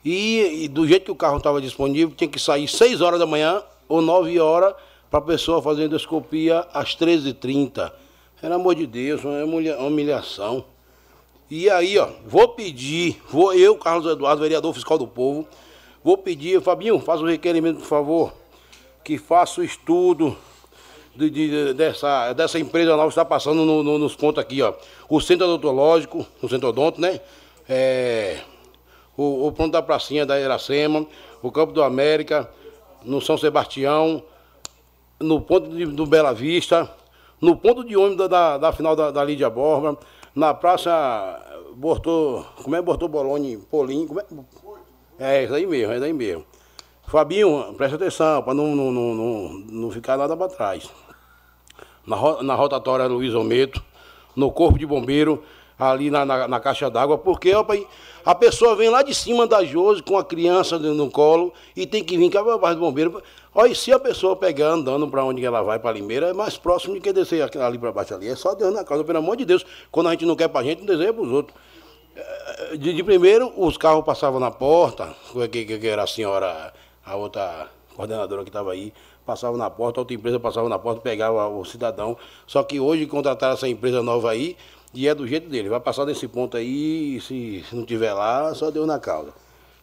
E, 0.03 0.63
e 0.63 0.67
do 0.67 0.87
jeito 0.87 1.05
que 1.05 1.11
o 1.11 1.15
carro 1.15 1.37
estava 1.37 1.61
disponível, 1.61 2.15
tinha 2.15 2.29
que 2.29 2.39
sair 2.39 2.67
6 2.67 3.01
horas 3.01 3.19
da 3.19 3.25
manhã 3.25 3.61
ou 3.87 4.01
9 4.01 4.39
horas 4.39 4.73
para 5.09 5.19
a 5.19 5.21
pessoa 5.21 5.61
fazer 5.61 5.85
endoscopia 5.85 6.65
às 6.73 6.95
13h30. 6.95 7.91
Pelo 8.39 8.53
amor 8.53 8.75
de 8.75 8.85
Deus, 8.85 9.21
uma 9.23 9.87
humilhação. 9.87 10.63
E 11.49 11.69
aí, 11.69 11.97
ó, 11.97 12.07
vou 12.25 12.49
pedir, 12.49 13.21
vou 13.27 13.53
eu, 13.53 13.75
Carlos 13.75 14.05
Eduardo, 14.09 14.41
vereador 14.41 14.73
fiscal 14.73 14.97
do 14.97 15.07
povo, 15.07 15.47
Vou 16.03 16.17
pedir, 16.17 16.61
Fabinho, 16.61 16.99
faz 16.99 17.21
o 17.21 17.25
requerimento, 17.25 17.79
por 17.79 17.85
favor, 17.85 18.33
que 19.03 19.17
faça 19.17 19.59
o 19.59 19.63
estudo 19.63 20.37
de, 21.13 21.29
de, 21.29 21.73
dessa, 21.73 22.31
dessa 22.31 22.57
empresa 22.57 22.91
nova 22.91 23.03
que 23.03 23.09
está 23.09 23.25
passando 23.25 23.65
no, 23.65 23.83
no, 23.83 23.97
nos 23.97 24.15
pontos 24.15 24.41
aqui, 24.41 24.61
ó. 24.61 24.73
O 25.09 25.19
centro 25.19 25.45
odontológico, 25.45 26.25
o 26.41 26.47
centro 26.47 26.69
odonto, 26.69 27.01
né? 27.01 27.19
É, 27.67 28.39
o, 29.17 29.47
o 29.47 29.51
ponto 29.51 29.71
da 29.71 29.81
pracinha 29.81 30.25
da 30.25 30.39
Iracema, 30.39 31.05
o 31.41 31.51
campo 31.51 31.73
do 31.73 31.83
América, 31.83 32.49
no 33.03 33.19
São 33.19 33.37
Sebastião, 33.37 34.23
no 35.19 35.41
ponto 35.41 35.69
de, 35.69 35.85
do 35.85 36.05
Bela 36.05 36.33
Vista, 36.33 36.89
no 37.41 37.57
ponto 37.57 37.83
de 37.83 37.97
ônibus 37.97 38.17
da, 38.17 38.27
da, 38.27 38.57
da 38.57 38.71
final 38.71 38.95
da, 38.95 39.11
da 39.11 39.23
Lídia 39.23 39.49
Borba, 39.49 39.97
na 40.33 40.53
praça 40.53 41.45
Bortô, 41.75 42.45
como 42.63 42.75
é 42.75 42.81
Bortô 42.81 43.09
Boloni, 43.09 43.57
Polim, 43.57 44.07
como 44.07 44.21
é? 44.21 44.25
É, 45.19 45.43
isso 45.43 45.53
aí 45.53 45.67
mesmo, 45.67 45.91
é 45.91 45.95
isso 45.97 46.05
aí 46.05 46.13
mesmo. 46.13 46.45
Fabinho, 47.05 47.73
presta 47.75 47.97
atenção, 47.97 48.41
para 48.41 48.53
não, 48.53 48.73
não, 48.73 48.91
não, 48.91 49.49
não, 49.69 49.91
ficar 49.91 50.15
nada 50.15 50.37
para 50.37 50.47
trás. 50.47 50.89
Na, 52.07 52.41
na 52.41 52.55
rotatória 52.55 53.05
Luiz 53.05 53.33
Ometo, 53.35 53.83
no 54.33 54.49
corpo 54.49 54.79
de 54.79 54.85
bombeiro, 54.85 55.43
ali 55.77 56.09
na, 56.09 56.23
na, 56.23 56.47
na 56.47 56.59
caixa 56.59 56.89
d'água, 56.89 57.17
porque 57.17 57.53
ó, 57.53 57.65
a 58.25 58.33
pessoa 58.33 58.77
vem 58.77 58.89
lá 58.89 59.01
de 59.01 59.13
cima 59.13 59.45
da 59.45 59.63
Jose 59.63 60.01
com 60.01 60.17
a 60.17 60.23
criança 60.23 60.79
no 60.79 61.11
colo 61.11 61.53
e 61.75 61.85
tem 61.85 62.01
que 62.01 62.17
vir 62.17 62.29
cá 62.29 62.41
para 62.41 62.57
baixo 62.57 62.75
do 62.75 62.81
bombeiro. 62.81 63.21
Olha, 63.53 63.75
se 63.75 63.91
a 63.91 63.99
pessoa 63.99 64.37
pegar 64.37 64.67
andando 64.67 65.05
para 65.07 65.23
onde 65.25 65.43
ela 65.43 65.61
vai, 65.61 65.79
para 65.79 65.91
Limeira, 65.91 66.27
é 66.27 66.33
mais 66.33 66.55
próximo 66.57 66.93
de 66.93 67.01
que 67.01 67.11
descer 67.11 67.41
ali 67.59 67.77
para 67.77 67.91
baixo 67.91 68.13
ali. 68.13 68.29
É 68.29 68.35
só 68.35 68.55
Deus 68.55 68.73
na 68.73 68.85
casa, 68.85 69.03
pelo 69.03 69.17
amor 69.17 69.35
de 69.35 69.43
Deus. 69.43 69.65
Quando 69.91 70.07
a 70.07 70.11
gente 70.11 70.25
não 70.25 70.35
quer 70.35 70.47
para 70.47 70.61
a 70.61 70.63
gente, 70.63 70.79
não 70.79 70.85
deseja 70.85 71.11
para 71.11 71.23
os 71.23 71.31
outros. 71.31 71.57
De, 72.77 72.93
de, 72.93 73.03
primeiro, 73.03 73.51
os 73.55 73.77
carros 73.77 74.03
passavam 74.03 74.39
na 74.39 74.51
porta, 74.51 75.15
que, 75.51 75.65
que, 75.65 75.79
que, 75.79 75.87
era 75.87 76.03
a 76.03 76.07
senhora, 76.07 76.73
a 77.05 77.15
outra 77.15 77.67
coordenadora 77.95 78.43
que 78.43 78.49
estava 78.49 78.71
aí, 78.71 78.93
passava 79.25 79.57
na 79.57 79.69
porta, 79.69 79.99
outra 79.99 80.15
empresa 80.15 80.39
passava 80.39 80.67
na 80.67 80.79
porta, 80.79 81.01
pegava 81.01 81.47
o 81.47 81.63
cidadão. 81.65 82.17
Só 82.47 82.63
que 82.63 82.79
hoje 82.79 83.05
contrataram 83.05 83.53
essa 83.53 83.67
empresa 83.67 84.01
nova 84.01 84.31
aí 84.31 84.57
e 84.93 85.07
é 85.07 85.13
do 85.13 85.27
jeito 85.27 85.49
dele. 85.49 85.69
Vai 85.69 85.79
passar 85.79 86.05
nesse 86.05 86.27
ponto 86.27 86.57
aí, 86.57 87.19
se, 87.21 87.63
se 87.67 87.75
não 87.75 87.85
tiver 87.85 88.13
lá, 88.13 88.53
só 88.55 88.71
deu 88.71 88.85
na 88.85 88.99
causa. 88.99 89.33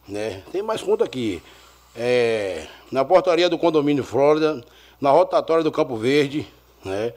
Né? 0.07 0.43
Tem 0.51 0.61
mais 0.61 0.81
ponto 0.81 1.03
aqui. 1.03 1.41
É, 1.95 2.67
na 2.91 3.03
portaria 3.03 3.49
do 3.49 3.57
condomínio 3.57 4.03
Flórida, 4.03 4.63
na 4.99 5.11
rotatória 5.11 5.63
do 5.63 5.71
Campo 5.71 5.95
Verde, 5.95 6.47
né? 6.83 7.13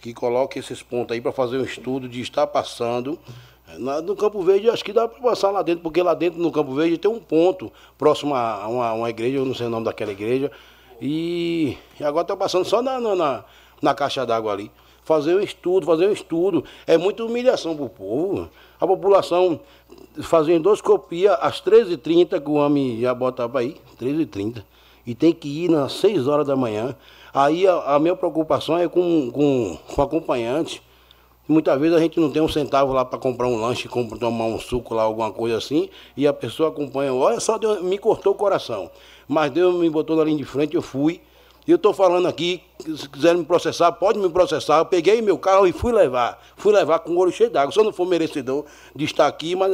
que 0.00 0.12
coloque 0.12 0.58
esses 0.58 0.82
pontos 0.82 1.14
aí 1.14 1.20
para 1.20 1.32
fazer 1.32 1.58
um 1.58 1.64
estudo 1.64 2.08
de 2.08 2.20
estar 2.20 2.46
passando. 2.46 3.18
Na, 3.78 4.02
no 4.02 4.14
Campo 4.14 4.42
Verde, 4.42 4.68
acho 4.68 4.84
que 4.84 4.92
dá 4.92 5.08
para 5.08 5.20
passar 5.20 5.50
lá 5.50 5.62
dentro, 5.62 5.82
porque 5.82 6.02
lá 6.02 6.14
dentro 6.14 6.40
no 6.40 6.52
Campo 6.52 6.74
Verde 6.74 6.98
tem 6.98 7.10
um 7.10 7.18
ponto 7.18 7.72
próximo 7.96 8.34
a 8.34 8.68
uma, 8.68 8.92
uma 8.92 9.10
igreja, 9.10 9.38
eu 9.38 9.44
não 9.44 9.54
sei 9.54 9.66
o 9.66 9.70
nome 9.70 9.84
daquela 9.84 10.12
igreja. 10.12 10.50
E, 11.00 11.76
e 11.98 12.04
agora 12.04 12.22
está 12.22 12.36
passando 12.36 12.64
só 12.64 12.82
na, 12.82 13.00
na, 13.00 13.44
na 13.80 13.94
caixa 13.94 14.24
d'água 14.24 14.52
ali. 14.52 14.70
Fazer 15.02 15.34
um 15.34 15.40
estudo, 15.40 15.84
fazer 15.84 16.08
um 16.08 16.12
estudo. 16.12 16.64
É 16.86 16.96
muita 16.96 17.24
humilhação 17.24 17.76
para 17.76 17.84
o 17.84 17.90
povo. 17.90 18.48
A 18.80 18.86
população 18.86 19.60
fazendo 20.22 20.60
endoscopia 20.60 21.34
às 21.34 21.60
13h30, 21.60 22.40
que 22.40 22.48
o 22.48 22.54
homem 22.54 23.00
já 23.00 23.14
botava 23.14 23.58
aí, 23.58 23.76
13h30. 24.00 24.64
E 25.06 25.14
tem 25.14 25.32
que 25.32 25.64
ir 25.64 25.70
nas 25.70 25.92
6 25.94 26.26
horas 26.26 26.46
da 26.46 26.56
manhã. 26.56 26.96
Aí 27.32 27.66
a, 27.66 27.96
a 27.96 27.98
minha 27.98 28.16
preocupação 28.16 28.78
é 28.78 28.88
com, 28.88 29.30
com, 29.30 29.78
com 29.94 30.02
acompanhante. 30.02 30.82
Muitas 31.46 31.78
vezes 31.78 31.94
a 31.94 32.00
gente 32.00 32.18
não 32.18 32.30
tem 32.30 32.40
um 32.40 32.48
centavo 32.48 32.94
lá 32.94 33.04
para 33.04 33.18
comprar 33.18 33.46
um 33.48 33.60
lanche, 33.60 33.86
tomar 34.18 34.44
um 34.44 34.58
suco 34.58 34.94
lá, 34.94 35.02
alguma 35.02 35.30
coisa 35.30 35.58
assim, 35.58 35.90
e 36.16 36.26
a 36.26 36.32
pessoa 36.32 36.70
acompanha. 36.70 37.12
Olha 37.12 37.38
só, 37.38 37.58
Deus 37.58 37.82
me 37.82 37.98
cortou 37.98 38.32
o 38.32 38.36
coração. 38.36 38.90
Mas 39.28 39.50
Deus 39.50 39.74
me 39.74 39.90
botou 39.90 40.16
na 40.16 40.24
linha 40.24 40.38
de 40.38 40.44
frente, 40.44 40.74
eu 40.74 40.80
fui. 40.80 41.20
E 41.66 41.70
eu 41.70 41.76
estou 41.76 41.94
falando 41.94 42.28
aqui, 42.28 42.62
se 42.96 43.08
quiserem 43.08 43.38
me 43.38 43.44
processar, 43.44 43.92
pode 43.92 44.18
me 44.18 44.28
processar. 44.28 44.78
Eu 44.78 44.86
peguei 44.86 45.20
meu 45.20 45.38
carro 45.38 45.66
e 45.66 45.72
fui 45.72 45.92
levar. 45.92 46.42
Fui 46.56 46.72
levar 46.72 46.98
com 47.00 47.12
o 47.12 47.18
olho 47.18 47.32
cheio 47.32 47.50
d'água. 47.50 47.72
Se 47.72 47.78
eu 47.78 47.84
não 47.84 47.92
for 47.92 48.06
merecedor 48.06 48.64
de 48.94 49.04
estar 49.04 49.26
aqui, 49.26 49.54
mas 49.54 49.70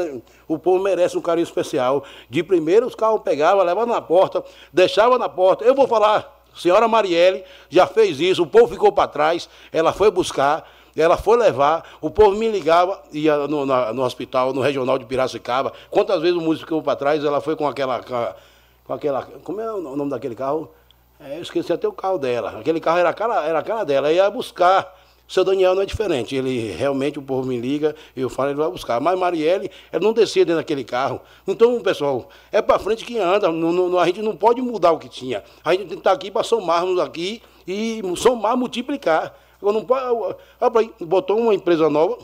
o 0.48 0.58
povo 0.58 0.82
merece 0.82 1.16
um 1.18 1.20
carinho 1.20 1.44
especial. 1.44 2.04
De 2.28 2.42
primeiro, 2.42 2.86
os 2.86 2.96
carros 2.96 3.22
pegavam, 3.22 3.64
levavam 3.64 3.92
na 3.92 4.00
porta, 4.00 4.42
deixavam 4.72 5.18
na 5.18 5.28
porta. 5.28 5.64
Eu 5.64 5.74
vou 5.74 5.88
falar, 5.88 6.42
senhora 6.54 6.86
Marielle 6.86 7.44
já 7.68 7.86
fez 7.86 8.20
isso, 8.20 8.42
o 8.42 8.46
povo 8.46 8.68
ficou 8.68 8.92
para 8.92 9.08
trás, 9.08 9.48
ela 9.72 9.92
foi 9.92 10.10
buscar. 10.10 10.68
Ela 10.96 11.16
foi 11.16 11.36
levar, 11.36 11.84
o 12.00 12.10
povo 12.10 12.36
me 12.36 12.48
ligava, 12.48 13.00
ia 13.12 13.46
no, 13.46 13.64
na, 13.64 13.92
no 13.92 14.02
hospital, 14.02 14.52
no 14.52 14.60
regional 14.60 14.98
de 14.98 15.04
Piracicaba. 15.04 15.72
Quantas 15.90 16.20
vezes 16.20 16.36
o 16.36 16.40
músico 16.40 16.66
ficou 16.66 16.82
para 16.82 16.96
trás, 16.96 17.24
ela 17.24 17.40
foi 17.40 17.56
com 17.56 17.66
aquela, 17.66 18.02
com 18.84 18.92
aquela. 18.92 19.22
Como 19.44 19.60
é 19.60 19.72
o 19.72 19.96
nome 19.96 20.10
daquele 20.10 20.34
carro? 20.34 20.70
É, 21.20 21.36
eu 21.36 21.42
esqueci 21.42 21.70
até 21.70 21.86
o 21.86 21.92
carro 21.92 22.18
dela. 22.18 22.58
Aquele 22.58 22.80
carro 22.80 22.98
era 22.98 23.10
a 23.10 23.12
cara, 23.12 23.46
era 23.46 23.58
a 23.58 23.62
cara 23.62 23.84
dela. 23.84 24.10
ia 24.10 24.30
buscar. 24.30 24.98
Seu 25.28 25.44
Daniel 25.44 25.76
não 25.76 25.82
é 25.82 25.86
diferente. 25.86 26.34
Ele 26.34 26.72
realmente, 26.72 27.18
o 27.18 27.22
povo 27.22 27.46
me 27.46 27.60
liga, 27.60 27.94
eu 28.16 28.28
falo, 28.28 28.48
ele 28.48 28.58
vai 28.58 28.68
buscar. 28.68 28.98
Mas 29.00 29.16
Marielle, 29.18 29.70
ela 29.92 30.02
não 30.02 30.12
descia 30.12 30.44
dentro 30.44 30.58
daquele 30.60 30.82
carro. 30.82 31.20
Então, 31.46 31.80
pessoal, 31.82 32.28
é 32.50 32.60
para 32.60 32.80
frente 32.80 33.04
que 33.04 33.18
anda. 33.18 33.52
No, 33.52 33.70
no, 33.70 33.98
a 33.98 34.06
gente 34.06 34.22
não 34.22 34.34
pode 34.34 34.60
mudar 34.60 34.92
o 34.92 34.98
que 34.98 35.08
tinha. 35.08 35.44
A 35.62 35.72
gente 35.72 35.80
tem 35.80 35.88
que 35.90 35.94
estar 35.98 36.12
aqui 36.12 36.30
para 36.30 36.42
somarmos 36.42 36.98
aqui 36.98 37.42
e 37.64 38.02
somar, 38.16 38.56
multiplicar. 38.56 39.32
Agora 39.60 39.78
não. 39.78 39.86
Olha 39.88 40.36
aí, 40.76 40.92
botou 41.00 41.38
uma 41.38 41.54
empresa 41.54 41.88
nova. 41.88 42.18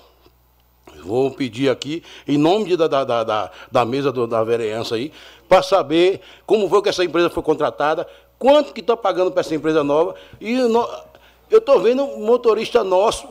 Vou 1.02 1.30
pedir 1.30 1.68
aqui, 1.68 2.02
em 2.26 2.38
nome 2.38 2.76
da, 2.76 2.86
da, 2.86 3.04
da, 3.04 3.50
da 3.70 3.84
mesa 3.84 4.12
do, 4.12 4.26
da 4.26 4.42
vereança 4.42 4.94
aí, 4.94 5.12
para 5.48 5.62
saber 5.62 6.20
como 6.46 6.68
foi 6.68 6.80
que 6.80 6.88
essa 6.88 7.04
empresa 7.04 7.28
foi 7.28 7.42
contratada, 7.42 8.06
quanto 8.38 8.72
que 8.72 8.80
está 8.80 8.96
pagando 8.96 9.30
para 9.30 9.40
essa 9.40 9.54
empresa 9.54 9.82
nova. 9.82 10.14
E 10.40 10.54
no, 10.54 10.88
eu 11.50 11.58
estou 11.58 11.80
vendo 11.80 12.02
um 12.02 12.24
motorista 12.24 12.82
nosso 12.82 13.28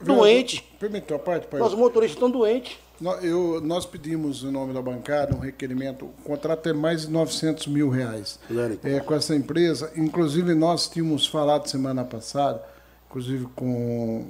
doente. 0.00 0.64
Permitiu 0.78 1.16
a 1.16 1.18
parte, 1.18 1.46
pai? 1.46 1.60
Nossos 1.60 1.78
motoristas 1.78 2.16
estão 2.16 2.30
doentes. 2.30 2.78
Eu, 3.22 3.62
nós 3.62 3.86
pedimos, 3.86 4.42
em 4.42 4.50
nome 4.50 4.74
da 4.74 4.82
bancada, 4.82 5.34
um 5.34 5.38
requerimento. 5.38 6.04
O 6.04 6.22
contrato 6.22 6.68
é 6.68 6.72
mais 6.74 7.02
de 7.02 7.10
900 7.10 7.66
mil 7.66 7.88
reais 7.88 8.38
é, 8.84 9.00
com 9.00 9.14
essa 9.14 9.34
empresa. 9.34 9.90
Inclusive, 9.96 10.54
nós 10.54 10.86
tínhamos 10.86 11.26
falado 11.26 11.66
semana 11.66 12.04
passada, 12.04 12.62
inclusive 13.10 13.46
com 13.56 14.26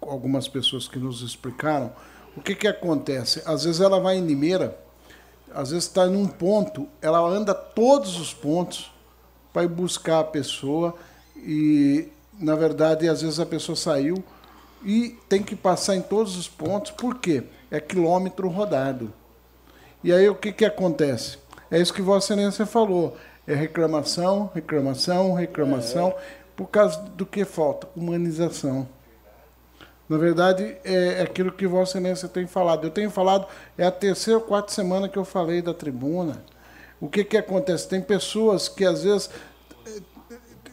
algumas 0.00 0.46
pessoas 0.46 0.86
que 0.86 0.98
nos 0.98 1.22
explicaram, 1.22 1.92
o 2.36 2.40
que, 2.40 2.54
que 2.54 2.68
acontece? 2.68 3.42
Às 3.44 3.64
vezes 3.64 3.80
ela 3.80 3.98
vai 3.98 4.16
em 4.16 4.26
Limeira 4.26 4.78
às 5.54 5.70
vezes 5.70 5.84
está 5.84 6.06
num 6.06 6.26
ponto, 6.26 6.88
ela 7.00 7.20
anda 7.20 7.54
todos 7.54 8.18
os 8.18 8.32
pontos 8.32 8.92
para 9.52 9.64
ir 9.64 9.68
buscar 9.68 10.20
a 10.20 10.24
pessoa 10.24 10.94
e, 11.36 12.08
na 12.38 12.54
verdade, 12.54 13.08
às 13.08 13.22
vezes 13.22 13.38
a 13.38 13.46
pessoa 13.46 13.76
saiu 13.76 14.22
e 14.84 15.16
tem 15.28 15.42
que 15.42 15.54
passar 15.54 15.94
em 15.94 16.02
todos 16.02 16.36
os 16.36 16.48
pontos, 16.48 16.90
por 16.90 17.18
quê? 17.18 17.44
É 17.70 17.80
quilômetro 17.80 18.48
rodado. 18.48 19.12
E 20.02 20.12
aí 20.12 20.28
o 20.28 20.34
que, 20.34 20.52
que 20.52 20.64
acontece? 20.64 21.38
É 21.70 21.78
isso 21.78 21.92
que 21.92 22.02
Vossa 22.02 22.32
Excelência 22.32 22.66
falou. 22.66 23.16
É 23.46 23.54
reclamação, 23.54 24.50
reclamação, 24.54 25.34
reclamação, 25.34 26.08
é. 26.08 26.41
Por 26.62 26.70
causa 26.70 27.00
do 27.00 27.26
que 27.26 27.44
falta? 27.44 27.88
Humanização. 27.96 28.88
Na 30.08 30.16
verdade, 30.16 30.76
é 30.84 31.20
aquilo 31.22 31.50
que 31.50 31.66
Vossa 31.66 31.98
Excelência 31.98 32.28
tem 32.28 32.46
falado. 32.46 32.86
Eu 32.86 32.90
tenho 32.90 33.10
falado, 33.10 33.46
é 33.76 33.84
a 33.84 33.90
terceira 33.90 34.38
ou 34.38 34.44
quarta 34.44 34.70
semana 34.70 35.08
que 35.08 35.18
eu 35.18 35.24
falei 35.24 35.60
da 35.60 35.74
tribuna. 35.74 36.44
O 37.00 37.08
que, 37.08 37.24
que 37.24 37.36
acontece? 37.36 37.88
Tem 37.88 38.00
pessoas 38.00 38.68
que 38.68 38.84
às 38.84 39.02
vezes. 39.02 39.28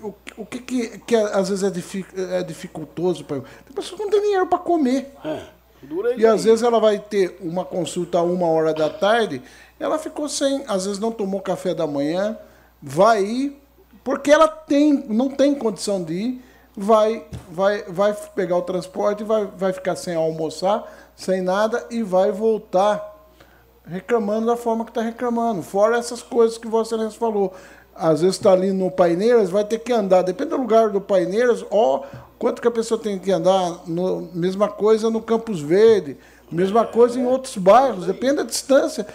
O, 0.01 0.13
o 0.37 0.45
que, 0.45 0.59
que, 0.59 0.99
que 0.99 1.15
às 1.15 1.49
vezes 1.49 1.63
é, 1.63 1.71
dific, 1.71 2.07
é 2.15 2.43
dificultoso 2.43 3.25
para 3.25 3.41
Tem 3.41 3.73
pessoas 3.73 3.99
que 3.99 4.05
não 4.05 4.11
têm 4.11 4.21
dinheiro 4.21 4.45
para 4.45 4.59
comer. 4.59 5.11
É, 5.25 5.43
e 6.17 6.25
às 6.25 6.43
vezes 6.43 6.61
ela 6.61 6.79
vai 6.79 6.99
ter 6.99 7.37
uma 7.41 7.65
consulta 7.65 8.19
a 8.19 8.21
uma 8.21 8.47
hora 8.47 8.73
da 8.73 8.89
tarde, 8.89 9.41
ela 9.79 9.97
ficou 9.97 10.29
sem, 10.29 10.63
às 10.67 10.85
vezes 10.85 10.99
não 10.99 11.11
tomou 11.11 11.41
café 11.41 11.73
da 11.73 11.87
manhã, 11.87 12.37
vai 12.81 13.23
ir, 13.23 13.61
porque 14.09 14.31
ela 14.31 14.47
tem, 14.47 15.05
não 15.07 15.29
tem 15.29 15.53
condição 15.53 16.03
de 16.03 16.13
ir 16.13 16.41
vai, 16.75 17.23
vai, 17.51 17.83
vai 17.83 18.11
pegar 18.33 18.57
o 18.57 18.63
transporte, 18.63 19.23
vai, 19.23 19.45
vai 19.45 19.71
ficar 19.71 19.95
sem 19.95 20.15
almoçar, 20.15 20.83
sem 21.15 21.43
nada 21.43 21.85
e 21.91 22.01
vai 22.01 22.31
voltar 22.31 23.17
reclamando 23.85 24.47
da 24.47 24.57
forma 24.57 24.83
que 24.83 24.89
está 24.89 25.03
reclamando. 25.03 25.61
Fora 25.61 25.95
essas 25.95 26.23
coisas 26.23 26.57
que 26.57 26.67
Vossa 26.67 26.95
Excelência 26.95 27.19
falou. 27.19 27.53
Às 27.93 28.21
vezes 28.21 28.37
está 28.37 28.51
ali 28.51 28.73
no 28.73 28.89
Paineiras, 28.89 29.51
vai 29.51 29.63
ter 29.63 29.77
que 29.77 29.93
andar, 29.93 30.23
depende 30.23 30.49
do 30.49 30.57
lugar 30.57 30.89
do 30.89 30.99
Paineiras, 30.99 31.63
ó, 31.69 32.01
quanto 32.39 32.63
que 32.63 32.67
a 32.67 32.71
pessoa 32.71 32.99
tem 32.99 33.19
que 33.19 33.31
andar. 33.31 33.83
No, 33.85 34.27
mesma 34.33 34.69
coisa 34.69 35.11
no 35.11 35.21
Campos 35.21 35.61
Verde, 35.61 36.17
mesma 36.51 36.83
coisa 36.83 37.19
em 37.19 37.27
outros 37.27 37.57
bairros, 37.57 38.07
depende 38.07 38.37
da 38.37 38.43
distância. 38.43 39.05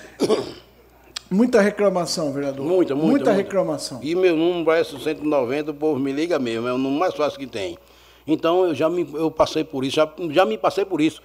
Muita 1.31 1.61
reclamação, 1.61 2.33
vereador. 2.33 2.65
Muita, 2.65 2.95
muita. 2.95 3.11
Muita 3.11 3.33
reclamação. 3.33 4.01
E 4.03 4.15
meu 4.15 4.37
número 4.37 4.65
vai 4.65 4.85
190, 4.85 5.71
o 5.71 5.75
povo 5.75 5.99
me 5.99 6.13
liga 6.13 6.39
mesmo, 6.39 6.69
é 6.69 6.73
o 6.73 6.79
número 6.79 7.01
mais 7.01 7.15
fácil 7.15 7.39
que 7.39 7.47
tem. 7.47 7.79
Então 8.27 8.67
eu 8.67 8.75
já 8.75 8.89
me, 8.89 9.07
eu 9.15 9.31
passei 9.31 9.65
por 9.65 9.85
isso, 9.85 9.97
já, 9.97 10.09
já 10.31 10.45
me 10.45 10.57
passei 10.57 10.85
por 10.85 11.01
isso. 11.01 11.23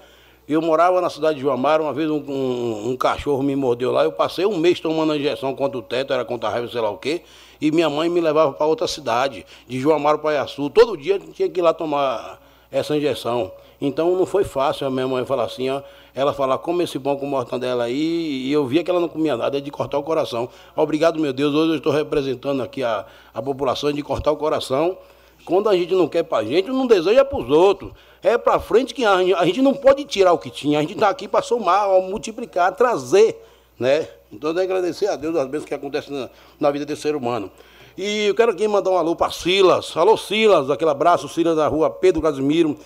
Eu 0.47 0.61
morava 0.63 0.99
na 0.99 1.11
cidade 1.11 1.35
de 1.35 1.41
Joamara, 1.41 1.83
uma 1.83 1.93
vez 1.93 2.09
um, 2.09 2.17
um, 2.17 2.89
um, 2.89 2.97
cachorro 2.97 3.43
me 3.43 3.55
mordeu 3.55 3.91
lá, 3.91 4.03
eu 4.03 4.11
passei 4.11 4.47
um 4.47 4.57
mês 4.57 4.79
tomando 4.79 5.11
a 5.11 5.17
injeção 5.17 5.53
contra 5.55 5.77
o 5.77 5.81
teto, 5.81 6.11
era 6.11 6.25
contra 6.25 6.49
a 6.49 6.51
raiva, 6.51 6.67
sei 6.67 6.81
lá 6.81 6.89
o 6.89 6.97
quê, 6.97 7.21
e 7.61 7.69
minha 7.69 7.87
mãe 7.87 8.09
me 8.09 8.19
levava 8.19 8.51
para 8.53 8.65
outra 8.65 8.87
cidade, 8.87 9.45
de 9.67 9.79
Joamara 9.79 10.17
para 10.17 10.33
Iaçu. 10.33 10.69
Todo 10.71 10.97
dia 10.97 11.19
tinha 11.19 11.47
que 11.47 11.59
ir 11.59 11.61
lá 11.61 11.71
tomar 11.71 12.41
essa 12.71 12.97
injeção. 12.97 13.51
Então 13.81 14.15
não 14.15 14.25
foi 14.25 14.43
fácil 14.43 14.87
a 14.87 14.89
minha 14.89 15.07
mãe 15.07 15.25
falar 15.25 15.45
assim, 15.45 15.69
ó, 15.69 15.81
ela 16.13 16.33
falar, 16.33 16.57
come 16.57 16.83
esse 16.83 16.99
pão 16.99 17.15
com 17.15 17.25
mortandela 17.25 17.85
aí, 17.85 18.47
e 18.47 18.51
eu 18.51 18.65
via 18.65 18.83
que 18.83 18.91
ela 18.91 18.99
não 18.99 19.07
comia 19.07 19.37
nada, 19.37 19.57
é 19.57 19.61
de 19.61 19.71
cortar 19.71 19.97
o 19.97 20.03
coração. 20.03 20.49
Obrigado, 20.75 21.19
meu 21.19 21.31
Deus, 21.31 21.53
hoje 21.53 21.71
eu 21.71 21.77
estou 21.77 21.93
representando 21.93 22.61
aqui 22.61 22.83
a, 22.83 23.05
a 23.33 23.41
população 23.41 23.91
de 23.93 24.01
cortar 24.01 24.31
o 24.31 24.37
coração. 24.37 24.97
Quando 25.45 25.69
a 25.69 25.75
gente 25.75 25.95
não 25.95 26.07
quer 26.07 26.23
para 26.23 26.39
a 26.39 26.43
gente, 26.43 26.69
não 26.69 26.85
deseja 26.85 27.23
para 27.23 27.39
os 27.39 27.49
outros. 27.49 27.91
É 28.21 28.37
para 28.37 28.59
frente 28.59 28.93
que 28.93 29.05
a 29.05 29.17
gente, 29.19 29.33
a 29.33 29.45
gente 29.45 29.61
não 29.61 29.73
pode 29.73 30.03
tirar 30.03 30.33
o 30.33 30.37
que 30.37 30.49
tinha, 30.49 30.77
a 30.77 30.81
gente 30.81 30.93
está 30.93 31.09
aqui 31.09 31.27
para 31.27 31.41
somar, 31.41 31.87
multiplicar, 32.01 32.75
trazer, 32.75 33.41
né? 33.79 34.07
Então, 34.31 34.51
eu 34.51 34.61
agradecer 34.61 35.07
a 35.07 35.15
Deus 35.15 35.35
as 35.35 35.47
bênçãos 35.47 35.65
que 35.65 35.73
acontecem 35.73 36.13
na, 36.13 36.29
na 36.59 36.69
vida 36.69 36.85
desse 36.85 37.01
ser 37.01 37.15
humano. 37.15 37.49
E 37.97 38.27
eu 38.27 38.35
quero 38.35 38.51
aqui 38.51 38.67
mandar 38.67 38.91
um 38.91 38.97
alô 38.97 39.15
para 39.15 39.31
Silas. 39.31 39.95
Alô, 39.97 40.15
Silas, 40.15 40.69
aquele 40.69 40.91
abraço, 40.91 41.27
Silas 41.27 41.55
da 41.55 41.67
rua 41.67 41.89
Pedro 41.89 42.21
Casimiro. 42.21 42.77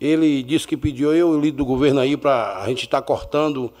Ele 0.00 0.42
disse 0.42 0.66
que 0.66 0.76
pediu 0.76 1.14
eu, 1.14 1.30
o 1.30 1.40
líder 1.40 1.56
do 1.56 1.64
governo 1.64 2.00
aí, 2.00 2.16
para 2.16 2.62
a 2.62 2.68
gente 2.68 2.84
estar 2.84 3.00
tá 3.00 3.06
cortando, 3.06 3.72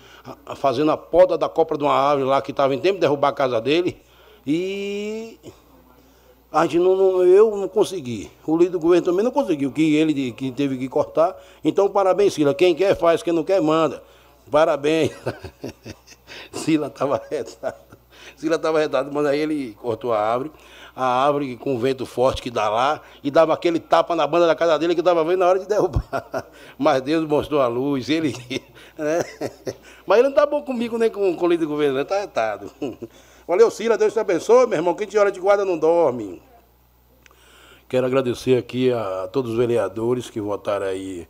fazendo 0.56 0.90
a 0.90 0.96
poda 0.96 1.36
da 1.36 1.48
copa 1.48 1.76
de 1.76 1.84
uma 1.84 1.92
árvore 1.92 2.28
lá 2.28 2.40
que 2.40 2.50
estava 2.50 2.74
em 2.74 2.78
tempo 2.78 2.94
de 2.94 3.00
derrubar 3.00 3.28
a 3.28 3.32
casa 3.32 3.60
dele. 3.60 3.96
E 4.46 5.38
a 6.52 6.62
gente 6.62 6.78
não, 6.78 6.96
não, 6.96 7.24
eu 7.24 7.56
não 7.56 7.68
consegui. 7.68 8.30
O 8.46 8.56
líder 8.56 8.70
do 8.70 8.80
governo 8.80 9.04
também 9.04 9.24
não 9.24 9.32
conseguiu, 9.32 9.72
que 9.72 9.96
ele 9.96 10.32
que 10.32 10.52
teve 10.52 10.78
que 10.78 10.88
cortar. 10.88 11.36
Então, 11.64 11.88
parabéns, 11.88 12.34
Sila. 12.34 12.54
Quem 12.54 12.74
quer 12.74 12.96
faz, 12.96 13.22
quem 13.22 13.32
não 13.32 13.42
quer 13.42 13.60
manda. 13.60 14.02
Parabéns. 14.50 15.10
Sila 16.52 16.86
estava 16.86 17.20
retado. 17.30 17.76
Sila 18.36 18.56
estava 18.56 18.78
retado, 18.78 19.10
mas 19.12 19.26
aí 19.26 19.40
ele 19.40 19.76
cortou 19.80 20.12
a 20.12 20.20
árvore 20.20 20.52
a 20.96 21.26
árvore 21.26 21.56
com 21.56 21.74
o 21.74 21.78
vento 21.78 22.06
forte 22.06 22.40
que 22.40 22.50
dá 22.50 22.68
lá 22.68 23.00
e 23.22 23.30
dava 23.30 23.52
aquele 23.52 23.80
tapa 23.80 24.14
na 24.14 24.26
banda 24.26 24.46
da 24.46 24.54
casa 24.54 24.78
dele 24.78 24.94
que 24.94 25.00
estava 25.00 25.24
vendo 25.24 25.40
na 25.40 25.48
hora 25.48 25.58
de 25.58 25.66
derrubar. 25.66 26.46
Mas 26.78 27.02
Deus 27.02 27.26
mostrou 27.26 27.60
a 27.60 27.66
luz, 27.66 28.08
ele. 28.08 28.34
Né? 28.96 29.24
Mas 30.06 30.18
ele 30.20 30.28
não 30.28 30.30
está 30.30 30.46
bom 30.46 30.62
comigo 30.62 30.96
nem 30.96 31.10
com, 31.10 31.36
o 31.36 31.48
líder 31.48 31.64
do 31.64 31.68
governo, 31.68 31.98
está 31.98 32.20
retado. 32.20 32.70
Valeu, 33.44 33.68
Cira, 33.68 33.98
Deus 33.98 34.12
te 34.12 34.20
abençoe, 34.20 34.68
meu 34.68 34.78
irmão. 34.78 34.94
Quem 34.94 35.04
te 35.04 35.18
hora 35.18 35.32
de 35.32 35.40
guarda 35.40 35.64
não 35.64 35.76
dorme. 35.76 36.40
Quero 37.88 38.06
agradecer 38.06 38.56
aqui 38.56 38.92
a 38.92 39.28
todos 39.32 39.50
os 39.50 39.56
vereadores 39.56 40.30
que 40.30 40.40
votaram 40.40 40.86
aí 40.86 41.26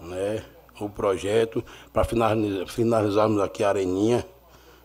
né, 0.00 0.44
o 0.80 0.88
projeto 0.88 1.64
para 1.92 2.04
finalizarmos 2.04 3.40
aqui 3.42 3.64
a 3.64 3.70
areninha, 3.70 4.24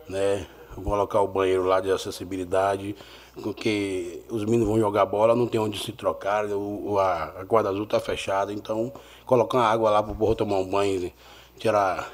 né? 0.10 0.48
Colocar 0.76 1.22
o 1.22 1.28
banheiro 1.28 1.66
lá 1.66 1.80
de 1.80 1.92
acessibilidade, 1.92 2.96
porque 3.42 4.22
os 4.30 4.44
meninos 4.46 4.68
vão 4.68 4.80
jogar 4.80 5.06
bola, 5.06 5.36
não 5.36 5.48
tem 5.48 5.60
onde 5.60 5.80
se 5.84 5.92
trocar, 5.92 6.46
o, 6.46 7.00
a, 7.00 7.24
a 7.42 7.46
quadra 7.46 7.72
azul 7.72 7.84
está 7.84 8.00
fechada, 8.00 8.54
então 8.54 8.92
colocar 9.26 9.58
uma 9.58 9.68
água 9.68 9.90
lá 9.90 10.04
para 10.04 10.12
o 10.12 10.16
povo 10.16 10.36
tomar 10.36 10.60
um 10.60 10.66
banho, 10.66 11.12
tirar 11.58 12.12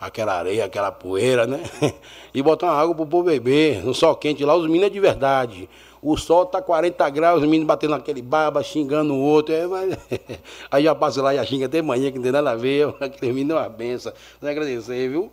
aquela 0.00 0.34
areia, 0.34 0.64
aquela 0.64 0.90
poeira, 0.92 1.46
né? 1.46 1.62
E 2.34 2.42
botar 2.42 2.66
uma 2.66 2.80
água 2.80 2.94
para 2.94 3.04
o 3.04 3.06
povo 3.06 3.24
beber, 3.24 3.84
no 3.84 3.94
sol 3.94 4.14
quente 4.14 4.44
lá, 4.44 4.54
os 4.54 4.66
meninos 4.66 4.88
é 4.88 4.90
de 4.90 5.00
verdade. 5.00 5.68
O 6.00 6.16
sol 6.16 6.46
tá 6.46 6.62
40 6.62 7.10
graus, 7.10 7.42
os 7.42 7.44
meninos 7.48 7.66
batendo 7.66 7.90
naquele 7.90 8.22
baba, 8.22 8.62
xingando 8.62 9.14
o 9.14 9.18
outro. 9.18 9.52
É, 9.52 9.66
mas... 9.66 9.98
Aí 10.70 10.84
já 10.84 10.94
passa 10.94 11.20
lá 11.20 11.34
e 11.34 11.44
xinga 11.46 11.66
até 11.66 11.82
manhã, 11.82 12.12
que 12.12 12.18
não 12.18 12.22
tem 12.22 12.30
nada 12.30 12.50
a 12.50 12.54
ver. 12.54 12.94
Aquele 13.00 13.32
menino 13.32 13.54
é 13.54 13.62
uma 13.62 13.68
benção. 13.68 14.12
Vou 14.40 14.48
agradecer, 14.48 15.08
viu? 15.08 15.32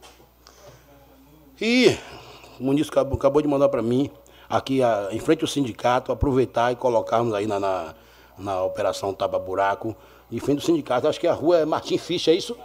E 1.61 1.95
o 2.59 2.63
Muniz 2.63 2.89
acabou, 2.89 3.17
acabou 3.17 3.41
de 3.41 3.47
mandar 3.47 3.69
para 3.69 3.81
mim, 3.81 4.09
aqui 4.49 4.81
a, 4.81 5.09
em 5.11 5.19
frente 5.19 5.43
ao 5.43 5.47
sindicato, 5.47 6.11
aproveitar 6.11 6.71
e 6.71 6.75
colocarmos 6.75 7.33
aí 7.33 7.47
na, 7.47 7.59
na, 7.59 7.93
na 8.37 8.63
operação 8.63 9.13
Tapa 9.13 9.39
Buraco, 9.39 9.95
em 10.31 10.39
frente 10.39 10.59
ao 10.59 10.65
sindicato. 10.65 11.07
Acho 11.07 11.19
que 11.19 11.27
a 11.27 11.33
rua 11.33 11.59
é 11.59 11.65
Martim 11.65 11.97
Ficha, 11.97 12.31
é 12.31 12.35
isso? 12.35 12.57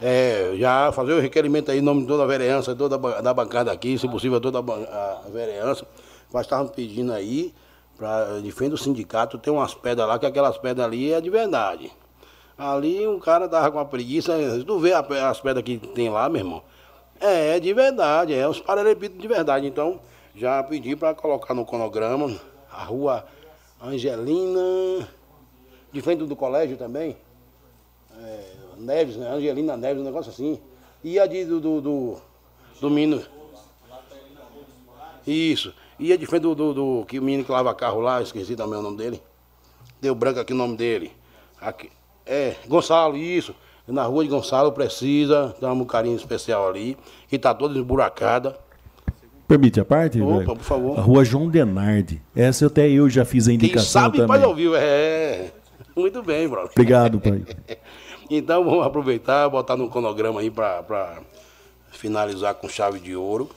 É, 0.00 0.52
já 0.56 0.90
fazer 0.92 1.12
o 1.12 1.20
requerimento 1.20 1.70
aí 1.70 1.78
em 1.78 1.82
nome 1.82 2.02
de 2.02 2.06
toda 2.06 2.22
a 2.22 2.26
vereança, 2.26 2.74
toda 2.74 2.96
a, 2.96 3.20
da 3.20 3.34
bancada 3.34 3.70
aqui, 3.70 3.98
se 3.98 4.08
possível 4.08 4.40
toda 4.40 4.58
a, 4.58 5.22
a 5.26 5.30
vereança. 5.30 5.86
Nós 6.32 6.42
estávamos 6.42 6.72
pedindo 6.72 7.12
aí, 7.12 7.52
para 7.98 8.40
de 8.40 8.50
frente 8.50 8.70
do 8.70 8.78
sindicato, 8.78 9.36
tem 9.36 9.52
umas 9.52 9.74
pedras 9.74 10.08
lá, 10.08 10.18
que 10.18 10.24
aquelas 10.24 10.56
pedras 10.56 10.86
ali 10.86 11.12
é 11.12 11.20
de 11.20 11.28
verdade. 11.28 11.92
Ali 12.56 13.06
um 13.06 13.18
cara 13.18 13.48
tava 13.48 13.70
com 13.70 13.78
uma 13.78 13.84
preguiça, 13.84 14.32
tu 14.66 14.78
vê 14.78 14.92
as 14.92 15.40
pedras 15.40 15.64
que 15.64 15.76
tem 15.78 16.08
lá, 16.08 16.28
meu 16.28 16.40
irmão, 16.40 16.62
é, 17.20 17.56
é 17.56 17.60
de 17.60 17.72
verdade, 17.74 18.34
é 18.34 18.48
os 18.48 18.60
paralelepípedos 18.60 19.20
de 19.20 19.28
verdade. 19.28 19.66
Então, 19.66 20.00
já 20.40 20.62
pedi 20.62 20.96
para 20.96 21.14
colocar 21.14 21.52
no 21.52 21.66
cronograma 21.66 22.34
a 22.72 22.82
rua 22.82 23.26
Angelina, 23.78 25.06
de 25.92 26.00
frente 26.00 26.24
do 26.24 26.34
colégio 26.34 26.78
também, 26.78 27.14
é, 28.18 28.52
Neves, 28.78 29.16
né? 29.16 29.28
Angelina 29.28 29.76
Neves, 29.76 30.00
um 30.00 30.04
negócio 30.04 30.30
assim. 30.32 30.58
E 31.04 31.20
a 31.20 31.26
de, 31.26 31.44
do, 31.44 31.60
do, 31.60 31.80
do, 31.82 32.16
do 32.80 32.88
Mino. 32.88 33.22
Isso. 35.26 35.74
Ia 35.98 36.16
de 36.16 36.24
frente 36.24 36.42
do, 36.42 36.54
do, 36.54 36.72
do, 36.72 37.04
que 37.04 37.18
o 37.18 37.22
menino 37.22 37.44
que 37.44 37.52
lava 37.52 37.74
carro 37.74 38.00
lá, 38.00 38.22
esqueci 38.22 38.56
também 38.56 38.78
o 38.78 38.82
nome 38.82 38.96
dele. 38.96 39.22
Deu 40.00 40.14
branco 40.14 40.40
aqui 40.40 40.54
o 40.54 40.56
nome 40.56 40.74
dele. 40.74 41.12
Aqui, 41.60 41.92
é, 42.24 42.56
Gonçalo, 42.66 43.14
isso. 43.14 43.54
Na 43.86 44.04
rua 44.04 44.24
de 44.24 44.30
Gonçalo 44.30 44.72
precisa 44.72 45.54
dar 45.60 45.74
um 45.74 45.84
carinho 45.84 46.16
especial 46.16 46.66
ali, 46.66 46.96
que 47.28 47.36
está 47.36 47.52
toda 47.52 47.78
esburacada. 47.78 48.58
Permite 49.50 49.80
a 49.80 49.84
parte? 49.84 50.22
Opa, 50.22 50.54
por 50.54 50.62
favor. 50.62 50.96
A 50.96 51.02
rua 51.02 51.24
João 51.24 51.48
Denardi. 51.48 52.22
Essa 52.36 52.68
até 52.68 52.88
eu 52.88 53.10
já 53.10 53.24
fiz 53.24 53.48
a 53.48 53.52
indicação 53.52 53.82
Quem 53.82 53.90
sabe 53.90 54.18
também. 54.18 54.44
ao 54.44 54.54
vivo, 54.54 54.76
é. 54.76 55.50
Muito 55.96 56.22
bem, 56.22 56.46
brother. 56.46 56.70
Obrigado, 56.70 57.18
pai. 57.18 57.42
então 58.30 58.64
vamos 58.64 58.86
aproveitar, 58.86 59.48
botar 59.48 59.76
no 59.76 59.90
cronograma 59.90 60.38
aí 60.38 60.52
para 60.52 61.18
finalizar 61.90 62.54
com 62.54 62.68
chave 62.68 63.00
de 63.00 63.16
ouro. 63.16 63.50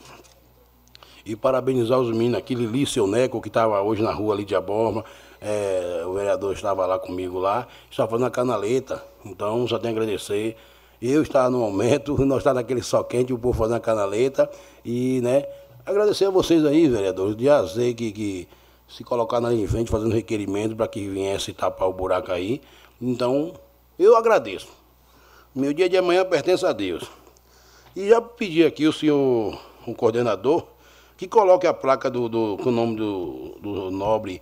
E 1.23 1.35
parabenizar 1.35 1.99
os 1.99 2.09
meninos 2.09 2.39
aqui, 2.39 2.55
Lili 2.55 2.87
Seu 2.87 3.05
Neco, 3.05 3.39
que 3.39 3.49
estava 3.49 3.79
hoje 3.83 4.01
na 4.01 4.11
rua 4.11 4.33
ali 4.33 4.45
de 4.45 4.55
Aborma. 4.55 5.05
É, 5.39 6.01
o 6.07 6.13
vereador 6.13 6.53
estava 6.53 6.87
lá 6.87 6.97
comigo 6.97 7.37
lá, 7.37 7.67
estava 7.91 8.09
fazendo 8.09 8.25
a 8.25 8.31
canaleta. 8.31 9.03
Então 9.23 9.67
só 9.67 9.77
tenho 9.77 9.93
a 9.93 9.97
agradecer. 9.97 10.57
Eu 10.99 11.21
estava 11.21 11.51
no 11.51 11.59
momento, 11.59 12.17
nós 12.25 12.39
estávamos 12.39 12.63
naquele 12.63 12.81
sol 12.81 13.03
quente, 13.03 13.31
o 13.31 13.37
povo 13.37 13.55
fazendo 13.55 13.75
a 13.75 13.79
canaleta. 13.79 14.49
E, 14.83 15.21
né, 15.21 15.45
agradecer 15.85 16.25
a 16.25 16.29
vocês 16.29 16.65
aí, 16.65 16.87
vereadores, 16.87 17.35
de 17.35 17.49
azer 17.49 17.93
que, 17.93 18.11
que 18.11 18.47
se 18.87 19.03
colocaram 19.03 19.47
ali 19.47 19.61
em 19.61 19.67
frente 19.67 19.91
fazendo 19.91 20.13
requerimento 20.13 20.75
para 20.75 20.87
que 20.87 21.07
viesse 21.07 21.53
tapar 21.53 21.87
o 21.87 21.93
buraco 21.93 22.31
aí. 22.31 22.61
Então, 23.01 23.53
eu 23.97 24.15
agradeço. 24.15 24.67
Meu 25.53 25.73
dia 25.73 25.89
de 25.89 25.97
amanhã 25.97 26.25
pertence 26.25 26.65
a 26.65 26.71
Deus. 26.71 27.03
E 27.95 28.09
já 28.09 28.21
pedi 28.21 28.63
aqui 28.63 28.87
o 28.87 28.93
senhor, 28.93 29.59
o 29.85 29.93
coordenador, 29.93 30.65
que 31.15 31.27
coloque 31.27 31.67
a 31.67 31.73
placa 31.73 32.09
do, 32.09 32.27
do, 32.27 32.57
com 32.57 32.69
o 32.69 32.71
nome 32.71 32.95
do, 32.95 33.57
do 33.61 33.91
nobre 33.91 34.41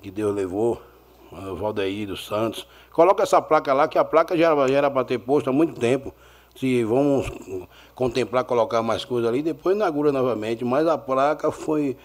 que 0.00 0.10
Deus 0.10 0.34
levou, 0.34 0.80
Valdeir 1.30 2.06
dos 2.06 2.26
Santos. 2.26 2.66
Coloca 2.92 3.22
essa 3.22 3.40
placa 3.42 3.72
lá, 3.74 3.86
que 3.88 3.98
a 3.98 4.04
placa 4.04 4.36
já 4.36 4.54
era 4.70 4.90
para 4.90 5.04
ter 5.04 5.18
posto 5.18 5.50
há 5.50 5.52
muito 5.52 5.78
tempo. 5.78 6.14
Se 6.56 6.84
vamos 6.84 7.30
contemplar 7.94 8.44
colocar 8.44 8.82
mais 8.82 9.04
coisas 9.04 9.28
ali, 9.28 9.42
depois 9.42 9.76
inaugura 9.76 10.10
novamente. 10.10 10.64
Mas 10.64 10.86
a 10.86 10.96
placa 10.96 11.50
foi. 11.52 11.96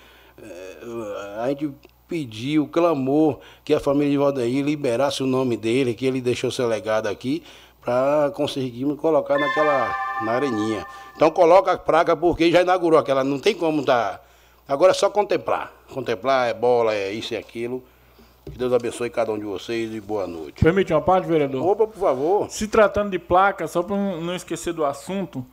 É, 0.41 1.41
a 1.41 1.49
gente 1.49 1.71
pediu, 2.07 2.67
clamou 2.67 3.39
que 3.63 3.73
a 3.73 3.79
família 3.79 4.11
de 4.11 4.17
Valdeir 4.17 4.65
liberasse 4.65 5.23
o 5.23 5.25
nome 5.25 5.55
dele, 5.55 5.93
que 5.93 6.05
ele 6.05 6.19
deixou 6.19 6.51
seu 6.51 6.67
legado 6.67 7.07
aqui, 7.07 7.41
para 7.79 8.29
conseguirmos 8.35 8.99
colocar 8.99 9.39
naquela 9.39 9.95
na 10.23 10.33
areninha. 10.33 10.85
Então 11.15 11.31
coloca 11.31 11.71
a 11.71 11.77
placa 11.77 12.15
porque 12.15 12.51
já 12.51 12.61
inaugurou 12.61 12.99
aquela, 12.99 13.23
não 13.23 13.39
tem 13.39 13.55
como 13.55 13.83
tá. 13.85 14.19
Agora 14.67 14.91
é 14.91 14.93
só 14.93 15.09
contemplar. 15.09 15.71
Contemplar 15.93 16.49
é 16.49 16.53
bola, 16.53 16.93
é 16.93 17.11
isso 17.11 17.33
e 17.33 17.37
aquilo. 17.37 17.83
Que 18.45 18.57
Deus 18.57 18.73
abençoe 18.73 19.09
cada 19.09 19.31
um 19.31 19.37
de 19.37 19.45
vocês 19.45 19.93
e 19.93 20.01
boa 20.01 20.25
noite. 20.25 20.63
Permite 20.63 20.91
uma 20.93 21.01
parte, 21.01 21.27
vereador? 21.27 21.65
Opa, 21.65 21.87
por 21.87 21.99
favor. 21.99 22.49
Se 22.49 22.67
tratando 22.67 23.11
de 23.11 23.19
placa, 23.19 23.67
só 23.67 23.83
para 23.83 23.95
não 23.95 24.35
esquecer 24.35 24.73
do 24.73 24.83
assunto, 24.83 25.45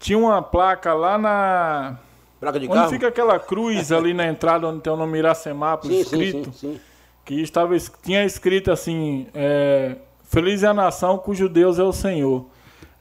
tinha 0.00 0.18
uma 0.18 0.40
placa 0.42 0.94
lá 0.94 1.18
na. 1.18 1.98
Placa 2.40 2.58
de 2.58 2.66
onde 2.66 2.74
carro? 2.74 2.90
fica 2.90 3.08
aquela 3.08 3.38
cruz 3.38 3.92
ali 3.92 4.14
na 4.14 4.26
entrada 4.26 4.66
onde 4.66 4.80
tem 4.80 4.92
o 4.92 4.96
nome 4.96 5.18
Iracemápolis 5.18 6.00
escrito. 6.00 6.52
Sim, 6.52 6.52
sim, 6.52 6.74
sim, 6.74 6.80
que 7.24 7.40
estava, 7.40 7.76
tinha 8.02 8.24
escrito 8.24 8.72
assim: 8.72 9.26
é, 9.34 9.96
Feliz 10.24 10.62
é 10.62 10.68
a 10.68 10.74
nação 10.74 11.18
cujo 11.18 11.48
Deus 11.48 11.78
é 11.78 11.82
o 11.82 11.92
Senhor. 11.92 12.46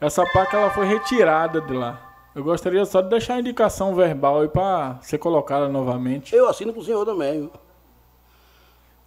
Essa 0.01 0.25
placa 0.25 0.57
ela 0.57 0.69
foi 0.69 0.85
retirada 0.85 1.61
de 1.61 1.73
lá. 1.73 2.11
Eu 2.35 2.43
gostaria 2.43 2.83
só 2.85 3.01
de 3.01 3.09
deixar 3.09 3.35
a 3.35 3.39
indicação 3.39 3.93
verbal 3.95 4.41
aí 4.41 4.47
para 4.47 4.97
ser 5.01 5.17
colocada 5.17 5.69
novamente. 5.69 6.35
Eu 6.35 6.47
assino 6.47 6.73
com 6.73 6.79
o 6.79 6.83
senhor 6.83 7.05
também. 7.05 7.49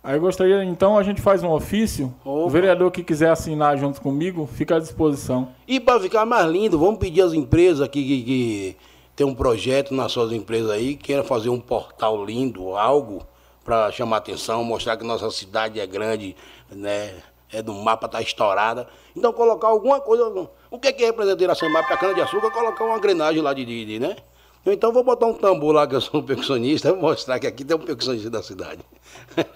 Aí 0.05 0.17
eu 0.17 0.21
gostaria, 0.21 0.63
então 0.63 0.99
a 0.99 1.03
gente 1.03 1.23
faz 1.23 1.43
um 1.43 1.51
ofício. 1.51 2.15
Opa. 2.23 2.41
O 2.45 2.51
vereador 2.51 2.91
que 2.91 3.03
quiser 3.03 3.31
assinar 3.31 3.79
junto 3.79 4.03
comigo, 4.03 4.47
fica 4.47 4.77
à 4.77 4.79
disposição. 4.79 5.49
E 5.67 5.81
para 5.81 5.99
ficar 5.99 6.27
mais 6.27 6.47
lindo, 6.47 6.79
vamos 6.79 6.99
pedir 6.99 7.23
às 7.23 7.33
empresas 7.33 7.81
aqui 7.81 8.05
que, 8.05 8.23
que 8.23 8.77
tem 9.17 9.27
um 9.27 9.35
projeto 9.35 9.95
nas 9.95 10.13
suas 10.13 10.31
empresas 10.31 10.71
aí, 10.71 10.95
queira 10.95 11.25
fazer 11.25 11.49
um 11.49 11.59
portal 11.59 12.23
lindo, 12.23 12.77
algo 12.77 13.27
para 13.65 13.91
chamar 13.93 14.19
atenção, 14.19 14.63
mostrar 14.63 14.99
que 14.99 15.05
nossa 15.07 15.31
cidade 15.31 15.81
é 15.81 15.87
grande, 15.87 16.37
né? 16.71 17.15
É 17.51 17.63
do 17.63 17.73
mapa, 17.73 18.07
tá 18.07 18.21
estourada. 18.21 18.87
Então 19.17 19.33
colocar 19.33 19.69
alguma 19.69 20.03
coisa. 20.03 20.25
O 20.71 20.79
que 20.79 20.89
é 20.89 20.93
que 20.93 21.07
representa 21.07 21.43
Iracema 21.43 21.83
para 21.83 21.97
cana 21.97 22.13
de 22.13 22.21
açúcar? 22.21 22.51
Colocar 22.51 22.85
uma 22.85 22.99
engrenagem 22.99 23.41
lá 23.41 23.55
de, 23.55 23.65
de, 23.65 23.87
de 23.87 23.99
né? 23.99 24.17
Então 24.66 24.93
vou 24.93 25.05
botar 25.05 25.27
um 25.27 25.35
tambor 25.35 25.74
lá, 25.74 25.86
que 25.86 25.95
eu 25.95 26.01
sou 26.01 26.20
um 26.20 26.24
percussionista, 26.24 26.91
vou 26.93 27.03
mostrar 27.03 27.39
que 27.39 27.47
aqui 27.47 27.65
tem 27.65 27.77
um 27.77 27.81
percussionista 27.81 28.31
da 28.31 28.43
cidade. 28.43 28.81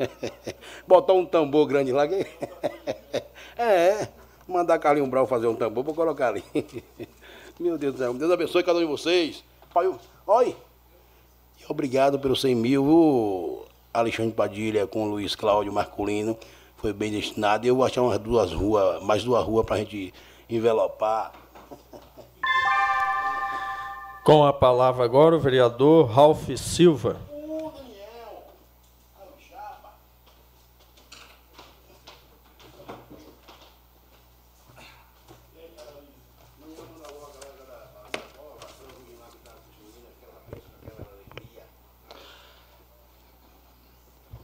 botar 0.86 1.14
um 1.14 1.24
tambor 1.24 1.66
grande 1.66 1.93
lá. 1.93 2.06
Que... 2.06 2.26
é, 3.56 4.09
mandar 4.47 4.78
Carlinho 4.78 5.06
Brau 5.06 5.26
fazer 5.26 5.47
um 5.47 5.55
tambor 5.55 5.82
para 5.82 5.94
colocar 5.94 6.28
ali. 6.28 6.44
Meu 7.59 7.78
Deus 7.78 7.94
do 7.94 7.98
céu, 7.98 8.12
Deus 8.12 8.30
abençoe 8.30 8.62
cada 8.62 8.78
um 8.78 8.82
de 8.82 8.86
vocês. 8.86 9.43
Pai, 9.72 9.90
oi. 10.26 10.56
Obrigado 11.68 12.18
pelos 12.18 12.40
100 12.43 12.55
mil, 12.55 13.64
Alexandre 13.93 14.32
Padilha 14.32 14.86
com 14.86 15.05
o 15.05 15.09
Luiz 15.09 15.35
Cláudio 15.35 15.72
Marculino. 15.72 16.36
Foi 16.76 16.93
bem 16.93 17.10
destinado. 17.10 17.66
Eu 17.66 17.76
vou 17.76 17.85
achar 17.85 18.02
umas 18.02 18.18
duas 18.18 18.52
ruas, 18.52 19.02
mais 19.02 19.24
duas 19.24 19.44
ruas 19.44 19.66
para 19.66 19.76
a 19.76 19.78
gente 19.78 20.12
envelopar. 20.48 21.32
Com 24.28 24.44
a 24.44 24.52
palavra 24.52 25.06
agora 25.06 25.34
o 25.34 25.40
vereador 25.40 26.05
Ralph 26.05 26.50
Silva. 26.59 27.16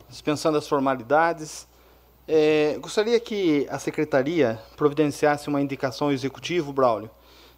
Dispensando 0.08 0.56
as 0.56 0.66
formalidades, 0.66 1.68
é, 2.26 2.78
gostaria 2.80 3.20
que 3.20 3.66
a 3.68 3.78
secretaria 3.78 4.58
providenciasse 4.78 5.46
uma 5.48 5.60
indicação 5.60 6.06
ao 6.06 6.12
executivo, 6.14 6.72
Braulio, 6.72 7.10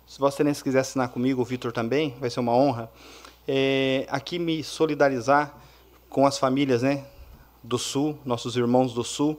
se 0.07 0.21
Vossa 0.21 0.37
Excelência 0.37 0.63
quiser 0.63 0.79
assinar 0.79 1.09
comigo, 1.09 1.43
o 1.43 1.45
Vitor 1.45 1.73
também, 1.73 2.15
vai 2.21 2.31
ser 2.31 2.39
uma 2.39 2.53
honra. 2.53 2.91
É, 3.47 4.07
aqui 4.09 4.39
me 4.39 4.63
solidarizar 4.63 5.53
com 6.09 6.25
as 6.27 6.39
famílias 6.39 6.83
né, 6.83 7.05
do 7.63 7.77
Sul, 7.77 8.17
nossos 8.25 8.57
irmãos 8.57 8.95
do 8.95 9.03
Sul, 9.03 9.39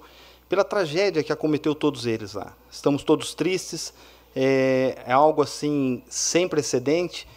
pela 0.49 0.65
tragédia 0.65 1.23
que 1.23 1.31
acometeu 1.31 1.73
todos 1.73 2.05
eles 2.05 2.33
lá. 2.33 2.53
Estamos 2.69 3.03
todos 3.03 3.33
tristes, 3.33 3.93
é, 4.35 4.97
é 5.05 5.13
algo 5.13 5.41
assim 5.41 6.03
sem 6.09 6.47
precedente 6.49 7.27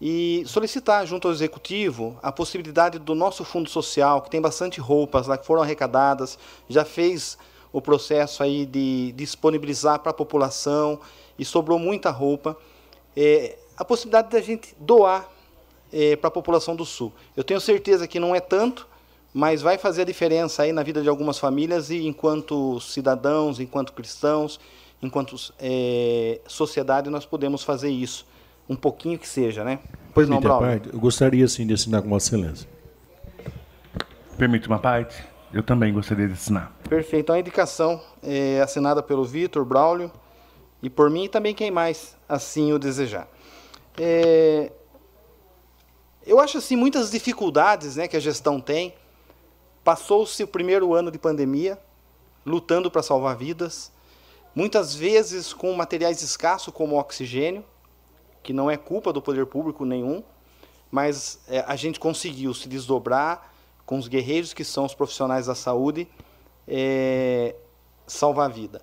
e 0.00 0.42
solicitar 0.46 1.06
junto 1.06 1.28
ao 1.28 1.34
executivo 1.34 2.16
a 2.22 2.32
possibilidade 2.32 2.98
do 2.98 3.14
nosso 3.14 3.44
fundo 3.44 3.68
social, 3.68 4.22
que 4.22 4.30
tem 4.30 4.40
bastante 4.40 4.80
roupas 4.80 5.26
lá 5.26 5.36
que 5.36 5.46
foram 5.46 5.62
arrecadadas, 5.62 6.38
já 6.68 6.84
fez 6.84 7.36
o 7.70 7.82
processo 7.82 8.42
aí 8.42 8.64
de 8.64 9.12
disponibilizar 9.12 9.98
para 9.98 10.10
a 10.10 10.14
população 10.14 10.98
e 11.38 11.44
sobrou 11.44 11.78
muita 11.78 12.10
roupa, 12.10 12.56
é, 13.18 13.56
a 13.76 13.84
possibilidade 13.84 14.30
da 14.30 14.40
gente 14.40 14.76
doar 14.78 15.28
é, 15.92 16.14
para 16.14 16.28
a 16.28 16.30
população 16.30 16.76
do 16.76 16.84
Sul. 16.84 17.12
Eu 17.36 17.42
tenho 17.42 17.60
certeza 17.60 18.06
que 18.06 18.20
não 18.20 18.32
é 18.32 18.38
tanto, 18.38 18.86
mas 19.34 19.60
vai 19.60 19.76
fazer 19.76 20.02
a 20.02 20.04
diferença 20.04 20.62
aí 20.62 20.72
na 20.72 20.84
vida 20.84 21.02
de 21.02 21.08
algumas 21.08 21.36
famílias 21.36 21.90
e 21.90 22.06
enquanto 22.06 22.78
cidadãos, 22.78 23.58
enquanto 23.58 23.92
cristãos, 23.92 24.60
enquanto 25.02 25.34
é, 25.58 26.40
sociedade 26.46 27.10
nós 27.10 27.26
podemos 27.26 27.64
fazer 27.64 27.90
isso 27.90 28.24
um 28.68 28.76
pouquinho 28.76 29.18
que 29.18 29.26
seja, 29.26 29.64
né? 29.64 29.80
Pois 30.14 30.28
Permite 30.28 30.46
não, 30.46 30.58
Braulio? 30.58 30.82
eu 30.92 31.00
gostaria 31.00 31.48
sim 31.48 31.66
de 31.66 31.74
assinar 31.74 32.02
com 32.02 32.08
Vossa 32.08 32.28
Excelência. 32.28 32.68
Permite 34.36 34.68
uma 34.68 34.78
parte? 34.78 35.24
Eu 35.52 35.62
também 35.62 35.92
gostaria 35.92 36.28
de 36.28 36.34
assinar. 36.34 36.72
Perfeito. 36.88 37.24
Então, 37.24 37.34
a 37.34 37.40
indicação 37.40 38.00
é 38.22 38.60
assinada 38.60 39.02
pelo 39.02 39.24
Vitor, 39.24 39.64
Braulio 39.64 40.12
e 40.82 40.88
por 40.88 41.10
mim 41.10 41.24
e 41.24 41.28
também 41.28 41.54
quem 41.54 41.70
mais 41.70 42.16
assim 42.28 42.72
o 42.72 42.78
desejar. 42.78 43.28
É... 43.98 44.72
Eu 46.26 46.38
acho 46.38 46.58
assim 46.58 46.76
muitas 46.76 47.10
dificuldades 47.10 47.96
né, 47.96 48.06
que 48.06 48.16
a 48.16 48.20
gestão 48.20 48.60
tem. 48.60 48.94
Passou-se 49.82 50.42
o 50.42 50.46
primeiro 50.46 50.92
ano 50.92 51.10
de 51.10 51.18
pandemia, 51.18 51.78
lutando 52.44 52.90
para 52.90 53.02
salvar 53.02 53.36
vidas, 53.36 53.90
muitas 54.54 54.94
vezes 54.94 55.52
com 55.52 55.72
materiais 55.72 56.20
escassos 56.22 56.72
como 56.72 56.98
oxigênio, 56.98 57.64
que 58.42 58.52
não 58.52 58.70
é 58.70 58.76
culpa 58.76 59.12
do 59.12 59.22
poder 59.22 59.46
público 59.46 59.84
nenhum, 59.84 60.22
mas 60.90 61.40
é, 61.48 61.64
a 61.66 61.76
gente 61.76 61.98
conseguiu 61.98 62.52
se 62.52 62.68
desdobrar 62.68 63.52
com 63.86 63.98
os 63.98 64.08
guerreiros 64.08 64.52
que 64.52 64.64
são 64.64 64.84
os 64.84 64.94
profissionais 64.94 65.46
da 65.46 65.54
saúde, 65.54 66.06
é, 66.66 67.54
salvar 68.06 68.50
a 68.50 68.52
vida. 68.52 68.82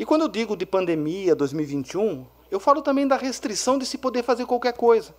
E 0.00 0.04
quando 0.06 0.22
eu 0.22 0.28
digo 0.28 0.56
de 0.56 0.64
pandemia 0.64 1.36
2021, 1.36 2.24
eu 2.50 2.58
falo 2.58 2.80
também 2.80 3.06
da 3.06 3.18
restrição 3.18 3.76
de 3.76 3.84
se 3.84 3.98
poder 3.98 4.22
fazer 4.22 4.46
qualquer 4.46 4.72
coisa. 4.72 5.14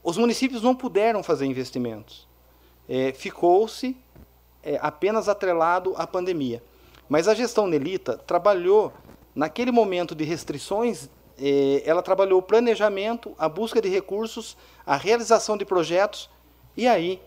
Os 0.00 0.16
municípios 0.16 0.62
não 0.62 0.76
puderam 0.76 1.24
fazer 1.24 1.44
investimentos. 1.44 2.28
É, 2.88 3.12
Ficou-se 3.12 3.96
é, 4.62 4.78
apenas 4.80 5.28
atrelado 5.28 5.92
à 5.96 6.06
pandemia. 6.06 6.62
Mas 7.08 7.26
a 7.26 7.34
gestão 7.34 7.66
Nelita 7.66 8.16
trabalhou 8.16 8.92
naquele 9.34 9.72
momento 9.72 10.14
de 10.14 10.22
restrições 10.22 11.10
é, 11.36 11.82
ela 11.84 12.02
trabalhou 12.02 12.38
o 12.38 12.42
planejamento, 12.42 13.34
a 13.36 13.48
busca 13.48 13.82
de 13.82 13.88
recursos, 13.88 14.56
a 14.86 14.96
realização 14.96 15.56
de 15.56 15.64
projetos, 15.64 16.30
e 16.76 16.86
aí 16.86 17.20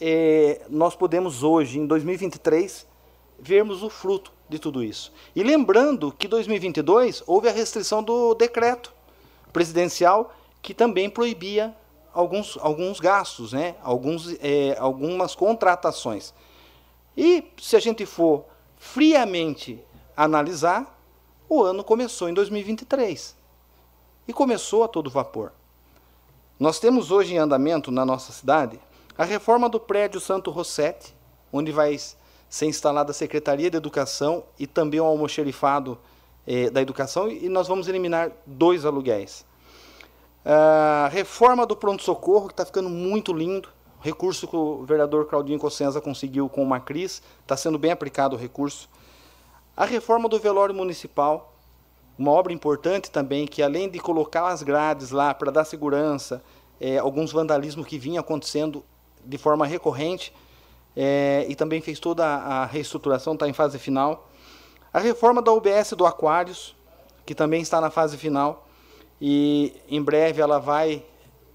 é, 0.00 0.60
nós 0.70 0.94
podemos 0.94 1.42
hoje, 1.42 1.80
em 1.80 1.86
2023, 1.86 2.93
vermos 3.38 3.82
o 3.82 3.90
fruto 3.90 4.32
de 4.48 4.58
tudo 4.58 4.82
isso. 4.82 5.12
E 5.34 5.42
lembrando 5.42 6.12
que 6.12 6.28
2022 6.28 7.22
houve 7.26 7.48
a 7.48 7.52
restrição 7.52 8.02
do 8.02 8.34
decreto 8.34 8.92
presidencial 9.52 10.34
que 10.60 10.74
também 10.74 11.10
proibia 11.10 11.74
alguns, 12.12 12.56
alguns 12.60 13.00
gastos, 13.00 13.52
né? 13.52 13.74
alguns, 13.82 14.36
é, 14.40 14.76
algumas 14.78 15.34
contratações. 15.34 16.32
E 17.16 17.44
se 17.60 17.76
a 17.76 17.80
gente 17.80 18.06
for 18.06 18.44
friamente 18.76 19.82
analisar, 20.16 20.98
o 21.48 21.62
ano 21.62 21.84
começou 21.84 22.28
em 22.28 22.34
2023 22.34 23.36
e 24.26 24.32
começou 24.32 24.84
a 24.84 24.88
todo 24.88 25.10
vapor. 25.10 25.52
Nós 26.58 26.78
temos 26.78 27.10
hoje 27.10 27.34
em 27.34 27.38
andamento 27.38 27.90
na 27.90 28.04
nossa 28.04 28.32
cidade 28.32 28.80
a 29.18 29.24
reforma 29.24 29.68
do 29.68 29.78
prédio 29.78 30.20
Santo 30.20 30.50
Rossetti, 30.50 31.14
onde 31.52 31.70
vai 31.70 31.98
ser 32.54 32.66
instalada 32.66 33.10
a 33.10 33.14
Secretaria 33.14 33.68
de 33.68 33.76
Educação 33.76 34.44
e 34.56 34.64
também 34.64 35.00
o 35.00 35.04
almoxerifado 35.04 35.98
eh, 36.46 36.70
da 36.70 36.80
Educação, 36.80 37.28
e 37.28 37.48
nós 37.48 37.66
vamos 37.66 37.88
eliminar 37.88 38.30
dois 38.46 38.84
aluguéis. 38.84 39.44
A 40.44 41.08
reforma 41.10 41.66
do 41.66 41.74
pronto-socorro, 41.74 42.46
que 42.46 42.52
está 42.52 42.64
ficando 42.64 42.88
muito 42.88 43.32
lindo, 43.32 43.68
recurso 44.00 44.46
que 44.46 44.54
o 44.54 44.84
vereador 44.84 45.26
Claudinho 45.26 45.58
Cossenza 45.58 46.00
conseguiu 46.00 46.48
com 46.48 46.62
o 46.62 46.66
Macris, 46.66 47.20
está 47.42 47.56
sendo 47.56 47.76
bem 47.76 47.90
aplicado 47.90 48.36
o 48.36 48.38
recurso. 48.38 48.88
A 49.76 49.84
reforma 49.84 50.28
do 50.28 50.38
velório 50.38 50.76
municipal, 50.76 51.56
uma 52.16 52.30
obra 52.30 52.52
importante 52.52 53.10
também, 53.10 53.48
que 53.48 53.64
além 53.64 53.90
de 53.90 53.98
colocar 53.98 54.46
as 54.46 54.62
grades 54.62 55.10
lá 55.10 55.34
para 55.34 55.50
dar 55.50 55.64
segurança, 55.64 56.40
é, 56.80 56.98
alguns 56.98 57.32
vandalismos 57.32 57.84
que 57.84 57.98
vinham 57.98 58.20
acontecendo 58.20 58.84
de 59.24 59.38
forma 59.38 59.66
recorrente, 59.66 60.32
é, 60.96 61.44
e 61.48 61.54
também 61.54 61.80
fez 61.80 61.98
toda 61.98 62.24
a 62.24 62.64
reestruturação, 62.64 63.34
está 63.34 63.48
em 63.48 63.52
fase 63.52 63.78
final. 63.78 64.30
A 64.92 64.98
reforma 64.98 65.42
da 65.42 65.52
UBS 65.52 65.92
do 65.96 66.06
Aquários, 66.06 66.76
que 67.26 67.34
também 67.34 67.62
está 67.62 67.80
na 67.80 67.90
fase 67.90 68.16
final, 68.16 68.68
e 69.20 69.74
em 69.88 70.02
breve 70.02 70.40
ela 70.40 70.58
vai 70.58 71.04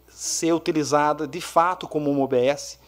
ser 0.07 0.53
utilizada 0.53 1.27
de 1.27 1.39
fato 1.39 1.87
como 1.87 2.09
uma 2.09 2.23
UBS, 2.23 2.79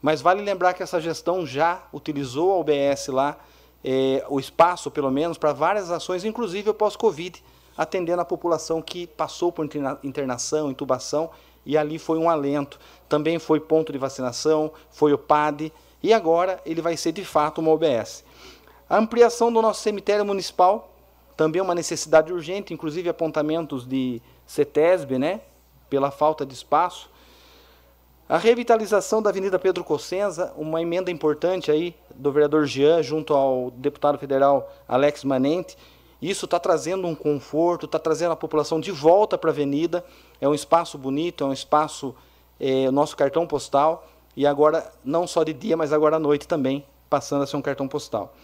mas 0.00 0.20
vale 0.20 0.42
lembrar 0.42 0.74
que 0.74 0.82
essa 0.82 1.00
gestão 1.00 1.44
já 1.44 1.82
utilizou 1.92 2.52
a 2.52 2.58
UBS 2.58 3.08
lá 3.08 3.36
é, 3.84 4.24
o 4.28 4.38
espaço, 4.38 4.90
pelo 4.90 5.10
menos, 5.10 5.38
para 5.38 5.52
várias 5.52 5.90
ações, 5.90 6.24
inclusive 6.24 6.72
pós-Covid, 6.72 7.42
atendendo 7.76 8.20
a 8.20 8.24
população 8.24 8.82
que 8.82 9.06
passou 9.06 9.52
por 9.52 9.68
internação, 10.02 10.70
intubação, 10.70 11.30
e 11.64 11.76
ali 11.76 11.98
foi 11.98 12.18
um 12.18 12.28
alento. 12.28 12.78
Também 13.08 13.38
foi 13.38 13.60
ponto 13.60 13.92
de 13.92 13.98
vacinação, 13.98 14.72
foi 14.90 15.12
o 15.12 15.18
PAD, 15.18 15.72
e 16.02 16.12
agora 16.12 16.60
ele 16.64 16.80
vai 16.80 16.96
ser 16.96 17.12
de 17.12 17.24
fato 17.24 17.60
uma 17.60 17.70
OBS. 17.70 18.24
A 18.88 18.96
ampliação 18.96 19.52
do 19.52 19.60
nosso 19.60 19.82
cemitério 19.82 20.24
municipal, 20.24 20.94
também 21.36 21.60
uma 21.60 21.74
necessidade 21.74 22.32
urgente, 22.32 22.72
inclusive 22.72 23.08
apontamentos 23.08 23.86
de 23.86 24.20
CETESB, 24.46 25.18
né, 25.18 25.40
pela 25.88 26.10
falta 26.10 26.44
de 26.44 26.54
espaço. 26.54 27.10
A 28.28 28.36
revitalização 28.36 29.22
da 29.22 29.30
Avenida 29.30 29.58
Pedro 29.58 29.82
Cossenza, 29.82 30.52
uma 30.56 30.82
emenda 30.82 31.10
importante 31.10 31.70
aí 31.70 31.94
do 32.14 32.30
vereador 32.30 32.66
Jean 32.66 33.02
junto 33.02 33.32
ao 33.32 33.70
deputado 33.70 34.18
federal 34.18 34.70
Alex 34.86 35.24
Manente. 35.24 35.78
Isso 36.20 36.44
está 36.44 36.58
trazendo 36.58 37.06
um 37.06 37.14
conforto, 37.14 37.86
está 37.86 37.98
trazendo 37.98 38.32
a 38.32 38.36
população 38.36 38.80
de 38.80 38.90
volta 38.90 39.38
para 39.38 39.48
a 39.50 39.52
avenida. 39.52 40.04
É 40.40 40.48
um 40.48 40.54
espaço 40.54 40.98
bonito, 40.98 41.44
é 41.44 41.46
um 41.46 41.52
espaço, 41.52 42.14
é, 42.60 42.90
nosso 42.90 43.16
cartão 43.16 43.46
postal. 43.46 44.06
E 44.38 44.46
agora, 44.46 44.88
não 45.04 45.26
só 45.26 45.42
de 45.42 45.52
dia, 45.52 45.76
mas 45.76 45.92
agora 45.92 46.14
à 46.14 46.18
noite 46.20 46.46
também, 46.46 46.86
passando 47.10 47.42
a 47.42 47.46
ser 47.48 47.56
um 47.56 47.60
cartão 47.60 47.88
postal. 47.88 48.36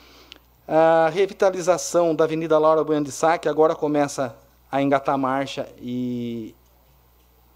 A 0.66 1.08
revitalização 1.08 2.16
da 2.16 2.24
Avenida 2.24 2.58
Laura 2.58 2.82
Bueno 2.82 3.06
de 3.06 3.12
Sá, 3.12 3.38
que 3.38 3.48
agora 3.48 3.76
começa 3.76 4.34
a 4.72 4.82
engatar 4.82 5.14
a 5.14 5.18
marcha 5.18 5.72
e 5.78 6.52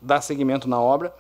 dar 0.01 0.21
seguimento 0.21 0.69
na 0.69 0.81
obra 0.81 1.13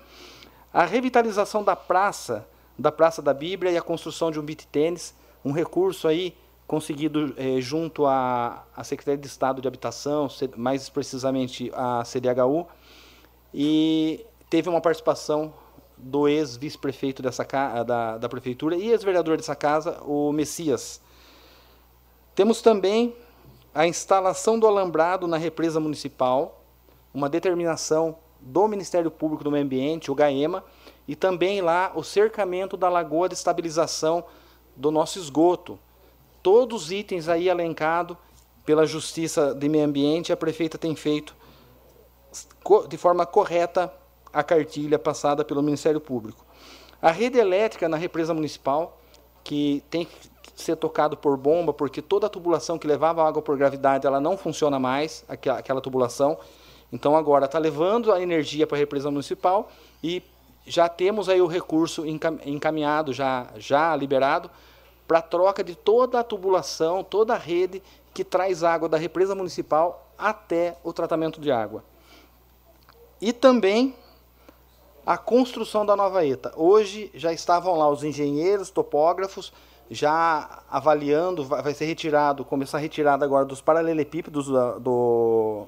a 0.72 0.84
revitalização 0.84 1.64
da 1.64 1.74
praça, 1.74 2.46
da 2.78 2.92
Praça 2.92 3.20
da 3.20 3.34
Bíblia 3.34 3.72
e 3.72 3.76
a 3.76 3.82
construção 3.82 4.30
de 4.30 4.38
um 4.38 4.42
beat 4.44 4.66
tênis, 4.66 5.12
um 5.44 5.50
recurso 5.50 6.06
aí 6.06 6.36
conseguido 6.68 7.34
eh, 7.36 7.60
junto 7.60 8.06
à, 8.06 8.64
à 8.76 8.84
Secretaria 8.84 9.20
de 9.20 9.26
Estado 9.26 9.60
de 9.60 9.66
Habitação, 9.66 10.28
mais 10.56 10.88
precisamente 10.88 11.68
a 11.74 12.04
CDHU, 12.04 12.64
e 13.52 14.24
teve 14.48 14.68
uma 14.68 14.80
participação 14.80 15.52
do 15.98 16.28
ex-vice-prefeito 16.28 17.22
dessa 17.22 17.44
da, 17.84 18.18
da 18.18 18.28
prefeitura 18.28 18.76
e 18.76 18.90
ex-vereador 18.90 19.36
dessa 19.36 19.54
casa, 19.54 20.00
o 20.02 20.32
Messias. 20.32 21.00
Temos 22.34 22.62
também 22.62 23.16
a 23.74 23.86
instalação 23.86 24.58
do 24.58 24.66
alambrado 24.66 25.26
na 25.26 25.36
represa 25.36 25.80
municipal, 25.80 26.64
uma 27.12 27.28
determinação 27.28 28.16
do 28.40 28.68
Ministério 28.68 29.10
Público 29.10 29.42
do 29.42 29.50
Meio 29.50 29.64
Ambiente, 29.64 30.10
o 30.10 30.14
GAEMA, 30.14 30.64
e 31.06 31.16
também 31.16 31.60
lá 31.60 31.92
o 31.94 32.02
cercamento 32.02 32.76
da 32.76 32.88
lagoa 32.88 33.28
de 33.28 33.34
estabilização 33.34 34.24
do 34.76 34.90
nosso 34.90 35.18
esgoto. 35.18 35.78
Todos 36.42 36.84
os 36.84 36.92
itens 36.92 37.28
aí 37.28 37.48
elencados 37.48 38.16
pela 38.64 38.86
Justiça 38.86 39.54
de 39.54 39.68
Meio 39.68 39.84
Ambiente, 39.86 40.32
a 40.32 40.36
prefeita 40.36 40.78
tem 40.78 40.94
feito 40.94 41.34
de 42.88 42.96
forma 42.96 43.24
correta 43.24 43.92
a 44.32 44.42
cartilha 44.42 44.98
passada 44.98 45.44
pelo 45.44 45.62
Ministério 45.62 46.00
Público. 46.00 46.44
A 47.00 47.10
rede 47.10 47.38
elétrica 47.38 47.88
na 47.88 47.96
represa 47.96 48.34
municipal, 48.34 48.98
que 49.44 49.82
tem 49.88 50.04
que 50.04 50.62
ser 50.62 50.76
tocado 50.76 51.16
por 51.16 51.36
bomba, 51.36 51.72
porque 51.72 52.02
toda 52.02 52.26
a 52.26 52.30
tubulação 52.30 52.78
que 52.78 52.86
levava 52.86 53.26
água 53.26 53.40
por 53.40 53.56
gravidade, 53.56 54.06
ela 54.06 54.20
não 54.20 54.36
funciona 54.36 54.78
mais, 54.78 55.24
aquela, 55.28 55.58
aquela 55.58 55.80
tubulação, 55.80 56.38
então 56.92 57.16
agora 57.16 57.44
está 57.44 57.58
levando 57.58 58.12
a 58.12 58.20
energia 58.20 58.66
para 58.66 58.76
a 58.76 58.80
represa 58.80 59.10
municipal 59.10 59.70
e 60.02 60.22
já 60.66 60.88
temos 60.88 61.28
aí 61.28 61.40
o 61.40 61.46
recurso 61.46 62.04
encaminhado, 62.06 63.12
já, 63.12 63.46
já 63.56 63.94
liberado, 63.96 64.50
para 65.06 65.22
troca 65.22 65.64
de 65.64 65.74
toda 65.74 66.20
a 66.20 66.24
tubulação, 66.24 67.02
toda 67.02 67.34
a 67.34 67.38
rede 67.38 67.82
que 68.12 68.22
traz 68.22 68.62
água 68.62 68.88
da 68.88 68.98
represa 68.98 69.34
municipal 69.34 70.06
até 70.18 70.76
o 70.82 70.92
tratamento 70.92 71.40
de 71.40 71.50
água. 71.50 71.82
E 73.20 73.32
também 73.32 73.94
a 75.08 75.16
construção 75.16 75.86
da 75.86 75.96
nova 75.96 76.22
ETA. 76.26 76.52
Hoje 76.54 77.10
já 77.14 77.32
estavam 77.32 77.78
lá 77.78 77.88
os 77.88 78.04
engenheiros, 78.04 78.68
topógrafos, 78.68 79.54
já 79.90 80.62
avaliando, 80.70 81.42
vai 81.46 81.72
ser 81.72 81.86
retirado, 81.86 82.44
começar 82.44 82.76
a 82.76 82.80
retirada 82.82 83.24
agora 83.24 83.46
dos 83.46 83.62
paralelepípedos 83.62 84.48
do, 84.48 85.66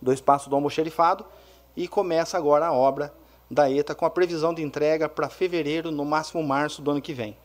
do 0.00 0.12
espaço 0.14 0.48
do 0.48 0.56
almoxerifado 0.56 1.26
e 1.76 1.86
começa 1.86 2.38
agora 2.38 2.68
a 2.68 2.72
obra 2.72 3.12
da 3.50 3.70
ETA 3.70 3.94
com 3.94 4.06
a 4.06 4.10
previsão 4.10 4.54
de 4.54 4.62
entrega 4.62 5.10
para 5.10 5.28
fevereiro, 5.28 5.90
no 5.90 6.06
máximo 6.06 6.42
março 6.42 6.80
do 6.80 6.90
ano 6.90 7.02
que 7.02 7.12
vem. 7.12 7.36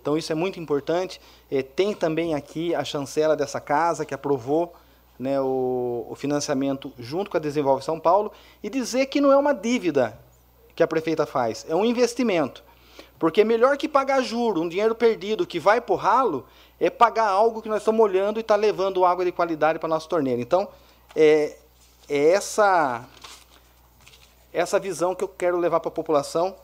Então 0.00 0.16
isso 0.16 0.30
é 0.30 0.34
muito 0.36 0.60
importante. 0.60 1.20
É, 1.50 1.60
tem 1.60 1.92
também 1.92 2.36
aqui 2.36 2.72
a 2.72 2.84
chancela 2.84 3.34
dessa 3.34 3.60
casa 3.60 4.06
que 4.06 4.14
aprovou 4.14 4.72
né, 5.18 5.40
o, 5.40 6.06
o, 6.08 6.14
financiamento 6.14 6.92
junto 6.96 7.32
com 7.32 7.36
a 7.36 7.40
Desenvolve 7.40 7.84
São 7.84 7.98
Paulo 7.98 8.30
e 8.62 8.70
dizer 8.70 9.06
que 9.06 9.20
não 9.20 9.32
é 9.32 9.36
uma 9.36 9.52
dívida 9.52 10.16
que 10.74 10.82
a 10.82 10.86
prefeita 10.86 11.26
faz, 11.26 11.64
é 11.68 11.74
um 11.74 11.84
investimento. 11.84 12.62
Porque 13.18 13.42
é 13.42 13.44
melhor 13.44 13.76
que 13.76 13.88
pagar 13.88 14.22
juro, 14.22 14.60
um 14.60 14.68
dinheiro 14.68 14.94
perdido 14.94 15.46
que 15.46 15.58
vai 15.58 15.82
o 15.86 15.94
ralo, 15.94 16.46
é 16.80 16.90
pagar 16.90 17.28
algo 17.28 17.62
que 17.62 17.68
nós 17.68 17.78
estamos 17.78 18.00
olhando 18.00 18.38
e 18.38 18.40
está 18.40 18.56
levando 18.56 19.04
água 19.04 19.24
de 19.24 19.32
qualidade 19.32 19.78
para 19.78 19.86
a 19.86 19.90
nossa 19.90 20.08
torneira. 20.08 20.40
Então, 20.40 20.68
é, 21.14 21.56
é 22.08 22.30
essa, 22.30 23.04
essa 24.52 24.78
visão 24.78 25.14
que 25.14 25.22
eu 25.22 25.28
quero 25.28 25.56
levar 25.58 25.80
para 25.80 25.88
a 25.88 25.92
população 25.92 26.56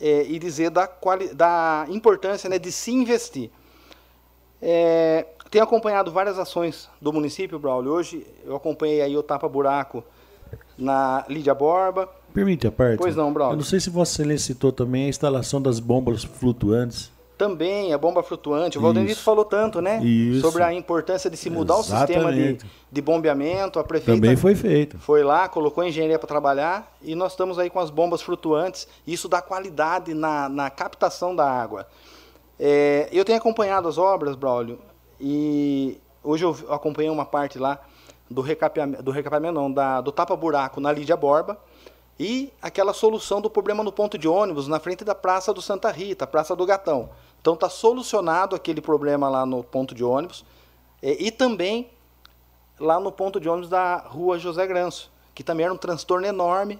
é, 0.00 0.22
e 0.24 0.38
dizer 0.38 0.70
da, 0.70 0.86
quali, 0.86 1.34
da 1.34 1.86
importância 1.88 2.48
né, 2.48 2.58
de 2.58 2.70
se 2.70 2.92
investir. 2.92 3.50
É, 4.60 5.26
tenho 5.50 5.64
acompanhado 5.64 6.12
várias 6.12 6.38
ações 6.38 6.88
do 7.00 7.12
município, 7.12 7.58
Braulio. 7.58 7.92
Hoje 7.92 8.26
eu 8.44 8.54
acompanhei 8.54 9.00
aí 9.00 9.16
o 9.16 9.22
Tapa 9.22 9.48
Buraco 9.48 10.04
na 10.76 11.24
Lídia 11.28 11.54
Borba. 11.54 12.08
Permite 12.32 12.66
a 12.66 12.72
parte? 12.72 12.98
Pois 12.98 13.16
não, 13.16 13.32
Braulio. 13.32 13.54
Eu 13.54 13.56
não 13.58 13.64
sei 13.64 13.80
se 13.80 13.90
Excelência 13.90 14.54
citou 14.54 14.70
também 14.72 15.06
a 15.06 15.08
instalação 15.08 15.60
das 15.60 15.80
bombas 15.80 16.24
flutuantes. 16.24 17.10
Também, 17.38 17.92
a 17.92 17.98
bomba 17.98 18.20
flutuante. 18.20 18.78
O 18.78 18.80
Valdenito 18.80 19.20
falou 19.20 19.44
tanto, 19.44 19.80
né? 19.80 20.02
Isso. 20.02 20.40
Sobre 20.40 20.60
a 20.64 20.74
importância 20.74 21.30
de 21.30 21.36
se 21.36 21.48
mudar 21.48 21.78
Exatamente. 21.78 22.10
o 22.10 22.22
sistema 22.24 22.32
de, 22.32 22.58
de 22.90 23.00
bombeamento. 23.00 23.78
A 23.78 23.84
prefeita 23.84 24.20
Também 24.20 24.34
foi 24.34 24.56
feito. 24.56 24.98
Foi 24.98 25.22
lá, 25.22 25.48
colocou 25.48 25.84
engenharia 25.84 26.18
para 26.18 26.26
trabalhar 26.26 26.92
e 27.00 27.14
nós 27.14 27.32
estamos 27.32 27.56
aí 27.56 27.70
com 27.70 27.78
as 27.78 27.90
bombas 27.90 28.20
flutuantes. 28.22 28.88
Isso 29.06 29.28
dá 29.28 29.40
qualidade 29.40 30.14
na, 30.14 30.48
na 30.48 30.68
captação 30.68 31.34
da 31.34 31.48
água. 31.48 31.86
É, 32.58 33.08
eu 33.12 33.24
tenho 33.24 33.38
acompanhado 33.38 33.86
as 33.86 33.98
obras, 33.98 34.34
Braulio, 34.34 34.80
e 35.20 35.96
hoje 36.24 36.44
eu 36.44 36.56
acompanhei 36.70 37.08
uma 37.08 37.24
parte 37.24 37.56
lá 37.56 37.80
do 38.28 38.40
recapeamento, 38.40 39.00
do 39.00 39.12
recapeamento 39.12 39.54
não, 39.54 39.72
da, 39.72 40.00
do 40.00 40.10
tapa-buraco 40.10 40.80
na 40.80 40.90
Lídia 40.90 41.16
Borba 41.16 41.56
e 42.18 42.52
aquela 42.60 42.92
solução 42.92 43.40
do 43.40 43.48
problema 43.48 43.84
no 43.84 43.92
ponto 43.92 44.18
de 44.18 44.26
ônibus 44.26 44.66
na 44.66 44.80
frente 44.80 45.04
da 45.04 45.14
Praça 45.14 45.54
do 45.54 45.62
Santa 45.62 45.90
Rita, 45.90 46.26
Praça 46.26 46.56
do 46.56 46.66
Gatão. 46.66 47.10
Então 47.40 47.54
está 47.54 47.68
solucionado 47.68 48.56
aquele 48.56 48.80
problema 48.80 49.28
lá 49.28 49.46
no 49.46 49.62
ponto 49.62 49.94
de 49.94 50.02
ônibus 50.02 50.44
e, 51.02 51.28
e 51.28 51.30
também 51.30 51.90
lá 52.78 52.98
no 52.98 53.12
ponto 53.12 53.38
de 53.38 53.48
ônibus 53.48 53.70
da 53.70 53.98
Rua 53.98 54.38
José 54.38 54.66
Granço, 54.66 55.10
que 55.34 55.44
também 55.44 55.64
era 55.64 55.74
um 55.74 55.78
transtorno 55.78 56.26
enorme. 56.26 56.78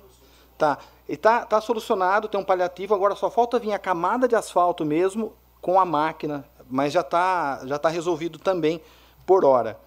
Tá, 0.57 0.79
e 1.09 1.17
tá, 1.17 1.47
tá 1.47 1.61
solucionado, 1.61 2.27
tem 2.27 2.41
um 2.41 2.45
paliativo, 2.45 2.93
agora 2.93 3.15
só 3.15 3.31
falta 3.31 3.61
vir 3.61 3.73
a 3.73 3.79
camada 3.79 4.27
de 4.27 4.35
asfalto 4.35 4.85
mesmo 4.85 5.33
com 5.61 5.79
a 5.79 5.85
máquina, 5.85 6.45
mas 6.69 6.93
já 6.93 7.01
está 7.01 7.61
já 7.65 7.79
tá 7.79 7.89
resolvido 7.89 8.41
também 8.41 8.81
por 9.25 9.45
hora. 9.45 9.79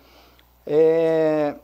É... 0.65 1.55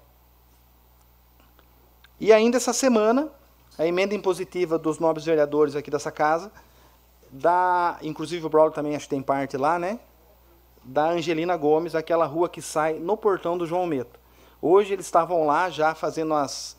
E 2.20 2.34
ainda 2.34 2.58
essa 2.58 2.74
semana, 2.74 3.32
a 3.78 3.86
emenda 3.86 4.16
impositiva 4.16 4.78
dos 4.78 5.00
nobres 5.00 5.26
vereadores 5.26 5.76
aqui 5.76 5.92
dessa 5.92 6.12
casa 6.12 6.52
da, 7.32 7.98
inclusive 8.02 8.46
o 8.46 8.50
Braulio 8.50 8.74
também 8.74 8.96
acho 8.96 9.06
que 9.06 9.10
tem 9.10 9.22
parte 9.22 9.58
lá, 9.58 9.78
né? 9.78 10.00
Da 10.84 11.10
Angelina 11.10 11.56
Gomes, 11.58 11.96
aquela 11.96 12.26
rua 12.26 12.48
que 12.48 12.62
sai 12.62 12.94
no 12.94 13.18
portão 13.18 13.58
do 13.58 13.66
João 13.66 13.86
Meto. 13.86 14.20
Hoje 14.62 14.94
eles 14.94 15.06
estavam 15.06 15.46
lá 15.46 15.70
já 15.70 15.94
fazendo 15.94 16.34
as, 16.34 16.78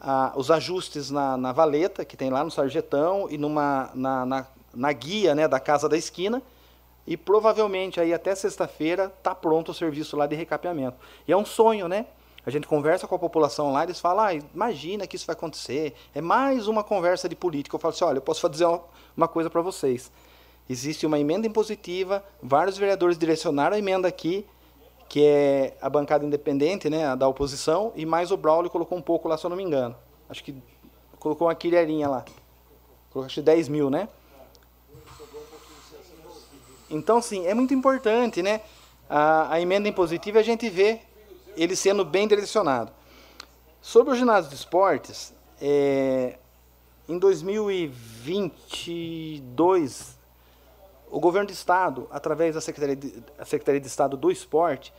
a, 0.00 0.32
os 0.36 0.50
ajustes 0.50 1.10
na, 1.10 1.36
na, 1.36 1.52
valeta, 1.52 2.04
que 2.04 2.16
tem 2.16 2.30
lá 2.30 2.44
no 2.44 2.50
Sarjetão, 2.50 3.26
e 3.28 3.36
numa, 3.36 3.90
na, 3.94 4.24
na, 4.24 4.46
na 4.72 4.92
guia 4.92 5.34
né, 5.34 5.48
da 5.48 5.58
Casa 5.58 5.88
da 5.88 5.96
Esquina, 5.96 6.40
e 7.04 7.16
provavelmente 7.16 8.00
aí 8.00 8.14
até 8.14 8.34
sexta-feira 8.34 9.12
está 9.18 9.34
pronto 9.34 9.72
o 9.72 9.74
serviço 9.74 10.16
lá 10.16 10.26
de 10.26 10.36
recapeamento. 10.36 10.96
E 11.26 11.32
é 11.32 11.36
um 11.36 11.44
sonho, 11.44 11.88
né? 11.88 12.06
A 12.44 12.50
gente 12.50 12.66
conversa 12.66 13.06
com 13.06 13.14
a 13.14 13.18
população 13.18 13.72
lá, 13.72 13.84
eles 13.84 14.00
falam, 14.00 14.24
ah, 14.24 14.34
imagina 14.34 15.06
que 15.06 15.14
isso 15.14 15.26
vai 15.26 15.34
acontecer. 15.34 15.94
É 16.12 16.20
mais 16.20 16.66
uma 16.66 16.82
conversa 16.82 17.28
de 17.28 17.36
política. 17.36 17.76
Eu 17.76 17.80
falo 17.80 17.94
assim, 17.94 18.04
olha, 18.04 18.18
eu 18.18 18.22
posso 18.22 18.40
fazer 18.40 18.66
uma 19.16 19.28
coisa 19.28 19.48
para 19.48 19.60
vocês. 19.60 20.10
Existe 20.68 21.06
uma 21.06 21.18
emenda 21.18 21.46
impositiva, 21.46 22.24
vários 22.42 22.76
vereadores 22.76 23.16
direcionaram 23.16 23.76
a 23.76 23.78
emenda 23.78 24.08
aqui, 24.08 24.44
que 25.08 25.24
é 25.24 25.76
a 25.80 25.88
bancada 25.88 26.24
independente, 26.24 26.88
né, 26.88 27.14
da 27.14 27.28
oposição, 27.28 27.92
e 27.94 28.06
mais 28.06 28.30
o 28.32 28.36
Braulio 28.36 28.70
colocou 28.70 28.96
um 28.96 29.02
pouco 29.02 29.28
lá, 29.28 29.36
se 29.36 29.44
eu 29.44 29.50
não 29.50 29.56
me 29.56 29.62
engano. 29.62 29.94
Acho 30.28 30.42
que 30.42 30.54
colocou 31.18 31.46
uma 31.46 31.54
quilherinha 31.54 32.08
lá. 32.08 32.24
Colocou 33.10 33.26
acho 33.26 33.34
que 33.36 33.42
10 33.42 33.68
mil, 33.68 33.90
né? 33.90 34.08
Então, 36.90 37.22
sim, 37.22 37.46
é 37.46 37.54
muito 37.54 37.72
importante, 37.72 38.42
né? 38.42 38.62
A, 39.08 39.54
a 39.54 39.60
emenda 39.60 39.88
impositiva 39.88 40.38
a 40.38 40.42
gente 40.42 40.68
vê 40.68 41.00
ele 41.56 41.74
sendo 41.76 42.04
bem 42.04 42.28
direcionado. 42.28 42.92
Sobre 43.80 44.12
o 44.12 44.16
ginásio 44.16 44.50
de 44.50 44.56
esportes, 44.56 45.32
é, 45.60 46.38
em 47.08 47.18
2022, 47.18 50.18
o 51.10 51.18
governo 51.20 51.48
do 51.48 51.52
estado, 51.52 52.08
através 52.10 52.54
da 52.54 52.60
Secretaria 52.60 52.96
de, 52.96 53.22
Secretaria 53.44 53.80
de 53.80 53.86
Estado 53.86 54.16
do 54.16 54.30
Esporte, 54.30 54.92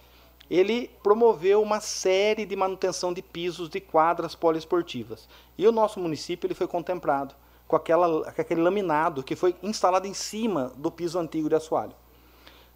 ele 0.49 0.89
promoveu 1.01 1.61
uma 1.61 1.79
série 1.79 2.45
de 2.45 2.53
manutenção 2.55 3.13
de 3.13 3.21
pisos 3.21 3.69
de 3.69 3.79
quadras 3.79 4.35
poliesportivas. 4.35 5.29
E 5.57 5.67
o 5.67 5.71
nosso 5.71 5.99
município 5.99 6.45
ele 6.45 6.53
foi 6.53 6.67
contemplado 6.67 7.33
com, 7.67 7.75
aquela, 7.75 8.31
com 8.31 8.41
aquele 8.41 8.61
laminado 8.61 9.23
que 9.23 9.35
foi 9.35 9.55
instalado 9.63 10.05
em 10.05 10.13
cima 10.13 10.71
do 10.75 10.91
piso 10.91 11.17
antigo 11.17 11.49
de 11.49 11.55
assoalho. 11.55 11.95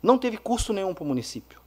Não 0.02 0.18
teve 0.18 0.38
custo 0.38 0.74
nenhum 0.74 0.94
para 0.94 1.04
o 1.04 1.08
município. 1.08 1.60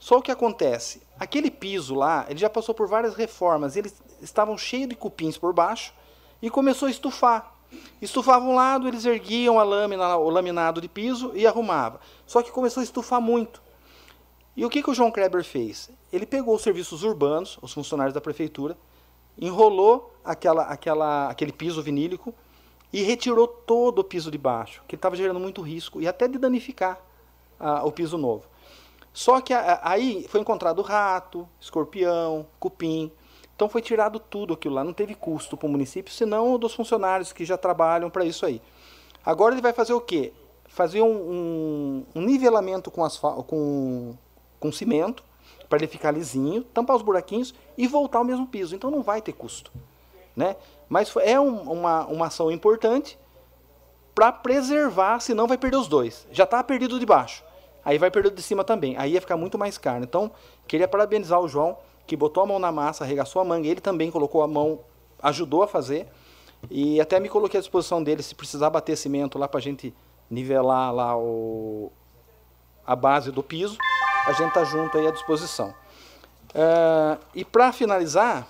Só 0.00 0.16
o 0.16 0.22
que 0.22 0.32
acontece, 0.32 1.02
aquele 1.18 1.50
piso 1.50 1.94
lá, 1.94 2.24
ele 2.26 2.38
já 2.38 2.48
passou 2.48 2.74
por 2.74 2.88
várias 2.88 3.14
reformas, 3.14 3.76
eles 3.76 4.02
estavam 4.22 4.56
cheios 4.56 4.88
de 4.88 4.96
cupins 4.96 5.36
por 5.36 5.52
baixo 5.52 5.92
e 6.40 6.48
começou 6.48 6.88
a 6.88 6.90
estufar. 6.90 7.54
Estufava 8.00 8.44
um 8.46 8.54
lado, 8.54 8.88
eles 8.88 9.04
erguiam 9.04 9.60
a 9.60 9.62
lâmina, 9.62 10.16
o 10.16 10.30
laminado 10.30 10.80
de 10.80 10.88
piso 10.88 11.32
e 11.34 11.46
arrumava. 11.46 12.00
Só 12.26 12.42
que 12.42 12.50
começou 12.50 12.80
a 12.80 12.84
estufar 12.84 13.20
muito. 13.20 13.62
E 14.56 14.64
o 14.64 14.70
que, 14.70 14.82
que 14.82 14.90
o 14.90 14.94
João 14.94 15.12
Kleber 15.12 15.44
fez? 15.44 15.90
Ele 16.10 16.24
pegou 16.24 16.54
os 16.54 16.62
serviços 16.62 17.04
urbanos, 17.04 17.58
os 17.60 17.72
funcionários 17.72 18.14
da 18.14 18.22
prefeitura, 18.22 18.76
enrolou 19.38 20.14
aquela, 20.24 20.62
aquela, 20.62 21.28
aquele 21.28 21.52
piso 21.52 21.82
vinílico 21.82 22.34
e 22.90 23.02
retirou 23.02 23.46
todo 23.46 23.98
o 23.98 24.04
piso 24.04 24.30
de 24.30 24.38
baixo, 24.38 24.82
que 24.88 24.96
estava 24.96 25.14
gerando 25.14 25.38
muito 25.38 25.60
risco 25.60 26.00
e 26.00 26.08
até 26.08 26.26
de 26.26 26.38
danificar 26.38 26.98
ah, 27.58 27.84
o 27.84 27.92
piso 27.92 28.16
novo. 28.16 28.49
Só 29.12 29.40
que 29.40 29.52
aí 29.52 30.26
foi 30.28 30.40
encontrado 30.40 30.82
rato, 30.82 31.48
escorpião, 31.60 32.46
cupim. 32.58 33.10
Então 33.54 33.68
foi 33.68 33.82
tirado 33.82 34.18
tudo 34.18 34.54
aquilo 34.54 34.76
lá, 34.76 34.84
não 34.84 34.92
teve 34.92 35.14
custo 35.14 35.56
para 35.56 35.66
o 35.66 35.70
município, 35.70 36.12
senão 36.12 36.58
dos 36.58 36.72
funcionários 36.72 37.32
que 37.32 37.44
já 37.44 37.58
trabalham 37.58 38.08
para 38.08 38.24
isso 38.24 38.46
aí. 38.46 38.62
Agora 39.24 39.54
ele 39.54 39.60
vai 39.60 39.72
fazer 39.72 39.92
o 39.92 40.00
quê? 40.00 40.32
Fazer 40.66 41.02
um, 41.02 42.04
um, 42.14 42.20
nivelamento 42.22 42.90
com, 42.90 43.06
com, 43.46 44.14
com 44.58 44.72
cimento, 44.72 45.22
para 45.68 45.78
ele 45.78 45.86
ficar 45.88 46.10
lisinho, 46.10 46.62
tampar 46.64 46.96
os 46.96 47.02
buraquinhos 47.02 47.54
e 47.76 47.86
voltar 47.86 48.18
ao 48.18 48.24
mesmo 48.24 48.46
piso. 48.46 48.74
Então 48.74 48.90
não 48.90 49.02
vai 49.02 49.20
ter 49.20 49.32
custo. 49.32 49.70
Né? 50.34 50.56
Mas 50.88 51.14
é 51.16 51.38
um, 51.38 51.70
uma, 51.70 52.06
uma 52.06 52.26
ação 52.28 52.50
importante 52.50 53.18
para 54.14 54.32
preservar, 54.32 55.20
senão 55.20 55.46
vai 55.46 55.58
perder 55.58 55.76
os 55.76 55.88
dois. 55.88 56.26
Já 56.32 56.44
está 56.44 56.62
perdido 56.64 56.98
de 56.98 57.04
baixo. 57.06 57.44
Aí 57.90 57.98
vai 57.98 58.08
perder 58.08 58.30
de 58.30 58.40
cima 58.40 58.62
também. 58.62 58.96
Aí 58.96 59.14
ia 59.14 59.20
ficar 59.20 59.36
muito 59.36 59.58
mais 59.58 59.76
caro. 59.76 60.04
Então, 60.04 60.30
queria 60.68 60.86
parabenizar 60.86 61.40
o 61.40 61.48
João, 61.48 61.76
que 62.06 62.16
botou 62.16 62.40
a 62.40 62.46
mão 62.46 62.56
na 62.56 62.70
massa, 62.70 63.02
arregaçou 63.02 63.42
a 63.42 63.44
manga. 63.44 63.66
Ele 63.66 63.80
também 63.80 64.12
colocou 64.12 64.44
a 64.44 64.46
mão, 64.46 64.78
ajudou 65.20 65.64
a 65.64 65.66
fazer. 65.66 66.06
E 66.70 67.00
até 67.00 67.18
me 67.18 67.28
coloquei 67.28 67.58
à 67.58 67.60
disposição 67.60 68.00
dele, 68.00 68.22
se 68.22 68.32
precisar 68.32 68.70
bater 68.70 68.96
cimento 68.96 69.40
lá 69.40 69.48
para 69.48 69.58
a 69.58 69.60
gente 69.60 69.92
nivelar 70.30 70.94
lá 70.94 71.18
o, 71.18 71.90
a 72.86 72.94
base 72.94 73.32
do 73.32 73.42
piso, 73.42 73.76
a 74.24 74.34
gente 74.34 74.54
tá 74.54 74.62
junto 74.62 74.96
aí 74.96 75.08
à 75.08 75.10
disposição. 75.10 75.74
Uh, 76.50 77.18
e 77.34 77.44
para 77.44 77.72
finalizar, 77.72 78.46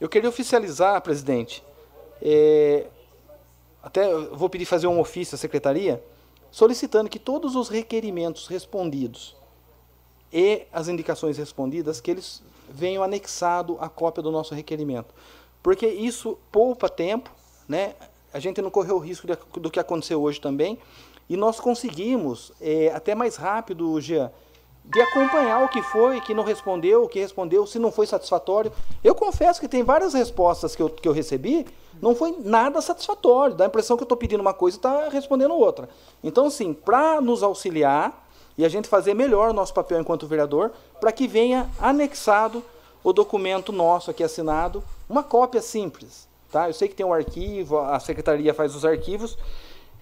eu 0.00 0.08
queria 0.08 0.30
oficializar, 0.30 0.98
presidente, 1.02 1.62
é, 2.22 2.86
até 3.82 4.10
vou 4.32 4.48
pedir 4.48 4.64
fazer 4.64 4.86
um 4.86 4.98
ofício 4.98 5.34
à 5.34 5.38
secretaria, 5.38 6.02
solicitando 6.54 7.10
que 7.10 7.18
todos 7.18 7.56
os 7.56 7.68
requerimentos 7.68 8.46
respondidos 8.46 9.34
e 10.32 10.62
as 10.72 10.86
indicações 10.86 11.36
respondidas, 11.36 12.00
que 12.00 12.08
eles 12.08 12.44
venham 12.70 13.02
anexado 13.02 13.76
a 13.80 13.88
cópia 13.88 14.22
do 14.22 14.30
nosso 14.30 14.54
requerimento. 14.54 15.12
Porque 15.60 15.84
isso 15.84 16.38
poupa 16.52 16.88
tempo, 16.88 17.28
né? 17.68 17.96
a 18.32 18.38
gente 18.38 18.62
não 18.62 18.70
correu 18.70 18.94
o 18.94 18.98
risco 19.00 19.26
de, 19.26 19.36
do 19.60 19.68
que 19.68 19.80
aconteceu 19.80 20.22
hoje 20.22 20.40
também, 20.40 20.78
e 21.28 21.36
nós 21.36 21.58
conseguimos, 21.58 22.52
é, 22.60 22.92
até 22.94 23.16
mais 23.16 23.34
rápido, 23.34 24.00
Jean, 24.00 24.30
de 24.84 25.00
acompanhar 25.00 25.64
o 25.64 25.68
que 25.68 25.82
foi, 25.82 26.20
que 26.20 26.32
não 26.32 26.44
respondeu, 26.44 27.02
o 27.02 27.08
que 27.08 27.18
respondeu, 27.18 27.66
se 27.66 27.80
não 27.80 27.90
foi 27.90 28.06
satisfatório. 28.06 28.72
Eu 29.02 29.16
confesso 29.16 29.60
que 29.60 29.66
tem 29.66 29.82
várias 29.82 30.14
respostas 30.14 30.76
que 30.76 30.82
eu, 30.82 30.88
que 30.88 31.08
eu 31.08 31.12
recebi, 31.12 31.66
não 32.04 32.14
foi 32.14 32.36
nada 32.38 32.82
satisfatório. 32.82 33.56
Dá 33.56 33.64
a 33.64 33.66
impressão 33.66 33.96
que 33.96 34.02
eu 34.02 34.04
estou 34.04 34.18
pedindo 34.18 34.42
uma 34.42 34.52
coisa 34.52 34.76
e 34.76 34.78
está 34.78 35.08
respondendo 35.08 35.54
outra. 35.54 35.88
Então, 36.22 36.48
assim, 36.48 36.74
para 36.74 37.18
nos 37.18 37.42
auxiliar 37.42 38.28
e 38.58 38.64
a 38.64 38.68
gente 38.68 38.88
fazer 38.88 39.14
melhor 39.14 39.48
o 39.48 39.52
nosso 39.54 39.72
papel 39.72 39.98
enquanto 39.98 40.26
vereador, 40.26 40.72
para 41.00 41.10
que 41.10 41.26
venha 41.26 41.66
anexado 41.80 42.62
o 43.02 43.10
documento 43.10 43.72
nosso 43.72 44.10
aqui 44.10 44.22
assinado, 44.22 44.84
uma 45.08 45.22
cópia 45.22 45.62
simples. 45.62 46.28
Tá? 46.52 46.68
Eu 46.68 46.74
sei 46.74 46.88
que 46.88 46.94
tem 46.94 47.06
um 47.06 47.12
arquivo, 47.12 47.78
a 47.78 47.98
secretaria 47.98 48.52
faz 48.52 48.74
os 48.74 48.84
arquivos, 48.84 49.38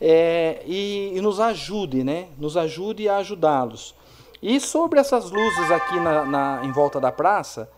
é, 0.00 0.60
e, 0.66 1.12
e 1.14 1.20
nos 1.20 1.38
ajude, 1.38 2.02
né? 2.02 2.30
Nos 2.36 2.56
ajude 2.56 3.08
a 3.08 3.18
ajudá-los. 3.18 3.94
E 4.42 4.58
sobre 4.58 4.98
essas 4.98 5.30
luzes 5.30 5.70
aqui 5.70 6.00
na, 6.00 6.24
na, 6.24 6.60
em 6.64 6.72
volta 6.72 6.98
da 6.98 7.12
praça, 7.12 7.70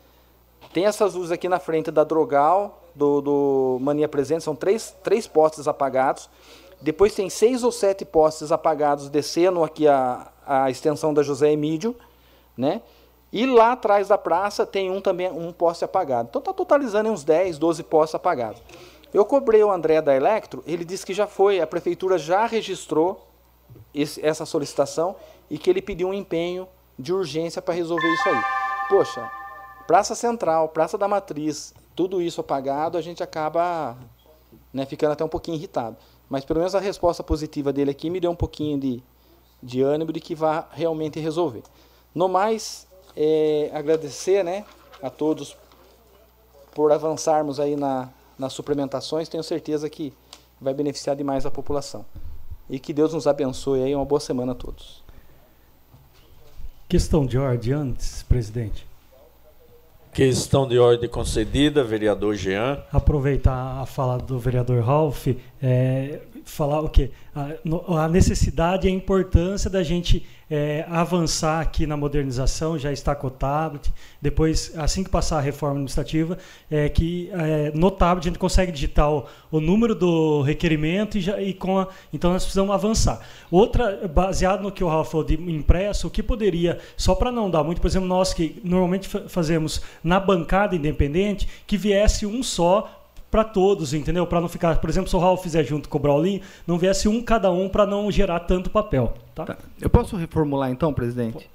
tem 0.73 0.87
essas 0.87 1.13
luzes 1.13 1.31
aqui 1.31 1.47
na 1.47 1.61
frente 1.61 1.91
da 1.91 2.05
Drogal, 2.05 2.84
do, 2.95 3.21
do 3.21 3.79
Mania 3.81 4.09
Presente, 4.09 4.45
são 4.45 4.55
três, 4.55 4.95
três 5.03 5.27
postes 5.27 5.67
apagados. 5.67 6.29
Depois 6.81 7.15
tem 7.15 7.31
seis 7.31 7.65
ou 7.65 7.73
sete 7.73 8.05
postes 8.05 8.53
apagados 8.53 9.09
descendo 9.09 9.63
aqui 9.65 9.89
a, 9.89 10.31
a 10.47 10.71
extensão 10.71 11.15
da 11.15 11.23
José 11.23 11.53
Emílio, 11.53 11.97
né? 12.57 12.83
E 13.33 13.47
lá 13.47 13.73
atrás 13.73 14.09
da 14.09 14.17
praça 14.17 14.65
tem 14.65 14.91
um 14.91 15.01
também 15.01 15.29
um 15.31 15.53
poste 15.53 15.85
apagado. 15.85 16.29
Então 16.31 16.39
está 16.39 16.53
totalizando 16.53 17.11
uns 17.11 17.25
10, 17.25 17.59
12 17.59 17.83
postes 17.83 18.15
apagados. 18.15 18.63
Eu 19.13 19.25
cobrei 19.25 19.63
o 19.63 19.71
André 19.71 20.01
da 20.01 20.15
Electro, 20.15 20.63
ele 20.67 20.85
disse 20.85 21.07
que 21.07 21.15
já 21.15 21.27
foi, 21.27 21.61
a 21.61 21.67
prefeitura 21.67 22.19
já 22.19 22.47
registrou 22.47 23.27
esse, 23.95 24.25
essa 24.25 24.45
solicitação 24.45 25.17
e 25.49 25.59
que 25.59 25.71
ele 25.71 25.83
pediu 25.83 26.09
um 26.09 26.15
empenho 26.15 26.69
de 26.99 27.13
urgência 27.13 27.61
para 27.63 27.75
resolver 27.75 28.09
isso 28.13 28.29
aí. 28.29 28.43
Poxa, 28.89 29.31
Praça 29.87 30.15
Central, 30.15 30.69
Praça 30.69 30.97
da 30.97 31.09
Matriz, 31.09 31.75
tudo 31.95 32.21
isso 32.21 32.41
apagado, 32.41 32.99
a 32.99 33.01
gente 33.01 33.23
acaba 33.23 33.97
né, 34.73 34.85
ficando 34.85 35.13
até 35.13 35.25
um 35.25 35.29
pouquinho 35.29 35.57
irritado. 35.57 35.97
Mas 36.29 36.45
pelo 36.45 36.59
menos 36.59 36.75
a 36.75 36.81
resposta 36.81 37.23
positiva 37.23 37.73
dele 37.73 37.91
aqui 37.91 38.11
me 38.11 38.21
deu 38.21 38.31
um 38.31 38.37
pouquinho 38.37 38.79
de, 38.79 39.03
de 39.63 39.83
ânimo 39.83 40.13
de 40.13 40.21
que 40.21 40.35
vá 40.35 40.67
realmente 40.73 41.21
resolver. 41.21 41.63
No 42.15 42.29
mais, 42.29 42.87
é, 43.17 43.71
agradecer 43.73 44.45
né, 44.45 44.65
a 45.03 45.11
todos 45.11 45.57
por 46.75 46.91
avançarmos 46.91 47.61
aí 47.61 47.77
na, 47.77 48.09
nas 48.39 48.53
suplementações. 48.53 49.29
Tenho 49.29 49.43
certeza 49.43 49.89
que 49.89 50.13
vai 50.61 50.75
beneficiar 50.75 51.15
demais 51.15 51.47
a 51.47 51.51
população. 51.51 52.05
E 52.69 52.79
que 52.79 52.93
Deus 52.93 53.13
nos 53.13 53.27
abençoe 53.27 53.83
aí. 53.83 53.95
Uma 53.95 54.05
boa 54.05 54.21
semana 54.21 54.53
a 54.53 54.55
todos. 54.55 55.03
Questão 56.89 57.27
de 57.27 57.39
ordem 57.39 57.73
antes, 57.73 58.23
presidente. 58.23 58.87
Questão 60.15 60.69
de 60.69 60.79
ordem 60.79 61.11
concedida, 61.11 61.83
vereador 61.83 62.37
Jean. 62.37 62.81
Aproveitar 62.93 63.81
a 63.83 63.85
fala 63.85 64.17
do 64.17 64.39
vereador 64.39 64.81
Ralph, 64.81 65.27
é, 65.61 66.21
falar 66.45 66.83
o 66.83 66.89
quê? 66.89 67.11
A, 67.35 68.05
a 68.05 68.09
necessidade 68.09 68.87
e 68.87 68.91
a 68.93 68.95
importância 68.95 69.69
da 69.69 69.83
gente 69.83 70.25
é, 70.51 70.85
avançar 70.89 71.61
aqui 71.61 71.87
na 71.87 71.97
modernização, 71.97 72.79
já 72.79 72.93
está 72.93 73.15
com 73.15 73.27
o 73.27 73.31
tablet. 73.31 73.93
Depois, 74.21 74.73
assim 74.77 75.03
que 75.03 75.11
passar 75.11 75.39
a 75.39 75.41
reforma 75.41 75.77
administrativa, 75.77 76.39
é 76.71 76.89
que 76.89 77.31
é, 77.33 77.73
no 77.75 77.91
tablet 77.91 78.27
a 78.27 78.31
gente 78.31 78.39
consegue 78.39 78.73
digitar 78.73 79.11
o, 79.11 79.27
o 79.51 79.61
número 79.61 79.95
do 79.95 80.43
requerimento 80.43 81.19
e, 81.19 81.21
já, 81.21 81.41
e 81.41 81.55
com 81.55 81.79
a, 81.79 81.89
então 82.13 82.33
nós 82.33 82.43
precisamos 82.43 82.75
avançar. 82.75 83.21
Outra, 83.51 84.09
baseado 84.09 84.63
no 84.63 84.73
que 84.73 84.85
o 84.85 84.89
Rafa 84.89 85.11
falou 85.11 85.27
de 85.27 85.35
impresso, 85.35 86.07
o 86.07 86.11
que 86.11 86.23
poderia, 86.23 86.79
só 86.97 87.15
para 87.15 87.33
não 87.33 87.51
dar 87.51 87.65
muito, 87.65 87.81
por 87.81 87.87
exemplo, 87.87 88.09
nós 88.09 88.35
que 88.35 88.61
normalmente 88.63 89.09
fazemos 89.29 89.83
na 90.03 90.21
bancada 90.21 90.77
independente, 90.77 91.49
que 91.67 91.77
viesse 91.77 92.27
um 92.27 92.43
só 92.43 93.04
para 93.35 93.43
todos, 93.43 93.93
entendeu? 93.93 94.25
Para 94.29 94.41
não 94.41 94.49
ficar, 94.49 94.79
por 94.79 94.89
exemplo, 94.89 95.11
se 95.11 95.17
o 95.17 95.19
Raul 95.19 95.37
fizer 95.37 95.65
junto 95.65 95.89
com 95.89 95.99
o 95.99 96.01
Braulinho, 96.01 96.41
não 96.65 96.79
viesse 96.79 97.09
um 97.09 97.21
cada 97.21 97.51
um 97.51 97.69
para 97.69 97.85
não 97.85 98.09
gerar 98.09 98.39
tanto 98.39 98.71
papel. 98.71 99.13
Tá? 99.35 99.45
tá? 99.45 99.59
Eu 99.81 99.91
posso 99.91 100.15
reformular 100.15 100.71
então, 100.71 100.95
presidente? 100.95 101.51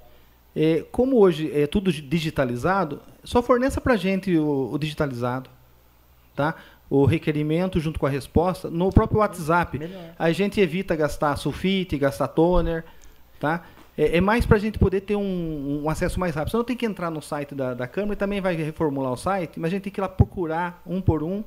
É, 0.54 0.84
como 0.92 1.16
hoje 1.16 1.50
é 1.58 1.66
tudo 1.66 1.90
digitalizado, 1.90 3.00
só 3.24 3.40
forneça 3.40 3.80
para 3.80 3.94
a 3.94 3.96
gente 3.96 4.36
o, 4.36 4.74
o, 4.74 4.78
digitalizado, 4.78 5.48
tá? 6.36 6.54
O 6.90 7.06
requerimento 7.06 7.80
junto 7.80 7.98
com 7.98 8.04
a 8.04 8.10
resposta 8.10 8.68
no 8.68 8.90
próprio 8.90 9.20
WhatsApp. 9.20 9.78
Melhor. 9.78 10.02
A 10.18 10.32
gente 10.32 10.60
evita 10.60 10.94
gastar 10.94 11.34
sulfite, 11.36 11.96
gastar 11.96 12.28
toner, 12.28 12.84
tá? 13.40 13.64
É, 13.96 14.18
é 14.18 14.20
mais 14.20 14.44
para 14.44 14.58
a 14.58 14.60
gente 14.60 14.78
poder 14.78 15.00
ter 15.00 15.16
um, 15.16 15.80
um, 15.82 15.88
acesso 15.88 16.20
mais 16.20 16.34
rápido. 16.34 16.50
Você 16.50 16.58
não 16.58 16.64
tem 16.64 16.76
que 16.76 16.84
entrar 16.84 17.10
no 17.10 17.22
site 17.22 17.54
da, 17.54 17.72
da 17.72 17.88
Câmara 17.88 18.12
e 18.12 18.16
também 18.16 18.38
vai 18.38 18.54
reformular 18.54 19.12
o 19.12 19.16
site, 19.16 19.58
mas 19.58 19.68
a 19.68 19.70
gente 19.70 19.84
tem 19.84 19.92
que 19.94 19.98
ir 19.98 20.02
lá 20.02 20.10
procurar 20.10 20.82
um 20.86 21.00
por 21.00 21.22
um 21.22 21.42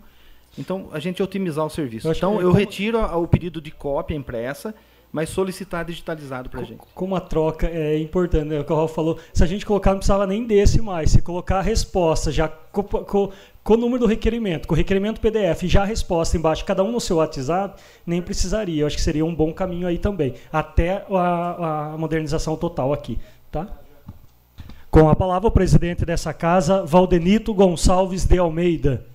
então, 0.57 0.87
a 0.91 0.99
gente 0.99 1.21
otimizar 1.21 1.65
o 1.65 1.69
serviço. 1.69 2.07
Eu 2.07 2.11
então, 2.11 2.33
eu 2.35 2.49
como... 2.49 2.53
retiro 2.53 2.99
o 2.99 3.27
pedido 3.27 3.59
de 3.59 3.71
cópia 3.71 4.15
impressa, 4.15 4.73
mas 5.11 5.29
solicitar 5.29 5.85
digitalizado 5.85 6.49
para 6.49 6.61
a 6.61 6.63
gente. 6.63 6.81
Como 6.93 7.15
a 7.15 7.19
troca 7.19 7.67
é 7.67 7.97
importante, 7.99 8.45
né? 8.45 8.59
o 8.59 8.63
que 8.63 8.73
o 8.73 8.75
Raul 8.75 8.87
falou, 8.87 9.19
se 9.31 9.43
a 9.43 9.47
gente 9.47 9.65
colocar, 9.65 9.91
não 9.91 9.97
precisava 9.97 10.25
nem 10.25 10.43
desse 10.45 10.81
mais. 10.81 11.11
Se 11.11 11.21
colocar 11.21 11.59
a 11.59 11.61
resposta 11.61 12.31
já 12.31 12.47
com, 12.47 12.83
com, 12.83 13.31
com, 13.63 13.73
o 13.73 13.77
número 13.77 13.99
do 13.99 14.05
requerimento, 14.07 14.67
com 14.67 14.73
o 14.73 14.77
requerimento 14.77 15.21
PDF 15.21 15.63
já 15.63 15.83
a 15.83 15.85
resposta 15.85 16.35
embaixo, 16.35 16.65
cada 16.65 16.83
um 16.83 16.91
no 16.91 16.99
seu 16.99 17.17
WhatsApp, 17.17 17.79
nem 18.05 18.21
precisaria. 18.23 18.81
Eu 18.81 18.87
acho 18.87 18.95
que 18.95 19.03
seria 19.03 19.23
um 19.23 19.33
bom 19.33 19.53
caminho 19.53 19.87
aí 19.87 19.99
também, 19.99 20.33
até 20.51 21.05
a, 21.11 21.93
a 21.93 21.97
modernização 21.97 22.55
total 22.55 22.91
aqui. 22.91 23.19
Tá? 23.51 23.67
Com 24.89 25.09
a 25.09 25.15
palavra, 25.15 25.47
o 25.47 25.51
presidente 25.51 26.05
dessa 26.05 26.33
casa, 26.33 26.83
Valdenito 26.85 27.53
Gonçalves 27.53 28.25
de 28.25 28.37
Almeida. 28.39 29.12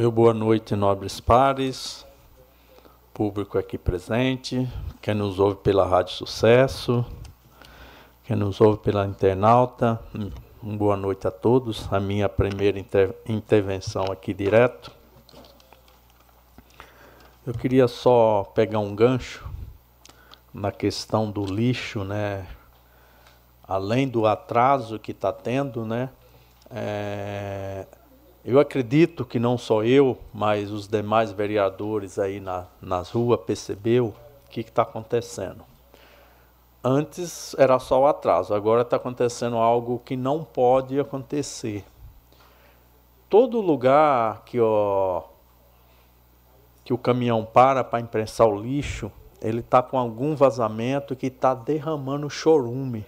Meu 0.00 0.10
boa 0.10 0.32
noite, 0.32 0.74
nobres 0.74 1.20
pares, 1.20 2.06
público 3.12 3.58
aqui 3.58 3.76
presente, 3.76 4.66
quem 5.02 5.12
nos 5.12 5.38
ouve 5.38 5.56
pela 5.56 5.86
Rádio 5.86 6.14
Sucesso, 6.14 7.04
quem 8.24 8.34
nos 8.34 8.62
ouve 8.62 8.78
pela 8.78 9.04
internauta, 9.04 10.00
boa 10.62 10.96
noite 10.96 11.26
a 11.26 11.30
todos. 11.30 11.86
A 11.92 12.00
minha 12.00 12.30
primeira 12.30 12.78
inter 12.78 13.14
intervenção 13.28 14.04
aqui 14.10 14.32
direto. 14.32 14.90
Eu 17.46 17.52
queria 17.52 17.86
só 17.86 18.50
pegar 18.54 18.78
um 18.78 18.94
gancho 18.94 19.46
na 20.54 20.72
questão 20.72 21.30
do 21.30 21.44
lixo, 21.44 22.04
né? 22.04 22.46
Além 23.68 24.08
do 24.08 24.26
atraso 24.26 24.98
que 24.98 25.10
está 25.12 25.30
tendo, 25.30 25.84
né? 25.84 26.08
É, 26.70 27.86
eu 28.44 28.58
acredito 28.58 29.24
que 29.24 29.38
não 29.38 29.58
só 29.58 29.84
eu, 29.84 30.16
mas 30.32 30.70
os 30.70 30.88
demais 30.88 31.30
vereadores 31.30 32.18
aí 32.18 32.40
na, 32.40 32.66
nas 32.80 33.10
ruas 33.10 33.40
percebeu 33.40 34.06
o 34.06 34.48
que 34.48 34.60
está 34.60 34.82
acontecendo. 34.82 35.62
Antes 36.82 37.54
era 37.58 37.78
só 37.78 38.00
o 38.00 38.06
atraso, 38.06 38.54
agora 38.54 38.80
está 38.80 38.96
acontecendo 38.96 39.56
algo 39.56 40.00
que 40.02 40.16
não 40.16 40.42
pode 40.42 40.98
acontecer. 40.98 41.84
Todo 43.28 43.60
lugar 43.60 44.42
que 44.46 44.58
o, 44.58 45.22
que 46.82 46.94
o 46.94 46.98
caminhão 46.98 47.44
para 47.44 47.84
para 47.84 48.00
imprensar 48.00 48.46
o 48.46 48.58
lixo, 48.58 49.12
ele 49.42 49.60
está 49.60 49.82
com 49.82 49.98
algum 49.98 50.34
vazamento 50.34 51.14
que 51.14 51.26
está 51.26 51.52
derramando 51.52 52.30
chorume. 52.30 53.04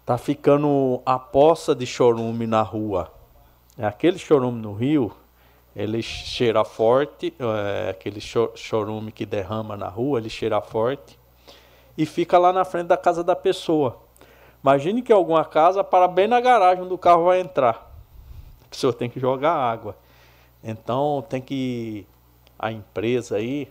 Está 0.00 0.16
ficando 0.16 1.02
a 1.04 1.18
poça 1.18 1.74
de 1.74 1.84
chorume 1.84 2.46
na 2.46 2.62
rua. 2.62 3.19
É 3.80 3.86
aquele 3.86 4.18
chorume 4.18 4.60
no 4.60 4.74
rio, 4.74 5.10
ele 5.74 6.02
cheira 6.02 6.62
forte, 6.66 7.32
é, 7.38 7.88
aquele 7.88 8.20
chorume 8.20 9.10
que 9.10 9.24
derrama 9.24 9.74
na 9.74 9.88
rua, 9.88 10.18
ele 10.18 10.28
cheira 10.28 10.60
forte 10.60 11.18
e 11.96 12.04
fica 12.04 12.36
lá 12.36 12.52
na 12.52 12.62
frente 12.62 12.88
da 12.88 12.96
casa 12.98 13.24
da 13.24 13.34
pessoa. 13.34 13.98
Imagine 14.62 15.00
que 15.00 15.10
alguma 15.10 15.46
casa 15.46 15.82
para 15.82 16.06
bem 16.06 16.28
na 16.28 16.42
garagem 16.42 16.84
onde 16.84 16.92
o 16.92 16.98
carro 16.98 17.24
vai 17.24 17.40
entrar. 17.40 17.90
A 18.66 18.68
pessoa 18.68 18.92
tem 18.92 19.08
que 19.08 19.18
jogar 19.18 19.54
água. 19.54 19.96
Então 20.62 21.24
tem 21.26 21.40
que 21.40 22.06
a 22.58 22.70
empresa 22.70 23.36
aí, 23.36 23.66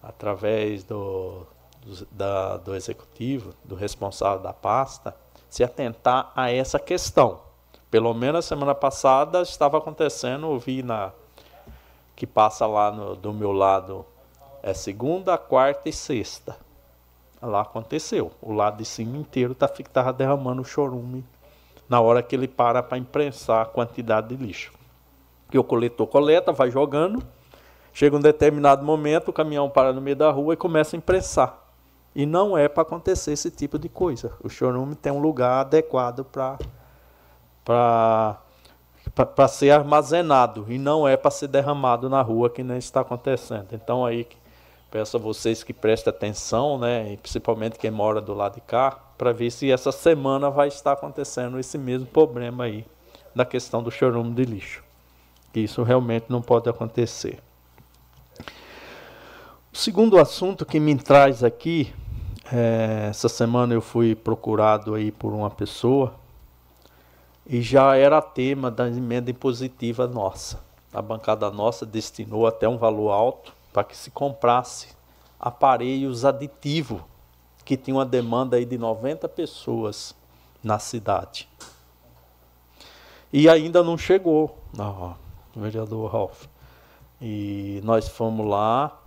através 0.00 0.84
do, 0.84 1.44
do, 1.84 2.06
da, 2.12 2.58
do 2.58 2.76
executivo, 2.76 3.54
do 3.64 3.74
responsável 3.74 4.38
da 4.38 4.52
pasta, 4.52 5.16
se 5.50 5.64
atentar 5.64 6.30
a 6.36 6.48
essa 6.48 6.78
questão 6.78 7.44
Pelo 7.90 8.12
menos 8.12 8.44
a 8.44 8.48
semana 8.48 8.74
passada 8.74 9.42
estava 9.42 9.78
acontecendo, 9.78 10.46
eu 10.46 10.58
vi 10.58 10.82
na 10.82 11.12
que 12.14 12.26
passa 12.26 12.66
lá 12.66 12.90
no, 12.90 13.14
do 13.14 13.32
meu 13.32 13.52
lado 13.52 14.04
é 14.62 14.74
segunda, 14.74 15.38
quarta 15.38 15.88
e 15.88 15.92
sexta. 15.92 16.56
Lá 17.40 17.60
aconteceu. 17.60 18.32
O 18.40 18.52
lado 18.52 18.78
de 18.78 18.84
cima 18.84 19.16
inteiro 19.16 19.54
tá, 19.54 19.68
tava 19.68 20.12
derramando 20.12 20.64
chorume 20.64 21.24
na 21.88 22.00
hora 22.00 22.22
que 22.22 22.34
ele 22.34 22.48
para 22.48 22.82
para 22.82 22.98
imprensar 22.98 23.62
a 23.62 23.66
quantidade 23.66 24.34
de 24.34 24.44
lixo. 24.44 24.72
E 25.52 25.58
o 25.58 25.62
coletor 25.62 26.06
coleta, 26.08 26.52
vai 26.52 26.70
jogando. 26.70 27.22
Chega 27.92 28.16
um 28.16 28.20
determinado 28.20 28.84
momento, 28.84 29.28
o 29.28 29.32
caminhão 29.32 29.70
para 29.70 29.92
no 29.92 30.00
meio 30.00 30.16
da 30.16 30.30
rua 30.30 30.54
e 30.54 30.56
começa 30.56 30.96
a 30.96 30.98
imprensar. 30.98 31.62
E 32.14 32.26
não 32.26 32.58
é 32.58 32.66
para 32.66 32.82
acontecer 32.82 33.32
esse 33.32 33.50
tipo 33.50 33.78
de 33.78 33.88
coisa. 33.88 34.32
O 34.42 34.48
chorume 34.48 34.96
tem 34.96 35.12
um 35.12 35.20
lugar 35.20 35.60
adequado 35.60 36.24
para 36.24 36.58
para 37.66 39.48
ser 39.48 39.70
armazenado 39.72 40.66
e 40.68 40.78
não 40.78 41.06
é 41.06 41.16
para 41.16 41.32
ser 41.32 41.48
derramado 41.48 42.08
na 42.08 42.22
rua 42.22 42.48
que 42.48 42.62
nem 42.62 42.78
está 42.78 43.00
acontecendo. 43.00 43.66
Então 43.72 44.06
aí 44.06 44.28
peço 44.88 45.16
a 45.16 45.20
vocês 45.20 45.64
que 45.64 45.72
prestem 45.72 46.10
atenção, 46.10 46.78
né, 46.78 47.12
e 47.12 47.16
principalmente 47.16 47.78
quem 47.78 47.90
mora 47.90 48.20
do 48.20 48.32
lado 48.32 48.54
de 48.54 48.60
cá, 48.60 48.92
para 49.18 49.32
ver 49.32 49.50
se 49.50 49.70
essa 49.70 49.90
semana 49.90 50.48
vai 50.48 50.68
estar 50.68 50.92
acontecendo 50.92 51.58
esse 51.58 51.76
mesmo 51.76 52.06
problema 52.06 52.64
aí 52.64 52.86
da 53.34 53.44
questão 53.44 53.82
do 53.82 53.90
chorume 53.90 54.32
de 54.32 54.44
lixo. 54.44 54.84
Que 55.52 55.60
isso 55.60 55.82
realmente 55.82 56.26
não 56.28 56.40
pode 56.40 56.70
acontecer. 56.70 57.40
O 59.72 59.76
segundo 59.76 60.18
assunto 60.18 60.64
que 60.64 60.78
me 60.78 60.96
traz 60.96 61.42
aqui, 61.42 61.92
é, 62.50 63.08
essa 63.10 63.28
semana 63.28 63.74
eu 63.74 63.82
fui 63.82 64.14
procurado 64.14 64.94
aí 64.94 65.10
por 65.10 65.34
uma 65.34 65.50
pessoa 65.50 66.14
e 67.46 67.62
já 67.62 67.96
era 67.96 68.20
tema 68.20 68.70
da 68.70 68.88
emenda 68.88 69.30
impositiva 69.30 70.06
nossa. 70.06 70.60
A 70.92 71.00
bancada 71.00 71.50
nossa 71.50 71.86
destinou 71.86 72.46
até 72.46 72.68
um 72.68 72.76
valor 72.76 73.10
alto 73.10 73.52
para 73.72 73.84
que 73.84 73.96
se 73.96 74.10
comprasse 74.10 74.88
aparelhos 75.38 76.24
aditivos, 76.24 77.00
que 77.64 77.76
tinha 77.76 77.96
uma 77.96 78.06
demanda 78.06 78.56
aí 78.56 78.64
de 78.64 78.76
90 78.76 79.28
pessoas 79.28 80.14
na 80.62 80.78
cidade. 80.78 81.48
E 83.32 83.48
ainda 83.48 83.82
não 83.82 83.98
chegou, 83.98 84.58
não, 84.76 85.16
vereador 85.54 86.10
Ralf. 86.10 86.46
E 87.20 87.80
nós 87.84 88.08
fomos 88.08 88.46
lá. 88.46 88.98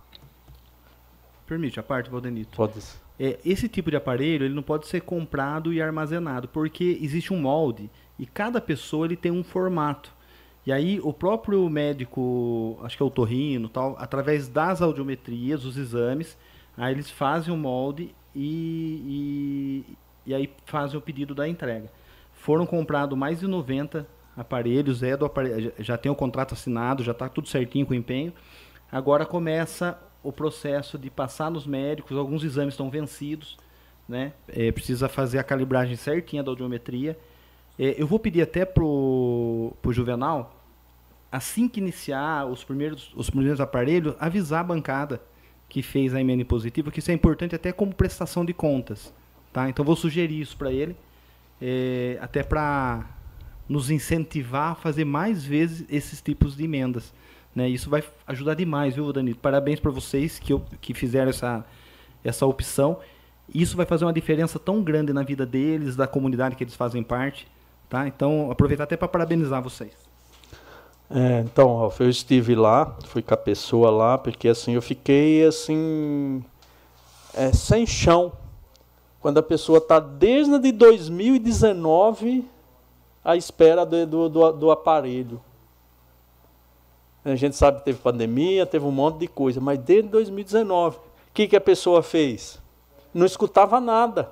Permite 1.46 1.80
a 1.80 1.82
parte, 1.82 2.10
Valdenito. 2.10 2.56
Pode 2.56 2.80
ser. 2.80 2.98
É, 3.18 3.38
esse 3.44 3.68
tipo 3.68 3.90
de 3.90 3.96
aparelho 3.96 4.46
ele 4.46 4.54
não 4.54 4.62
pode 4.62 4.86
ser 4.86 5.02
comprado 5.02 5.72
e 5.74 5.82
armazenado, 5.82 6.48
porque 6.48 6.98
existe 7.02 7.34
um 7.34 7.40
molde 7.40 7.90
e 8.20 8.26
cada 8.26 8.60
pessoa 8.60 9.06
ele 9.06 9.16
tem 9.16 9.32
um 9.32 9.42
formato. 9.42 10.12
E 10.66 10.70
aí 10.70 11.00
o 11.02 11.10
próprio 11.10 11.66
médico, 11.70 12.78
acho 12.82 12.94
que 12.94 13.02
é 13.02 13.06
o 13.06 13.10
torrino, 13.10 13.66
tal, 13.66 13.96
através 13.98 14.46
das 14.46 14.82
audiometrias, 14.82 15.64
os 15.64 15.78
exames, 15.78 16.36
aí 16.76 16.92
eles 16.92 17.10
fazem 17.10 17.52
o 17.52 17.56
molde 17.56 18.14
e, 18.36 19.86
e, 19.86 19.96
e 20.26 20.34
aí 20.34 20.52
fazem 20.66 20.98
o 20.98 21.00
pedido 21.00 21.34
da 21.34 21.48
entrega. 21.48 21.90
Foram 22.34 22.66
comprados 22.66 23.16
mais 23.16 23.40
de 23.40 23.46
90 23.46 24.06
aparelhos, 24.36 25.02
é 25.02 25.16
do 25.16 25.24
aparelho, 25.24 25.72
já 25.78 25.96
tem 25.96 26.12
o 26.12 26.14
contrato 26.14 26.52
assinado, 26.52 27.02
já 27.02 27.12
está 27.12 27.26
tudo 27.26 27.48
certinho 27.48 27.86
com 27.86 27.94
o 27.94 27.96
empenho. 27.96 28.34
Agora 28.92 29.24
começa 29.24 29.98
o 30.22 30.30
processo 30.30 30.98
de 30.98 31.08
passar 31.08 31.50
nos 31.50 31.66
médicos, 31.66 32.18
alguns 32.18 32.44
exames 32.44 32.74
estão 32.74 32.90
vencidos, 32.90 33.56
né? 34.06 34.34
É, 34.46 34.70
precisa 34.70 35.08
fazer 35.08 35.38
a 35.38 35.42
calibragem 35.42 35.96
certinha 35.96 36.42
da 36.42 36.50
audiometria 36.50 37.16
é, 37.78 37.94
eu 37.96 38.06
vou 38.06 38.18
pedir 38.18 38.42
até 38.42 38.64
pro, 38.64 39.72
pro 39.80 39.92
Juvenal, 39.92 40.54
assim 41.30 41.68
que 41.68 41.80
iniciar 41.80 42.46
os 42.46 42.64
primeiros, 42.64 43.12
os 43.14 43.30
primeiros 43.30 43.60
aparelhos, 43.60 44.14
avisar 44.18 44.60
a 44.60 44.64
bancada 44.64 45.20
que 45.68 45.82
fez 45.82 46.14
a 46.14 46.20
emenda 46.20 46.44
positiva, 46.44 46.90
que 46.90 46.98
isso 46.98 47.10
é 47.10 47.14
importante 47.14 47.54
até 47.54 47.72
como 47.72 47.94
prestação 47.94 48.44
de 48.44 48.52
contas. 48.52 49.14
Tá? 49.52 49.68
Então 49.68 49.84
vou 49.84 49.96
sugerir 49.96 50.40
isso 50.40 50.56
para 50.56 50.72
ele, 50.72 50.96
é, 51.62 52.18
até 52.20 52.42
para 52.42 53.06
nos 53.68 53.88
incentivar 53.88 54.72
a 54.72 54.74
fazer 54.74 55.04
mais 55.04 55.44
vezes 55.44 55.86
esses 55.88 56.20
tipos 56.20 56.56
de 56.56 56.64
emendas. 56.64 57.14
Né? 57.54 57.68
Isso 57.68 57.88
vai 57.88 58.02
ajudar 58.26 58.54
demais, 58.54 58.94
viu, 58.96 59.12
Danilo? 59.12 59.38
Parabéns 59.38 59.78
para 59.78 59.90
vocês 59.90 60.38
que, 60.38 60.58
que 60.80 60.92
fizeram 60.92 61.30
essa, 61.30 61.64
essa 62.24 62.46
opção. 62.46 62.98
Isso 63.52 63.76
vai 63.76 63.86
fazer 63.86 64.04
uma 64.04 64.12
diferença 64.12 64.58
tão 64.58 64.82
grande 64.82 65.12
na 65.12 65.22
vida 65.22 65.46
deles, 65.46 65.96
da 65.96 66.06
comunidade 66.06 66.56
que 66.56 66.64
eles 66.64 66.74
fazem 66.74 67.02
parte. 67.02 67.46
Tá? 67.90 68.06
Então, 68.06 68.52
aproveitar 68.52 68.84
até 68.84 68.96
para 68.96 69.08
parabenizar 69.08 69.60
vocês. 69.60 69.92
É, 71.10 71.40
então, 71.40 71.76
Ralf, 71.76 72.00
eu 72.00 72.08
estive 72.08 72.54
lá, 72.54 72.96
fui 73.06 73.20
com 73.20 73.34
a 73.34 73.36
pessoa 73.36 73.90
lá, 73.90 74.16
porque 74.16 74.48
assim, 74.48 74.74
eu 74.74 74.80
fiquei 74.80 75.44
assim, 75.44 76.44
é, 77.34 77.52
sem 77.52 77.84
chão. 77.84 78.32
Quando 79.20 79.38
a 79.38 79.42
pessoa 79.42 79.78
está 79.78 79.98
desde 79.98 80.56
de 80.60 80.70
2019 80.70 82.48
à 83.24 83.36
espera 83.36 83.84
do, 83.84 84.06
do, 84.06 84.28
do, 84.28 84.52
do 84.52 84.70
aparelho. 84.70 85.40
A 87.24 87.34
gente 87.34 87.56
sabe 87.56 87.80
que 87.80 87.86
teve 87.86 87.98
pandemia, 87.98 88.64
teve 88.64 88.84
um 88.84 88.92
monte 88.92 89.18
de 89.18 89.26
coisa, 89.26 89.60
mas 89.60 89.80
desde 89.80 90.08
2019, 90.08 90.96
o 90.96 91.00
que, 91.34 91.48
que 91.48 91.56
a 91.56 91.60
pessoa 91.60 92.04
fez? 92.04 92.58
Não 93.12 93.26
escutava 93.26 93.80
nada. 93.80 94.30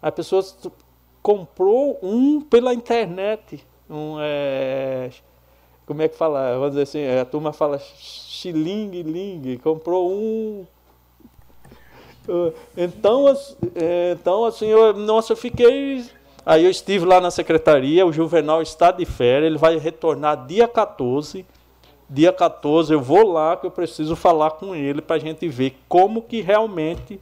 A 0.00 0.12
pessoa 0.12 0.42
comprou 1.22 1.98
um 2.02 2.40
pela 2.40 2.74
internet. 2.74 3.64
Um, 3.88 4.16
é, 4.20 5.10
como 5.86 6.02
é 6.02 6.08
que 6.08 6.16
fala? 6.16 6.54
Vamos 6.54 6.70
dizer 6.70 6.82
assim, 6.82 7.06
a 7.06 7.24
turma 7.24 7.52
fala 7.52 7.78
xiling, 7.78 9.02
ling, 9.02 9.58
comprou 9.58 10.12
um. 10.12 10.66
Então, 12.76 13.26
é, 13.74 14.12
então 14.12 14.44
assim, 14.44 14.66
eu, 14.66 14.92
nossa, 14.92 15.32
eu 15.32 15.36
fiquei. 15.36 16.04
Aí 16.44 16.64
eu 16.64 16.70
estive 16.70 17.04
lá 17.04 17.20
na 17.20 17.30
secretaria, 17.30 18.06
o 18.06 18.12
Juvenal 18.12 18.62
está 18.62 18.90
de 18.90 19.04
férias, 19.04 19.50
ele 19.50 19.58
vai 19.58 19.78
retornar 19.78 20.46
dia 20.46 20.68
14. 20.68 21.44
Dia 22.10 22.32
14 22.32 22.92
eu 22.92 23.00
vou 23.00 23.32
lá 23.32 23.56
que 23.56 23.66
eu 23.66 23.70
preciso 23.70 24.16
falar 24.16 24.52
com 24.52 24.74
ele 24.74 25.02
para 25.02 25.16
a 25.16 25.18
gente 25.18 25.46
ver 25.46 25.76
como 25.86 26.22
que 26.22 26.40
realmente 26.40 27.20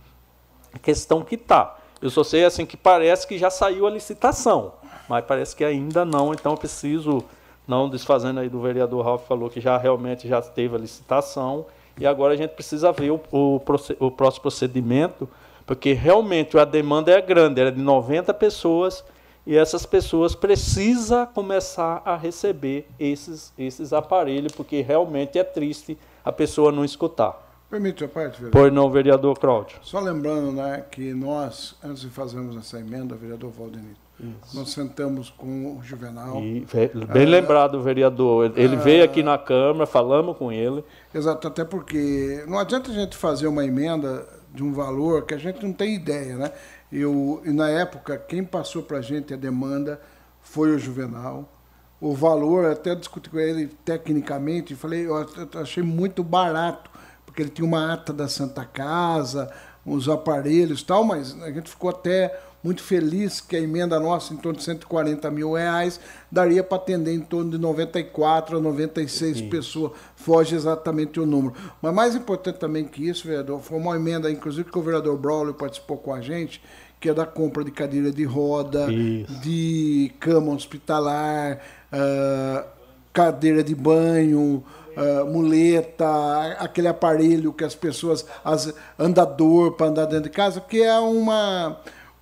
a 0.73 0.78
questão 0.78 1.23
que 1.23 1.35
está. 1.35 1.76
Eu 2.01 2.10
só 2.10 2.23
sei 2.23 2.44
assim 2.44 2.66
que 2.66 2.77
parece 2.77 3.27
que 3.27 3.39
já 3.39 3.48
saiu 3.48 3.86
a 3.86 3.90
licitação, 3.90 4.74
mas 5.09 5.24
parece 5.24 5.56
que 5.56 5.64
ainda 5.64 6.05
não, 6.05 6.35
então 6.35 6.52
eu 6.52 6.59
preciso, 6.59 7.24
não 7.66 7.89
desfazendo 7.89 8.40
aí 8.40 8.48
do 8.48 8.60
vereador 8.60 9.05
Ralf 9.05 9.27
falou 9.27 9.48
que 9.48 9.60
já 9.60 9.78
realmente 9.78 10.28
já 10.28 10.43
teve 10.43 10.74
a 10.74 10.78
licitação, 10.78 11.64
e 11.98 12.06
agora 12.06 12.35
a 12.35 12.36
gente 12.36 12.51
precisa 12.51 12.93
ver 12.93 13.10
o, 13.10 13.20
o, 13.32 13.56
o 14.01 14.10
próximo 14.10 14.43
procedimento, 14.43 15.27
porque 15.64 15.94
realmente 15.94 16.59
a 16.59 16.64
demanda 16.64 17.10
é 17.10 17.20
grande, 17.20 17.60
era 17.60 17.73
de 17.73 17.81
90 17.81 18.35
pessoas, 18.35 19.02
e 19.47 19.56
essas 19.56 19.86
pessoas 19.86 20.35
precisam 20.35 21.24
começar 21.27 22.02
a 22.05 22.14
receber 22.14 22.86
esses, 22.98 23.55
esses 23.56 23.93
aparelhos, 23.93 24.52
porque 24.52 24.82
realmente 24.82 25.39
é 25.39 25.44
triste 25.44 25.97
a 26.24 26.32
pessoa 26.32 26.70
não 26.70 26.85
escutar. 26.85 27.45
Permite 27.68 28.05
a 28.05 28.09
parte, 28.09 28.36
vereador? 28.36 28.52
Pois 28.52 28.72
não, 28.72 28.90
vereador 28.90 29.38
Cláudio. 29.38 29.78
Só 29.82 29.98
lembrando 29.98 30.52
né, 30.52 30.84
que 30.90 31.12
nós, 31.12 31.74
antes 31.82 32.02
de 32.02 32.09
fazermos 32.09 32.56
essa 32.56 32.78
emenda, 32.78 33.16
vereador 33.16 33.51
Valdenito, 33.51 34.06
nós 34.55 34.70
sentamos 34.70 35.30
com 35.30 35.76
o 35.76 35.82
Juvenal. 35.82 36.40
E, 36.40 36.66
bem 37.12 37.26
ah, 37.26 37.28
lembrado, 37.28 37.82
vereador. 37.82 38.52
Ele 38.56 38.76
veio 38.76 39.05
aqui 39.05 39.22
na 39.22 39.36
Câmara, 39.36 39.84
falamos 39.84 40.36
com 40.38 40.51
ele. 40.51 40.82
Exato, 41.12 41.48
até 41.48 41.64
porque 41.64 42.43
não 42.47 42.59
adianta 42.59 42.90
a 42.90 42.94
gente 42.94 43.16
fazer 43.16 43.47
uma 43.47 43.64
emenda 43.64 44.26
de 44.55 44.62
um 44.62 44.72
valor 44.72 45.26
que 45.26 45.34
a 45.34 45.38
gente 45.38 45.62
não 45.62 45.72
tem 45.72 45.94
ideia, 45.94 46.36
né? 46.36 46.52
Eu, 46.90 47.43
e 47.44 47.51
na 47.51 47.68
época, 47.68 48.16
quem 48.16 48.43
passou 48.43 48.82
para 48.82 48.98
a 48.98 49.02
gente 49.02 49.34
a 49.34 49.36
demanda 49.36 50.01
foi 50.40 50.70
o 50.70 50.78
Juvenal. 50.78 51.52
O 52.01 52.14
valor, 52.14 52.64
até 52.64 52.94
discuti 52.94 53.28
com 53.28 53.38
ele 53.38 53.66
tecnicamente, 53.84 54.74
falei, 54.74 55.06
eu 55.06 55.26
achei 55.60 55.82
muito 55.82 56.22
barato 56.22 56.90
porque 57.36 57.42
ele 57.42 57.50
tinha 57.50 57.66
uma 57.66 57.92
ata 57.92 58.14
da 58.14 58.28
Santa 58.28 58.64
Casa, 58.64 59.52
uns 59.84 60.08
aparelhos 60.08 60.80
e 60.80 60.84
tal, 60.86 61.04
mas 61.04 61.36
a 61.42 61.50
gente 61.52 61.68
ficou 61.68 61.90
até 61.90 62.34
muito 62.64 62.82
feliz 62.82 63.42
que 63.42 63.54
a 63.54 63.60
emenda 63.60 64.00
nossa, 64.00 64.32
em 64.32 64.38
torno 64.38 64.58
de 64.58 64.64
140 64.64 65.30
mil 65.30 65.52
reais, 65.52 66.00
daria 66.32 66.64
para 66.64 66.78
atender 66.78 67.12
em 67.12 67.20
torno 67.20 67.50
de 67.50 67.58
94 67.58 68.56
a 68.56 68.60
96 68.60 69.36
Sim. 69.36 69.50
pessoas. 69.50 69.92
Foge 70.16 70.56
exatamente 70.56 71.20
o 71.20 71.26
número. 71.26 71.54
Mas 71.82 71.92
mais 71.94 72.16
importante 72.16 72.58
também 72.58 72.86
que 72.86 73.06
isso, 73.06 73.28
vereador, 73.28 73.60
foi 73.60 73.78
uma 73.78 73.94
emenda, 73.94 74.30
inclusive, 74.30 74.70
que 74.70 74.78
o 74.78 74.82
vereador 74.82 75.18
Braulio 75.18 75.52
participou 75.52 75.98
com 75.98 76.14
a 76.14 76.22
gente, 76.22 76.62
que 76.98 77.10
é 77.10 77.14
da 77.14 77.26
compra 77.26 77.62
de 77.62 77.70
cadeira 77.70 78.10
de 78.10 78.24
roda, 78.24 78.90
isso. 78.90 79.40
de 79.42 80.10
cama 80.18 80.54
hospitalar, 80.54 81.60
uh, 81.92 82.66
cadeira 83.12 83.62
de 83.62 83.74
banho, 83.74 84.64
uh, 84.97 85.27
muleta, 85.27 86.56
aquele 86.59 86.89
aparelho 86.89 87.52
que 87.52 87.64
as 87.64 87.74
pessoas, 87.74 88.27
as 88.44 88.73
andador 88.98 89.73
para 89.73 89.86
andar 89.86 90.06
dentro 90.06 90.24
de 90.24 90.31
casa, 90.31 90.60
que 90.60 90.82
é 90.82 90.98
uma 90.98 91.78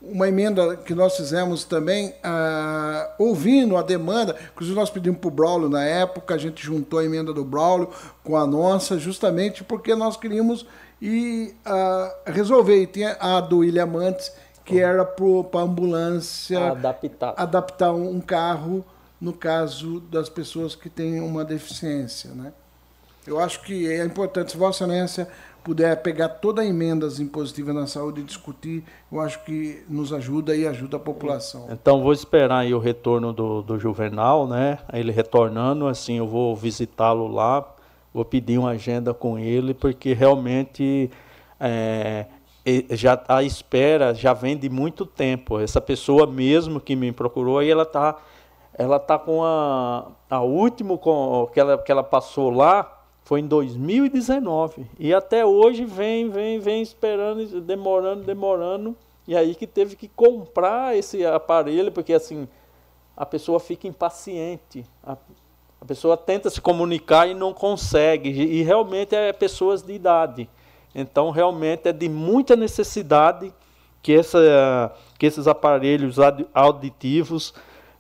uma 0.07 0.29
emenda 0.29 0.77
que 0.77 0.95
nós 0.95 1.17
fizemos 1.17 1.65
também, 1.65 2.15
ah, 2.23 3.15
ouvindo 3.19 3.77
a 3.77 3.83
demanda, 3.83 4.37
inclusive 4.53 4.77
nós 4.77 4.91
pedimos 4.91 5.19
para 5.19 5.29
o 5.29 5.31
Braulio 5.31 5.69
na 5.69 5.85
época, 5.85 6.35
a 6.35 6.39
gente 6.39 6.63
juntou 6.63 6.99
a 6.99 7.05
emenda 7.05 7.33
do 7.33 7.45
Braulio 7.45 7.89
com 8.23 8.37
a 8.37 8.47
nossa, 8.47 8.99
justamente 8.99 9.65
porque 9.65 9.95
nós 9.95 10.17
queríamos 10.17 10.67
ir, 11.01 11.57
ah, 11.65 12.15
resolver. 12.27 12.83
E 12.83 12.87
tinha 12.87 13.17
a 13.19 13.41
do 13.41 13.59
William 13.59 13.87
Mantes, 13.87 14.31
que 14.65 14.79
era 14.79 15.05
para 15.05 15.61
a 15.61 15.63
ambulância 15.63 16.73
adaptar, 16.73 17.35
adaptar 17.37 17.93
um 17.93 18.21
carro 18.21 18.85
no 19.21 19.33
caso 19.33 20.01
das 20.01 20.29
pessoas 20.29 20.75
que 20.75 20.91
têm 20.91 21.21
uma 21.21 21.45
deficiência. 21.45 22.31
Né? 22.33 22.53
Eu 23.27 23.39
acho 23.39 23.63
que 23.63 23.91
é 23.91 24.05
importante, 24.05 24.53
se 24.53 24.57
Vossa 24.57 24.85
Excelência 24.85 25.29
puder 25.63 26.03
pegar 26.03 26.29
toda 26.29 26.61
a 26.61 26.67
emendas 26.67 27.19
impositivas 27.19 27.75
na 27.75 27.87
saúde 27.87 28.21
e 28.21 28.25
discutir, 28.25 28.85
eu 29.11 29.19
acho 29.19 29.43
que 29.45 29.83
nos 29.89 30.13
ajuda 30.13 30.55
e 30.55 30.67
ajuda 30.67 30.99
a 30.99 31.01
população. 31.01 31.67
Então 31.71 32.03
vou 32.03 32.13
esperar 32.13 32.59
aí 32.59 32.75
o 32.75 32.79
retorno 32.79 33.33
do, 33.33 33.63
do 33.63 33.79
Juvenal, 33.79 34.47
né? 34.47 34.79
Ele 34.93 35.11
retornando, 35.11 35.87
assim, 35.87 36.19
eu 36.19 36.29
vou 36.29 36.55
visitá-lo 36.55 37.27
lá, 37.27 37.67
vou 38.13 38.27
pedir 38.27 38.59
uma 38.59 38.71
agenda 38.71 39.15
com 39.15 39.39
ele, 39.39 39.73
porque 39.73 40.13
realmente 40.13 41.11
é, 41.59 42.27
já 42.91 43.23
a 43.27 43.43
espera 43.43 44.13
já 44.13 44.35
vem 44.35 44.59
de 44.59 44.69
muito 44.69 45.07
tempo. 45.07 45.59
Essa 45.59 45.81
pessoa 45.81 46.27
mesmo 46.27 46.79
que 46.79 46.95
me 46.95 47.11
procurou, 47.11 47.59
aí 47.59 47.71
ela 47.71 47.85
está 47.85 48.19
ela 48.77 48.99
tá 48.99 49.19
com 49.19 49.43
a, 49.45 50.09
a 50.29 50.41
último 50.43 50.99
com, 50.99 51.49
que, 51.53 51.61
ela, 51.61 51.79
que 51.79 51.93
ela 51.93 52.03
passou 52.03 52.51
lá, 52.51 52.94
foi 53.25 53.41
em 53.41 53.47
2019. 53.47 54.87
E 54.99 55.13
até 55.15 55.45
hoje 55.45 55.85
vem, 55.85 56.29
vem, 56.29 56.61
vem 56.61 56.83
esperando, 56.83 57.61
demorando, 57.61 58.23
demorando. 58.23 58.97
E 59.27 59.35
aí 59.35 59.55
que 59.55 59.67
teve 59.67 59.97
que 59.97 60.09
comprar 60.09 60.97
esse 60.97 61.25
aparelho, 61.25 61.91
porque 61.91 62.13
assim, 62.13 62.47
a 63.17 63.25
pessoa 63.25 63.59
fica 63.59 63.89
impaciente. 63.89 64.85
A, 65.03 65.17
a 65.81 65.85
pessoa 65.87 66.17
tenta 66.17 66.51
se 66.51 66.61
comunicar 66.61 67.27
e 67.27 67.35
não 67.35 67.53
consegue. 67.53 68.29
E 68.29 68.63
realmente 68.63 69.17
é 69.17 69.33
pessoas 69.33 69.83
de 69.83 69.95
idade. 69.95 70.49
Então, 70.95 71.31
realmente 71.31 71.89
é 71.89 71.93
de 71.93 72.09
muita 72.09 72.55
necessidade 72.55 73.53
que, 74.03 74.15
essa, 74.15 74.93
que 75.19 75.25
esses 75.25 75.49
aparelhos 75.49 76.19
auditivos 76.53 77.55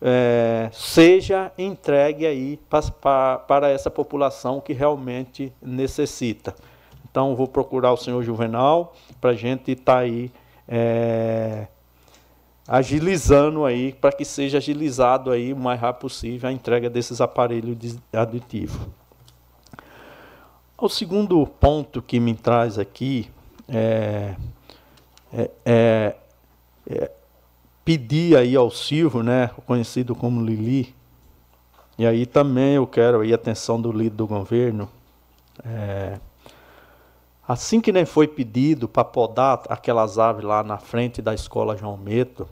é, 0.07 0.69
seja 0.71 1.51
entregue 1.57 2.27
aí 2.27 2.61
para, 3.01 3.39
para 3.39 3.71
essa 3.71 3.91
população 3.91 4.61
que 4.61 4.75
realmente 4.75 5.51
necessita. 5.63 6.55
Então, 7.11 7.35
vou 7.35 7.49
procurar 7.49 7.91
o 7.91 7.97
senhor 7.97 8.23
Juvenal 8.23 8.95
para 9.19 9.31
a 9.31 9.35
gente 9.35 9.71
estar 9.73 9.95
tá 9.95 9.99
aí 10.01 10.31
é, 10.69 11.69
agilizando 12.69 13.65
aí, 13.65 13.95
para 13.95 14.13
que 14.13 14.27
seja 14.27 14.59
agilizado 14.59 15.31
aí 15.31 15.55
o 15.55 15.57
mais 15.57 15.81
rápido 15.81 16.03
possível 16.03 16.51
a 16.51 16.53
entrega 16.53 16.91
desses 16.91 17.23
aparelhos 17.23 17.97
aditivos. 18.13 18.79
O 20.77 20.89
segundo 20.91 21.47
ponto 21.47 22.03
que 22.03 22.21
me 22.21 22.35
traz 22.35 22.79
aqui 22.79 23.31
é, 23.67 24.35
é, 25.33 25.51
é, 25.65 26.17
é 26.91 27.11
pedir 27.85 28.37
aí 28.37 28.57
ao 28.57 28.71
Silvio, 28.71 29.23
né, 29.23 29.51
conhecido 29.67 30.15
como 30.15 30.45
Lili, 30.45 30.95
e 31.99 32.07
aí 32.07 32.27
também 32.27 32.75
eu 32.75 32.87
quero 32.87 33.21
aí 33.21 33.33
a 33.33 33.37
atenção 33.37 33.81
do 33.81 33.93
líder 33.93 34.17
do 34.17 34.27
governo, 34.27 34.89
é, 35.65 36.19
assim 37.47 37.81
que 37.81 37.93
nem 37.93 38.05
foi 38.05 38.27
pedido 38.27 38.89
para 38.89 39.05
podar 39.05 39.63
aquelas 39.69 40.19
árvores 40.19 40.49
lá 40.49 40.63
na 40.63 40.79
frente 40.79 41.21
da 41.21 41.35
escola 41.35 41.77
João 41.77 41.97
Meto, 41.97 42.49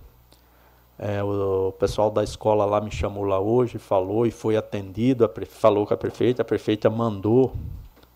é, 0.99 1.21
o, 1.21 1.75
pessoal 1.79 2.11
da 2.13 2.23
escola 2.23 2.65
lá 2.65 2.81
me 2.81 2.91
chamou 2.91 3.25
lá 3.25 3.41
hoje, 3.41 3.77
falou 3.77 4.25
e 4.25 4.31
foi 4.31 4.57
atendido, 4.57 5.29
falou 5.49 5.85
com 5.85 5.95
a 5.95 5.97
prefeita, 5.97 6.43
a 6.43 6.45
prefeita 6.45 6.89
mandou, 6.89 7.55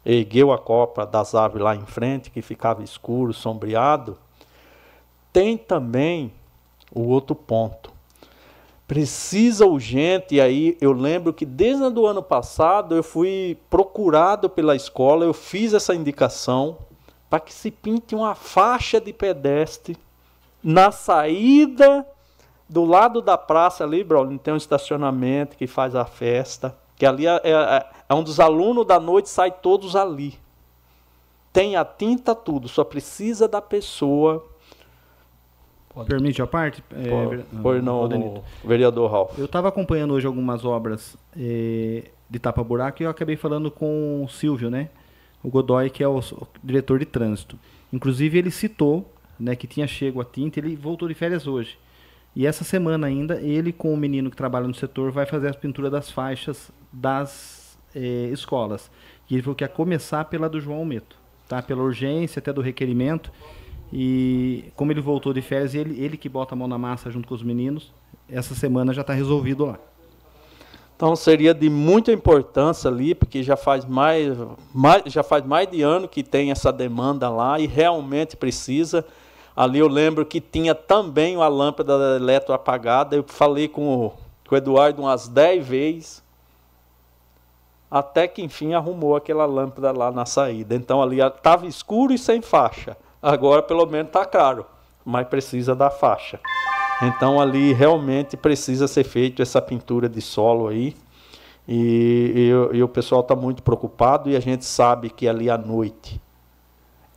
ergueu 0.05 0.53
a 0.53 0.59
copa 0.59 1.05
das 1.05 1.35
árvores 1.35 1.65
lá 1.65 1.75
em 1.75 1.85
frente, 1.85 2.31
que 2.31 2.41
ficava 2.41 2.85
escuro, 2.85 3.33
sombreado. 3.33 4.17
Tem 5.33 5.59
também 5.59 6.33
o 6.93 7.09
outro 7.09 7.35
ponto. 7.35 7.93
Precisa 8.87 9.67
urgente, 9.67 10.37
e 10.37 10.41
aí 10.41 10.79
eu 10.81 10.93
lembro 10.93 11.33
que 11.33 11.45
desde 11.45 11.83
o 11.83 12.07
ano 12.07 12.23
passado 12.23 12.95
eu 12.95 13.03
fui 13.03 13.59
procurado 13.69 14.49
pela 14.49 14.77
escola, 14.77 15.25
eu 15.25 15.35
fiz 15.35 15.75
essa 15.75 15.95
indicação 15.95 16.79
para 17.29 17.41
que 17.41 17.53
se 17.53 17.71
pinte 17.71 18.15
uma 18.15 18.35
faixa 18.35 19.01
de 19.01 19.13
pedestre 19.13 19.97
na 20.63 20.91
saída 20.91 22.07
do 22.69 22.85
lado 22.85 23.23
da 23.23 23.39
praça 23.39 23.85
ali, 23.85 24.03
Braulio, 24.03 24.39
tem 24.39 24.55
um 24.55 24.57
estacionamento 24.57 25.57
que 25.57 25.67
faz 25.67 25.95
a 25.95 26.05
festa, 26.05 26.77
que 26.97 27.07
ali 27.07 27.27
é, 27.27 27.41
é, 27.45 27.87
é 28.09 28.15
um 28.15 28.23
dos 28.23 28.41
alunos 28.41 28.87
da 28.87 28.99
noite, 28.99 29.29
sai 29.29 29.51
todos 29.51 29.95
ali. 29.95 30.39
Tem 31.53 31.77
a 31.77 31.85
tinta, 31.85 32.35
tudo, 32.35 32.69
só 32.69 32.85
precisa 32.85 33.47
da 33.49 33.63
pessoa 33.63 34.45
Pode. 35.97 36.10
Permite 36.10 36.43
a 36.43 36.47
parte? 36.47 36.85
É, 36.93 37.59
Por 37.62 37.82
não, 37.82 38.06
não 38.06 38.44
vereador 38.62 39.10
Ralf. 39.10 39.39
Eu 39.39 39.47
estava 39.47 39.68
acompanhando 39.68 40.12
hoje 40.12 40.27
algumas 40.27 40.62
obras 40.62 41.16
é, 41.35 42.10
de 42.28 42.39
tapa-buraco 42.39 43.02
e 43.02 43.06
eu 43.06 43.09
acabei 43.09 43.35
falando 43.35 43.70
com 43.70 44.23
o 44.23 44.28
Silvio, 44.28 44.68
né? 44.68 44.90
O 45.43 45.48
Godoy, 45.48 45.89
que 45.89 46.05
é 46.05 46.08
o, 46.08 46.18
o 46.18 46.47
diretor 46.62 46.99
de 46.99 47.07
trânsito. 47.07 47.58
Inclusive, 47.91 48.36
ele 48.36 48.50
citou 48.50 49.10
né, 49.41 49.57
que 49.57 49.66
tinha 49.66 49.86
chego 49.86 50.20
a 50.20 50.25
tinta, 50.26 50.60
ele 50.60 50.76
voltou 50.76 51.08
de 51.08 51.15
férias 51.15 51.47
hoje. 51.47 51.78
E 52.34 52.47
essa 52.47 52.62
semana 52.62 53.07
ainda, 53.07 53.41
ele 53.41 53.73
com 53.73 53.94
o 53.94 53.97
menino 53.97 54.31
que 54.31 54.36
trabalha 54.36 54.68
no 54.68 54.75
setor 54.75 55.10
vai 55.10 55.25
fazer 55.25 55.49
a 55.49 55.55
pintura 55.55 55.89
das 55.89 56.10
faixas 56.10 56.70
das 56.92 57.78
é, 57.94 58.28
escolas. 58.31 58.91
E 59.31 59.34
ele 59.34 59.42
falou 59.42 59.57
que 59.57 59.65
ia 59.65 59.68
começar 59.68 60.26
pela 60.26 60.47
do 60.47 60.60
João 60.60 60.84
Meto, 60.84 61.16
tá? 61.49 61.62
Pela 61.62 61.83
urgência 61.83 62.39
até 62.39 62.52
do 62.52 62.60
requerimento. 62.60 63.33
E 63.92 64.65
como 64.74 64.92
ele 64.92 65.00
voltou 65.00 65.32
de 65.32 65.40
férias, 65.40 65.74
ele, 65.74 66.00
ele 66.02 66.16
que 66.16 66.28
bota 66.28 66.55
a 66.55 66.56
mão 66.56 66.66
na 66.66 66.78
massa 66.78 67.10
junto 67.10 67.28
com 67.28 67.34
os 67.34 67.42
meninos, 67.42 67.92
essa 68.28 68.55
semana 68.55 68.92
já 68.92 69.02
está 69.02 69.12
resolvido 69.12 69.65
lá. 69.65 69.78
Então 70.97 71.15
seria 71.15 71.52
de 71.52 71.68
muita 71.68 72.10
importância 72.10 72.90
ali, 72.90 73.15
porque 73.15 73.42
já 73.42 73.55
faz 73.55 73.84
mais, 73.84 74.36
mais, 74.74 75.02
já 75.06 75.23
faz 75.23 75.44
mais 75.44 75.70
de 75.70 75.82
ano 75.82 76.08
que 76.08 76.23
tem 76.23 76.50
essa 76.50 76.73
demanda 76.73 77.28
lá 77.28 77.60
e 77.60 77.66
realmente 77.66 78.34
precisa. 78.34 79.05
Ali 79.55 79.78
eu 79.78 79.89
lembro 79.89 80.24
que 80.24 80.40
tinha 80.40 80.74
também 80.74 81.36
uma 81.36 81.48
lâmpada 81.48 82.16
eletro 82.16 82.55
apagada. 82.55 83.15
Eu 83.15 83.24
falei 83.26 83.68
com 83.68 84.06
o, 84.06 84.10
com 84.48 84.55
o 84.55 84.58
Eduardo 84.58 85.02
umas 85.02 85.28
10 85.28 85.66
vezes, 85.66 86.24
até 87.90 88.26
que 88.26 88.42
enfim 88.42 88.73
arrumou 88.73 89.16
aquela 89.16 89.44
lâmpada 89.44 89.92
lá 89.92 90.10
na 90.10 90.24
saída. 90.24 90.74
Então 90.74 91.02
ali 91.02 91.20
estava 91.20 91.66
escuro 91.66 92.15
e 92.15 92.18
sem 92.18 92.40
faixa. 92.40 92.97
Agora 93.23 93.62
pelo 93.62 93.86
menos 93.86 94.09
está 94.09 94.25
caro, 94.25 94.67
mas 95.05 95.27
precisa 95.28 95.75
da 95.75 95.91
faixa. 95.91 96.41
Então 97.03 97.41
ali 97.41 97.73
realmente 97.73 98.36
precisa 98.36 98.89
ser 98.89 99.05
feito 99.05 99.43
essa 99.43 99.61
pintura 99.61 100.09
de 100.09 100.20
solo 100.20 100.69
aí. 100.69 100.97
E, 101.69 102.53
e, 102.73 102.77
e 102.77 102.83
o 102.83 102.89
pessoal 102.89 103.23
está 103.23 103.35
muito 103.35 103.62
preocupado 103.62 104.31
e 104.31 104.36
a 104.36 104.41
gente 104.41 104.65
sabe 104.65 105.11
que 105.11 105.27
ali 105.27 105.51
à 105.51 105.59
noite 105.59 106.20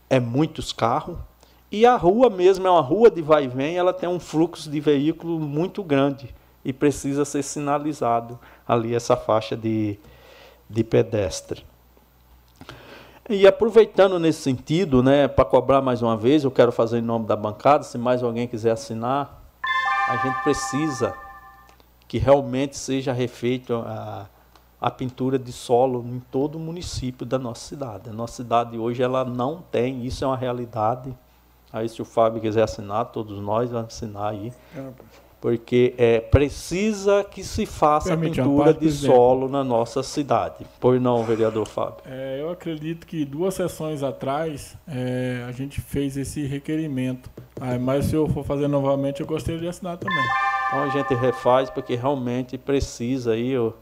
é 0.10 0.20
muitos 0.20 0.74
carros. 0.74 1.18
E 1.72 1.86
a 1.86 1.96
rua 1.96 2.30
mesmo 2.30 2.66
é 2.66 2.72
uma 2.72 2.82
rua 2.82 3.12
de 3.12 3.22
vai 3.22 3.44
e 3.44 3.48
vem, 3.48 3.78
ela 3.78 3.94
tem 3.94 4.10
um 4.10 4.20
fluxo 4.20 4.72
de 4.72 4.80
veículo 4.80 5.40
muito 5.40 5.84
grande 5.84 6.34
e 6.66 6.74
precisa 6.74 7.24
ser 7.24 7.44
sinalizado 7.44 8.40
ali 8.68 8.96
essa 8.96 9.16
faixa 9.16 9.56
de, 9.56 10.00
de 10.68 10.84
pedestre. 10.84 11.64
E 13.30 13.46
aproveitando 13.46 14.18
nesse 14.18 14.42
sentido, 14.42 15.04
né, 15.04 15.28
para 15.28 15.46
cobrar 15.46 15.84
mais 15.84 16.02
uma 16.02 16.18
vez, 16.18 16.44
eu 16.44 16.50
quero 16.50 16.72
fazer 16.72 16.98
em 16.98 17.04
nome 17.04 17.28
da 17.28 17.36
bancada, 17.36 17.84
se 17.84 17.96
mais 17.96 18.24
alguém 18.24 18.48
quiser 18.48 18.72
assinar, 18.72 19.40
a 20.10 20.18
gente 20.18 20.42
precisa 20.42 21.14
que 22.08 22.18
realmente 22.18 22.76
seja 22.76 23.14
refeita 23.14 23.78
a, 23.78 24.26
a 24.82 24.90
pintura 24.90 25.38
de 25.38 25.52
solo 25.52 26.04
em 26.08 26.20
todo 26.20 26.56
o 26.56 26.60
município 26.60 27.24
da 27.24 27.38
nossa 27.38 27.68
cidade. 27.68 28.10
A 28.10 28.14
nossa 28.14 28.38
cidade 28.38 28.80
hoje 28.80 29.04
ela 29.04 29.24
não 29.24 29.62
tem, 29.62 30.04
isso 30.04 30.24
é 30.24 30.28
uma 30.28 30.36
realidade. 30.36 31.16
Aí 31.72 31.88
se 31.88 32.02
o 32.02 32.06
Fábio 32.06 32.42
quiser 32.42 32.64
assinar, 32.64 33.12
todos 33.12 33.40
nós 33.40 33.70
vamos 33.70 33.94
assinar 33.94 34.32
aí. 34.32 34.52
É, 35.40 35.42
porque 35.42 35.94
é, 35.98 36.20
precisa 36.20 37.24
que 37.24 37.44
se 37.44 37.66
faça 37.66 38.10
Permite 38.10 38.42
pintura 38.42 38.74
de 38.74 38.92
solo 38.92 39.48
na 39.48 39.64
nossa 39.64 40.04
cidade. 40.04 40.66
Pois 40.80 41.02
não, 41.02 41.24
vereador 41.24 41.66
Fábio? 41.66 42.04
É, 42.06 42.40
eu 42.42 42.50
acredito 42.50 43.08
que 43.08 43.26
duas 43.26 43.54
sessões 43.54 44.04
atrás 44.04 44.78
é, 44.88 45.46
a 45.48 45.52
gente 45.52 45.82
fez 45.82 46.18
esse 46.18 46.46
requerimento. 46.46 47.30
Ah, 47.60 47.78
mas 47.80 48.06
se 48.06 48.16
eu 48.16 48.28
for 48.28 48.46
fazer 48.46 48.68
novamente, 48.68 49.22
eu 49.22 49.28
gostaria 49.28 49.60
de 49.60 49.68
assinar 49.68 49.98
também. 49.98 50.24
Então 50.68 50.84
a 50.84 50.90
gente 50.90 51.14
refaz, 51.16 51.70
porque 51.70 51.96
realmente 51.96 52.58
precisa 52.58 53.32
aí. 53.32 53.58
O, 53.58 53.74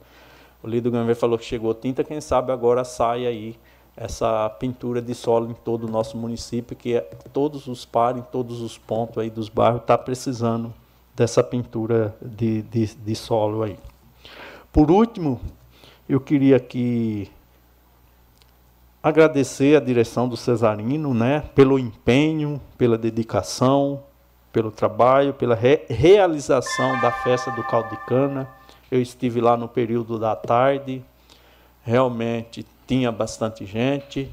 o 0.63 0.67
líder 0.67 0.89
do 0.89 0.91
governo 0.91 1.15
falou 1.15 1.37
que 1.37 1.45
chegou 1.45 1.73
tinta, 1.73 2.03
quem 2.03 2.21
sabe 2.21 2.51
agora 2.51 2.83
sai 2.83 3.25
aí 3.25 3.55
essa 3.95 4.47
pintura 4.59 5.01
de 5.01 5.15
solo 5.15 5.49
em 5.49 5.53
todo 5.53 5.87
o 5.87 5.89
nosso 5.89 6.17
município, 6.17 6.75
que 6.75 6.95
é, 6.95 7.01
todos 7.33 7.65
os 7.65 7.83
pares, 7.83 8.21
em 8.21 8.25
todos 8.31 8.61
os 8.61 8.77
pontos 8.77 9.17
aí 9.17 9.29
dos 9.29 9.49
bairros, 9.49 9.81
está 9.81 9.97
precisando 9.97 10.71
dessa 11.17 11.43
pintura 11.43 12.15
de, 12.21 12.61
de, 12.61 12.85
de 12.93 13.15
solo 13.15 13.63
aí. 13.63 13.75
Por 14.71 14.91
último, 14.91 15.41
eu 16.07 16.21
queria 16.21 16.57
aqui 16.57 17.31
agradecer 19.01 19.75
a 19.75 19.79
direção 19.79 20.29
do 20.29 20.37
Cesarino, 20.37 21.15
né, 21.15 21.41
pelo 21.55 21.79
empenho, 21.79 22.61
pela 22.77 22.99
dedicação, 22.99 24.03
pelo 24.53 24.69
trabalho, 24.69 25.33
pela 25.33 25.55
re 25.55 25.81
realização 25.89 27.01
da 27.01 27.11
festa 27.11 27.49
do 27.49 27.63
caldo 27.63 27.89
de 27.89 27.97
cana. 28.05 28.47
Eu 28.91 29.01
estive 29.01 29.41
lá 29.41 29.57
no 29.57 29.67
período 29.67 30.19
da 30.19 30.35
tarde, 30.35 31.03
realmente 31.81 32.63
tinha 32.85 33.11
bastante 33.11 33.65
gente, 33.65 34.31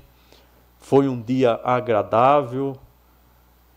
foi 0.79 1.09
um 1.09 1.19
dia 1.19 1.59
agradável, 1.65 2.77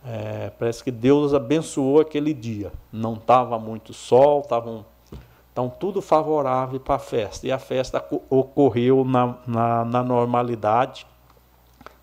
é, 0.10 0.52
parece 0.58 0.82
que 0.82 0.92
Deus 0.92 1.34
abençoou 1.34 2.00
aquele 2.00 2.34
dia. 2.34 2.72
Não 2.92 3.16
estava 3.16 3.60
muito 3.60 3.94
sol, 3.94 4.40
estava 4.40 4.70
um, 4.70 4.84
então 5.52 5.68
tudo 5.68 6.02
favorável 6.02 6.80
para 6.80 6.96
a 6.96 7.00
festa. 7.00 7.46
E 7.46 7.52
a 7.52 7.60
festa 7.60 8.06
ocorreu 8.30 9.04
na, 9.04 9.36
na, 9.46 9.84
na, 9.84 10.04
normalidade. 10.04 11.06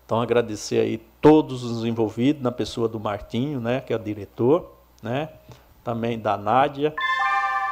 Então 0.05 0.21
agradecer 0.21 0.81
aí 0.81 0.99
todos 1.19 1.63
os 1.63 1.83
envolvidos, 1.83 2.43
na 2.43 2.51
pessoa 2.51 2.87
do 2.87 2.99
Martinho, 2.99 3.59
né, 3.59 3.81
que 3.81 3.91
é 3.91 3.95
o 3.95 3.99
diretor, 3.99 4.71
né, 5.01 5.29
também 5.83 6.19
da 6.19 6.37
Nádia, 6.37 6.93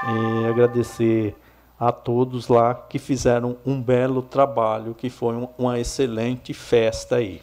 e 0.08 0.48
agradecer 0.48 1.36
a 1.80 1.92
todos 1.92 2.48
lá 2.48 2.74
que 2.74 2.98
fizeram 2.98 3.58
um 3.64 3.80
belo 3.80 4.24
trabalho, 4.24 4.96
que 4.96 5.12
foi 5.12 5.36
um, 5.36 5.48
uma 5.60 5.80
excelente 5.80 6.56
festa 6.56 7.18
aí. 7.18 7.40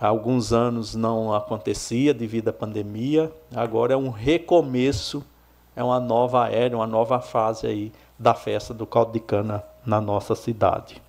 Há 0.00 0.06
alguns 0.06 0.52
anos 0.52 0.94
não 0.94 1.34
acontecia 1.34 2.14
devido 2.14 2.48
à 2.48 2.52
pandemia, 2.52 3.32
agora 3.52 3.94
é 3.94 3.96
um 3.96 4.10
recomeço, 4.10 5.24
é 5.74 5.82
uma 5.82 5.98
nova 5.98 6.48
era, 6.48 6.76
uma 6.76 6.86
nova 6.86 7.20
fase 7.20 7.66
aí 7.66 7.92
da 8.16 8.32
festa 8.32 8.72
do 8.72 8.86
caldo 8.86 9.12
de 9.12 9.20
cana 9.20 9.64
na 9.84 10.00
nossa 10.00 10.36
cidade. 10.36 11.02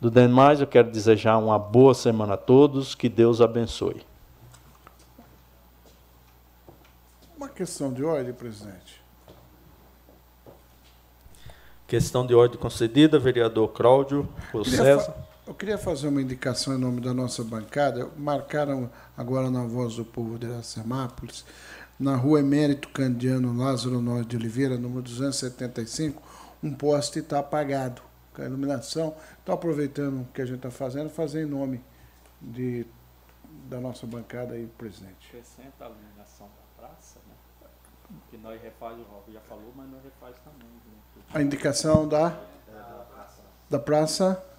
Do 0.00 0.10
demais, 0.10 0.60
eu 0.60 0.66
quero 0.66 0.90
desejar 0.90 1.38
uma 1.38 1.58
boa 1.58 1.94
semana 1.94 2.34
a 2.34 2.36
todos, 2.36 2.94
que 2.96 3.08
Deus 3.08 3.40
abençoe. 3.40 4.02
Uma 7.36 7.48
questão 7.48 7.92
de 7.92 8.02
ordem, 8.02 8.32
presidente. 8.32 9.00
Questão 11.86 12.26
de 12.26 12.34
ordem 12.34 12.58
concedida, 12.58 13.18
vereador 13.18 13.68
Cláudio 13.68 14.28
por 14.50 14.64
César. 14.64 15.14
Eu 15.50 15.54
queria 15.56 15.76
fazer 15.76 16.06
uma 16.06 16.22
indicação 16.22 16.76
em 16.76 16.78
nome 16.78 17.00
da 17.00 17.12
nossa 17.12 17.42
bancada. 17.42 18.08
Marcaram 18.16 18.88
agora 19.16 19.50
na 19.50 19.64
Voz 19.64 19.96
do 19.96 20.04
Povo 20.04 20.38
de 20.38 20.46
Iracemápolis, 20.46 21.44
na 21.98 22.14
rua 22.14 22.38
Emérito 22.38 22.88
Candiano 22.90 23.52
Lázaro 23.58 24.00
Norte 24.00 24.28
de 24.28 24.36
Oliveira, 24.36 24.78
número 24.78 25.02
275, 25.02 26.22
um 26.62 26.72
poste 26.72 27.18
está 27.18 27.40
apagado 27.40 28.00
com 28.32 28.42
a 28.42 28.44
iluminação. 28.44 29.16
Então, 29.42 29.52
aproveitando 29.52 30.20
o 30.20 30.24
que 30.26 30.40
a 30.40 30.46
gente 30.46 30.58
está 30.58 30.70
fazendo, 30.70 31.10
fazer 31.10 31.42
em 31.42 31.46
nome 31.46 31.84
de, 32.40 32.86
da 33.68 33.80
nossa 33.80 34.06
bancada 34.06 34.54
aí, 34.54 34.68
presidente. 34.78 35.26
Acrescenta 35.30 35.84
a 35.84 35.88
iluminação 35.88 36.46
da 36.46 36.86
praça, 36.86 37.18
né? 37.26 37.34
Que 38.30 38.36
nós 38.36 38.62
refaz, 38.62 38.96
o 38.96 39.02
Rob 39.02 39.32
já 39.32 39.40
falou, 39.40 39.72
mas 39.74 39.90
nós 39.90 40.04
refaz 40.04 40.36
também. 40.44 40.68
Né? 40.68 41.22
A 41.34 41.42
indicação 41.42 42.06
da, 42.06 42.40
da 43.68 43.80
praça. 43.80 43.80
Praça 43.80 44.49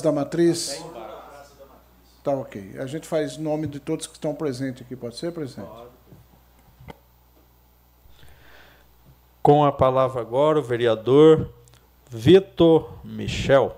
da 0.00 0.12
Matriz. 0.12 0.80
Tá 2.22 2.30
ok. 2.30 2.78
A 2.78 2.86
gente 2.86 3.08
faz 3.08 3.36
nome 3.36 3.66
de 3.66 3.80
todos 3.80 4.06
que 4.06 4.12
estão 4.12 4.32
presentes 4.32 4.82
aqui, 4.82 4.94
pode 4.94 5.16
ser, 5.16 5.32
presidente? 5.32 5.68
Com 9.42 9.64
a 9.64 9.72
palavra 9.72 10.20
agora 10.20 10.60
o 10.60 10.62
vereador 10.62 11.52
Vitor 12.08 13.04
Michel. 13.04 13.76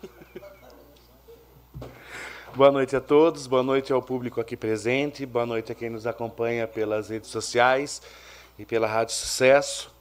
Boa 2.54 2.70
noite 2.70 2.94
a 2.94 3.00
todos, 3.00 3.48
boa 3.48 3.64
noite 3.64 3.92
ao 3.92 4.00
público 4.00 4.40
aqui 4.40 4.56
presente, 4.56 5.26
boa 5.26 5.46
noite 5.46 5.72
a 5.72 5.74
quem 5.74 5.90
nos 5.90 6.06
acompanha 6.06 6.68
pelas 6.68 7.08
redes 7.08 7.30
sociais 7.30 8.00
e 8.58 8.66
pela 8.66 8.88
Rádio 8.88 9.14
Sucesso. 9.14 9.94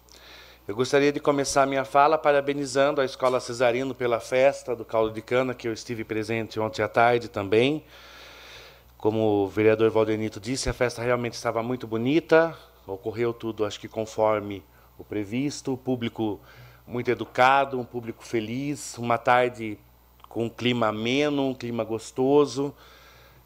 Eu 0.68 0.76
gostaria 0.76 1.11
de 1.11 1.19
começar 1.19 1.66
minha 1.68 1.86
fala 1.86 2.18
parabenizando 2.18 3.00
a 3.00 3.06
Escola 3.06 3.40
Cesarino 3.40 3.94
pela 3.94 4.19
festa 4.19 4.76
do 4.76 4.84
caldo 4.84 5.14
de 5.14 5.22
cana, 5.22 5.53
que 5.53 5.68
eu 5.68 5.74
estive 5.74 6.03
presente 6.03 6.60
ontem 6.60 6.82
à 6.82 6.88
tarde 6.88 7.27
também. 7.27 7.84
Como 8.98 9.44
o 9.44 9.48
vereador 9.48 9.92
Valdenito 9.92 10.40
disse, 10.40 10.69
a 10.69 10.74
festa 10.74 11.03
realmente 11.03 11.34
estava 11.34 11.61
muito 11.61 11.86
bonita, 11.86 12.58
ocorreu 12.88 13.32
tudo, 13.32 13.64
acho 13.64 13.80
que 13.80 13.88
conforme 13.88 14.64
o 14.98 15.03
previsto, 15.03 15.74
o 15.74 15.77
público 15.77 16.40
muito 16.86 17.11
educado, 17.11 17.80
um 17.80 17.86
público 17.86 18.26
feliz, 18.26 18.98
uma 18.98 19.19
tarde 19.19 19.77
com 20.27 20.45
um 20.45 20.50
clima 20.50 20.88
ameno, 20.88 21.50
um 21.50 21.53
clima 21.53 21.84
gostoso. 21.84 22.74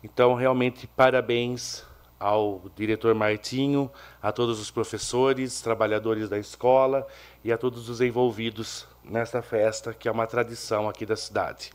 Então, 0.01 0.33
realmente, 0.35 0.87
parabéns 0.87 1.85
ao 2.21 2.61
diretor 2.75 3.15
Martinho, 3.15 3.91
a 4.21 4.31
todos 4.31 4.59
os 4.59 4.69
professores, 4.69 5.59
trabalhadores 5.59 6.29
da 6.29 6.37
escola 6.37 7.07
e 7.43 7.51
a 7.51 7.57
todos 7.57 7.89
os 7.89 7.99
envolvidos 7.99 8.87
nesta 9.03 9.41
festa, 9.41 9.91
que 9.91 10.07
é 10.07 10.11
uma 10.11 10.27
tradição 10.27 10.87
aqui 10.87 11.03
da 11.03 11.15
cidade. 11.15 11.71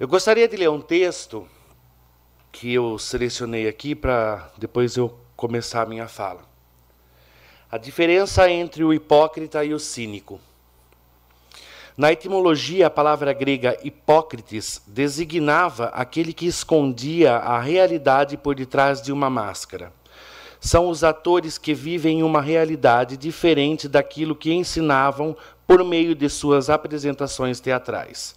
Eu 0.00 0.08
gostaria 0.08 0.48
de 0.48 0.56
ler 0.56 0.70
um 0.70 0.80
texto 0.80 1.46
que 2.50 2.72
eu 2.72 2.98
selecionei 2.98 3.68
aqui 3.68 3.94
para 3.94 4.50
depois 4.56 4.96
eu 4.96 5.18
começar 5.36 5.82
a 5.82 5.86
minha 5.86 6.08
fala. 6.08 6.40
A 7.70 7.76
diferença 7.76 8.50
entre 8.50 8.82
o 8.82 8.94
hipócrita 8.94 9.62
e 9.62 9.74
o 9.74 9.78
cínico. 9.78 10.40
Na 11.98 12.12
etimologia, 12.12 12.86
a 12.86 12.90
palavra 12.90 13.32
grega 13.32 13.76
hipócrites 13.82 14.80
designava 14.86 15.86
aquele 15.86 16.32
que 16.32 16.46
escondia 16.46 17.34
a 17.34 17.58
realidade 17.58 18.36
por 18.36 18.54
detrás 18.54 19.02
de 19.02 19.10
uma 19.10 19.28
máscara. 19.28 19.92
São 20.60 20.88
os 20.90 21.02
atores 21.02 21.58
que 21.58 21.74
vivem 21.74 22.22
uma 22.22 22.40
realidade 22.40 23.16
diferente 23.16 23.88
daquilo 23.88 24.36
que 24.36 24.52
ensinavam 24.52 25.36
por 25.66 25.82
meio 25.82 26.14
de 26.14 26.28
suas 26.28 26.70
apresentações 26.70 27.58
teatrais. 27.58 28.36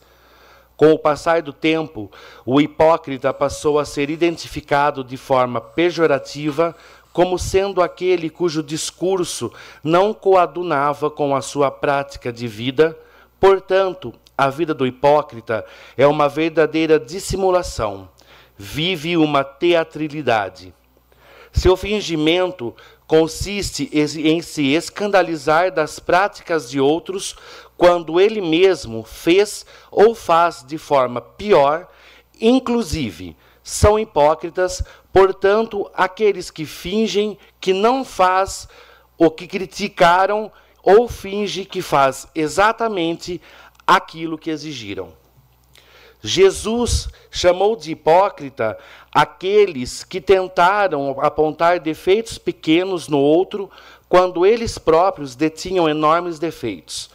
Com 0.76 0.92
o 0.94 0.98
passar 0.98 1.44
do 1.44 1.54
tempo, 1.54 2.10
o 2.44 2.60
hipócrita 2.60 3.32
passou 3.32 3.78
a 3.78 3.86
ser 3.86 4.10
identificado 4.10 5.04
de 5.04 5.18
forma 5.18 5.62
pejorativa 5.62 6.76
como 7.14 7.38
sendo 7.38 7.84
aquele 7.84 8.28
cujo 8.28 8.64
discurso 8.64 9.54
não 9.84 10.16
coadunava 10.16 11.12
com 11.12 11.36
a 11.36 11.44
sua 11.44 11.70
prática 11.70 12.34
de 12.34 12.48
vida 12.48 12.98
Portanto, 13.42 14.14
a 14.38 14.52
vida 14.52 14.72
do 14.72 14.86
hipócrita 14.86 15.66
é 15.98 16.06
uma 16.06 16.30
verdadeira 16.30 17.00
dissimulação, 17.00 18.08
vive 18.56 19.18
uma 19.18 19.44
teatralidade. 19.44 20.72
Seu 21.52 21.76
fingimento 21.76 22.76
consiste 23.08 23.90
em 23.92 24.44
se 24.44 24.68
escandalizar 24.68 25.72
das 25.72 25.98
práticas 25.98 26.70
de 26.70 26.80
outros 26.80 27.36
quando 27.76 28.22
ele 28.22 28.42
mesmo 28.42 29.04
fez 29.04 29.66
ou 29.90 30.14
faz 30.14 30.64
de 30.64 30.78
forma 30.78 31.20
pior, 31.20 31.88
inclusive 32.40 33.36
são 33.64 33.98
hipócritas, 33.98 34.84
portanto, 35.12 35.90
aqueles 35.96 36.52
que 36.52 36.64
fingem 36.64 37.40
que 37.60 37.74
não 37.74 38.06
faz 38.06 38.68
o 39.18 39.32
que 39.32 39.48
criticaram 39.48 40.52
ou 40.84 41.08
finge 41.08 41.66
que 41.66 41.82
faz 41.82 42.28
exatamente 42.34 43.42
aquilo 43.86 44.38
que 44.38 44.50
exigiram. 44.50 45.14
Jesus 46.22 47.10
chamou 47.32 47.76
de 47.76 47.92
hipócrita 47.92 48.78
aqueles 49.12 50.04
que 50.04 50.22
tentaram 50.22 51.20
apontar 51.20 51.80
defeitos 51.80 52.38
pequenos 52.38 53.08
no 53.08 53.18
outro 53.18 53.72
quando 54.08 54.46
eles 54.46 54.78
próprios 54.78 55.36
detinham 55.36 55.90
enormes 55.90 56.38
defeitos. 56.38 57.10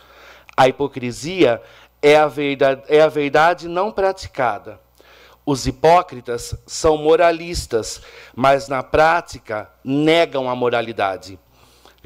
A 0.57 0.67
hipocrisia 0.67 1.63
é 2.03 2.17
a 2.17 2.27
verdade, 2.27 2.83
é 2.89 3.01
a 3.01 3.09
verdade 3.09 3.69
não 3.69 3.93
praticada. 3.93 4.81
Os 5.45 5.67
hipócritas 5.67 6.57
são 6.67 6.97
moralistas, 6.97 8.03
mas 8.35 8.67
na 8.67 8.83
prática 8.83 9.71
negam 9.85 10.51
a 10.51 10.57
moralidade 10.57 11.39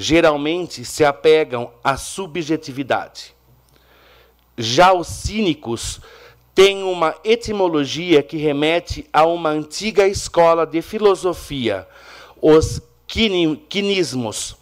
geralmente 0.01 0.83
se 0.83 1.05
apegam 1.05 1.71
à 1.85 1.95
subjetividade. 1.99 3.35
Já 4.57 4.95
os 4.95 5.07
cínicos 5.07 6.01
tem 6.55 6.83
uma 6.83 7.15
etimologia 7.23 8.23
que 8.23 8.39
remete 8.39 9.07
a 9.13 9.27
uma 9.27 9.51
antiga 9.51 10.09
escola 10.09 10.67
de 10.67 10.81
filosofia, 10.81 11.87
os 12.41 12.81
quinismos. 13.07 14.57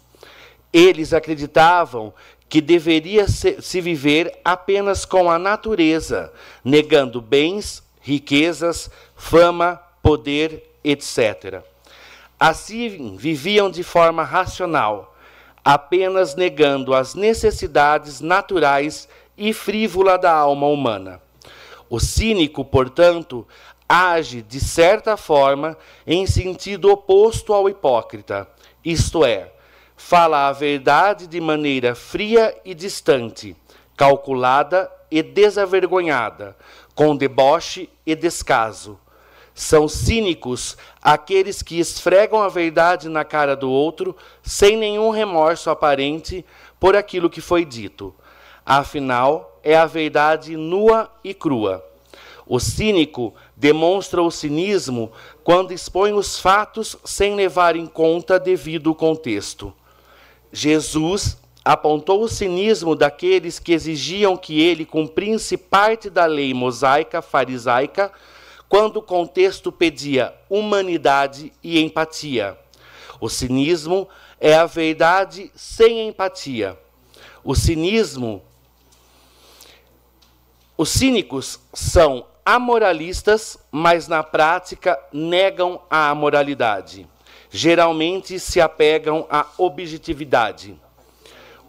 Eles 0.73 1.13
acreditavam 1.13 2.13
que 2.49 2.59
deveria 2.59 3.25
se 3.29 3.79
viver 3.79 4.37
apenas 4.43 5.05
com 5.05 5.31
a 5.31 5.39
natureza, 5.39 6.33
negando 6.65 7.21
bens, 7.21 7.81
riquezas, 8.01 8.91
fama, 9.15 9.81
poder, 10.03 10.69
etc. 10.83 11.63
Assim, 12.37 13.15
viviam 13.15 13.71
de 13.71 13.83
forma 13.83 14.23
racional, 14.23 15.15
apenas 15.63 16.35
negando 16.35 16.93
as 16.93 17.15
necessidades 17.15 18.21
naturais 18.21 19.07
e 19.37 19.53
frívola 19.53 20.17
da 20.17 20.31
alma 20.31 20.67
humana. 20.67 21.21
O 21.89 21.99
cínico, 21.99 22.63
portanto, 22.63 23.47
age 23.87 24.41
de 24.41 24.59
certa 24.59 25.17
forma 25.17 25.77
em 26.05 26.27
sentido 26.27 26.91
oposto 26.91 27.53
ao 27.53 27.67
hipócrita, 27.67 28.47
isto 28.85 29.25
é, 29.25 29.51
fala 29.97 30.47
a 30.47 30.51
verdade 30.51 31.27
de 31.27 31.41
maneira 31.41 31.95
fria 31.95 32.55
e 32.63 32.73
distante, 32.73 33.55
calculada 33.97 34.89
e 35.09 35.23
desavergonhada, 35.23 36.55
com 36.93 37.15
deboche 37.15 37.89
e 38.05 38.15
descaso. 38.15 38.99
São 39.59 39.89
cínicos 39.89 40.77
aqueles 41.01 41.61
que 41.61 41.81
esfregam 41.81 42.41
a 42.41 42.47
verdade 42.47 43.09
na 43.09 43.25
cara 43.25 43.57
do 43.57 43.69
outro 43.69 44.15
sem 44.41 44.77
nenhum 44.77 45.09
remorso 45.09 45.69
aparente 45.69 46.45
por 46.79 46.95
aquilo 46.95 47.29
que 47.29 47.41
foi 47.41 47.65
dito. 47.65 48.15
Afinal, 48.65 49.59
é 49.61 49.75
a 49.75 49.85
verdade 49.85 50.55
nua 50.55 51.11
e 51.21 51.33
crua. 51.33 51.85
O 52.47 52.57
cínico 52.57 53.33
demonstra 53.53 54.23
o 54.23 54.31
cinismo 54.31 55.11
quando 55.43 55.73
expõe 55.73 56.13
os 56.13 56.39
fatos 56.39 56.95
sem 57.03 57.35
levar 57.35 57.75
em 57.75 57.85
conta 57.85 58.39
devido 58.39 58.95
contexto. 58.95 59.73
Jesus 60.53 61.37
apontou 61.65 62.23
o 62.23 62.29
cinismo 62.29 62.95
daqueles 62.95 63.59
que 63.59 63.73
exigiam 63.73 64.37
que 64.37 64.61
ele 64.61 64.85
cumprisse 64.85 65.57
parte 65.57 66.09
da 66.09 66.25
lei 66.25 66.53
mosaica 66.53 67.21
farisaica, 67.21 68.09
quando 68.69 68.97
o 68.97 69.01
contexto 69.01 69.71
pedia 69.71 70.33
humanidade 70.49 71.51
e 71.61 71.81
empatia. 71.81 72.57
O 73.19 73.27
cinismo 73.27 74.07
é 74.39 74.55
a 74.55 74.65
verdade 74.65 75.51
sem 75.55 76.07
empatia. 76.07 76.79
O 77.43 77.55
cinismo 77.55 78.41
os 80.77 80.91
cínicos 80.91 81.59
são 81.73 82.25
amoralistas, 82.45 83.59
mas 83.69 84.07
na 84.07 84.23
prática 84.23 84.97
negam 85.11 85.81
a 85.89 86.09
amoralidade 86.09 87.05
geralmente 87.49 88.39
se 88.39 88.61
apegam 88.61 89.25
à 89.29 89.45
objetividade. 89.57 90.79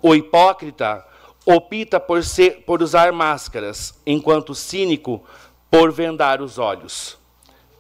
O 0.02 0.14
hipócrita 0.14 1.04
opta 1.44 1.98
por, 1.98 2.22
ser, 2.22 2.62
por 2.64 2.82
usar 2.82 3.12
máscaras, 3.12 3.98
enquanto 4.06 4.50
o 4.50 4.54
cínico 4.54 5.24
por 5.70 5.92
vendar 5.92 6.42
os 6.42 6.58
olhos. 6.58 7.18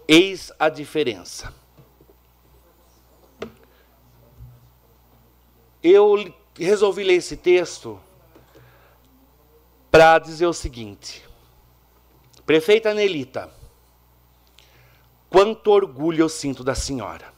Eis 0.06 0.52
a 0.58 0.68
diferença. 0.68 1.52
Eu 5.82 6.32
resolvi 6.56 7.02
ler 7.02 7.14
esse 7.14 7.36
texto 7.36 7.98
para 9.90 10.18
dizer 10.18 10.46
o 10.46 10.52
seguinte: 10.52 11.26
Prefeita 12.44 12.92
Nelita, 12.92 13.50
quanto 15.28 15.70
orgulho 15.70 16.22
eu 16.22 16.28
sinto 16.28 16.62
da 16.62 16.74
senhora. 16.74 17.32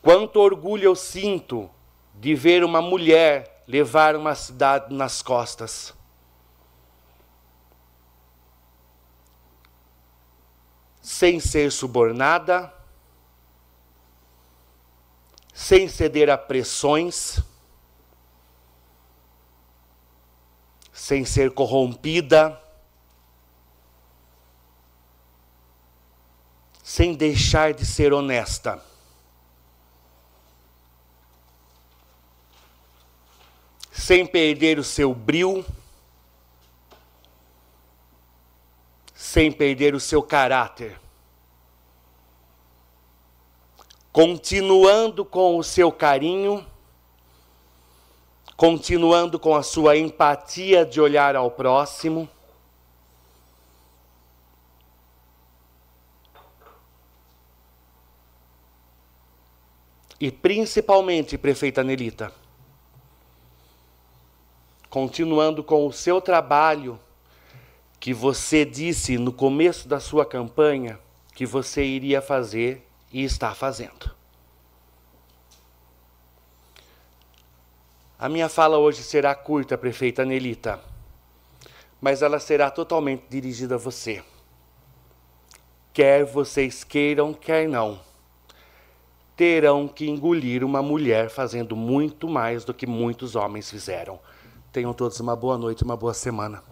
Quanto 0.00 0.38
orgulho 0.38 0.84
eu 0.84 0.94
sinto 0.94 1.68
de 2.14 2.32
ver 2.32 2.62
uma 2.62 2.80
mulher 2.80 3.64
levar 3.66 4.14
uma 4.14 4.36
cidade 4.36 4.94
nas 4.94 5.20
costas. 5.20 5.95
Sem 11.06 11.38
ser 11.38 11.70
subornada, 11.70 12.74
sem 15.54 15.88
ceder 15.88 16.28
a 16.28 16.36
pressões, 16.36 17.38
sem 20.92 21.24
ser 21.24 21.52
corrompida, 21.52 22.60
sem 26.82 27.14
deixar 27.14 27.72
de 27.72 27.86
ser 27.86 28.12
honesta. 28.12 28.82
sem 34.06 34.24
perder 34.24 34.78
o 34.78 34.84
seu 34.84 35.12
bril, 35.12 35.66
sem 39.36 39.52
perder 39.52 39.94
o 39.94 40.00
seu 40.00 40.22
caráter, 40.22 40.98
continuando 44.10 45.26
com 45.26 45.58
o 45.58 45.62
seu 45.62 45.92
carinho, 45.92 46.66
continuando 48.56 49.38
com 49.38 49.54
a 49.54 49.62
sua 49.62 49.94
empatia 49.94 50.86
de 50.86 51.02
olhar 51.02 51.36
ao 51.36 51.50
próximo. 51.50 52.26
E 60.18 60.32
principalmente, 60.32 61.36
prefeita 61.36 61.84
Nelita, 61.84 62.32
continuando 64.88 65.62
com 65.62 65.86
o 65.86 65.92
seu 65.92 66.22
trabalho 66.22 66.98
que 67.98 68.12
você 68.12 68.64
disse 68.64 69.18
no 69.18 69.32
começo 69.32 69.88
da 69.88 69.98
sua 69.98 70.24
campanha 70.24 70.98
que 71.34 71.44
você 71.44 71.84
iria 71.84 72.22
fazer 72.22 72.86
e 73.12 73.22
está 73.22 73.54
fazendo. 73.54 74.14
A 78.18 78.28
minha 78.28 78.48
fala 78.48 78.78
hoje 78.78 79.02
será 79.02 79.34
curta, 79.34 79.76
prefeita 79.76 80.24
Nelita, 80.24 80.80
mas 82.00 82.22
ela 82.22 82.40
será 82.40 82.70
totalmente 82.70 83.24
dirigida 83.28 83.74
a 83.74 83.78
você. 83.78 84.24
Quer 85.92 86.24
vocês 86.24 86.82
queiram, 86.82 87.34
quer 87.34 87.68
não, 87.68 88.00
terão 89.36 89.86
que 89.86 90.08
engolir 90.08 90.64
uma 90.64 90.82
mulher 90.82 91.28
fazendo 91.28 91.76
muito 91.76 92.26
mais 92.26 92.64
do 92.64 92.72
que 92.72 92.86
muitos 92.86 93.36
homens 93.36 93.70
fizeram. 93.70 94.18
Tenham 94.72 94.94
todos 94.94 95.20
uma 95.20 95.36
boa 95.36 95.58
noite, 95.58 95.84
uma 95.84 95.96
boa 95.96 96.14
semana. 96.14 96.62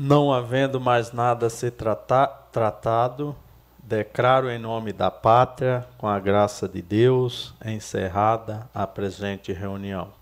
Não 0.00 0.32
havendo 0.32 0.80
mais 0.80 1.10
nada 1.10 1.46
a 1.46 1.50
ser 1.50 1.72
trata 1.72 2.28
tratado, 2.52 3.34
declaro 3.82 4.48
em 4.48 4.56
nome 4.56 4.92
da 4.92 5.10
pátria, 5.10 5.84
com 5.98 6.06
a 6.06 6.20
graça 6.20 6.68
de 6.68 6.80
Deus, 6.80 7.52
encerrada 7.64 8.70
a 8.72 8.86
presente 8.86 9.52
reunião. 9.52 10.12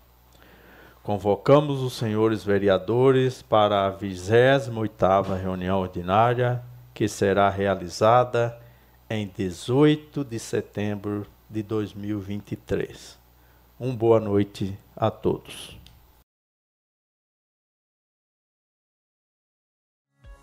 Convocamos 1.03 1.83
os 1.83 1.93
senhores 1.93 2.43
vereadores 2.43 3.43
para 3.43 3.85
a 3.85 3.93
28ª 3.93 5.39
reunião 5.39 5.79
ordinária, 5.79 6.59
que 6.91 7.07
será 7.07 7.47
realizada 7.47 8.57
em 9.07 9.27
18 9.27 10.25
de 10.25 10.39
setembro 10.39 11.27
de 11.47 11.61
2023. 11.61 13.15
Um 13.79 13.95
boa 13.95 14.19
noite 14.19 14.75
a 14.95 15.11
todos. 15.11 15.76